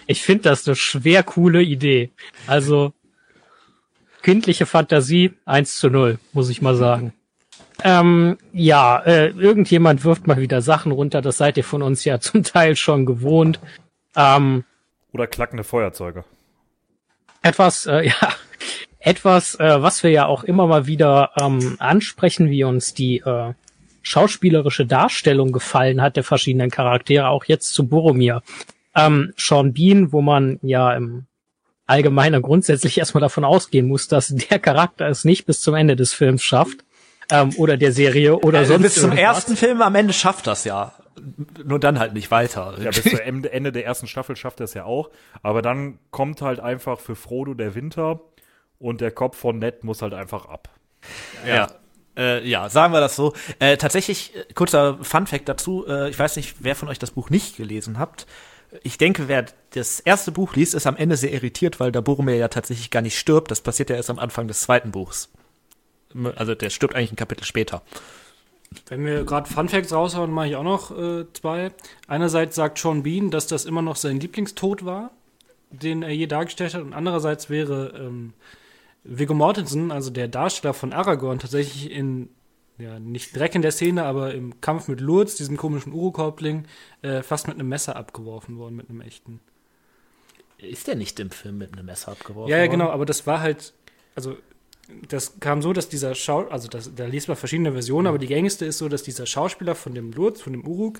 Ich 0.08 0.22
finde 0.22 0.44
das 0.44 0.68
eine 0.68 0.76
schwer 0.76 1.24
coole 1.24 1.64
Idee. 1.64 2.12
Also 2.46 2.94
kindliche 4.22 4.66
Fantasie 4.66 5.34
1 5.46 5.78
zu 5.78 5.90
0, 5.90 6.20
muss 6.32 6.50
ich 6.50 6.62
mal 6.62 6.76
sagen. 6.76 7.14
Ähm, 7.84 8.38
ja, 8.54 9.00
äh, 9.00 9.28
irgendjemand 9.30 10.04
wirft 10.04 10.28
mal 10.28 10.38
wieder 10.38 10.62
Sachen 10.62 10.92
runter, 10.92 11.22
das 11.22 11.38
seid 11.38 11.58
ihr 11.58 11.64
von 11.64 11.82
uns 11.82 12.06
ja 12.06 12.20
zum 12.22 12.44
Teil 12.44 12.76
schon 12.76 13.06
gewohnt. 13.06 13.60
Ähm, 14.16 14.64
Oder 15.12 15.28
klackende 15.28 15.64
Feuerzeuge. 15.64 16.24
etwas, 17.42 17.86
äh, 17.86 18.04
ja, 18.08 18.30
etwas, 19.00 19.56
äh, 19.56 19.82
was 19.82 20.04
wir 20.04 20.12
ja 20.12 20.26
auch 20.26 20.44
immer 20.44 20.68
mal 20.68 20.88
wieder 20.88 21.32
ähm, 21.40 21.76
ansprechen, 21.80 22.50
wie 22.50 22.64
uns 22.64 22.94
die 22.94 23.18
äh, 23.20 23.54
schauspielerische 24.06 24.86
Darstellung 24.86 25.52
gefallen 25.52 26.02
hat 26.02 26.16
der 26.16 26.24
verschiedenen 26.24 26.70
Charaktere, 26.70 27.28
auch 27.30 27.46
jetzt 27.46 27.74
zu 27.74 27.88
Boromir. 27.88 28.42
Ähm, 28.96 29.34
Sean 29.36 29.74
Bean, 29.74 30.12
wo 30.14 30.22
man 30.22 30.60
ja 30.62 30.94
im 30.94 31.26
Allgemeinen 31.88 32.42
grundsätzlich 32.42 32.98
erstmal 32.98 33.22
davon 33.22 33.44
ausgehen 33.44 33.88
muss, 33.88 34.08
dass 34.08 34.28
der 34.30 34.60
Charakter 34.60 35.08
es 35.08 35.26
nicht 35.26 35.46
bis 35.46 35.62
zum 35.62 35.76
Ende 35.76 35.96
des 35.96 36.14
Films 36.14 36.44
schafft. 36.44 36.86
Ähm, 37.32 37.54
oder 37.58 37.76
der 37.78 37.92
Serie 37.92 38.38
oder 38.38 38.60
Also 38.60 38.74
sonst 38.74 38.84
bis 38.84 38.94
zum 38.96 39.12
irgendwas. 39.12 39.38
ersten 39.38 39.56
Film 39.56 39.82
am 39.82 39.96
Ende 39.96 40.14
schafft 40.14 40.46
das 40.46 40.64
ja. 40.64 40.94
Nur 41.64 41.80
dann 41.80 41.98
halt 41.98 42.14
nicht 42.14 42.30
weiter. 42.30 42.76
Ja, 42.80 42.92
bis 42.92 43.04
zum 43.04 43.20
Ende 43.20 43.72
der 43.72 43.86
ersten 43.86 44.06
Staffel 44.06 44.36
schafft 44.36 44.60
er 44.60 44.66
es 44.66 44.76
ja 44.76 44.86
auch. 44.86 45.10
Aber 45.42 45.64
dann 45.64 45.98
kommt 46.12 46.44
halt 46.44 46.60
einfach 46.60 47.00
für 47.00 47.16
Frodo 47.16 47.56
der 47.56 47.74
Winter 47.74 48.20
und 48.78 49.02
der 49.02 49.10
Kopf 49.10 49.38
von 49.38 49.58
Ned 49.58 49.84
muss 49.84 50.04
halt 50.04 50.14
einfach 50.14 50.46
ab. 50.46 50.70
Ja. 51.48 51.68
Äh, 52.18 52.48
ja, 52.48 52.70
sagen 52.70 52.94
wir 52.94 53.02
das 53.02 53.16
so. 53.16 53.34
Äh, 53.60 53.78
tatsächlich, 53.78 54.36
äh, 54.36 54.54
kurzer 54.54 54.98
Fun-Fact 55.02 55.50
dazu, 55.50 55.86
äh, 55.88 56.10
ich 56.10 56.18
weiß 56.18 56.36
nicht, 56.38 56.56
wer 56.60 56.76
von 56.76 56.90
euch 56.90 57.00
das 57.00 57.12
Buch 57.12 57.30
nicht 57.30 57.58
gelesen 57.58 58.00
habt. 58.00 58.26
Ich 58.84 58.98
denke, 58.98 59.28
wer 59.28 59.46
das 59.74 60.00
erste 60.00 60.32
Buch 60.32 60.56
liest, 60.56 60.74
ist 60.74 60.88
am 60.88 60.98
Ende 60.98 61.18
sehr 61.18 61.32
irritiert, 61.32 61.80
weil 61.80 61.92
der 61.92 62.02
Boromir 62.02 62.36
ja 62.36 62.48
tatsächlich 62.48 62.92
gar 62.92 63.02
nicht 63.02 63.18
stirbt. 63.18 63.52
Das 63.52 63.62
passiert 63.62 63.90
ja 63.90 63.96
erst 63.96 64.10
am 64.10 64.20
Anfang 64.20 64.48
des 64.48 64.62
zweiten 64.62 64.92
Buchs. 64.92 65.30
Also 66.36 66.56
der 66.56 66.70
stirbt 66.70 66.96
eigentlich 66.96 67.12
ein 67.12 67.18
Kapitel 67.18 67.44
später. 67.44 67.82
Wenn 68.88 69.06
wir 69.06 69.24
gerade 69.24 69.50
Fun 69.50 69.70
Facts 69.70 69.94
raushauen, 69.94 70.32
mache 70.32 70.48
ich 70.48 70.56
auch 70.56 70.64
noch 70.64 70.98
äh, 70.98 71.26
zwei. 71.34 71.72
Einerseits 72.08 72.56
sagt 72.56 72.78
Sean 72.78 73.04
Bean, 73.04 73.32
dass 73.32 73.48
das 73.48 73.66
immer 73.66 73.82
noch 73.82 73.96
sein 73.96 74.20
Lieblingstod 74.20 74.86
war, 74.86 75.12
den 75.70 76.04
er 76.04 76.12
je 76.12 76.28
dargestellt 76.28 76.74
hat. 76.74 76.82
Und 76.82 76.94
andererseits 76.94 77.50
wäre 77.50 77.94
ähm, 77.98 78.34
Viggo 79.06 79.34
Mortensen, 79.34 79.92
also 79.92 80.10
der 80.10 80.28
Darsteller 80.28 80.74
von 80.74 80.92
Aragorn, 80.92 81.40
tatsächlich 81.40 81.92
in, 81.92 82.30
ja, 82.78 83.00
nicht 83.00 83.36
direkt 83.36 83.56
in 83.56 83.62
der 83.62 83.72
Szene, 83.72 84.04
aber 84.04 84.34
im 84.34 84.60
Kampf 84.62 84.88
mit 84.88 85.00
Lurz, 85.00 85.36
diesem 85.36 85.58
komischen 85.58 85.94
Urukhäuptling, 85.94 86.66
äh, 87.04 87.22
fast 87.22 87.48
mit 87.48 87.56
einem 87.56 87.70
Messer 87.70 87.96
abgeworfen 87.96 88.58
worden, 88.58 88.76
mit 88.76 88.90
einem 88.90 89.02
echten. 89.02 89.40
Ist 90.58 90.88
der 90.88 90.96
nicht 90.96 91.20
im 91.20 91.30
Film 91.30 91.60
mit 91.60 91.74
einem 91.74 91.86
Messer 91.86 92.12
abgeworfen 92.14 92.50
Ja, 92.50 92.58
ja, 92.58 92.64
worden? 92.64 92.80
genau, 92.80 92.90
aber 92.90 93.06
das 93.06 93.28
war 93.28 93.42
halt, 93.42 93.74
also 94.16 94.38
das 95.08 95.40
kam 95.40 95.62
so, 95.62 95.74
dass 95.74 95.90
dieser 95.90 96.16
Schau, 96.16 96.48
also 96.48 96.68
das, 96.68 96.94
da 96.96 97.06
liest 97.06 97.28
man 97.28 97.38
verschiedene 97.38 97.72
Versionen, 97.74 98.08
aber 98.08 98.18
die 98.18 98.28
gängigste 98.28 98.66
ist 98.66 98.78
so, 98.80 98.90
dass 98.90 99.04
dieser 99.04 99.26
Schauspieler 99.26 99.76
von 99.76 99.94
dem 99.94 100.12
Lurz, 100.12 100.42
von 100.42 100.54
dem 100.54 100.66
Uruk, 100.66 101.00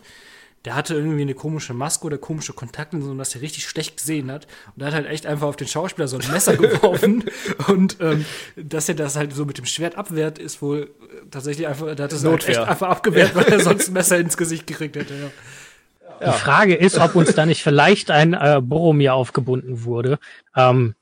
der 0.66 0.76
hatte 0.76 0.96
irgendwie 0.96 1.22
eine 1.22 1.36
komische 1.36 1.74
Maske 1.74 2.06
oder 2.06 2.18
komische 2.18 2.54
Kontaktlinsen, 2.54 3.12
und 3.12 3.18
dass 3.18 3.36
er 3.36 3.42
richtig 3.42 3.66
schlecht 3.66 3.98
gesehen 3.98 4.32
hat. 4.32 4.48
Und 4.76 4.82
er 4.82 4.88
hat 4.88 4.94
halt 4.96 5.08
echt 5.08 5.26
einfach 5.28 5.48
auf 5.48 5.56
den 5.56 5.68
Schauspieler 5.68 6.08
so 6.08 6.18
ein 6.18 6.32
Messer 6.32 6.58
geworfen. 6.58 7.24
Und 7.68 7.98
ähm, 8.02 8.26
dass 8.56 8.90
er 8.90 8.96
das 8.96 9.16
halt 9.16 9.34
so 9.34 9.46
mit 9.46 9.58
dem 9.58 9.66
Schwert 9.66 9.96
abwehrt, 9.98 10.40
ist 10.40 10.62
wohl 10.62 10.90
äh, 11.02 11.30
tatsächlich 11.30 11.68
einfach, 11.68 11.96
der 11.96 12.06
hat 12.06 12.12
das 12.12 12.26
halt 12.26 12.50
echt 12.50 12.60
einfach 12.60 12.90
abgewehrt, 12.90 13.36
weil 13.36 13.46
er 13.46 13.60
sonst 13.62 13.90
ein 13.90 13.94
Messer 13.94 14.18
ins 14.18 14.38
Gesicht 14.38 14.66
gekriegt 14.66 14.96
hätte. 14.96 15.14
Ja. 15.14 16.32
Die 16.32 16.38
Frage 16.40 16.76
ist, 16.76 16.98
ob 16.98 17.16
uns 17.16 17.36
da 17.36 17.46
nicht 17.46 17.62
vielleicht 17.62 18.10
ein 18.10 18.34
äh, 18.34 18.62
Boromir 18.62 19.14
aufgebunden 19.14 19.84
wurde. 19.84 20.18
Ähm, 20.56 20.96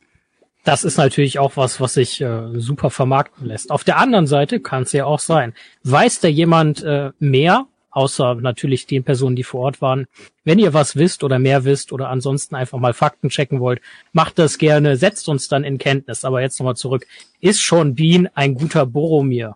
das 0.64 0.84
ist 0.84 0.98
natürlich 0.98 1.40
auch 1.40 1.56
was, 1.56 1.80
was 1.80 1.94
sich 1.94 2.22
äh, 2.22 2.60
super 2.60 2.90
vermarkten 2.90 3.48
lässt. 3.48 3.70
Auf 3.70 3.84
der 3.84 3.98
anderen 3.98 4.28
Seite 4.28 4.60
kann 4.60 4.84
es 4.84 4.94
ja 4.94 5.06
auch 5.06 5.20
sein. 5.20 5.54
Weiß 5.84 6.20
da 6.20 6.28
jemand 6.30 6.84
äh, 6.84 7.12
mehr, 7.20 7.68
außer 7.94 8.36
natürlich 8.36 8.86
den 8.86 9.04
Personen, 9.04 9.36
die 9.36 9.44
vor 9.44 9.62
Ort 9.62 9.82
waren? 9.82 10.08
Wenn 10.44 10.60
ihr 10.60 10.74
was 10.74 10.96
wisst 10.96 11.24
oder 11.24 11.40
mehr 11.40 11.64
wisst 11.64 11.94
oder 11.94 12.10
ansonsten 12.10 12.56
einfach 12.56 12.80
mal 12.80 12.94
Fakten 12.94 13.30
checken 13.30 13.60
wollt, 13.60 13.82
macht 14.12 14.38
das 14.40 14.58
gerne, 14.58 14.98
setzt 14.98 15.30
uns 15.30 15.48
dann 15.48 15.64
in 15.64 15.78
Kenntnis. 15.78 16.26
Aber 16.26 16.42
jetzt 16.42 16.60
nochmal 16.60 16.76
zurück. 16.76 17.08
Ist 17.40 17.66
Sean 17.66 17.96
Bean 17.96 18.28
ein 18.34 18.56
guter 18.56 18.86
Boromir? 18.86 19.56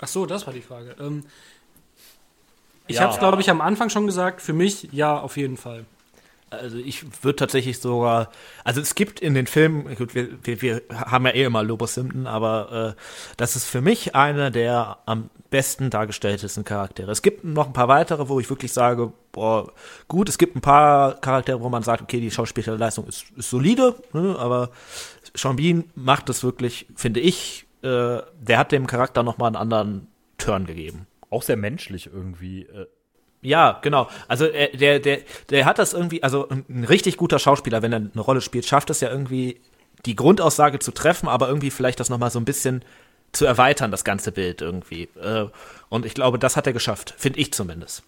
Ach 0.00 0.08
so, 0.08 0.26
das 0.26 0.46
war 0.46 0.52
die 0.52 0.60
Frage. 0.60 0.96
Ähm, 1.00 1.24
ich 2.88 2.96
Ja. 2.96 3.02
habe 3.02 3.12
es, 3.12 3.18
glaube 3.18 3.40
ich, 3.40 3.48
am 3.48 3.60
Anfang 3.60 3.88
schon 3.88 4.06
gesagt. 4.06 4.42
Für 4.42 4.52
mich, 4.52 4.88
ja, 4.92 5.18
auf 5.18 5.36
jeden 5.36 5.56
Fall. 5.56 5.84
Also 6.52 6.76
ich 6.76 7.24
würde 7.24 7.36
tatsächlich 7.36 7.78
sogar, 7.78 8.30
also 8.64 8.80
es 8.80 8.94
gibt 8.94 9.20
in 9.20 9.34
den 9.34 9.46
Filmen, 9.46 9.94
gut, 9.96 10.14
wir, 10.14 10.28
wir, 10.42 10.62
wir 10.62 10.82
haben 10.94 11.26
ja 11.26 11.32
eh 11.32 11.44
immer 11.44 11.62
Lobo 11.62 11.86
Simpson, 11.86 12.26
aber 12.26 12.94
äh, 12.96 13.02
das 13.36 13.56
ist 13.56 13.66
für 13.66 13.80
mich 13.80 14.14
einer 14.14 14.50
der 14.50 14.98
am 15.06 15.30
besten 15.50 15.90
dargestelltesten 15.90 16.64
Charaktere. 16.64 17.10
Es 17.10 17.22
gibt 17.22 17.44
noch 17.44 17.66
ein 17.66 17.72
paar 17.72 17.88
weitere, 17.88 18.28
wo 18.28 18.40
ich 18.40 18.48
wirklich 18.50 18.72
sage, 18.72 19.12
boah, 19.32 19.72
gut, 20.08 20.28
es 20.28 20.38
gibt 20.38 20.56
ein 20.56 20.60
paar 20.60 21.20
Charaktere, 21.20 21.60
wo 21.60 21.68
man 21.68 21.82
sagt, 21.82 22.02
okay, 22.02 22.20
die 22.20 22.30
Schauspielerleistung 22.30 23.06
ist, 23.06 23.26
ist 23.36 23.50
solide, 23.50 23.94
ne, 24.12 24.36
aber 24.38 24.70
Sean 25.34 25.56
Bean 25.56 25.84
macht 25.94 26.28
das 26.28 26.44
wirklich, 26.44 26.86
finde 26.94 27.20
ich, 27.20 27.66
äh, 27.82 28.18
der 28.40 28.58
hat 28.58 28.72
dem 28.72 28.86
Charakter 28.86 29.22
noch 29.22 29.38
mal 29.38 29.46
einen 29.46 29.56
anderen 29.56 30.06
Turn 30.38 30.66
gegeben. 30.66 31.06
Auch 31.30 31.42
sehr 31.42 31.56
menschlich 31.56 32.10
irgendwie. 32.12 32.62
Äh 32.64 32.86
ja, 33.42 33.78
genau. 33.82 34.08
Also 34.28 34.46
er, 34.46 34.68
der, 34.68 35.00
der, 35.00 35.18
der 35.50 35.64
hat 35.64 35.78
das 35.78 35.92
irgendwie, 35.92 36.22
also 36.22 36.48
ein 36.48 36.84
richtig 36.84 37.16
guter 37.16 37.38
Schauspieler, 37.38 37.82
wenn 37.82 37.92
er 37.92 37.96
eine 37.98 38.20
Rolle 38.20 38.40
spielt, 38.40 38.66
schafft 38.66 38.88
es 38.90 39.00
ja 39.00 39.10
irgendwie, 39.10 39.60
die 40.06 40.16
Grundaussage 40.16 40.78
zu 40.78 40.92
treffen, 40.92 41.28
aber 41.28 41.48
irgendwie 41.48 41.70
vielleicht 41.70 42.00
das 42.00 42.08
nochmal 42.08 42.30
so 42.30 42.38
ein 42.38 42.44
bisschen 42.44 42.84
zu 43.32 43.44
erweitern, 43.44 43.90
das 43.90 44.04
ganze 44.04 44.30
Bild 44.32 44.60
irgendwie. 44.62 45.08
Äh, 45.20 45.46
und 45.88 46.06
ich 46.06 46.14
glaube, 46.14 46.38
das 46.38 46.56
hat 46.56 46.66
er 46.66 46.72
geschafft, 46.72 47.14
finde 47.18 47.40
ich 47.40 47.52
zumindest. 47.52 48.04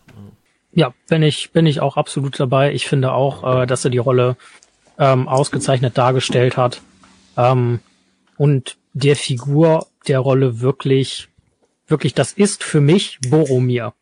Ja, 0.73 0.93
bin 1.09 1.23
ich, 1.23 1.51
bin 1.53 1.67
ich 1.67 1.81
auch 1.81 1.97
absolut 1.97 2.39
dabei. 2.39 2.73
Ich 2.73 2.87
finde 2.87 3.13
auch, 3.13 3.63
äh, 3.63 3.67
dass 3.67 3.85
er 3.85 3.91
die 3.91 3.99
Rolle 3.99 4.37
ähm, 4.99 5.29
ausgezeichnet 5.29 5.99
dargestellt 5.99 6.57
hat. 6.57 6.81
Ähm, 7.37 7.81
und 8.37 8.77
der 8.93 9.17
Figur 9.17 9.87
der 10.07 10.21
Rolle 10.21 10.61
wirklich, 10.61 11.29
wirklich, 11.87 12.15
das 12.15 12.33
ist 12.33 12.63
für 12.63 12.81
mich 12.81 13.19
Boromir. 13.29 13.95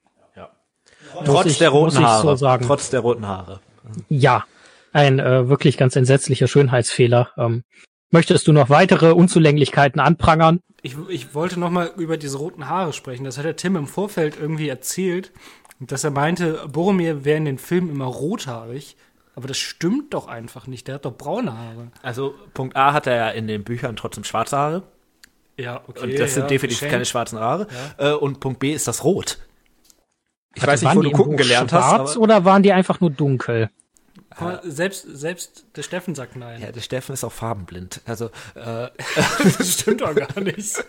Trotz 1.25 1.47
ich, 1.47 1.59
der 1.59 1.71
roten 1.71 2.01
Haare. 2.01 2.23
So 2.23 2.35
sagen. 2.37 2.67
Trotz 2.67 2.91
der 2.91 3.01
roten 3.01 3.27
Haare. 3.27 3.61
Ja, 4.09 4.45
ein 4.93 5.19
äh, 5.19 5.49
wirklich 5.49 5.77
ganz 5.77 5.97
entsetzlicher 5.97 6.47
Schönheitsfehler. 6.47 7.31
Ähm, 7.37 7.65
möchtest 8.11 8.47
du 8.47 8.53
noch 8.53 8.71
weitere 8.71 9.13
Unzulänglichkeiten 9.13 10.01
anprangern? 10.01 10.61
Ich, 10.83 10.97
ich 11.09 11.35
wollte 11.35 11.59
noch 11.59 11.71
mal 11.71 11.91
über 11.97 12.17
diese 12.17 12.39
roten 12.39 12.69
Haare 12.69 12.93
sprechen. 12.93 13.25
Das 13.25 13.39
hat 13.39 13.45
der 13.45 13.57
Tim 13.57 13.77
im 13.77 13.87
Vorfeld 13.87 14.37
irgendwie 14.41 14.69
erzählt, 14.69 15.33
dass 15.81 16.05
er 16.05 16.11
meinte, 16.11 16.61
Boromir 16.69 17.25
wäre 17.25 17.39
in 17.39 17.45
den 17.45 17.59
Filmen 17.59 17.91
immer 17.91 18.07
rothaarig. 18.07 18.97
Aber 19.35 19.49
das 19.49 19.57
stimmt 19.57 20.13
doch 20.13 20.29
einfach 20.29 20.67
nicht. 20.67 20.89
Der 20.89 20.97
hat 20.97 21.07
doch 21.07 21.17
braune 21.17 21.57
Haare. 21.57 21.89
Also 22.03 22.35
Punkt 22.53 22.77
A 22.77 22.93
hat 22.93 23.07
er 23.07 23.17
ja 23.17 23.29
in 23.31 23.47
den 23.47 23.65
Büchern 23.65 23.97
trotzdem 23.97 24.25
schwarze 24.25 24.57
Haare. 24.59 24.83
Ja, 25.57 25.83
okay. 25.87 26.03
Und 26.03 26.19
das 26.19 26.35
sind 26.35 26.43
ja, 26.45 26.49
definitiv 26.49 26.79
geschenkt. 26.79 26.93
keine 26.93 27.05
schwarzen 27.05 27.39
Haare. 27.39 27.67
Ja. 27.99 28.13
Äh, 28.13 28.15
und 28.15 28.41
Punkt 28.41 28.59
B 28.59 28.73
ist 28.73 28.89
das 28.89 29.05
Rot. 29.05 29.39
Ich 30.55 30.63
Warte, 30.63 30.73
weiß 30.73 30.81
nicht, 30.83 30.89
waren 30.89 30.99
wo 30.99 31.03
du 31.03 31.11
gucken 31.13 31.37
gelernt 31.37 31.73
hast. 31.73 31.89
schwarz 31.89 32.11
Aber, 32.13 32.21
oder 32.23 32.45
waren 32.45 32.63
die 32.63 32.73
einfach 32.73 33.01
nur 33.01 33.11
dunkel? 33.11 33.71
Aber 34.31 34.61
selbst, 34.65 35.07
selbst 35.09 35.65
der 35.77 35.83
Steffen 35.83 36.15
sagt 36.15 36.37
nein. 36.37 36.61
ja, 36.61 36.73
der 36.73 36.81
Steffen 36.81 37.13
ist 37.13 37.23
auch 37.25 37.33
farbenblind. 37.33 38.01
Also, 38.07 38.27
äh, 38.55 38.89
das 39.59 39.73
stimmt 39.81 40.01
doch 40.01 40.15
gar 40.15 40.41
nicht. 40.41 40.83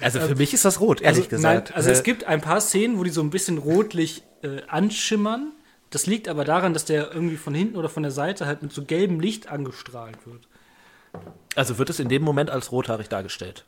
also 0.00 0.20
für 0.20 0.34
mich 0.36 0.54
ist 0.54 0.64
das 0.64 0.80
rot, 0.80 1.00
ehrlich 1.00 1.24
also, 1.24 1.30
gesagt. 1.30 1.70
Nein, 1.70 1.76
also 1.76 1.90
Äh, 1.90 1.92
es 1.92 2.02
gibt 2.02 2.24
ein 2.24 2.40
paar 2.40 2.60
Szenen, 2.60 2.98
wo 2.98 3.04
die 3.04 3.10
so 3.10 3.20
ein 3.20 3.30
bisschen 3.30 3.58
rotlich 3.58 4.22
äh, 4.42 4.62
anschimmern. 4.68 5.52
Das 5.90 6.06
liegt 6.06 6.28
aber 6.28 6.44
daran, 6.44 6.72
dass 6.72 6.84
der 6.84 7.12
irgendwie 7.12 7.36
von 7.36 7.54
hinten 7.54 7.76
oder 7.76 7.88
von 7.88 8.02
der 8.02 8.12
Seite 8.12 8.46
halt 8.46 8.62
mit 8.62 8.72
so 8.72 8.84
gelbem 8.84 9.20
Licht 9.20 9.48
angestrahlt 9.48 10.18
wird. 10.26 10.48
also 11.54 11.78
wird 11.78 11.90
es 11.90 12.00
in 12.00 12.08
dem 12.08 12.22
Moment 12.22 12.50
als 12.50 12.72
rothaarig 12.72 13.08
dargestellt. 13.08 13.64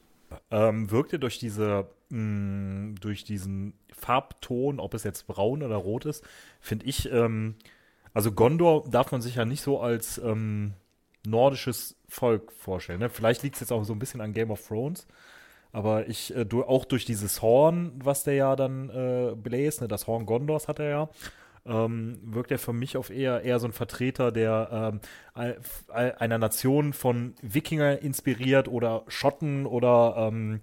ähm, 0.50 0.90
wirkt 0.90 1.12
ihr 1.12 1.18
durch 1.20 1.38
diese, 1.38 1.86
mh, 2.10 2.94
durch 3.00 3.24
diesen 3.24 3.74
Farbton, 3.92 4.80
ob 4.80 4.94
es 4.94 5.04
jetzt 5.04 5.26
braun 5.26 5.62
oder 5.62 5.76
rot 5.76 6.04
ist, 6.06 6.24
finde 6.60 6.86
ich, 6.86 7.10
ähm, 7.10 7.56
also 8.14 8.32
Gondor 8.32 8.84
darf 8.88 9.12
man 9.12 9.20
sich 9.20 9.34
ja 9.36 9.44
nicht 9.44 9.60
so 9.62 9.80
als 9.80 10.18
ähm, 10.18 10.72
nordisches 11.26 11.96
Volk 12.08 12.52
vorstellen. 12.52 13.00
Ne? 13.00 13.10
Vielleicht 13.10 13.42
liegt 13.42 13.56
es 13.56 13.60
jetzt 13.60 13.72
auch 13.72 13.84
so 13.84 13.92
ein 13.92 13.98
bisschen 13.98 14.20
an 14.20 14.32
Game 14.32 14.50
of 14.50 14.66
Thrones. 14.66 15.06
Aber 15.72 16.08
ich, 16.08 16.34
äh, 16.34 16.46
du, 16.46 16.64
auch 16.64 16.84
durch 16.86 17.04
dieses 17.04 17.42
Horn, 17.42 17.92
was 18.02 18.24
der 18.24 18.34
ja 18.34 18.56
dann 18.56 18.88
äh, 18.88 19.34
bläst, 19.36 19.82
ne, 19.82 19.88
das 19.88 20.06
Horn 20.06 20.24
Gondors 20.24 20.68
hat 20.68 20.78
er 20.78 20.88
ja, 20.88 21.08
ähm, 21.66 22.18
wirkt 22.22 22.50
er 22.52 22.58
für 22.58 22.72
mich 22.72 22.96
auf 22.96 23.10
eher, 23.10 23.42
eher 23.42 23.58
so 23.58 23.66
ein 23.66 23.72
Vertreter 23.72 24.32
der 24.32 24.68
ähm, 24.94 25.00
ein- 25.34 25.56
ein- 25.88 26.16
einer 26.16 26.38
Nation 26.38 26.92
von 26.94 27.34
Wikinger 27.42 27.98
inspiriert 27.98 28.68
oder 28.68 29.04
Schotten 29.08 29.66
oder 29.66 30.14
ähm, 30.32 30.60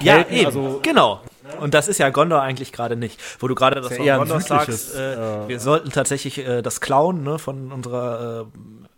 Ja, 0.00 0.26
eben, 0.28 0.46
also- 0.46 0.80
genau. 0.82 1.20
Und 1.60 1.74
das 1.74 1.88
ist 1.88 1.98
ja 1.98 2.08
Gondor 2.10 2.40
eigentlich 2.40 2.72
gerade 2.72 2.96
nicht. 2.96 3.20
Wo 3.40 3.48
du 3.48 3.54
gerade 3.54 3.80
das 3.80 3.90
ja 3.90 3.96
von 3.96 4.06
eher 4.06 4.14
ein 4.14 4.18
Gondor 4.20 4.40
sagst, 4.40 4.94
äh, 4.96 5.44
äh, 5.44 5.48
wir 5.48 5.60
sollten 5.60 5.90
tatsächlich 5.90 6.38
äh, 6.38 6.62
das 6.62 6.80
klauen 6.80 7.24
ne, 7.24 7.38
von 7.38 7.72
unserer, 7.72 8.46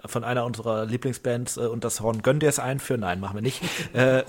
äh, 0.05 0.09
von 0.09 0.23
einer 0.25 0.45
unserer 0.45 0.85
Lieblingsbands 0.87 1.57
äh, 1.57 1.61
und 1.63 1.85
das 1.85 2.01
Horn 2.01 2.23
Göndirs 2.23 2.59
einführen. 2.59 3.01
Nein, 3.01 3.19
machen 3.21 3.37
wir 3.37 3.43
nicht. 3.43 3.61
äh, 3.95 4.23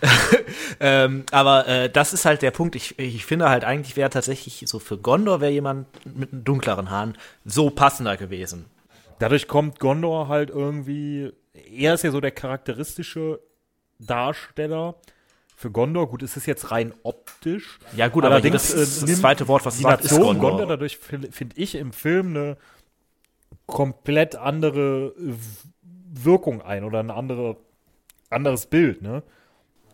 ähm, 0.80 1.24
aber 1.32 1.66
äh, 1.66 1.90
das 1.90 2.12
ist 2.12 2.24
halt 2.24 2.42
der 2.42 2.50
Punkt. 2.50 2.76
Ich, 2.76 2.98
ich 2.98 3.24
finde 3.26 3.48
halt 3.48 3.64
eigentlich 3.64 3.96
wäre 3.96 4.10
tatsächlich 4.10 4.64
so 4.66 4.78
für 4.78 4.96
Gondor 4.96 5.40
wäre 5.40 5.52
jemand 5.52 5.86
mit 6.16 6.32
einem 6.32 6.44
dunkleren 6.44 6.90
Haaren 6.90 7.16
so 7.44 7.70
passender 7.70 8.16
gewesen. 8.16 8.66
dadurch 9.18 9.48
kommt 9.48 9.80
Gondor 9.80 10.28
halt 10.28 10.50
irgendwie, 10.50 11.32
er 11.52 11.94
ist 11.94 12.04
ja 12.04 12.10
so 12.10 12.20
der 12.20 12.30
charakteristische 12.30 13.40
Darsteller 13.98 14.94
für 15.58 15.72
Gondor. 15.72 16.08
Gut, 16.08 16.22
es 16.22 16.36
ist 16.36 16.46
jetzt 16.46 16.70
rein 16.70 16.94
optisch. 17.02 17.80
Ja 17.96 18.06
gut, 18.06 18.24
aber 18.24 18.36
Allerdings, 18.36 18.70
das, 18.70 18.72
ist 18.72 19.02
äh, 19.02 19.06
das 19.06 19.20
zweite 19.20 19.48
Wort, 19.48 19.66
was 19.66 19.76
Die 19.76 19.82
ist 19.82 19.88
Nation 19.88 20.38
Gondor. 20.38 20.50
Gondor, 20.50 20.66
dadurch 20.68 20.98
finde 20.98 21.32
find 21.32 21.58
ich 21.58 21.74
im 21.74 21.92
Film 21.92 22.28
eine 22.28 22.56
komplett 23.66 24.36
andere 24.36 25.14
Wirkung 25.82 26.62
ein 26.62 26.84
oder 26.84 27.00
ein 27.00 27.10
andere, 27.10 27.56
anderes 28.30 28.66
Bild, 28.66 29.02
ne? 29.02 29.24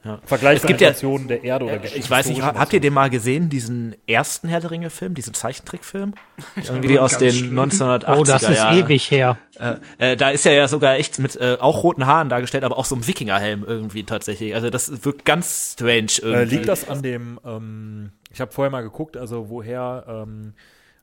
Ja. 0.05 0.19
Vergleich 0.25 0.59
Es 0.59 0.67
gibt 0.67 0.83
ja- 0.83 0.91
der 0.93 1.45
Erde 1.45 1.65
oder 1.65 1.83
Ich 1.83 2.11
weiß 2.11 2.27
nicht, 2.29 2.43
habt 2.43 2.73
ihr 2.75 2.81
den 2.81 2.93
mal 2.93 3.09
gesehen, 3.09 3.49
diesen 3.49 3.97
ersten 4.07 4.49
Herr 4.49 4.61
der 4.61 4.71
Ringe-Film, 4.71 5.15
diesen 5.15 5.33
Zeichentrickfilm? 5.33 6.15
Irgendwie 6.57 6.99
aus 6.99 7.17
den 7.17 7.55
1980er 7.55 8.19
Oh, 8.19 8.23
das 8.23 8.43
ist 8.43 8.63
ewig 8.73 9.11
her. 9.11 9.39
Äh, 9.59 10.13
äh, 10.13 10.17
da 10.17 10.29
ist 10.31 10.45
er 10.45 10.53
ja 10.53 10.69
sogar 10.69 10.97
echt 10.97 11.19
mit 11.19 11.37
äh, 11.37 11.57
auch 11.59 11.83
roten 11.83 12.05
Haaren 12.07 12.29
dargestellt, 12.29 12.65
aber 12.65 12.77
auch 12.77 12.85
so 12.85 12.95
einem 12.95 13.07
Wikingerhelm 13.07 13.65
irgendwie 13.67 14.05
tatsächlich. 14.05 14.55
Also 14.55 14.69
das 14.69 15.05
wirkt 15.07 15.25
ganz 15.25 15.73
strange 15.73 16.07
Äh, 16.23 16.23
irgendwie. 16.23 16.57
liegt 16.57 16.69
das 16.69 16.87
an 16.89 17.03
dem, 17.03 17.41
ähm, 17.47 18.11
ich 18.31 18.41
habe 18.43 18.53
vorher 18.53 18.71
mal 18.71 18.83
geguckt, 18.83 19.17
also 19.17 19.49
woher, 19.49 20.05
ähm, 20.07 20.53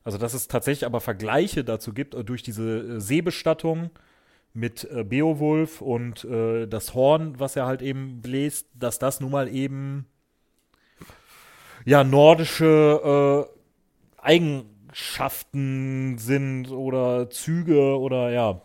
also 0.04 0.16
dass 0.18 0.32
es 0.34 0.46
tatsächlich 0.46 0.86
aber 0.86 1.00
Vergleiche 1.00 1.64
dazu 1.64 1.92
gibt, 1.92 2.14
äh, 2.14 2.22
durch 2.22 2.42
diese 2.44 2.62
äh, 2.78 3.00
Seebestattung 3.00 3.90
mit 4.54 4.84
äh, 4.84 5.04
Beowulf 5.04 5.80
und 5.80 6.24
äh, 6.24 6.66
das 6.66 6.94
Horn, 6.94 7.38
was 7.38 7.56
er 7.56 7.66
halt 7.66 7.82
eben 7.82 8.20
bläst, 8.20 8.66
dass 8.74 8.98
das 8.98 9.20
nun 9.20 9.30
mal 9.30 9.48
eben 9.48 10.06
ja 11.84 12.04
nordische 12.04 13.48
äh, 14.20 14.22
Eigenschaften 14.22 16.18
sind 16.18 16.70
oder 16.70 17.30
Züge 17.30 17.98
oder 17.98 18.30
ja. 18.30 18.60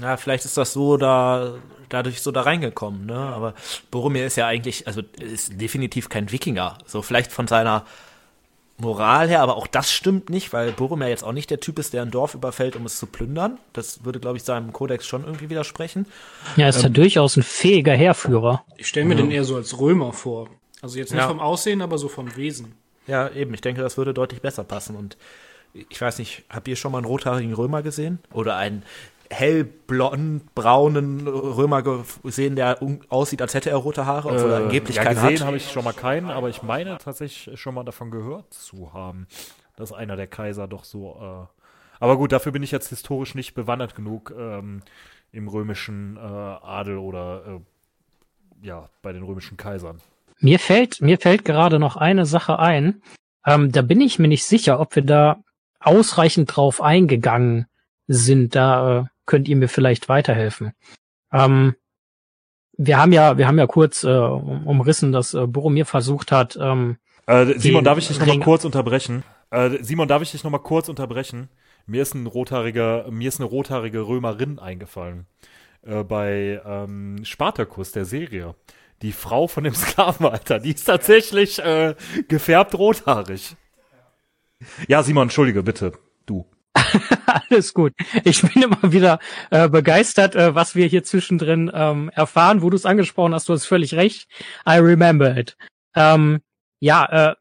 Ja, 0.00 0.16
vielleicht 0.16 0.44
ist 0.44 0.56
das 0.56 0.72
so 0.72 0.96
da 0.96 1.54
dadurch 1.88 2.20
so 2.20 2.32
da 2.32 2.42
reingekommen, 2.42 3.06
ne? 3.06 3.16
Aber 3.16 3.54
Boromir 3.90 4.26
ist 4.26 4.36
ja 4.36 4.46
eigentlich, 4.46 4.86
also 4.86 5.02
ist 5.20 5.60
definitiv 5.60 6.08
kein 6.08 6.32
Wikinger. 6.32 6.78
So 6.86 7.02
vielleicht 7.02 7.32
von 7.32 7.46
seiner 7.46 7.84
Moral 8.78 9.28
her, 9.28 9.40
aber 9.42 9.56
auch 9.56 9.66
das 9.66 9.90
stimmt 9.90 10.28
nicht, 10.28 10.52
weil 10.52 10.70
Boromir 10.72 11.08
jetzt 11.08 11.24
auch 11.24 11.32
nicht 11.32 11.50
der 11.50 11.60
Typ 11.60 11.78
ist, 11.78 11.92
der 11.94 12.02
ein 12.02 12.10
Dorf 12.10 12.34
überfällt, 12.34 12.76
um 12.76 12.84
es 12.84 12.98
zu 12.98 13.06
plündern. 13.06 13.58
Das 13.72 14.04
würde, 14.04 14.20
glaube 14.20 14.36
ich, 14.36 14.42
seinem 14.42 14.72
Kodex 14.72 15.06
schon 15.06 15.24
irgendwie 15.24 15.48
widersprechen. 15.48 16.06
Ja, 16.56 16.68
ist 16.68 16.82
ja 16.82 16.88
durchaus 16.90 17.36
ein 17.36 17.42
fähiger 17.42 17.94
Heerführer. 17.94 18.64
Ich 18.76 18.86
stelle 18.88 19.06
mir 19.06 19.16
den 19.16 19.30
eher 19.30 19.44
so 19.44 19.56
als 19.56 19.78
Römer 19.78 20.12
vor. 20.12 20.48
Also 20.82 20.98
jetzt 20.98 21.10
nicht 21.12 21.20
Ja. 21.22 21.28
vom 21.28 21.40
Aussehen, 21.40 21.80
aber 21.80 21.96
so 21.96 22.08
vom 22.08 22.36
Wesen. 22.36 22.74
Ja, 23.06 23.28
eben. 23.30 23.54
Ich 23.54 23.62
denke, 23.62 23.80
das 23.80 23.96
würde 23.96 24.12
deutlich 24.12 24.42
besser 24.42 24.62
passen. 24.64 24.94
Und 24.94 25.16
ich 25.72 26.00
weiß 26.00 26.18
nicht, 26.18 26.42
habt 26.50 26.68
ihr 26.68 26.76
schon 26.76 26.92
mal 26.92 26.98
einen 26.98 27.06
rothaarigen 27.06 27.54
Römer 27.54 27.82
gesehen? 27.82 28.18
Oder 28.32 28.56
einen 28.56 28.82
hellblond 29.30 30.54
braunen 30.54 31.26
Römer 31.26 31.82
gesehen, 32.22 32.56
der 32.56 32.78
aussieht, 33.08 33.42
als 33.42 33.54
hätte 33.54 33.70
er 33.70 33.76
rote 33.76 34.06
Haare, 34.06 34.28
obwohl 34.28 34.50
er 34.50 34.56
angeblich 34.58 34.96
ja, 34.96 35.04
keine 35.04 35.20
gesehen 35.20 35.46
habe 35.46 35.56
ich 35.56 35.70
schon 35.70 35.84
mal 35.84 35.92
keinen, 35.92 36.30
aber 36.30 36.48
ich 36.48 36.62
meine 36.62 36.98
tatsächlich 36.98 37.58
schon 37.60 37.74
mal 37.74 37.84
davon 37.84 38.10
gehört 38.10 38.52
zu 38.52 38.92
haben, 38.92 39.26
dass 39.76 39.92
einer 39.92 40.16
der 40.16 40.26
Kaiser 40.26 40.68
doch 40.68 40.84
so. 40.84 41.16
Äh, 41.20 41.62
aber 41.98 42.16
gut, 42.16 42.32
dafür 42.32 42.52
bin 42.52 42.62
ich 42.62 42.70
jetzt 42.70 42.88
historisch 42.88 43.34
nicht 43.34 43.54
bewandert 43.54 43.94
genug 43.94 44.34
ähm, 44.36 44.82
im 45.32 45.48
römischen 45.48 46.16
äh, 46.16 46.20
Adel 46.20 46.98
oder 46.98 47.42
äh, 47.46 48.66
ja 48.66 48.88
bei 49.02 49.12
den 49.12 49.22
römischen 49.22 49.56
Kaisern. 49.56 50.00
Mir 50.40 50.58
fällt, 50.58 51.00
mir 51.00 51.18
fällt 51.18 51.44
gerade 51.44 51.78
noch 51.78 51.96
eine 51.96 52.26
Sache 52.26 52.58
ein. 52.58 53.02
Ähm, 53.46 53.72
da 53.72 53.82
bin 53.82 54.00
ich 54.00 54.18
mir 54.18 54.28
nicht 54.28 54.44
sicher, 54.44 54.80
ob 54.80 54.94
wir 54.96 55.02
da 55.02 55.38
ausreichend 55.80 56.54
drauf 56.54 56.82
eingegangen 56.82 57.66
sind. 58.06 58.54
Da 58.54 59.00
äh, 59.00 59.04
könnt 59.26 59.48
ihr 59.48 59.56
mir 59.56 59.68
vielleicht 59.68 60.08
weiterhelfen. 60.08 60.72
Ähm, 61.32 61.74
wir 62.78 62.98
haben 62.98 63.12
ja, 63.12 63.38
wir 63.38 63.46
haben 63.48 63.58
ja 63.58 63.66
kurz 63.66 64.04
äh, 64.04 64.08
um- 64.08 64.66
umrissen, 64.66 65.12
dass 65.12 65.34
äh, 65.34 65.46
Boromir 65.46 65.86
versucht 65.86 66.30
hat, 66.32 66.56
ähm, 66.60 66.96
Äh, 67.26 67.58
Simon, 67.58 67.84
darf 67.84 67.98
ich 67.98 68.08
dich 68.08 68.18
noch 68.18 68.26
mal 68.26 68.32
Ring- 68.32 68.42
kurz 68.42 68.64
unterbrechen? 68.64 69.24
Äh, 69.50 69.82
Simon, 69.82 70.08
darf 70.08 70.22
ich 70.22 70.30
dich 70.32 70.44
noch 70.44 70.50
mal 70.50 70.58
kurz 70.58 70.88
unterbrechen? 70.88 71.48
Mir 71.86 72.02
ist 72.02 72.14
ein 72.14 72.26
rothaariger, 72.26 73.06
mir 73.10 73.28
ist 73.28 73.40
eine 73.40 73.48
rothaarige 73.48 74.06
Römerin 74.06 74.58
eingefallen. 74.58 75.26
Äh, 75.82 76.02
bei 76.04 76.60
ähm, 76.64 77.24
Spartacus, 77.24 77.92
der 77.92 78.04
Serie. 78.04 78.54
Die 79.02 79.12
Frau 79.12 79.46
von 79.46 79.64
dem 79.64 79.74
Sklavenalter, 79.82 80.58
die 80.58 80.72
ist 80.72 80.84
tatsächlich 80.84 81.58
äh, 81.60 81.94
gefärbt 82.28 82.74
rothaarig. 82.76 83.56
Ja, 84.88 85.02
Simon, 85.02 85.24
entschuldige, 85.24 85.62
bitte. 85.62 85.92
Du. 86.26 86.46
Alles 87.26 87.74
gut. 87.74 87.92
Ich 88.24 88.42
bin 88.42 88.62
immer 88.62 88.92
wieder 88.92 89.18
äh, 89.50 89.68
begeistert, 89.68 90.34
äh, 90.34 90.54
was 90.54 90.74
wir 90.74 90.86
hier 90.86 91.04
zwischendrin 91.04 91.70
ähm, 91.72 92.10
erfahren, 92.10 92.62
wo 92.62 92.70
du 92.70 92.76
es 92.76 92.86
angesprochen 92.86 93.34
hast. 93.34 93.48
Du 93.48 93.52
hast 93.52 93.66
völlig 93.66 93.94
recht. 93.94 94.28
I 94.68 94.78
remember 94.78 95.36
it. 95.36 95.56
Ähm, 95.94 96.40
ja, 96.80 97.30
äh, 97.30 97.34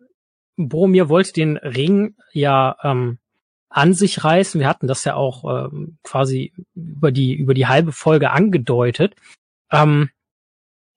Boromir 0.58 1.10
wollte 1.10 1.34
den 1.34 1.58
Ring 1.58 2.16
ja 2.32 2.78
ähm, 2.84 3.20
an 3.70 3.94
sich 3.94 4.24
reißen. 4.24 4.60
Wir 4.60 4.70
hatten 4.70 4.88
das 4.88 5.04
ja 5.04 5.16
auch 5.16 5.68
ähm, 5.68 5.98
quasi 6.04 6.54
über 6.74 7.12
die 7.12 7.34
über 7.34 7.54
die 7.54 7.68
halbe 7.68 7.92
Folge 7.92 8.32
angedeutet. 8.32 9.16
Ähm, 9.72 10.10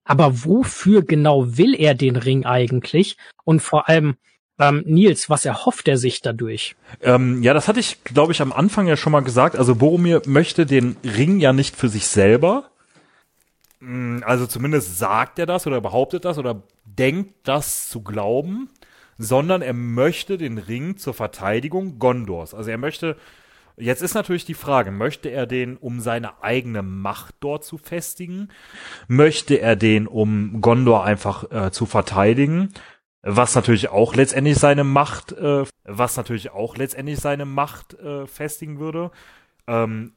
aber 0.05 0.45
wofür 0.45 1.03
genau 1.03 1.59
will 1.59 1.75
er 1.75 1.95
den 1.95 2.17
Ring 2.17 2.47
eigentlich? 2.47 3.17
Und 3.45 3.61
vor 3.61 3.89
allem, 3.89 4.17
ähm, 4.59 4.83
Nils, 4.87 5.31
was 5.31 5.45
erhofft 5.45 5.87
er 5.89 5.99
sich 5.99 6.21
dadurch? 6.21 6.75
Ähm, 7.01 7.43
ja, 7.43 7.55
das 7.55 7.69
hatte 7.69 7.81
ich, 7.81 8.03
glaube 8.05 8.33
ich, 8.33 8.43
am 8.43 8.53
Anfang 8.53 8.87
ja 8.89 8.97
schon 8.97 9.13
mal 9.13 9.21
gesagt. 9.21 9.57
Also 9.57 9.77
Boromir 9.77 10.23
möchte 10.27 10.67
den 10.67 10.97
Ring 11.05 11.39
ja 11.39 11.53
nicht 11.53 11.77
für 11.77 11.89
sich 11.89 12.07
selber. 12.07 12.71
Mm, 13.81 14.19
also 14.25 14.47
zumindest 14.47 14.99
sagt 14.99 15.39
er 15.39 15.47
das 15.47 15.67
oder 15.67 15.81
behauptet 15.81 16.25
das 16.25 16.39
oder 16.39 16.63
denkt 16.85 17.35
das 17.45 17.89
zu 17.89 18.03
glauben, 18.03 18.69
sondern 19.17 19.63
er 19.63 19.75
möchte 19.75 20.39
den 20.39 20.59
Ring 20.59 20.97
zur 20.97 21.15
Verteidigung 21.15 22.01
Gondors. 22.01 22.53
Also 22.53 22.71
er 22.71 22.79
möchte, 22.79 23.17
jetzt 23.77 24.03
ist 24.03 24.15
natürlich 24.15 24.45
die 24.45 24.55
Frage, 24.55 24.91
möchte 24.91 25.29
er 25.29 25.47
den, 25.47 25.77
um 25.77 26.01
seine 26.01 26.43
eigene 26.43 26.83
Macht 26.83 27.37
dort 27.39 27.65
zu 27.65 27.79
festigen? 27.79 28.49
Möchte 29.07 29.61
er 29.61 29.77
den, 29.77 30.09
um 30.09 30.61
Gondor 30.61 31.05
einfach 31.05 31.51
äh, 31.53 31.71
zu 31.71 31.87
verteidigen? 31.87 32.71
Was 33.23 33.55
natürlich 33.55 33.89
auch 33.89 34.15
letztendlich 34.15 34.59
seine 34.59 34.85
Macht, 34.85 35.33
äh, 35.33 35.65
was 35.85 36.17
natürlich 36.17 36.51
auch 36.51 36.77
letztendlich 36.77 37.19
seine 37.19 37.45
Macht 37.45 37.95
äh, 37.95 38.27
festigen 38.27 38.79
würde. 38.79 39.11
Ähm, 39.67 40.13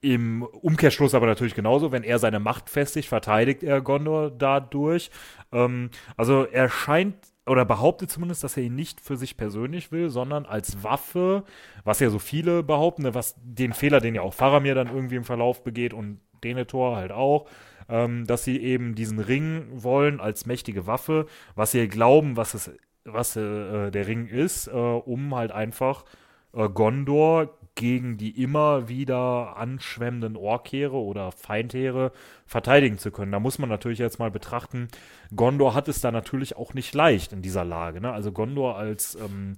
Im 0.00 0.42
Umkehrschluss 0.42 1.14
aber 1.14 1.26
natürlich 1.26 1.54
genauso, 1.54 1.92
wenn 1.92 2.04
er 2.04 2.18
seine 2.18 2.40
Macht 2.40 2.70
festigt, 2.70 3.08
verteidigt 3.08 3.62
er 3.62 3.80
Gondor 3.80 4.30
dadurch. 4.30 5.10
Ähm, 5.52 5.90
also 6.16 6.44
er 6.44 6.68
scheint 6.68 7.16
oder 7.46 7.64
behauptet 7.64 8.10
zumindest, 8.10 8.42
dass 8.42 8.56
er 8.56 8.64
ihn 8.64 8.74
nicht 8.74 9.00
für 9.00 9.16
sich 9.16 9.36
persönlich 9.36 9.92
will, 9.92 10.10
sondern 10.10 10.46
als 10.46 10.82
Waffe, 10.82 11.44
was 11.84 12.00
ja 12.00 12.10
so 12.10 12.18
viele 12.18 12.62
behaupten, 12.64 13.02
ne, 13.02 13.14
was 13.14 13.36
den 13.40 13.72
Fehler, 13.72 14.00
den 14.00 14.16
ja 14.16 14.22
auch 14.22 14.34
Faramir 14.34 14.74
dann 14.74 14.88
irgendwie 14.88 15.14
im 15.14 15.24
Verlauf 15.24 15.62
begeht 15.62 15.94
und 15.94 16.20
Denethor 16.46 16.96
halt 16.96 17.12
auch, 17.12 17.46
ähm, 17.88 18.26
dass 18.26 18.44
sie 18.44 18.60
eben 18.60 18.94
diesen 18.94 19.18
Ring 19.18 19.66
wollen 19.70 20.20
als 20.20 20.46
mächtige 20.46 20.86
Waffe, 20.86 21.26
was 21.54 21.72
sie 21.72 21.88
glauben, 21.88 22.36
was 22.36 22.54
es, 22.54 22.70
was 23.04 23.36
äh, 23.36 23.90
der 23.90 24.06
Ring 24.06 24.26
ist, 24.26 24.68
äh, 24.68 24.70
um 24.70 25.34
halt 25.34 25.52
einfach 25.52 26.04
äh, 26.52 26.68
Gondor 26.68 27.56
gegen 27.74 28.16
die 28.16 28.42
immer 28.42 28.88
wieder 28.88 29.56
anschwemmenden 29.58 30.34
Orkheere 30.34 30.96
oder 30.96 31.30
Feindheere 31.30 32.10
verteidigen 32.46 32.96
zu 32.96 33.10
können. 33.10 33.32
Da 33.32 33.38
muss 33.38 33.58
man 33.58 33.68
natürlich 33.68 33.98
jetzt 33.98 34.18
mal 34.18 34.30
betrachten, 34.30 34.88
Gondor 35.34 35.74
hat 35.74 35.86
es 35.88 36.00
da 36.00 36.10
natürlich 36.10 36.56
auch 36.56 36.72
nicht 36.72 36.94
leicht 36.94 37.32
in 37.32 37.42
dieser 37.42 37.66
Lage. 37.66 38.00
Ne? 38.00 38.10
Also 38.10 38.32
Gondor 38.32 38.76
als 38.76 39.14
ähm, 39.16 39.56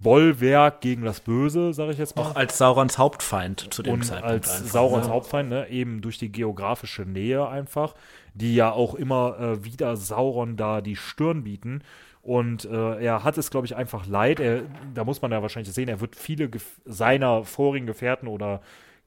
Bollwerk 0.00 0.80
gegen 0.80 1.04
das 1.04 1.20
Böse, 1.20 1.72
sage 1.74 1.92
ich 1.92 1.98
jetzt 1.98 2.16
mal. 2.16 2.22
Auch 2.22 2.36
als 2.36 2.56
Saurons 2.58 2.96
Hauptfeind 2.96 3.72
zu 3.72 3.82
dem 3.82 3.94
und 3.94 4.02
Zeitpunkt. 4.04 4.46
als 4.46 4.50
einfach, 4.50 4.72
Saurons 4.72 5.06
ne? 5.06 5.12
Hauptfeind, 5.12 5.50
ne? 5.50 5.68
eben 5.68 6.00
durch 6.00 6.18
die 6.18 6.32
geografische 6.32 7.02
Nähe 7.02 7.46
einfach, 7.46 7.94
die 8.34 8.54
ja 8.54 8.72
auch 8.72 8.94
immer 8.94 9.38
äh, 9.38 9.64
wieder 9.64 9.96
Sauron 9.96 10.56
da 10.56 10.80
die 10.80 10.96
Stirn 10.96 11.44
bieten. 11.44 11.82
Und 12.22 12.64
äh, 12.64 13.02
er 13.02 13.24
hat 13.24 13.38
es, 13.38 13.50
glaube 13.50 13.66
ich, 13.66 13.76
einfach 13.76 14.06
leid. 14.06 14.40
Er, 14.40 14.62
da 14.94 15.04
muss 15.04 15.22
man 15.22 15.32
ja 15.32 15.42
wahrscheinlich 15.42 15.74
sehen, 15.74 15.88
er 15.88 16.00
wird 16.00 16.16
viele 16.16 16.48
gef 16.48 16.80
seiner 16.84 17.44
vorigen 17.44 17.86
Gefährten 17.86 18.28
oder 18.28 18.60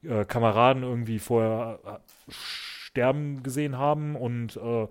äh, 0.04 0.26
Kameraden 0.26 0.84
irgendwie 0.84 1.20
vorher 1.20 1.80
äh, 1.86 2.32
sterben 2.32 3.42
gesehen 3.44 3.78
haben 3.78 4.16
und 4.16 4.58
äh, 4.58 4.88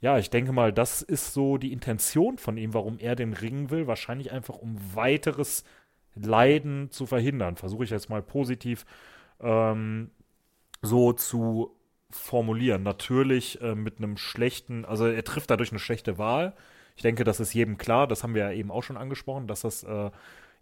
ja, 0.00 0.18
ich 0.18 0.30
denke 0.30 0.52
mal, 0.52 0.72
das 0.72 1.02
ist 1.02 1.34
so 1.34 1.58
die 1.58 1.72
Intention 1.72 2.38
von 2.38 2.56
ihm, 2.56 2.72
warum 2.74 2.98
er 2.98 3.16
den 3.16 3.32
Ring 3.32 3.70
will. 3.70 3.86
Wahrscheinlich 3.86 4.30
einfach, 4.30 4.56
um 4.56 4.76
weiteres 4.94 5.64
Leiden 6.14 6.90
zu 6.90 7.06
verhindern. 7.06 7.56
Versuche 7.56 7.84
ich 7.84 7.90
jetzt 7.90 8.08
mal 8.08 8.22
positiv 8.22 8.86
ähm, 9.40 10.10
so 10.82 11.12
zu 11.12 11.76
formulieren. 12.10 12.82
Natürlich 12.82 13.60
äh, 13.60 13.74
mit 13.74 13.98
einem 13.98 14.16
schlechten, 14.16 14.84
also 14.84 15.06
er 15.06 15.24
trifft 15.24 15.50
dadurch 15.50 15.72
eine 15.72 15.80
schlechte 15.80 16.16
Wahl. 16.16 16.54
Ich 16.96 17.02
denke, 17.02 17.24
das 17.24 17.40
ist 17.40 17.52
jedem 17.52 17.76
klar. 17.76 18.06
Das 18.06 18.22
haben 18.22 18.34
wir 18.34 18.42
ja 18.42 18.52
eben 18.52 18.70
auch 18.70 18.82
schon 18.82 18.96
angesprochen, 18.96 19.46
dass 19.46 19.62
das 19.62 19.82
äh, 19.82 20.10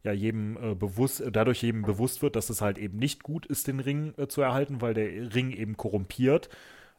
ja 0.03 0.13
jedem 0.13 0.57
äh, 0.57 0.75
bewusst, 0.75 1.23
dadurch 1.31 1.63
jedem 1.63 1.83
bewusst 1.83 2.23
wird, 2.23 2.37
dass 2.37 2.51
es 2.51 2.63
halt 2.63 2.79
eben 2.79 2.99
nicht 2.99 3.23
gut 3.23 3.47
ist, 3.47 3.67
den 3.67 3.81
Ring 3.81 4.15
äh, 4.17 4.29
zu 4.29 4.41
erhalten, 4.41 4.81
weil 4.81 4.95
der 4.95 5.35
Ring 5.35 5.51
eben 5.51 5.77
korrumpiert. 5.77 6.49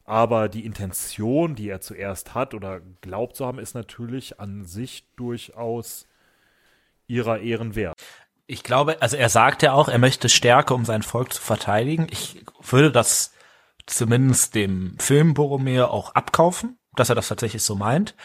Aber 0.07 0.47
die 0.47 0.65
Intention, 0.65 1.53
die 1.53 1.67
er 1.67 1.81
zuerst 1.81 2.33
hat 2.33 2.53
oder 2.53 2.79
glaubt 3.01 3.35
zu 3.35 3.45
haben, 3.45 3.59
ist 3.59 3.75
natürlich 3.75 4.39
an 4.39 4.63
sich 4.63 5.05
durchaus 5.17 6.07
ihrer 7.07 7.39
Ehren 7.39 7.75
wert. 7.75 7.93
Ich 8.47 8.63
glaube, 8.63 9.01
also 9.01 9.17
er 9.17 9.27
sagt 9.27 9.63
ja 9.63 9.73
auch, 9.73 9.89
er 9.89 9.97
möchte 9.97 10.29
Stärke, 10.29 10.73
um 10.73 10.85
sein 10.85 11.03
Volk 11.03 11.33
zu 11.33 11.41
verteidigen. 11.41 12.07
Ich 12.09 12.45
würde 12.61 12.89
das 12.89 13.33
zumindest 13.85 14.55
dem 14.55 14.97
Film 14.97 15.33
Boromir 15.33 15.91
auch 15.91 16.15
abkaufen, 16.15 16.77
dass 16.95 17.09
er 17.09 17.15
das 17.15 17.27
tatsächlich 17.27 17.63
so 17.63 17.75
meint. 17.75 18.15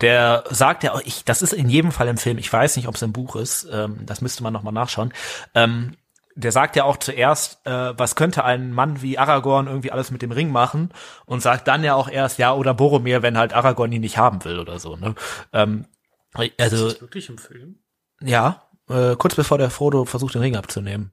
Der 0.00 0.42
sagt 0.50 0.82
ja 0.82 0.92
auch, 0.92 1.02
ich, 1.02 1.24
das 1.24 1.42
ist 1.42 1.52
in 1.52 1.70
jedem 1.70 1.92
Fall 1.92 2.08
im 2.08 2.16
Film, 2.16 2.38
ich 2.38 2.52
weiß 2.52 2.74
nicht, 2.76 2.88
ob 2.88 2.96
es 2.96 3.02
im 3.02 3.12
Buch 3.12 3.36
ist, 3.36 3.68
ähm, 3.72 4.00
das 4.06 4.22
müsste 4.22 4.42
man 4.42 4.52
nochmal 4.52 4.72
nachschauen. 4.72 5.14
Ähm, 5.54 5.96
der 6.38 6.52
sagt 6.52 6.76
ja 6.76 6.84
auch 6.84 6.98
zuerst, 6.98 7.66
äh, 7.66 7.98
was 7.98 8.14
könnte 8.14 8.44
ein 8.44 8.72
Mann 8.72 9.02
wie 9.02 9.18
Aragorn 9.18 9.66
irgendwie 9.66 9.90
alles 9.90 10.12
mit 10.12 10.22
dem 10.22 10.30
Ring 10.30 10.52
machen 10.52 10.90
und 11.26 11.42
sagt 11.42 11.66
dann 11.66 11.82
ja 11.82 11.96
auch 11.96 12.08
erst, 12.08 12.38
ja, 12.38 12.54
oder 12.54 12.74
Boromir, 12.74 13.22
wenn 13.22 13.36
halt 13.36 13.52
Aragorn 13.52 13.90
ihn 13.90 14.02
nicht 14.02 14.18
haben 14.18 14.44
will 14.44 14.60
oder 14.60 14.78
so. 14.78 14.94
Ne? 14.94 15.16
Ähm, 15.52 15.86
also 16.34 16.86
Ist 16.86 16.94
das 16.94 17.00
wirklich 17.00 17.28
im 17.28 17.38
Film? 17.38 17.80
ja, 18.20 18.68
äh, 18.88 19.16
kurz 19.16 19.34
bevor 19.34 19.58
der 19.58 19.70
Frodo 19.70 20.04
versucht, 20.04 20.34
den 20.34 20.42
Ring 20.42 20.56
abzunehmen. 20.56 21.10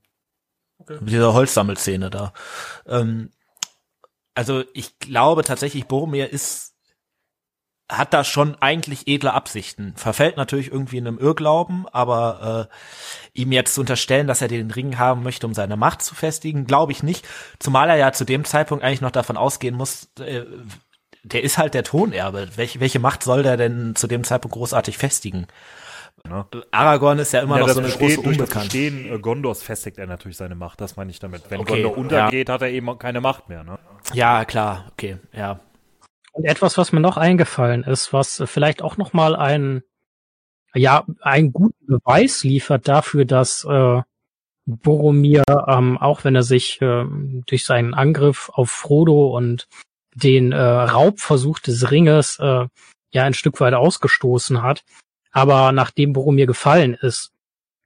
Okay. 0.77 0.97
Mit 0.99 1.09
dieser 1.09 1.33
Holzsammelszene 1.33 2.11
da. 2.11 2.31
Ähm, 2.85 3.31
also 4.35 4.63
ich 4.73 4.99
glaube 4.99 5.43
tatsächlich, 5.43 5.87
Boromir 5.87 6.29
ist 6.29 6.74
hat 7.89 8.13
da 8.13 8.23
schon 8.23 8.55
eigentlich 8.61 9.07
edle 9.07 9.33
Absichten. 9.33 9.93
Verfällt 9.95 10.37
natürlich 10.37 10.71
irgendwie 10.71 10.97
in 10.97 11.07
einem 11.07 11.19
Irrglauben, 11.19 11.85
aber 11.91 12.69
äh, 13.33 13.39
ihm 13.39 13.51
jetzt 13.51 13.75
zu 13.75 13.81
unterstellen, 13.81 14.25
dass 14.27 14.41
er 14.41 14.47
den 14.47 14.71
Ring 14.71 14.97
haben 14.97 15.21
möchte, 15.23 15.45
um 15.45 15.53
seine 15.53 15.77
Macht 15.77 16.01
zu 16.01 16.15
festigen, 16.15 16.65
glaube 16.65 16.91
ich 16.93 17.03
nicht. 17.03 17.27
Zumal 17.59 17.89
er 17.89 17.95
ja 17.97 18.11
zu 18.11 18.25
dem 18.25 18.43
Zeitpunkt 18.43 18.83
eigentlich 18.83 19.01
noch 19.01 19.11
davon 19.11 19.37
ausgehen 19.37 19.75
muss, 19.75 20.09
äh, 20.19 20.41
der 21.23 21.43
ist 21.43 21.57
halt 21.57 21.73
der 21.73 21.83
Thronerbe. 21.83 22.49
Welche, 22.55 22.79
welche 22.79 22.99
Macht 22.99 23.23
soll 23.23 23.43
der 23.43 23.57
denn 23.57 23.95
zu 23.95 24.07
dem 24.07 24.23
Zeitpunkt 24.23 24.53
großartig 24.55 24.97
festigen? 24.97 25.47
Ne? 26.27 26.43
Aragorn 26.71 27.19
ist 27.19 27.33
ja 27.33 27.41
immer 27.41 27.59
Ja, 27.59 27.67
noch 27.67 27.69
so 27.73 27.79
eine 27.81 27.87
Bestehen- 27.89 28.07
große 28.15 28.21
durch 28.23 28.37
das 28.37 28.47
Unbekannt. 28.47 28.65
Bestehen 28.71 29.13
äh, 29.13 29.19
Gondors 29.19 29.61
festigt 29.61 29.99
er 29.99 30.07
natürlich 30.07 30.37
seine 30.37 30.55
Macht, 30.55 30.81
das 30.81 30.95
meine 30.97 31.11
ich 31.11 31.19
damit. 31.19 31.43
Wenn 31.49 31.59
Okay, 31.59 31.83
Gondor 31.83 31.97
untergeht, 31.99 32.49
hat 32.49 32.63
er 32.63 32.69
eben 32.69 32.97
keine 32.97 33.21
Macht 33.21 33.47
mehr. 33.47 33.63
Ne? 33.63 33.77
Ja, 34.13 34.43
klar, 34.45 34.85
okay, 34.93 35.17
ja. 35.33 35.59
Und 36.35 36.43
etwas, 36.43 36.77
was 36.77 36.91
mir 36.91 36.99
noch 36.99 37.15
eingefallen 37.15 37.83
ist, 37.83 38.11
was 38.11 38.43
vielleicht 38.45 38.81
auch 38.81 38.97
noch 38.97 39.13
mal 39.13 39.37
ein 39.37 39.83
ja 40.73 41.05
einen 41.21 41.53
guten 41.53 41.85
Beweis 41.87 42.43
liefert 42.43 42.89
dafür, 42.89 43.23
dass 43.23 43.63
äh, 43.63 44.01
Boromir, 44.65 45.45
ähm, 45.47 45.97
auch 45.97 46.25
wenn 46.25 46.35
er 46.35 46.43
sich 46.43 46.81
äh, 46.81 47.05
durch 47.45 47.63
seinen 47.63 47.93
Angriff 47.93 48.51
auf 48.53 48.69
Frodo 48.69 49.33
und 49.33 49.69
den 50.13 50.51
äh, 50.51 50.59
Raubversuch 50.59 51.59
des 51.59 51.89
Ringes 51.89 52.37
äh, 52.39 52.67
ja 53.13 53.23
ein 53.23 53.33
Stück 53.33 53.61
weit 53.61 53.73
ausgestoßen 53.73 54.61
hat, 54.61 54.83
aber 55.31 55.71
nachdem 55.71 56.11
Boromir 56.11 56.47
gefallen 56.47 56.95
ist, 56.95 57.31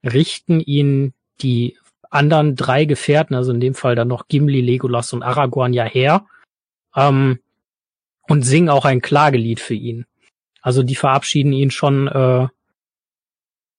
richten 0.03 0.59
ihn 0.59 1.13
die 1.41 1.77
anderen 2.09 2.55
drei 2.55 2.85
Gefährten, 2.85 3.35
also 3.35 3.51
in 3.51 3.59
dem 3.59 3.75
Fall 3.75 3.93
dann 3.93 4.07
noch 4.07 4.27
Gimli, 4.27 4.61
Legolas 4.61 5.13
und 5.13 5.21
Aragorn 5.21 5.73
ja 5.73 5.83
her, 5.83 6.25
ähm, 6.95 7.37
und 8.29 8.43
singen 8.43 8.69
auch 8.69 8.85
ein 8.85 9.01
Klagelied 9.01 9.59
für 9.59 9.73
ihn. 9.73 10.05
Also 10.61 10.83
die 10.83 10.95
verabschieden 10.95 11.53
ihn 11.53 11.71
schon 11.71 12.07
äh, 12.07 12.47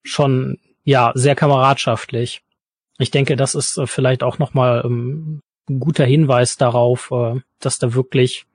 schon 0.02 0.58
ja 0.84 1.12
sehr 1.14 1.34
kameradschaftlich. 1.34 2.42
Ich 2.98 3.10
denke, 3.10 3.36
das 3.36 3.54
ist 3.54 3.78
äh, 3.78 3.86
vielleicht 3.86 4.22
auch 4.22 4.38
noch 4.38 4.54
mal 4.54 4.82
ähm, 4.84 5.40
ein 5.68 5.80
guter 5.80 6.04
Hinweis 6.04 6.56
darauf, 6.56 7.10
äh, 7.10 7.40
dass 7.60 7.78
da 7.78 7.94
wirklich 7.94 8.46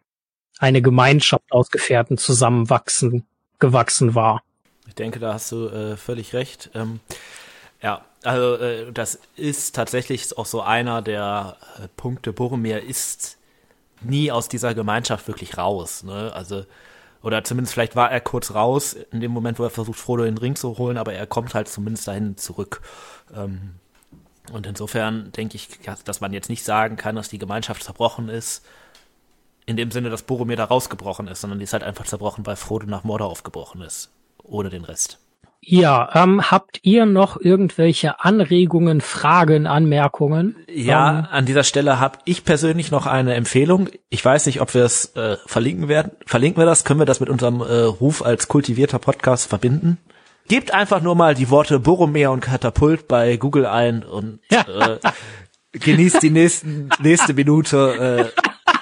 eine 0.59 0.81
Gemeinschaft 0.81 1.51
aus 1.51 1.69
Gefährten 1.69 2.17
zusammenwachsen 2.17 3.25
gewachsen 3.59 4.15
war. 4.15 4.43
Ich 4.87 4.95
denke, 4.95 5.19
da 5.19 5.33
hast 5.33 5.51
du 5.51 5.67
äh, 5.67 5.97
völlig 5.97 6.33
recht. 6.33 6.69
Ähm, 6.75 6.99
Ja, 7.81 8.03
also 8.23 8.55
äh, 8.55 8.91
das 8.91 9.19
ist 9.35 9.75
tatsächlich 9.75 10.37
auch 10.37 10.45
so 10.45 10.61
einer 10.61 11.01
der 11.01 11.57
äh, 11.77 11.87
Punkte. 11.95 12.33
Boromir 12.33 12.81
ist 12.83 13.37
nie 14.09 14.31
aus 14.31 14.47
dieser 14.47 14.73
Gemeinschaft 14.73 15.27
wirklich 15.27 15.57
raus. 15.57 16.03
Ne? 16.03 16.31
Also 16.33 16.65
oder 17.25 17.43
zumindest 17.43 17.73
vielleicht 17.73 17.95
war 17.95 18.11
er 18.11 18.21
kurz 18.21 18.53
raus 18.53 18.93
in 18.93 19.19
dem 19.19 19.31
Moment, 19.31 19.57
wo 19.57 19.63
er 19.63 19.71
versucht, 19.71 19.97
Frodo 19.97 20.25
den 20.25 20.37
Ring 20.37 20.55
zu 20.55 20.77
holen, 20.77 20.97
aber 20.99 21.13
er 21.13 21.25
kommt 21.25 21.55
halt 21.55 21.67
zumindest 21.67 22.07
dahin 22.07 22.37
zurück. 22.37 22.81
Ähm, 23.35 23.79
und 24.51 24.67
insofern 24.67 25.31
denke 25.31 25.55
ich, 25.55 25.79
dass 26.03 26.21
man 26.21 26.33
jetzt 26.33 26.49
nicht 26.49 26.63
sagen 26.63 26.97
kann, 26.97 27.15
dass 27.15 27.29
die 27.29 27.39
Gemeinschaft 27.39 27.81
zerbrochen 27.81 28.29
ist, 28.29 28.63
in 29.65 29.75
dem 29.75 29.89
Sinne, 29.89 30.11
dass 30.11 30.21
Boromir 30.21 30.55
da 30.55 30.65
rausgebrochen 30.65 31.27
ist, 31.27 31.41
sondern 31.41 31.57
die 31.57 31.63
ist 31.63 31.73
halt 31.73 31.81
einfach 31.81 32.05
zerbrochen, 32.05 32.45
weil 32.45 32.55
Frodo 32.55 32.85
nach 32.85 33.03
Mordor 33.03 33.29
aufgebrochen 33.29 33.81
ist. 33.81 34.11
Ohne 34.43 34.69
den 34.69 34.83
Rest. 34.83 35.17
Ja, 35.67 36.09
ähm, 36.13 36.51
habt 36.51 36.79
ihr 36.83 37.07
noch 37.07 37.41
irgendwelche 37.41 38.23
Anregungen, 38.23 39.01
Fragen, 39.01 39.65
Anmerkungen? 39.65 40.55
Ja, 40.71 41.19
ähm, 41.19 41.27
an 41.31 41.45
dieser 41.47 41.63
Stelle 41.63 41.99
habe 41.99 42.19
ich 42.25 42.45
persönlich 42.45 42.91
noch 42.91 43.07
eine 43.07 43.33
Empfehlung. 43.33 43.89
Ich 44.09 44.23
weiß 44.23 44.45
nicht, 44.45 44.61
ob 44.61 44.75
wir 44.75 44.83
es 44.83 45.15
äh, 45.15 45.37
verlinken 45.47 45.87
werden. 45.87 46.11
Verlinken 46.27 46.61
wir 46.61 46.67
das? 46.67 46.83
Können 46.83 46.99
wir 46.99 47.07
das 47.07 47.19
mit 47.19 47.29
unserem 47.29 47.61
äh, 47.61 47.81
Ruf 47.81 48.23
als 48.23 48.47
kultivierter 48.47 48.99
Podcast 48.99 49.49
verbinden? 49.49 49.97
Gebt 50.47 50.71
einfach 50.71 51.01
nur 51.01 51.15
mal 51.15 51.33
die 51.33 51.49
Worte 51.49 51.79
Boromir 51.79 52.29
und 52.29 52.41
Katapult 52.41 53.07
bei 53.07 53.37
Google 53.37 53.65
ein 53.65 54.03
und 54.03 54.41
äh, 54.51 54.99
genießt 55.71 56.21
die 56.21 56.29
nächsten, 56.29 56.89
nächste 56.99 57.33
Minute. 57.33 58.31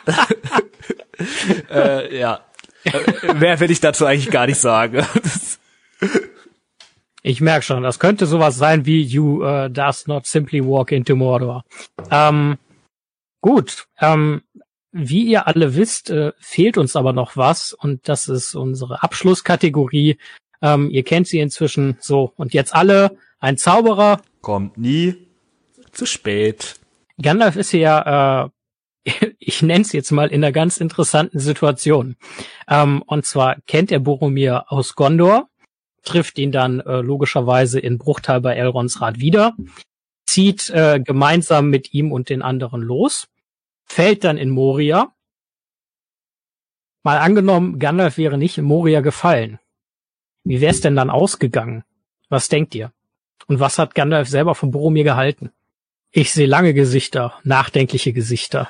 Äh, 0.09 0.13
äh, 1.73 2.19
ja. 2.19 2.41
Äh, 2.83 3.33
mehr 3.35 3.61
will 3.61 3.71
ich 3.71 3.79
dazu 3.79 4.05
eigentlich 4.05 4.31
gar 4.31 4.47
nicht 4.47 4.59
sagen. 4.59 5.05
Ich 7.25 7.39
merke 7.39 7.63
schon, 7.63 7.83
das 7.83 7.99
könnte 7.99 8.25
sowas 8.25 8.57
sein 8.57 8.85
wie 8.85 9.01
You 9.01 9.45
uh, 9.45 9.69
does 9.69 10.07
not 10.07 10.27
simply 10.27 10.61
walk 10.61 10.91
into 10.91 11.15
Mordor. 11.15 11.63
Ähm, 12.11 12.57
gut, 13.39 13.87
ähm, 14.01 14.41
wie 14.91 15.23
ihr 15.23 15.47
alle 15.47 15.75
wisst, 15.75 16.09
äh, 16.09 16.33
fehlt 16.37 16.77
uns 16.77 16.97
aber 16.97 17.13
noch 17.13 17.37
was 17.37 17.71
und 17.71 18.09
das 18.09 18.27
ist 18.27 18.55
unsere 18.55 19.03
Abschlusskategorie. 19.03 20.17
Ähm, 20.61 20.89
ihr 20.91 21.03
kennt 21.03 21.27
sie 21.27 21.39
inzwischen 21.39 21.97
so 22.01 22.33
und 22.35 22.53
jetzt 22.53 22.75
alle 22.75 23.17
ein 23.39 23.57
Zauberer. 23.57 24.21
Kommt 24.41 24.77
nie 24.77 25.15
zu 25.93 26.05
spät. 26.05 26.75
Gandalf 27.21 27.55
ist 27.55 27.71
ja, 27.71 28.43
äh, 29.05 29.13
ich 29.39 29.61
nenne 29.61 29.83
es 29.83 29.93
jetzt 29.93 30.11
mal 30.11 30.27
in 30.27 30.43
einer 30.43 30.51
ganz 30.51 30.77
interessanten 30.77 31.39
Situation. 31.39 32.17
Ähm, 32.67 33.01
und 33.01 33.25
zwar 33.25 33.61
kennt 33.65 33.93
er 33.93 33.99
Boromir 33.99 34.65
aus 34.67 34.95
Gondor 34.95 35.47
trifft 36.03 36.37
ihn 36.37 36.51
dann 36.51 36.79
äh, 36.81 37.01
logischerweise 37.01 37.79
in 37.79 37.97
Bruchtal 37.97 38.41
bei 38.41 38.55
Elrons 38.55 39.01
Rat 39.01 39.19
wieder, 39.19 39.55
zieht 40.25 40.69
äh, 40.69 40.99
gemeinsam 40.99 41.69
mit 41.69 41.93
ihm 41.93 42.11
und 42.11 42.29
den 42.29 42.41
anderen 42.41 42.81
los, 42.81 43.27
fällt 43.85 44.23
dann 44.23 44.37
in 44.37 44.49
Moria. 44.49 45.13
Mal 47.03 47.17
angenommen, 47.17 47.79
Gandalf 47.79 48.17
wäre 48.17 48.37
nicht 48.37 48.57
in 48.57 48.65
Moria 48.65 49.01
gefallen. 49.01 49.59
Wie 50.43 50.61
wär's 50.61 50.81
denn 50.81 50.95
dann 50.95 51.09
ausgegangen? 51.09 51.83
Was 52.29 52.49
denkt 52.49 52.75
ihr? 52.75 52.91
Und 53.47 53.59
was 53.59 53.79
hat 53.79 53.95
Gandalf 53.95 54.29
selber 54.29 54.55
von 54.55 54.71
Boromir 54.71 55.03
gehalten? 55.03 55.51
Ich 56.11 56.31
sehe 56.31 56.47
lange 56.47 56.73
Gesichter, 56.73 57.33
nachdenkliche 57.43 58.13
Gesichter. 58.13 58.69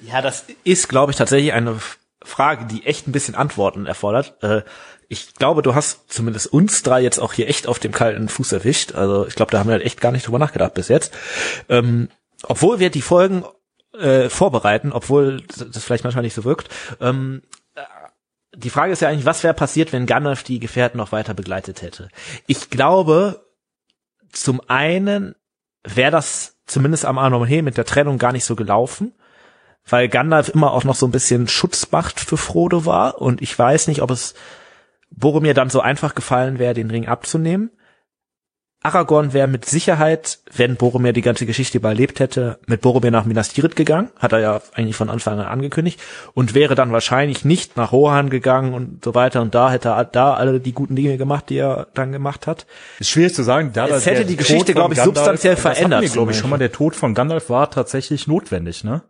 Ja, 0.00 0.22
das 0.22 0.46
ist, 0.64 0.88
glaube 0.88 1.12
ich, 1.12 1.18
tatsächlich 1.18 1.52
eine 1.52 1.78
Frage, 2.22 2.66
die 2.66 2.86
echt 2.86 3.08
ein 3.08 3.12
bisschen 3.12 3.34
Antworten 3.34 3.86
erfordert. 3.86 4.42
Äh, 4.42 4.62
ich 5.08 5.34
glaube, 5.34 5.62
du 5.62 5.74
hast 5.74 6.12
zumindest 6.12 6.52
uns 6.52 6.82
drei 6.82 7.00
jetzt 7.00 7.18
auch 7.18 7.32
hier 7.32 7.48
echt 7.48 7.66
auf 7.66 7.78
dem 7.78 7.92
kalten 7.92 8.28
Fuß 8.28 8.52
erwischt. 8.52 8.94
Also 8.94 9.26
ich 9.26 9.34
glaube, 9.34 9.50
da 9.50 9.58
haben 9.58 9.68
wir 9.68 9.72
halt 9.72 9.84
echt 9.84 10.00
gar 10.00 10.12
nicht 10.12 10.26
drüber 10.26 10.38
nachgedacht 10.38 10.74
bis 10.74 10.88
jetzt. 10.88 11.14
Ähm, 11.68 12.08
obwohl 12.42 12.78
wir 12.78 12.90
die 12.90 13.02
Folgen 13.02 13.44
äh, 13.94 14.28
vorbereiten, 14.28 14.92
obwohl 14.92 15.42
das 15.42 15.82
vielleicht 15.82 16.04
manchmal 16.04 16.24
nicht 16.24 16.34
so 16.34 16.44
wirkt. 16.44 16.68
Ähm, 17.00 17.42
äh, 17.74 17.80
die 18.54 18.70
Frage 18.70 18.92
ist 18.92 19.00
ja 19.00 19.08
eigentlich, 19.08 19.24
was 19.24 19.42
wäre 19.42 19.54
passiert, 19.54 19.92
wenn 19.92 20.06
Gandalf 20.06 20.42
die 20.42 20.60
Gefährten 20.60 20.98
noch 20.98 21.12
weiter 21.12 21.32
begleitet 21.32 21.80
hätte? 21.80 22.08
Ich 22.46 22.68
glaube, 22.68 23.46
zum 24.30 24.60
einen 24.68 25.34
wäre 25.84 26.10
das 26.10 26.56
zumindest 26.66 27.06
am 27.06 27.18
Arnhem 27.18 27.64
mit 27.64 27.78
der 27.78 27.86
Trennung 27.86 28.18
gar 28.18 28.32
nicht 28.32 28.44
so 28.44 28.56
gelaufen 28.56 29.14
weil 29.90 30.08
Gandalf 30.08 30.48
immer 30.48 30.72
auch 30.72 30.84
noch 30.84 30.94
so 30.94 31.06
ein 31.06 31.12
bisschen 31.12 31.48
Schutzmacht 31.48 32.20
für 32.20 32.36
Frodo 32.36 32.84
war 32.84 33.20
und 33.20 33.42
ich 33.42 33.58
weiß 33.58 33.88
nicht, 33.88 34.02
ob 34.02 34.10
es 34.10 34.34
Boromir 35.10 35.54
dann 35.54 35.70
so 35.70 35.80
einfach 35.80 36.14
gefallen 36.14 36.58
wäre, 36.58 36.74
den 36.74 36.90
Ring 36.90 37.06
abzunehmen. 37.06 37.70
Aragorn 38.80 39.32
wäre 39.32 39.48
mit 39.48 39.64
Sicherheit, 39.64 40.38
wenn 40.54 40.76
Boromir 40.76 41.12
die 41.12 41.20
ganze 41.20 41.46
Geschichte 41.46 41.78
überlebt 41.78 42.20
hätte, 42.20 42.60
mit 42.66 42.80
Boromir 42.80 43.10
nach 43.10 43.24
Minas 43.24 43.48
Tirith 43.48 43.74
gegangen, 43.74 44.10
hat 44.16 44.32
er 44.32 44.38
ja 44.38 44.62
eigentlich 44.72 44.94
von 44.94 45.10
Anfang 45.10 45.40
an 45.40 45.46
angekündigt, 45.46 46.00
und 46.32 46.54
wäre 46.54 46.76
dann 46.76 46.92
wahrscheinlich 46.92 47.44
nicht 47.44 47.76
nach 47.76 47.90
Rohan 47.90 48.30
gegangen 48.30 48.74
und 48.74 49.04
so 49.04 49.16
weiter, 49.16 49.42
und 49.42 49.52
da 49.52 49.72
hätte 49.72 49.88
er 49.88 50.04
da 50.04 50.34
alle 50.34 50.60
die 50.60 50.72
guten 50.72 50.94
Dinge 50.94 51.16
gemacht, 51.16 51.46
die 51.48 51.56
er 51.56 51.88
dann 51.94 52.12
gemacht 52.12 52.46
hat. 52.46 52.66
Ist 53.00 53.10
schwierig 53.10 53.34
zu 53.34 53.42
sagen, 53.42 53.72
da 53.72 53.88
es 53.88 54.06
hätte 54.06 54.24
die 54.24 54.36
Geschichte, 54.36 54.74
glaube 54.74 54.94
ich, 54.94 54.98
Gandalf, 54.98 55.16
substanziell 55.16 55.56
verändert. 55.56 56.12
glaube 56.12 56.30
ich, 56.30 56.38
schon 56.38 56.50
mal 56.50 56.58
der 56.58 56.70
Tod 56.70 56.94
von 56.94 57.14
Gandalf 57.14 57.50
war 57.50 57.72
tatsächlich 57.72 58.28
notwendig, 58.28 58.84
ne? 58.84 59.02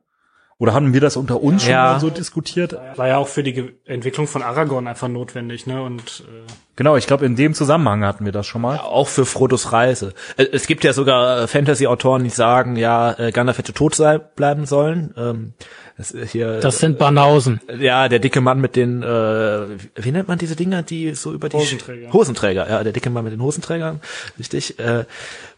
Oder 0.60 0.74
haben 0.74 0.93
wir 0.93 1.01
das 1.01 1.16
unter 1.16 1.40
uns 1.40 1.62
schon 1.62 1.72
mal 1.72 2.01
so 2.01 2.10
diskutiert? 2.10 2.76
War 2.97 3.06
ja 3.06 3.16
auch 3.18 3.28
für 3.28 3.44
die 3.44 3.52
Ge 3.52 3.72
Entwicklung 3.85 4.26
von 4.26 4.43
Aragorn 4.43 4.89
einfach 4.89 5.06
notwendig, 5.06 5.68
ne? 5.68 5.80
Und 5.80 6.24
äh 6.26 6.51
genau, 6.74 6.97
ich 6.97 7.06
glaube, 7.06 7.24
in 7.26 7.36
dem 7.36 7.55
Zusammenhang 7.55 8.05
hatten 8.05 8.24
wir 8.24 8.32
das 8.32 8.44
schon 8.47 8.62
mal. 8.62 8.74
Ja, 8.74 8.82
auch 8.82 9.06
für 9.06 9.24
Frodos 9.24 9.72
Reise. 9.72 10.14
Äh, 10.36 10.47
es 10.51 10.66
gibt 10.66 10.82
ja 10.82 10.93
sogar 10.93 11.43
äh, 11.43 11.47
Fantasy-Autoren, 11.47 12.24
die 12.24 12.30
sagen, 12.30 12.74
ja, 12.74 13.16
äh, 13.16 13.30
Gandalf 13.30 13.59
hätte 13.59 13.72
tot 13.72 13.94
sein, 13.94 14.20
bleiben 14.35 14.66
sollen. 14.66 15.14
Ähm, 15.16 15.52
das, 15.99 16.15
hier, 16.31 16.61
das 16.61 16.79
sind 16.79 16.97
Banausen. 16.97 17.61
Ja, 17.77 18.09
der 18.09 18.20
dicke 18.20 18.41
Mann 18.41 18.61
mit 18.61 18.77
den, 18.77 19.03
äh, 19.03 19.66
wie 19.97 20.12
nennt 20.12 20.29
man 20.29 20.39
diese 20.39 20.55
Dinger, 20.55 20.83
die 20.83 21.12
so 21.15 21.33
über 21.33 21.49
die 21.49 21.57
Hosenträger. 21.57 22.12
Hosenträger, 22.12 22.70
ja, 22.70 22.85
der 22.85 22.93
dicke 22.93 23.11
Mann 23.11 23.25
mit 23.25 23.33
den 23.33 23.43
Hosenträgern, 23.43 24.01
richtig. 24.39 24.79
Äh, 24.79 25.07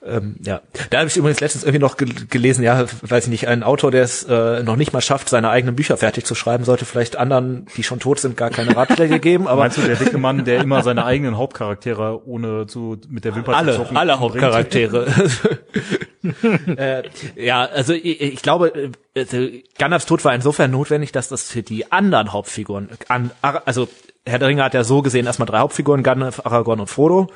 ähm, 0.02 0.36
ja, 0.42 0.62
da 0.88 1.00
habe 1.00 1.08
ich 1.08 1.16
übrigens 1.18 1.40
letztens 1.40 1.64
irgendwie 1.64 1.80
noch 1.80 1.98
gelesen, 1.98 2.64
ja, 2.64 2.86
weiß 3.02 3.24
ich 3.24 3.30
nicht, 3.30 3.48
ein 3.48 3.62
Autor, 3.62 3.90
der 3.90 4.02
es 4.02 4.24
äh, 4.24 4.62
noch 4.62 4.76
nicht 4.76 4.94
mal 4.94 5.02
schafft, 5.02 5.28
seine 5.28 5.50
eigenen 5.50 5.76
Bücher 5.76 5.98
fertig 5.98 6.24
zu 6.24 6.34
schreiben, 6.34 6.64
sollte 6.64 6.86
vielleicht 6.86 7.16
anderen, 7.16 7.66
die 7.76 7.82
schon 7.82 8.00
tot 8.00 8.18
sind, 8.18 8.38
gar 8.38 8.48
keine 8.48 8.74
Ratschläge 8.74 9.20
geben. 9.20 9.46
Aber 9.46 9.60
meinst 9.60 9.76
du 9.76 9.82
der 9.82 9.96
dicke 9.96 10.16
Mann, 10.16 10.46
der 10.46 10.62
immer 10.62 10.82
seine 10.82 11.04
eigenen 11.04 11.36
Hauptcharaktere 11.36 12.26
ohne 12.26 12.66
zu 12.66 12.96
mit 13.10 13.26
der 13.26 13.36
Wimper 13.36 13.54
alle, 13.54 13.72
zu 13.72 13.78
zocken 13.78 13.98
alle 13.98 14.18
Hauptcharaktere. 14.18 15.06
äh, 16.76 17.02
ja, 17.36 17.64
also 17.64 17.92
ich, 17.92 18.20
ich 18.20 18.42
glaube, 18.42 18.92
also 19.16 19.48
Gandalfs 19.78 20.06
Tod 20.06 20.24
war 20.24 20.34
insofern 20.34 20.70
notwendig, 20.70 21.12
dass 21.12 21.28
das 21.28 21.50
für 21.50 21.62
die 21.62 21.90
anderen 21.90 22.32
Hauptfiguren, 22.32 22.90
an, 23.08 23.30
also 23.42 23.88
Herr 24.26 24.38
der 24.38 24.48
Ringe 24.48 24.62
hat 24.62 24.74
ja 24.74 24.84
so 24.84 25.02
gesehen 25.02 25.26
erstmal 25.26 25.46
drei 25.46 25.58
Hauptfiguren, 25.58 26.02
Gandalf, 26.02 26.44
Aragorn 26.44 26.80
und 26.80 26.88
Frodo. 26.88 27.28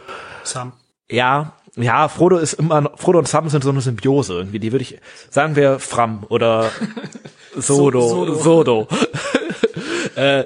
Sam. 0.43 0.73
Ja, 1.11 1.55
ja, 1.77 2.09
Frodo 2.09 2.39
ist 2.39 2.55
immer, 2.55 2.93
Frodo 2.97 3.19
und 3.19 3.29
Sam 3.29 3.49
sind 3.49 3.65
so 3.65 3.71
eine 3.71 3.81
Symbiose 3.81 4.35
irgendwie. 4.35 4.59
Die 4.59 4.73
würde 4.73 4.83
ich, 4.83 5.01
sagen 5.31 5.57
wir 5.57 5.79
Fram 5.79 6.25
oder 6.29 6.71
Sodo, 7.57 8.09
Sodo. 8.09 8.35
Sodo. 8.35 8.89
äh, 10.15 10.45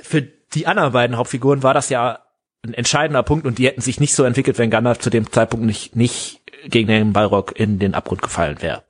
für 0.00 0.22
die 0.22 0.66
anderen 0.66 0.92
beiden 0.92 1.16
Hauptfiguren 1.16 1.62
war 1.62 1.74
das 1.74 1.90
ja 1.90 2.20
ein 2.64 2.74
entscheidender 2.74 3.22
Punkt 3.22 3.46
und 3.46 3.58
die 3.58 3.66
hätten 3.66 3.80
sich 3.80 4.00
nicht 4.00 4.14
so 4.14 4.24
entwickelt, 4.24 4.58
wenn 4.58 4.70
Gandalf 4.70 4.98
zu 4.98 5.10
dem 5.10 5.30
Zeitpunkt 5.30 5.66
nicht, 5.66 5.94
nicht 5.94 6.37
gegen 6.66 6.88
den 6.88 7.12
Balrog 7.12 7.58
in 7.58 7.78
den 7.78 7.94
Abgrund 7.94 8.22
gefallen 8.22 8.60
wäre. 8.60 8.84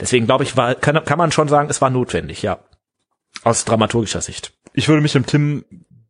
Deswegen 0.00 0.26
glaube 0.26 0.44
ich, 0.44 0.56
war, 0.56 0.74
kann, 0.74 1.04
kann 1.04 1.18
man 1.18 1.32
schon 1.32 1.48
sagen, 1.48 1.70
es 1.70 1.80
war 1.80 1.90
notwendig, 1.90 2.42
ja. 2.42 2.58
Aus 3.42 3.64
dramaturgischer 3.64 4.20
Sicht. 4.20 4.52
Ich 4.72 4.88
würde 4.88 5.02
mich 5.02 5.12
dem 5.12 5.26
Tim, 5.26 5.64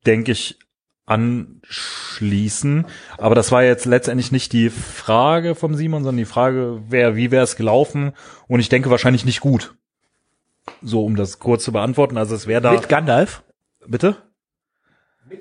denke 0.07 0.33
ich, 0.33 0.59
anschließen. 1.07 2.87
Aber 3.19 3.35
das 3.35 3.53
war 3.53 3.63
jetzt 3.63 3.85
letztendlich 3.85 4.33
nicht 4.33 4.53
die 4.53 4.71
Frage 4.71 5.55
vom 5.55 5.75
Simon, 5.75 6.03
sondern 6.03 6.19
die 6.19 6.25
Frage, 6.25 6.83
wer, 6.89 7.17
wie 7.17 7.31
wäre 7.31 7.45
es 7.45 7.57
gelaufen? 7.57 8.13
Und 8.49 8.61
ich 8.61 8.69
denke 8.69 8.91
wahrscheinlich 8.91 9.25
nicht 9.25 9.41
gut. 9.41 9.75
So, 10.83 11.05
um 11.05 11.17
das 11.17 11.39
kurz 11.39 11.65
zu 11.65 11.73
beantworten. 11.73 12.17
Also 12.17 12.35
es 12.35 12.47
wäre 12.47 12.63
da. 12.63 12.73
Mit 12.73 12.89
Gandalf? 12.89 13.43
Bitte? 13.87 14.17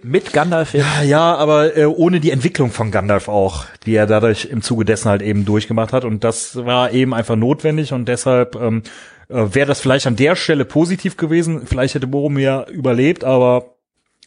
Mit 0.02 0.34
Gandalf 0.34 0.74
ja. 0.74 1.02
Ja, 1.04 1.36
aber 1.36 1.76
äh, 1.76 1.86
ohne 1.86 2.20
die 2.20 2.32
Entwicklung 2.32 2.72
von 2.72 2.92
Gandalf 2.92 3.28
auch, 3.28 3.66
die 3.86 3.96
er 3.96 4.08
dadurch 4.08 4.46
im 4.46 4.62
Zuge 4.62 4.86
dessen 4.86 5.10
halt 5.10 5.22
eben 5.22 5.46
durchgemacht 5.46 5.94
hat. 5.94 6.06
Und 6.06 6.24
das 6.24 6.56
war 6.66 6.92
eben 6.92 7.14
einfach 7.14 7.36
notwendig 7.36 7.94
und 7.94 8.08
deshalb 8.08 8.56
ähm, 8.56 8.84
äh, 9.30 9.54
wäre 9.54 9.68
das 9.68 9.82
vielleicht 9.82 10.08
an 10.08 10.16
der 10.16 10.36
Stelle 10.36 10.66
positiv 10.66 11.18
gewesen. 11.18 11.66
Vielleicht 11.66 11.96
hätte 11.96 12.08
Boromir 12.08 12.68
überlebt, 12.70 13.24
aber 13.24 13.76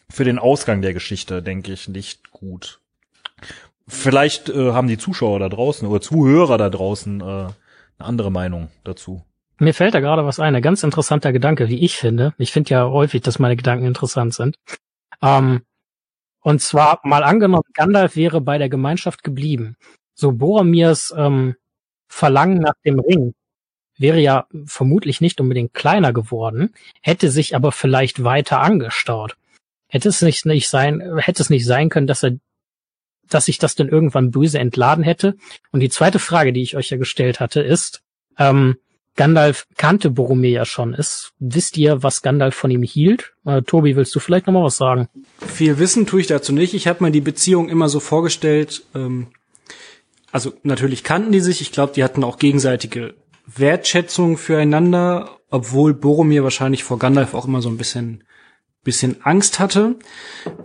für 0.09 0.23
den 0.23 0.39
Ausgang 0.39 0.81
der 0.81 0.93
Geschichte 0.93 1.41
denke 1.41 1.71
ich 1.73 1.87
nicht 1.87 2.31
gut. 2.31 2.79
Vielleicht 3.87 4.49
äh, 4.49 4.71
haben 4.71 4.87
die 4.87 4.97
Zuschauer 4.97 5.39
da 5.39 5.49
draußen 5.49 5.87
oder 5.87 6.01
Zuhörer 6.01 6.57
da 6.57 6.69
draußen 6.69 7.21
äh, 7.21 7.23
eine 7.23 7.53
andere 7.99 8.31
Meinung 8.31 8.69
dazu. 8.83 9.23
Mir 9.59 9.73
fällt 9.73 9.95
da 9.95 10.01
gerade 10.01 10.25
was 10.25 10.39
ein, 10.39 10.55
ein 10.55 10.61
ganz 10.61 10.83
interessanter 10.83 11.33
Gedanke, 11.33 11.67
wie 11.67 11.83
ich 11.83 11.97
finde. 11.97 12.33
Ich 12.37 12.51
finde 12.51 12.69
ja 12.69 12.87
häufig, 12.87 13.21
dass 13.21 13.39
meine 13.39 13.55
Gedanken 13.55 13.85
interessant 13.85 14.33
sind. 14.35 14.55
Ähm, 15.21 15.61
und 16.41 16.61
zwar 16.61 16.99
mal 17.03 17.23
angenommen, 17.23 17.63
Gandalf 17.73 18.15
wäre 18.15 18.41
bei 18.41 18.57
der 18.57 18.69
Gemeinschaft 18.69 19.23
geblieben. 19.23 19.75
so 20.13 20.31
Boromirs 20.31 21.13
ähm, 21.15 21.55
Verlangen 22.07 22.59
nach 22.59 22.75
dem 22.85 22.99
Ring 22.99 23.33
wäre 23.97 24.19
ja 24.19 24.47
vermutlich 24.65 25.21
nicht 25.21 25.41
unbedingt 25.41 25.73
kleiner 25.73 26.13
geworden, 26.13 26.73
hätte 27.01 27.29
sich 27.29 27.55
aber 27.55 27.71
vielleicht 27.71 28.23
weiter 28.23 28.61
angestaut. 28.61 29.35
Hätte 29.87 30.09
es 30.09 30.21
nicht, 30.21 30.45
nicht 30.45 30.69
sein, 30.69 31.17
hätte 31.17 31.41
es 31.41 31.49
nicht 31.49 31.65
sein 31.65 31.89
können, 31.89 32.07
dass 32.07 32.23
er, 32.23 32.37
dass 33.29 33.45
sich 33.45 33.57
das 33.57 33.75
dann 33.75 33.89
irgendwann 33.89 34.31
böse 34.31 34.59
entladen 34.59 35.03
hätte. 35.03 35.35
Und 35.71 35.79
die 35.79 35.89
zweite 35.89 36.19
Frage, 36.19 36.53
die 36.53 36.61
ich 36.61 36.75
euch 36.75 36.89
ja 36.89 36.97
gestellt 36.97 37.39
hatte, 37.39 37.61
ist, 37.61 38.03
ähm, 38.37 38.77
Gandalf 39.17 39.67
kannte 39.75 40.09
Boromir 40.09 40.51
ja 40.51 40.65
schon. 40.65 40.93
Ist, 40.93 41.33
wisst 41.39 41.77
ihr, 41.77 42.03
was 42.03 42.21
Gandalf 42.21 42.55
von 42.55 42.71
ihm 42.71 42.83
hielt? 42.83 43.33
Äh, 43.45 43.63
Tobi, 43.63 43.97
willst 43.97 44.15
du 44.15 44.19
vielleicht 44.19 44.47
noch 44.47 44.53
mal 44.53 44.63
was 44.63 44.77
sagen? 44.77 45.09
Viel 45.45 45.79
wissen 45.79 46.05
tue 46.05 46.21
ich 46.21 46.27
dazu 46.27 46.53
nicht. 46.53 46.73
Ich 46.73 46.87
habe 46.87 47.03
mir 47.03 47.11
die 47.11 47.19
Beziehung 47.19 47.67
immer 47.67 47.89
so 47.89 47.99
vorgestellt. 47.99 48.85
Ähm, 48.95 49.27
also 50.31 50.53
natürlich 50.63 51.03
kannten 51.03 51.33
die 51.33 51.41
sich. 51.41 51.59
Ich 51.59 51.73
glaube, 51.73 51.93
die 51.93 52.03
hatten 52.03 52.23
auch 52.23 52.37
gegenseitige 52.37 53.15
Wertschätzung 53.45 54.37
füreinander, 54.37 55.37
obwohl 55.49 55.93
Boromir 55.93 56.43
wahrscheinlich 56.43 56.83
vor 56.83 56.99
Gandalf 56.99 57.33
auch 57.33 57.45
immer 57.45 57.61
so 57.61 57.69
ein 57.69 57.77
bisschen 57.77 58.23
bisschen 58.83 59.17
Angst 59.23 59.59
hatte. 59.59 59.97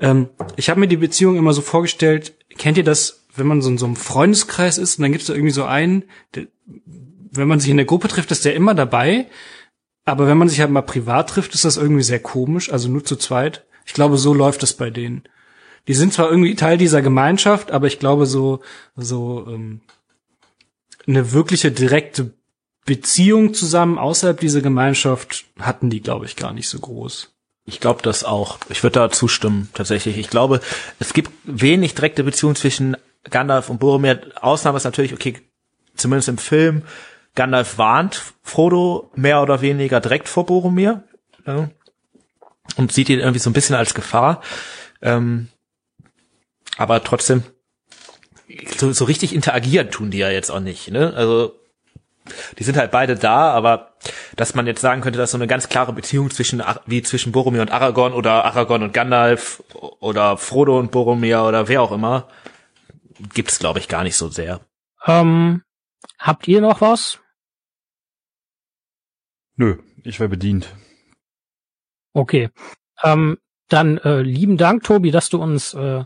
Ähm, 0.01 0.29
ich 0.55 0.71
habe 0.71 0.79
mir 0.79 0.87
die 0.87 0.97
Beziehung 0.97 1.37
immer 1.37 1.53
so 1.53 1.61
vorgestellt. 1.61 2.35
Kennt 2.57 2.79
ihr 2.79 2.85
das, 2.85 3.25
wenn 3.35 3.49
man 3.49 3.61
so 3.63 3.69
in 3.69 3.79
so 3.79 3.87
einem 3.87 3.97
Freundeskreis 3.97 4.79
ist 4.79 4.99
und 4.99 5.03
dann 5.03 5.11
gibt 5.11 5.23
es 5.23 5.27
da 5.27 5.35
irgendwie 5.35 5.51
so 5.51 5.65
einen, 5.65 6.05
der, 6.37 6.47
wenn 7.33 7.49
man 7.49 7.61
sich 7.61 7.71
in 7.71 7.79
der 7.79 7.87
Gruppe 7.87 8.09
trifft, 8.09 8.31
ist 8.31 8.45
der 8.45 8.55
immer 8.55 8.75
dabei. 8.75 9.27
Aber 10.05 10.27
wenn 10.27 10.39
man 10.39 10.49
sich 10.49 10.61
halt 10.61 10.71
mal 10.71 10.83
privat 10.83 11.31
trifft, 11.31 11.55
ist 11.55 11.65
das 11.65 11.77
irgendwie 11.77 12.03
sehr 12.03 12.21
komisch, 12.21 12.73
also 12.73 12.89
nur 12.89 13.05
zu 13.05 13.17
zweit. 13.17 13.65
Ich 13.87 13.95
glaube, 13.95 14.19
so 14.19 14.35
läuft 14.35 14.63
es 14.63 14.75
bei 14.75 14.91
denen. 14.91 15.25
Die 15.89 15.95
sind 15.95 16.13
zwar 16.13 16.31
irgendwie 16.31 16.55
Teil 16.55 16.79
dieser 16.79 17.03
Gemeinschaft, 17.03 17.71
aber 17.71 17.87
ich 17.87 17.99
glaube, 17.99 18.27
so, 18.27 18.61
so 18.95 19.47
ähm, 19.49 19.81
eine 21.07 21.33
wirkliche 21.33 21.73
direkte 21.73 22.35
Beziehung 22.85 23.55
zusammen 23.55 23.99
außerhalb 23.99 24.39
dieser 24.39 24.61
Gemeinschaft 24.61 25.45
hatten 25.59 25.91
die, 25.91 26.01
glaube 26.01 26.27
ich, 26.27 26.37
gar 26.37 26.53
nicht 26.53 26.69
so 26.69 26.79
groß. 26.79 27.33
Ich 27.65 27.79
glaube 27.79 28.03
das 28.03 28.25
auch. 28.25 28.59
Ich 28.69 28.83
würde 28.83 28.99
da 28.99 29.11
zustimmen, 29.11 29.69
tatsächlich. 29.73 30.19
Ich 30.19 30.29
glaube, 30.29 30.61
es 30.99 31.13
gibt 31.13 31.31
wenig 31.45 31.95
direkte 31.95 32.25
Beziehungen 32.25 32.57
zwischen 32.57 32.97
Gandalf 33.31 33.71
und 33.71 33.79
Boromir. 33.79 34.21
Ausnahme 34.41 34.79
ist 34.79 34.85
natürlich, 34.85 35.13
okay, 35.13 35.41
zumindest 35.95 36.29
im 36.29 36.39
Film, 36.39 36.83
Gandalf 37.35 37.79
warnt 37.79 38.35
Frodo 38.43 39.11
mehr 39.15 39.43
oder 39.43 39.61
weniger 39.61 40.01
direkt 40.01 40.29
vor 40.29 40.47
Boromir 40.47 41.03
ja, 41.47 41.71
und 42.77 42.93
sieht 42.93 43.09
ihn 43.09 43.21
irgendwie 43.21 43.39
so 43.39 43.51
ein 43.51 43.55
bisschen 43.55 43.77
als 43.77 43.95
Gefahr. 43.95 44.43
Ähm, 45.01 45.49
aber 46.77 47.03
trotzdem, 47.03 47.43
so, 48.77 48.93
so 48.93 49.05
richtig 49.05 49.35
interagieren 49.35 49.91
tun 49.91 50.11
die 50.11 50.19
ja 50.19 50.31
jetzt 50.31 50.51
auch 50.51 50.61
nicht. 50.61 50.91
Ne? 50.91 51.13
Also 51.15 51.55
die 52.59 52.65
sind 52.65 52.77
halt 52.77 52.91
beide 52.91 53.17
da, 53.17 53.51
aber 53.53 53.95
dass 54.37 54.55
man 54.55 54.67
jetzt 54.67 54.81
sagen 54.81 55.01
könnte, 55.01 55.19
dass 55.19 55.33
so 55.33 55.39
eine 55.39 55.47
ganz 55.47 55.69
klare 55.69 55.93
Beziehung 55.93 56.31
zwischen 56.31 56.63
wie 56.87 57.03
zwischen 57.03 57.33
Boromir 57.33 57.63
und 57.63 57.73
Aragorn 57.73 58.13
oder 58.13 58.45
Aragorn 58.45 58.83
und 58.83 58.93
Gandalf 58.93 59.63
oder 59.75 60.37
Frodo 60.37 60.79
und 60.79 60.91
Boromir 60.91 61.43
oder 61.43 61.69
wer 61.69 61.83
auch 61.83 61.93
immer, 61.93 62.29
gibt 63.35 63.51
es 63.51 63.59
glaube 63.59 63.81
ich 63.81 63.89
gar 63.89 64.05
nicht 64.05 64.17
so 64.17 64.29
sehr. 64.29 64.61
Ähm, 65.07 65.63
habt 66.19 66.47
ihr 66.47 66.61
noch 66.61 66.81
was? 66.81 67.19
Nö, 69.57 69.77
ich 70.03 70.21
wäre 70.21 70.29
bedient. 70.29 70.75
Okay. 72.13 72.51
Ähm, 73.03 73.39
dann 73.69 73.99
äh, 73.99 74.21
lieben 74.23 74.57
Dank, 74.57 74.83
Tobi, 74.85 75.11
dass 75.11 75.29
du 75.29 75.43
uns 75.43 75.75
äh, 75.75 76.05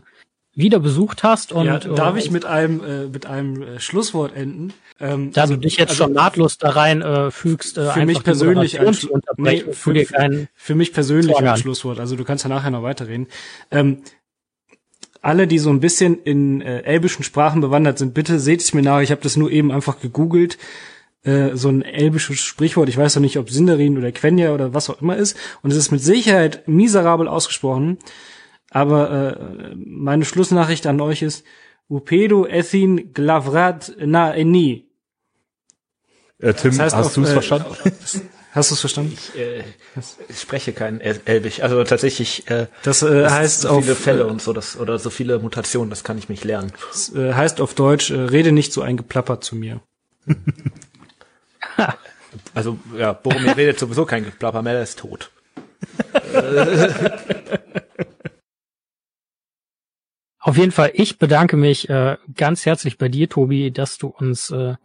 wieder 0.57 0.79
besucht 0.79 1.23
hast. 1.23 1.51
Und, 1.51 1.65
ja, 1.65 1.79
darf 1.79 2.15
äh, 2.15 2.19
ich 2.19 2.31
mit 2.31 2.45
einem 2.45 2.83
äh, 2.83 3.05
mit 3.07 3.25
einem 3.25 3.61
äh, 3.61 3.79
Schlusswort 3.79 4.35
enden? 4.35 4.73
Ähm, 4.99 5.31
da 5.31 5.41
also, 5.41 5.55
du 5.55 5.61
dich 5.61 5.77
jetzt 5.77 5.91
also, 5.91 6.05
schon 6.05 6.13
nahtlos 6.13 6.57
da 6.57 6.69
rein 6.69 7.01
äh, 7.01 7.29
fügst, 7.29 7.77
äh, 7.77 7.91
für 7.91 8.05
mich 8.05 8.23
persönlich 8.23 8.79
ein, 8.79 8.97
nee, 9.37 9.63
für, 9.71 9.93
für, 10.05 10.47
für, 10.55 10.75
mich 10.75 10.93
persönlich 10.93 11.37
ein 11.37 11.57
Schlusswort. 11.57 11.99
Also 11.99 12.15
du 12.15 12.23
kannst 12.23 12.43
ja 12.43 12.49
nachher 12.49 12.71
noch 12.71 12.83
weiterreden. 12.83 13.27
Ähm, 13.69 14.01
alle, 15.21 15.45
die 15.45 15.59
so 15.59 15.69
ein 15.69 15.79
bisschen 15.79 16.23
in 16.23 16.61
äh, 16.61 16.81
elbischen 16.81 17.23
Sprachen 17.23 17.61
bewandert 17.61 17.99
sind, 17.99 18.13
bitte 18.13 18.39
seht 18.39 18.61
es 18.61 18.73
mir 18.73 18.81
nach. 18.81 19.01
Ich 19.01 19.11
habe 19.11 19.21
das 19.21 19.35
nur 19.35 19.51
eben 19.51 19.71
einfach 19.71 19.99
gegoogelt. 19.99 20.57
Äh, 21.27 21.57
so 21.57 21.67
ein 21.67 21.81
elbisches 21.81 22.39
Sprichwort. 22.39 22.87
Ich 22.87 22.95
weiß 22.95 23.15
noch 23.15 23.21
nicht, 23.21 23.37
ob 23.37 23.49
Sindarin 23.49 23.97
oder 23.97 24.13
Quenya 24.13 24.53
oder 24.53 24.73
was 24.73 24.89
auch 24.89 25.01
immer 25.01 25.17
ist. 25.17 25.35
Und 25.61 25.71
es 25.71 25.77
ist 25.77 25.91
mit 25.91 26.01
Sicherheit 26.01 26.65
miserabel 26.69 27.27
ausgesprochen. 27.27 27.97
Aber 28.69 29.11
äh, 29.11 29.75
meine 29.75 30.23
Schlussnachricht 30.23 30.87
an 30.87 31.01
euch 31.01 31.21
ist, 31.21 31.43
Upedo 31.89 32.45
Ethin 32.45 33.13
Glavrat 33.13 33.93
na 33.99 34.33
eni. 34.33 34.89
Äh, 36.39 36.53
Tim, 36.53 36.71
das 36.71 36.79
heißt 36.79 36.95
hast 36.95 37.17
du 37.17 37.23
es 37.23 37.29
äh, 37.29 37.33
verstanden? 37.33 37.75
Hast 38.51 38.71
du 38.71 38.75
es 38.75 38.79
verstanden? 38.79 39.13
Ich, 39.13 39.39
äh, 39.39 39.63
ich 40.29 40.39
spreche 40.39 40.71
kein 40.71 41.01
Elbisch. 41.01 41.61
Also 41.61 41.83
tatsächlich. 41.83 42.49
Äh, 42.49 42.67
das 42.83 43.01
äh, 43.01 43.23
das 43.23 43.33
heißt 43.33 43.61
so 43.61 43.81
viele 43.81 43.91
auf, 43.91 43.97
Fälle 43.99 44.27
und 44.27 44.41
so 44.41 44.53
das 44.53 44.77
oder 44.77 44.97
so 44.97 45.09
viele 45.09 45.39
Mutationen. 45.39 45.89
Das 45.89 46.05
kann 46.05 46.17
ich 46.17 46.29
mich 46.29 46.45
lernen. 46.45 46.71
Das 46.89 47.13
äh, 47.13 47.33
heißt 47.33 47.59
auf 47.59 47.73
Deutsch: 47.73 48.11
äh, 48.11 48.15
Rede 48.15 48.53
nicht 48.53 48.71
so 48.71 48.81
eingeplappert 48.81 49.43
zu 49.43 49.57
mir. 49.57 49.81
also 52.53 52.77
ja, 52.97 53.13
Boromir 53.13 53.55
redet 53.57 53.79
sowieso 53.79 54.05
kein 54.05 54.25
Geplapper 54.25 54.61
mehr. 54.61 54.73
Der 54.73 54.83
ist 54.83 54.99
tot. 54.99 55.31
Auf 60.39 60.57
jeden 60.57 60.71
Fall, 60.71 60.91
ich 60.93 61.17
bedanke 61.17 61.57
mich 61.57 61.89
äh, 61.89 62.15
ganz 62.35 62.65
herzlich 62.65 62.97
bei 62.97 63.09
dir, 63.09 63.27
Tobi, 63.27 63.69
dass 63.71 63.97
du 63.97 64.07
uns 64.07 64.49
äh, 64.49 64.75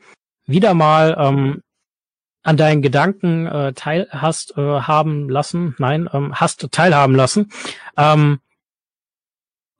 wieder 0.44 0.74
mal 0.74 1.16
ähm, 1.16 1.62
an 2.42 2.56
deinen 2.56 2.82
Gedanken 2.82 3.46
äh, 3.46 3.72
teil 3.72 4.08
hast 4.10 4.58
äh, 4.58 4.60
haben 4.60 5.28
lassen, 5.28 5.76
nein, 5.78 6.10
ähm, 6.12 6.34
hast 6.34 6.68
teilhaben 6.72 7.14
lassen. 7.14 7.52
Ähm, 7.96 8.40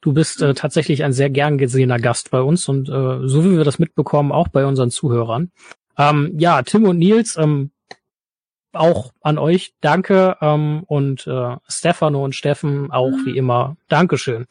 du 0.00 0.12
bist 0.12 0.40
äh, 0.42 0.54
tatsächlich 0.54 1.02
ein 1.02 1.12
sehr 1.12 1.30
gern 1.30 1.58
gesehener 1.58 1.98
Gast 1.98 2.30
bei 2.30 2.40
uns 2.40 2.68
und 2.68 2.88
äh, 2.88 3.26
so 3.26 3.44
wie 3.44 3.56
wir 3.56 3.64
das 3.64 3.80
mitbekommen, 3.80 4.30
auch 4.30 4.48
bei 4.48 4.64
unseren 4.64 4.90
Zuhörern. 4.90 5.50
Ähm, 5.98 6.32
ja, 6.38 6.62
Tim 6.62 6.84
und 6.84 6.98
Nils, 6.98 7.36
ähm, 7.36 7.70
auch 8.72 9.12
an 9.20 9.38
euch 9.38 9.74
danke 9.80 10.36
ähm, 10.40 10.82
und 10.86 11.26
äh, 11.26 11.56
Stefano 11.68 12.24
und 12.24 12.34
Steffen 12.34 12.90
auch 12.90 13.12
wie 13.24 13.36
immer 13.36 13.76
Dankeschön. 13.88 14.46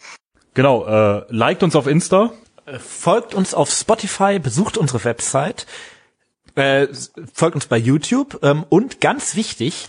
Genau, 0.53 0.85
äh, 0.85 1.25
liked 1.29 1.63
uns 1.63 1.75
auf 1.75 1.87
Insta. 1.87 2.31
Äh, 2.65 2.79
folgt 2.79 3.33
uns 3.33 3.53
auf 3.53 3.71
Spotify, 3.71 4.39
besucht 4.39 4.77
unsere 4.77 5.03
Website, 5.03 5.65
äh, 6.55 6.87
folgt 7.33 7.55
uns 7.55 7.65
bei 7.65 7.77
YouTube 7.77 8.39
ähm, 8.43 8.65
und 8.69 9.01
ganz 9.01 9.35
wichtig, 9.35 9.87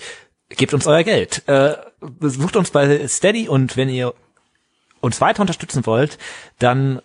gebt 0.48 0.74
uns 0.74 0.86
euer 0.86 1.02
Geld. 1.02 1.46
Äh, 1.48 1.76
besucht 2.00 2.56
uns 2.56 2.70
bei 2.70 3.06
Steady 3.08 3.48
und 3.48 3.76
wenn 3.76 3.88
ihr 3.88 4.14
uns 5.00 5.20
weiter 5.20 5.40
unterstützen 5.40 5.84
wollt, 5.86 6.18
dann 6.58 7.02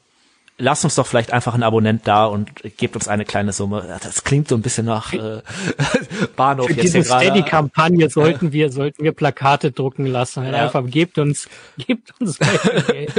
lasst 0.58 0.84
uns 0.84 0.96
doch 0.96 1.06
vielleicht 1.06 1.32
einfach 1.32 1.54
ein 1.54 1.64
Abonnent 1.64 2.08
da 2.08 2.26
und 2.26 2.50
gebt 2.78 2.96
uns 2.96 3.08
eine 3.08 3.26
kleine 3.26 3.54
Summe. 3.54 4.00
Das 4.02 4.24
klingt 4.24 4.48
so 4.48 4.56
ein 4.56 4.62
bisschen 4.62 4.86
nach 4.86 5.14
äh, 5.14 5.42
Bahnhof 6.36 6.68
Für 6.68 6.74
jetzt 6.74 6.84
diese 6.84 7.04
Steady-Kampagne 7.04 8.10
sollten 8.10 8.52
wir 8.52 8.72
sollten 8.72 9.04
wir 9.04 9.12
Plakate 9.12 9.72
drucken 9.72 10.06
lassen. 10.06 10.46
Ja. 10.46 10.54
Einfach 10.54 10.84
gebt 10.86 11.18
uns 11.18 11.48
gebt 11.78 12.14
uns 12.20 12.40
Geld. 12.40 13.14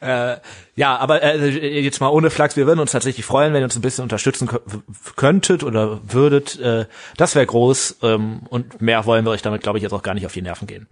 äh, 0.00 0.36
ja, 0.74 0.96
aber 0.96 1.22
äh, 1.22 1.80
jetzt 1.80 2.00
mal 2.00 2.08
ohne 2.08 2.30
Flachs, 2.30 2.56
wir 2.56 2.66
würden 2.66 2.80
uns 2.80 2.92
tatsächlich 2.92 3.26
freuen, 3.26 3.52
wenn 3.52 3.60
ihr 3.60 3.64
uns 3.64 3.76
ein 3.76 3.82
bisschen 3.82 4.04
unterstützen 4.04 4.48
könntet 5.16 5.62
oder 5.62 6.00
würdet. 6.10 6.58
Äh, 6.58 6.86
das 7.16 7.34
wäre 7.34 7.44
groß 7.44 7.98
ähm, 8.02 8.40
und 8.48 8.80
mehr 8.80 9.04
wollen 9.04 9.26
wir 9.26 9.32
euch 9.32 9.42
damit, 9.42 9.62
glaube 9.62 9.78
ich, 9.78 9.82
jetzt 9.82 9.92
auch 9.92 10.02
gar 10.02 10.14
nicht 10.14 10.24
auf 10.24 10.32
die 10.32 10.42
Nerven 10.42 10.66
gehen. 10.66 10.88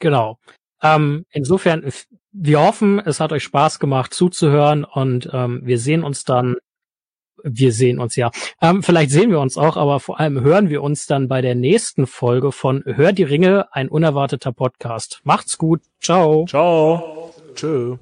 Genau. 0.00 0.38
Ähm, 0.82 1.24
insofern 1.30 1.82
wir 2.32 2.60
hoffen, 2.60 2.98
es 2.98 3.20
hat 3.20 3.32
euch 3.32 3.42
Spaß 3.42 3.78
gemacht 3.78 4.12
zuzuhören 4.12 4.84
und 4.84 5.28
ähm, 5.32 5.62
wir 5.64 5.78
sehen 5.78 6.04
uns 6.04 6.24
dann. 6.24 6.56
Wir 7.44 7.72
sehen 7.72 8.00
uns 8.00 8.16
ja. 8.16 8.32
Ähm, 8.60 8.82
vielleicht 8.82 9.10
sehen 9.10 9.30
wir 9.30 9.38
uns 9.38 9.56
auch, 9.56 9.76
aber 9.76 10.00
vor 10.00 10.18
allem 10.18 10.40
hören 10.40 10.70
wir 10.70 10.82
uns 10.82 11.06
dann 11.06 11.28
bei 11.28 11.40
der 11.40 11.54
nächsten 11.54 12.08
Folge 12.08 12.50
von 12.50 12.82
Hör 12.84 13.12
die 13.12 13.22
Ringe, 13.22 13.72
ein 13.72 13.88
unerwarteter 13.88 14.50
Podcast. 14.50 15.20
Macht's 15.22 15.56
gut. 15.56 15.82
Ciao. 16.00 16.46
Ciao. 16.46 17.32
Tschö. 17.54 17.98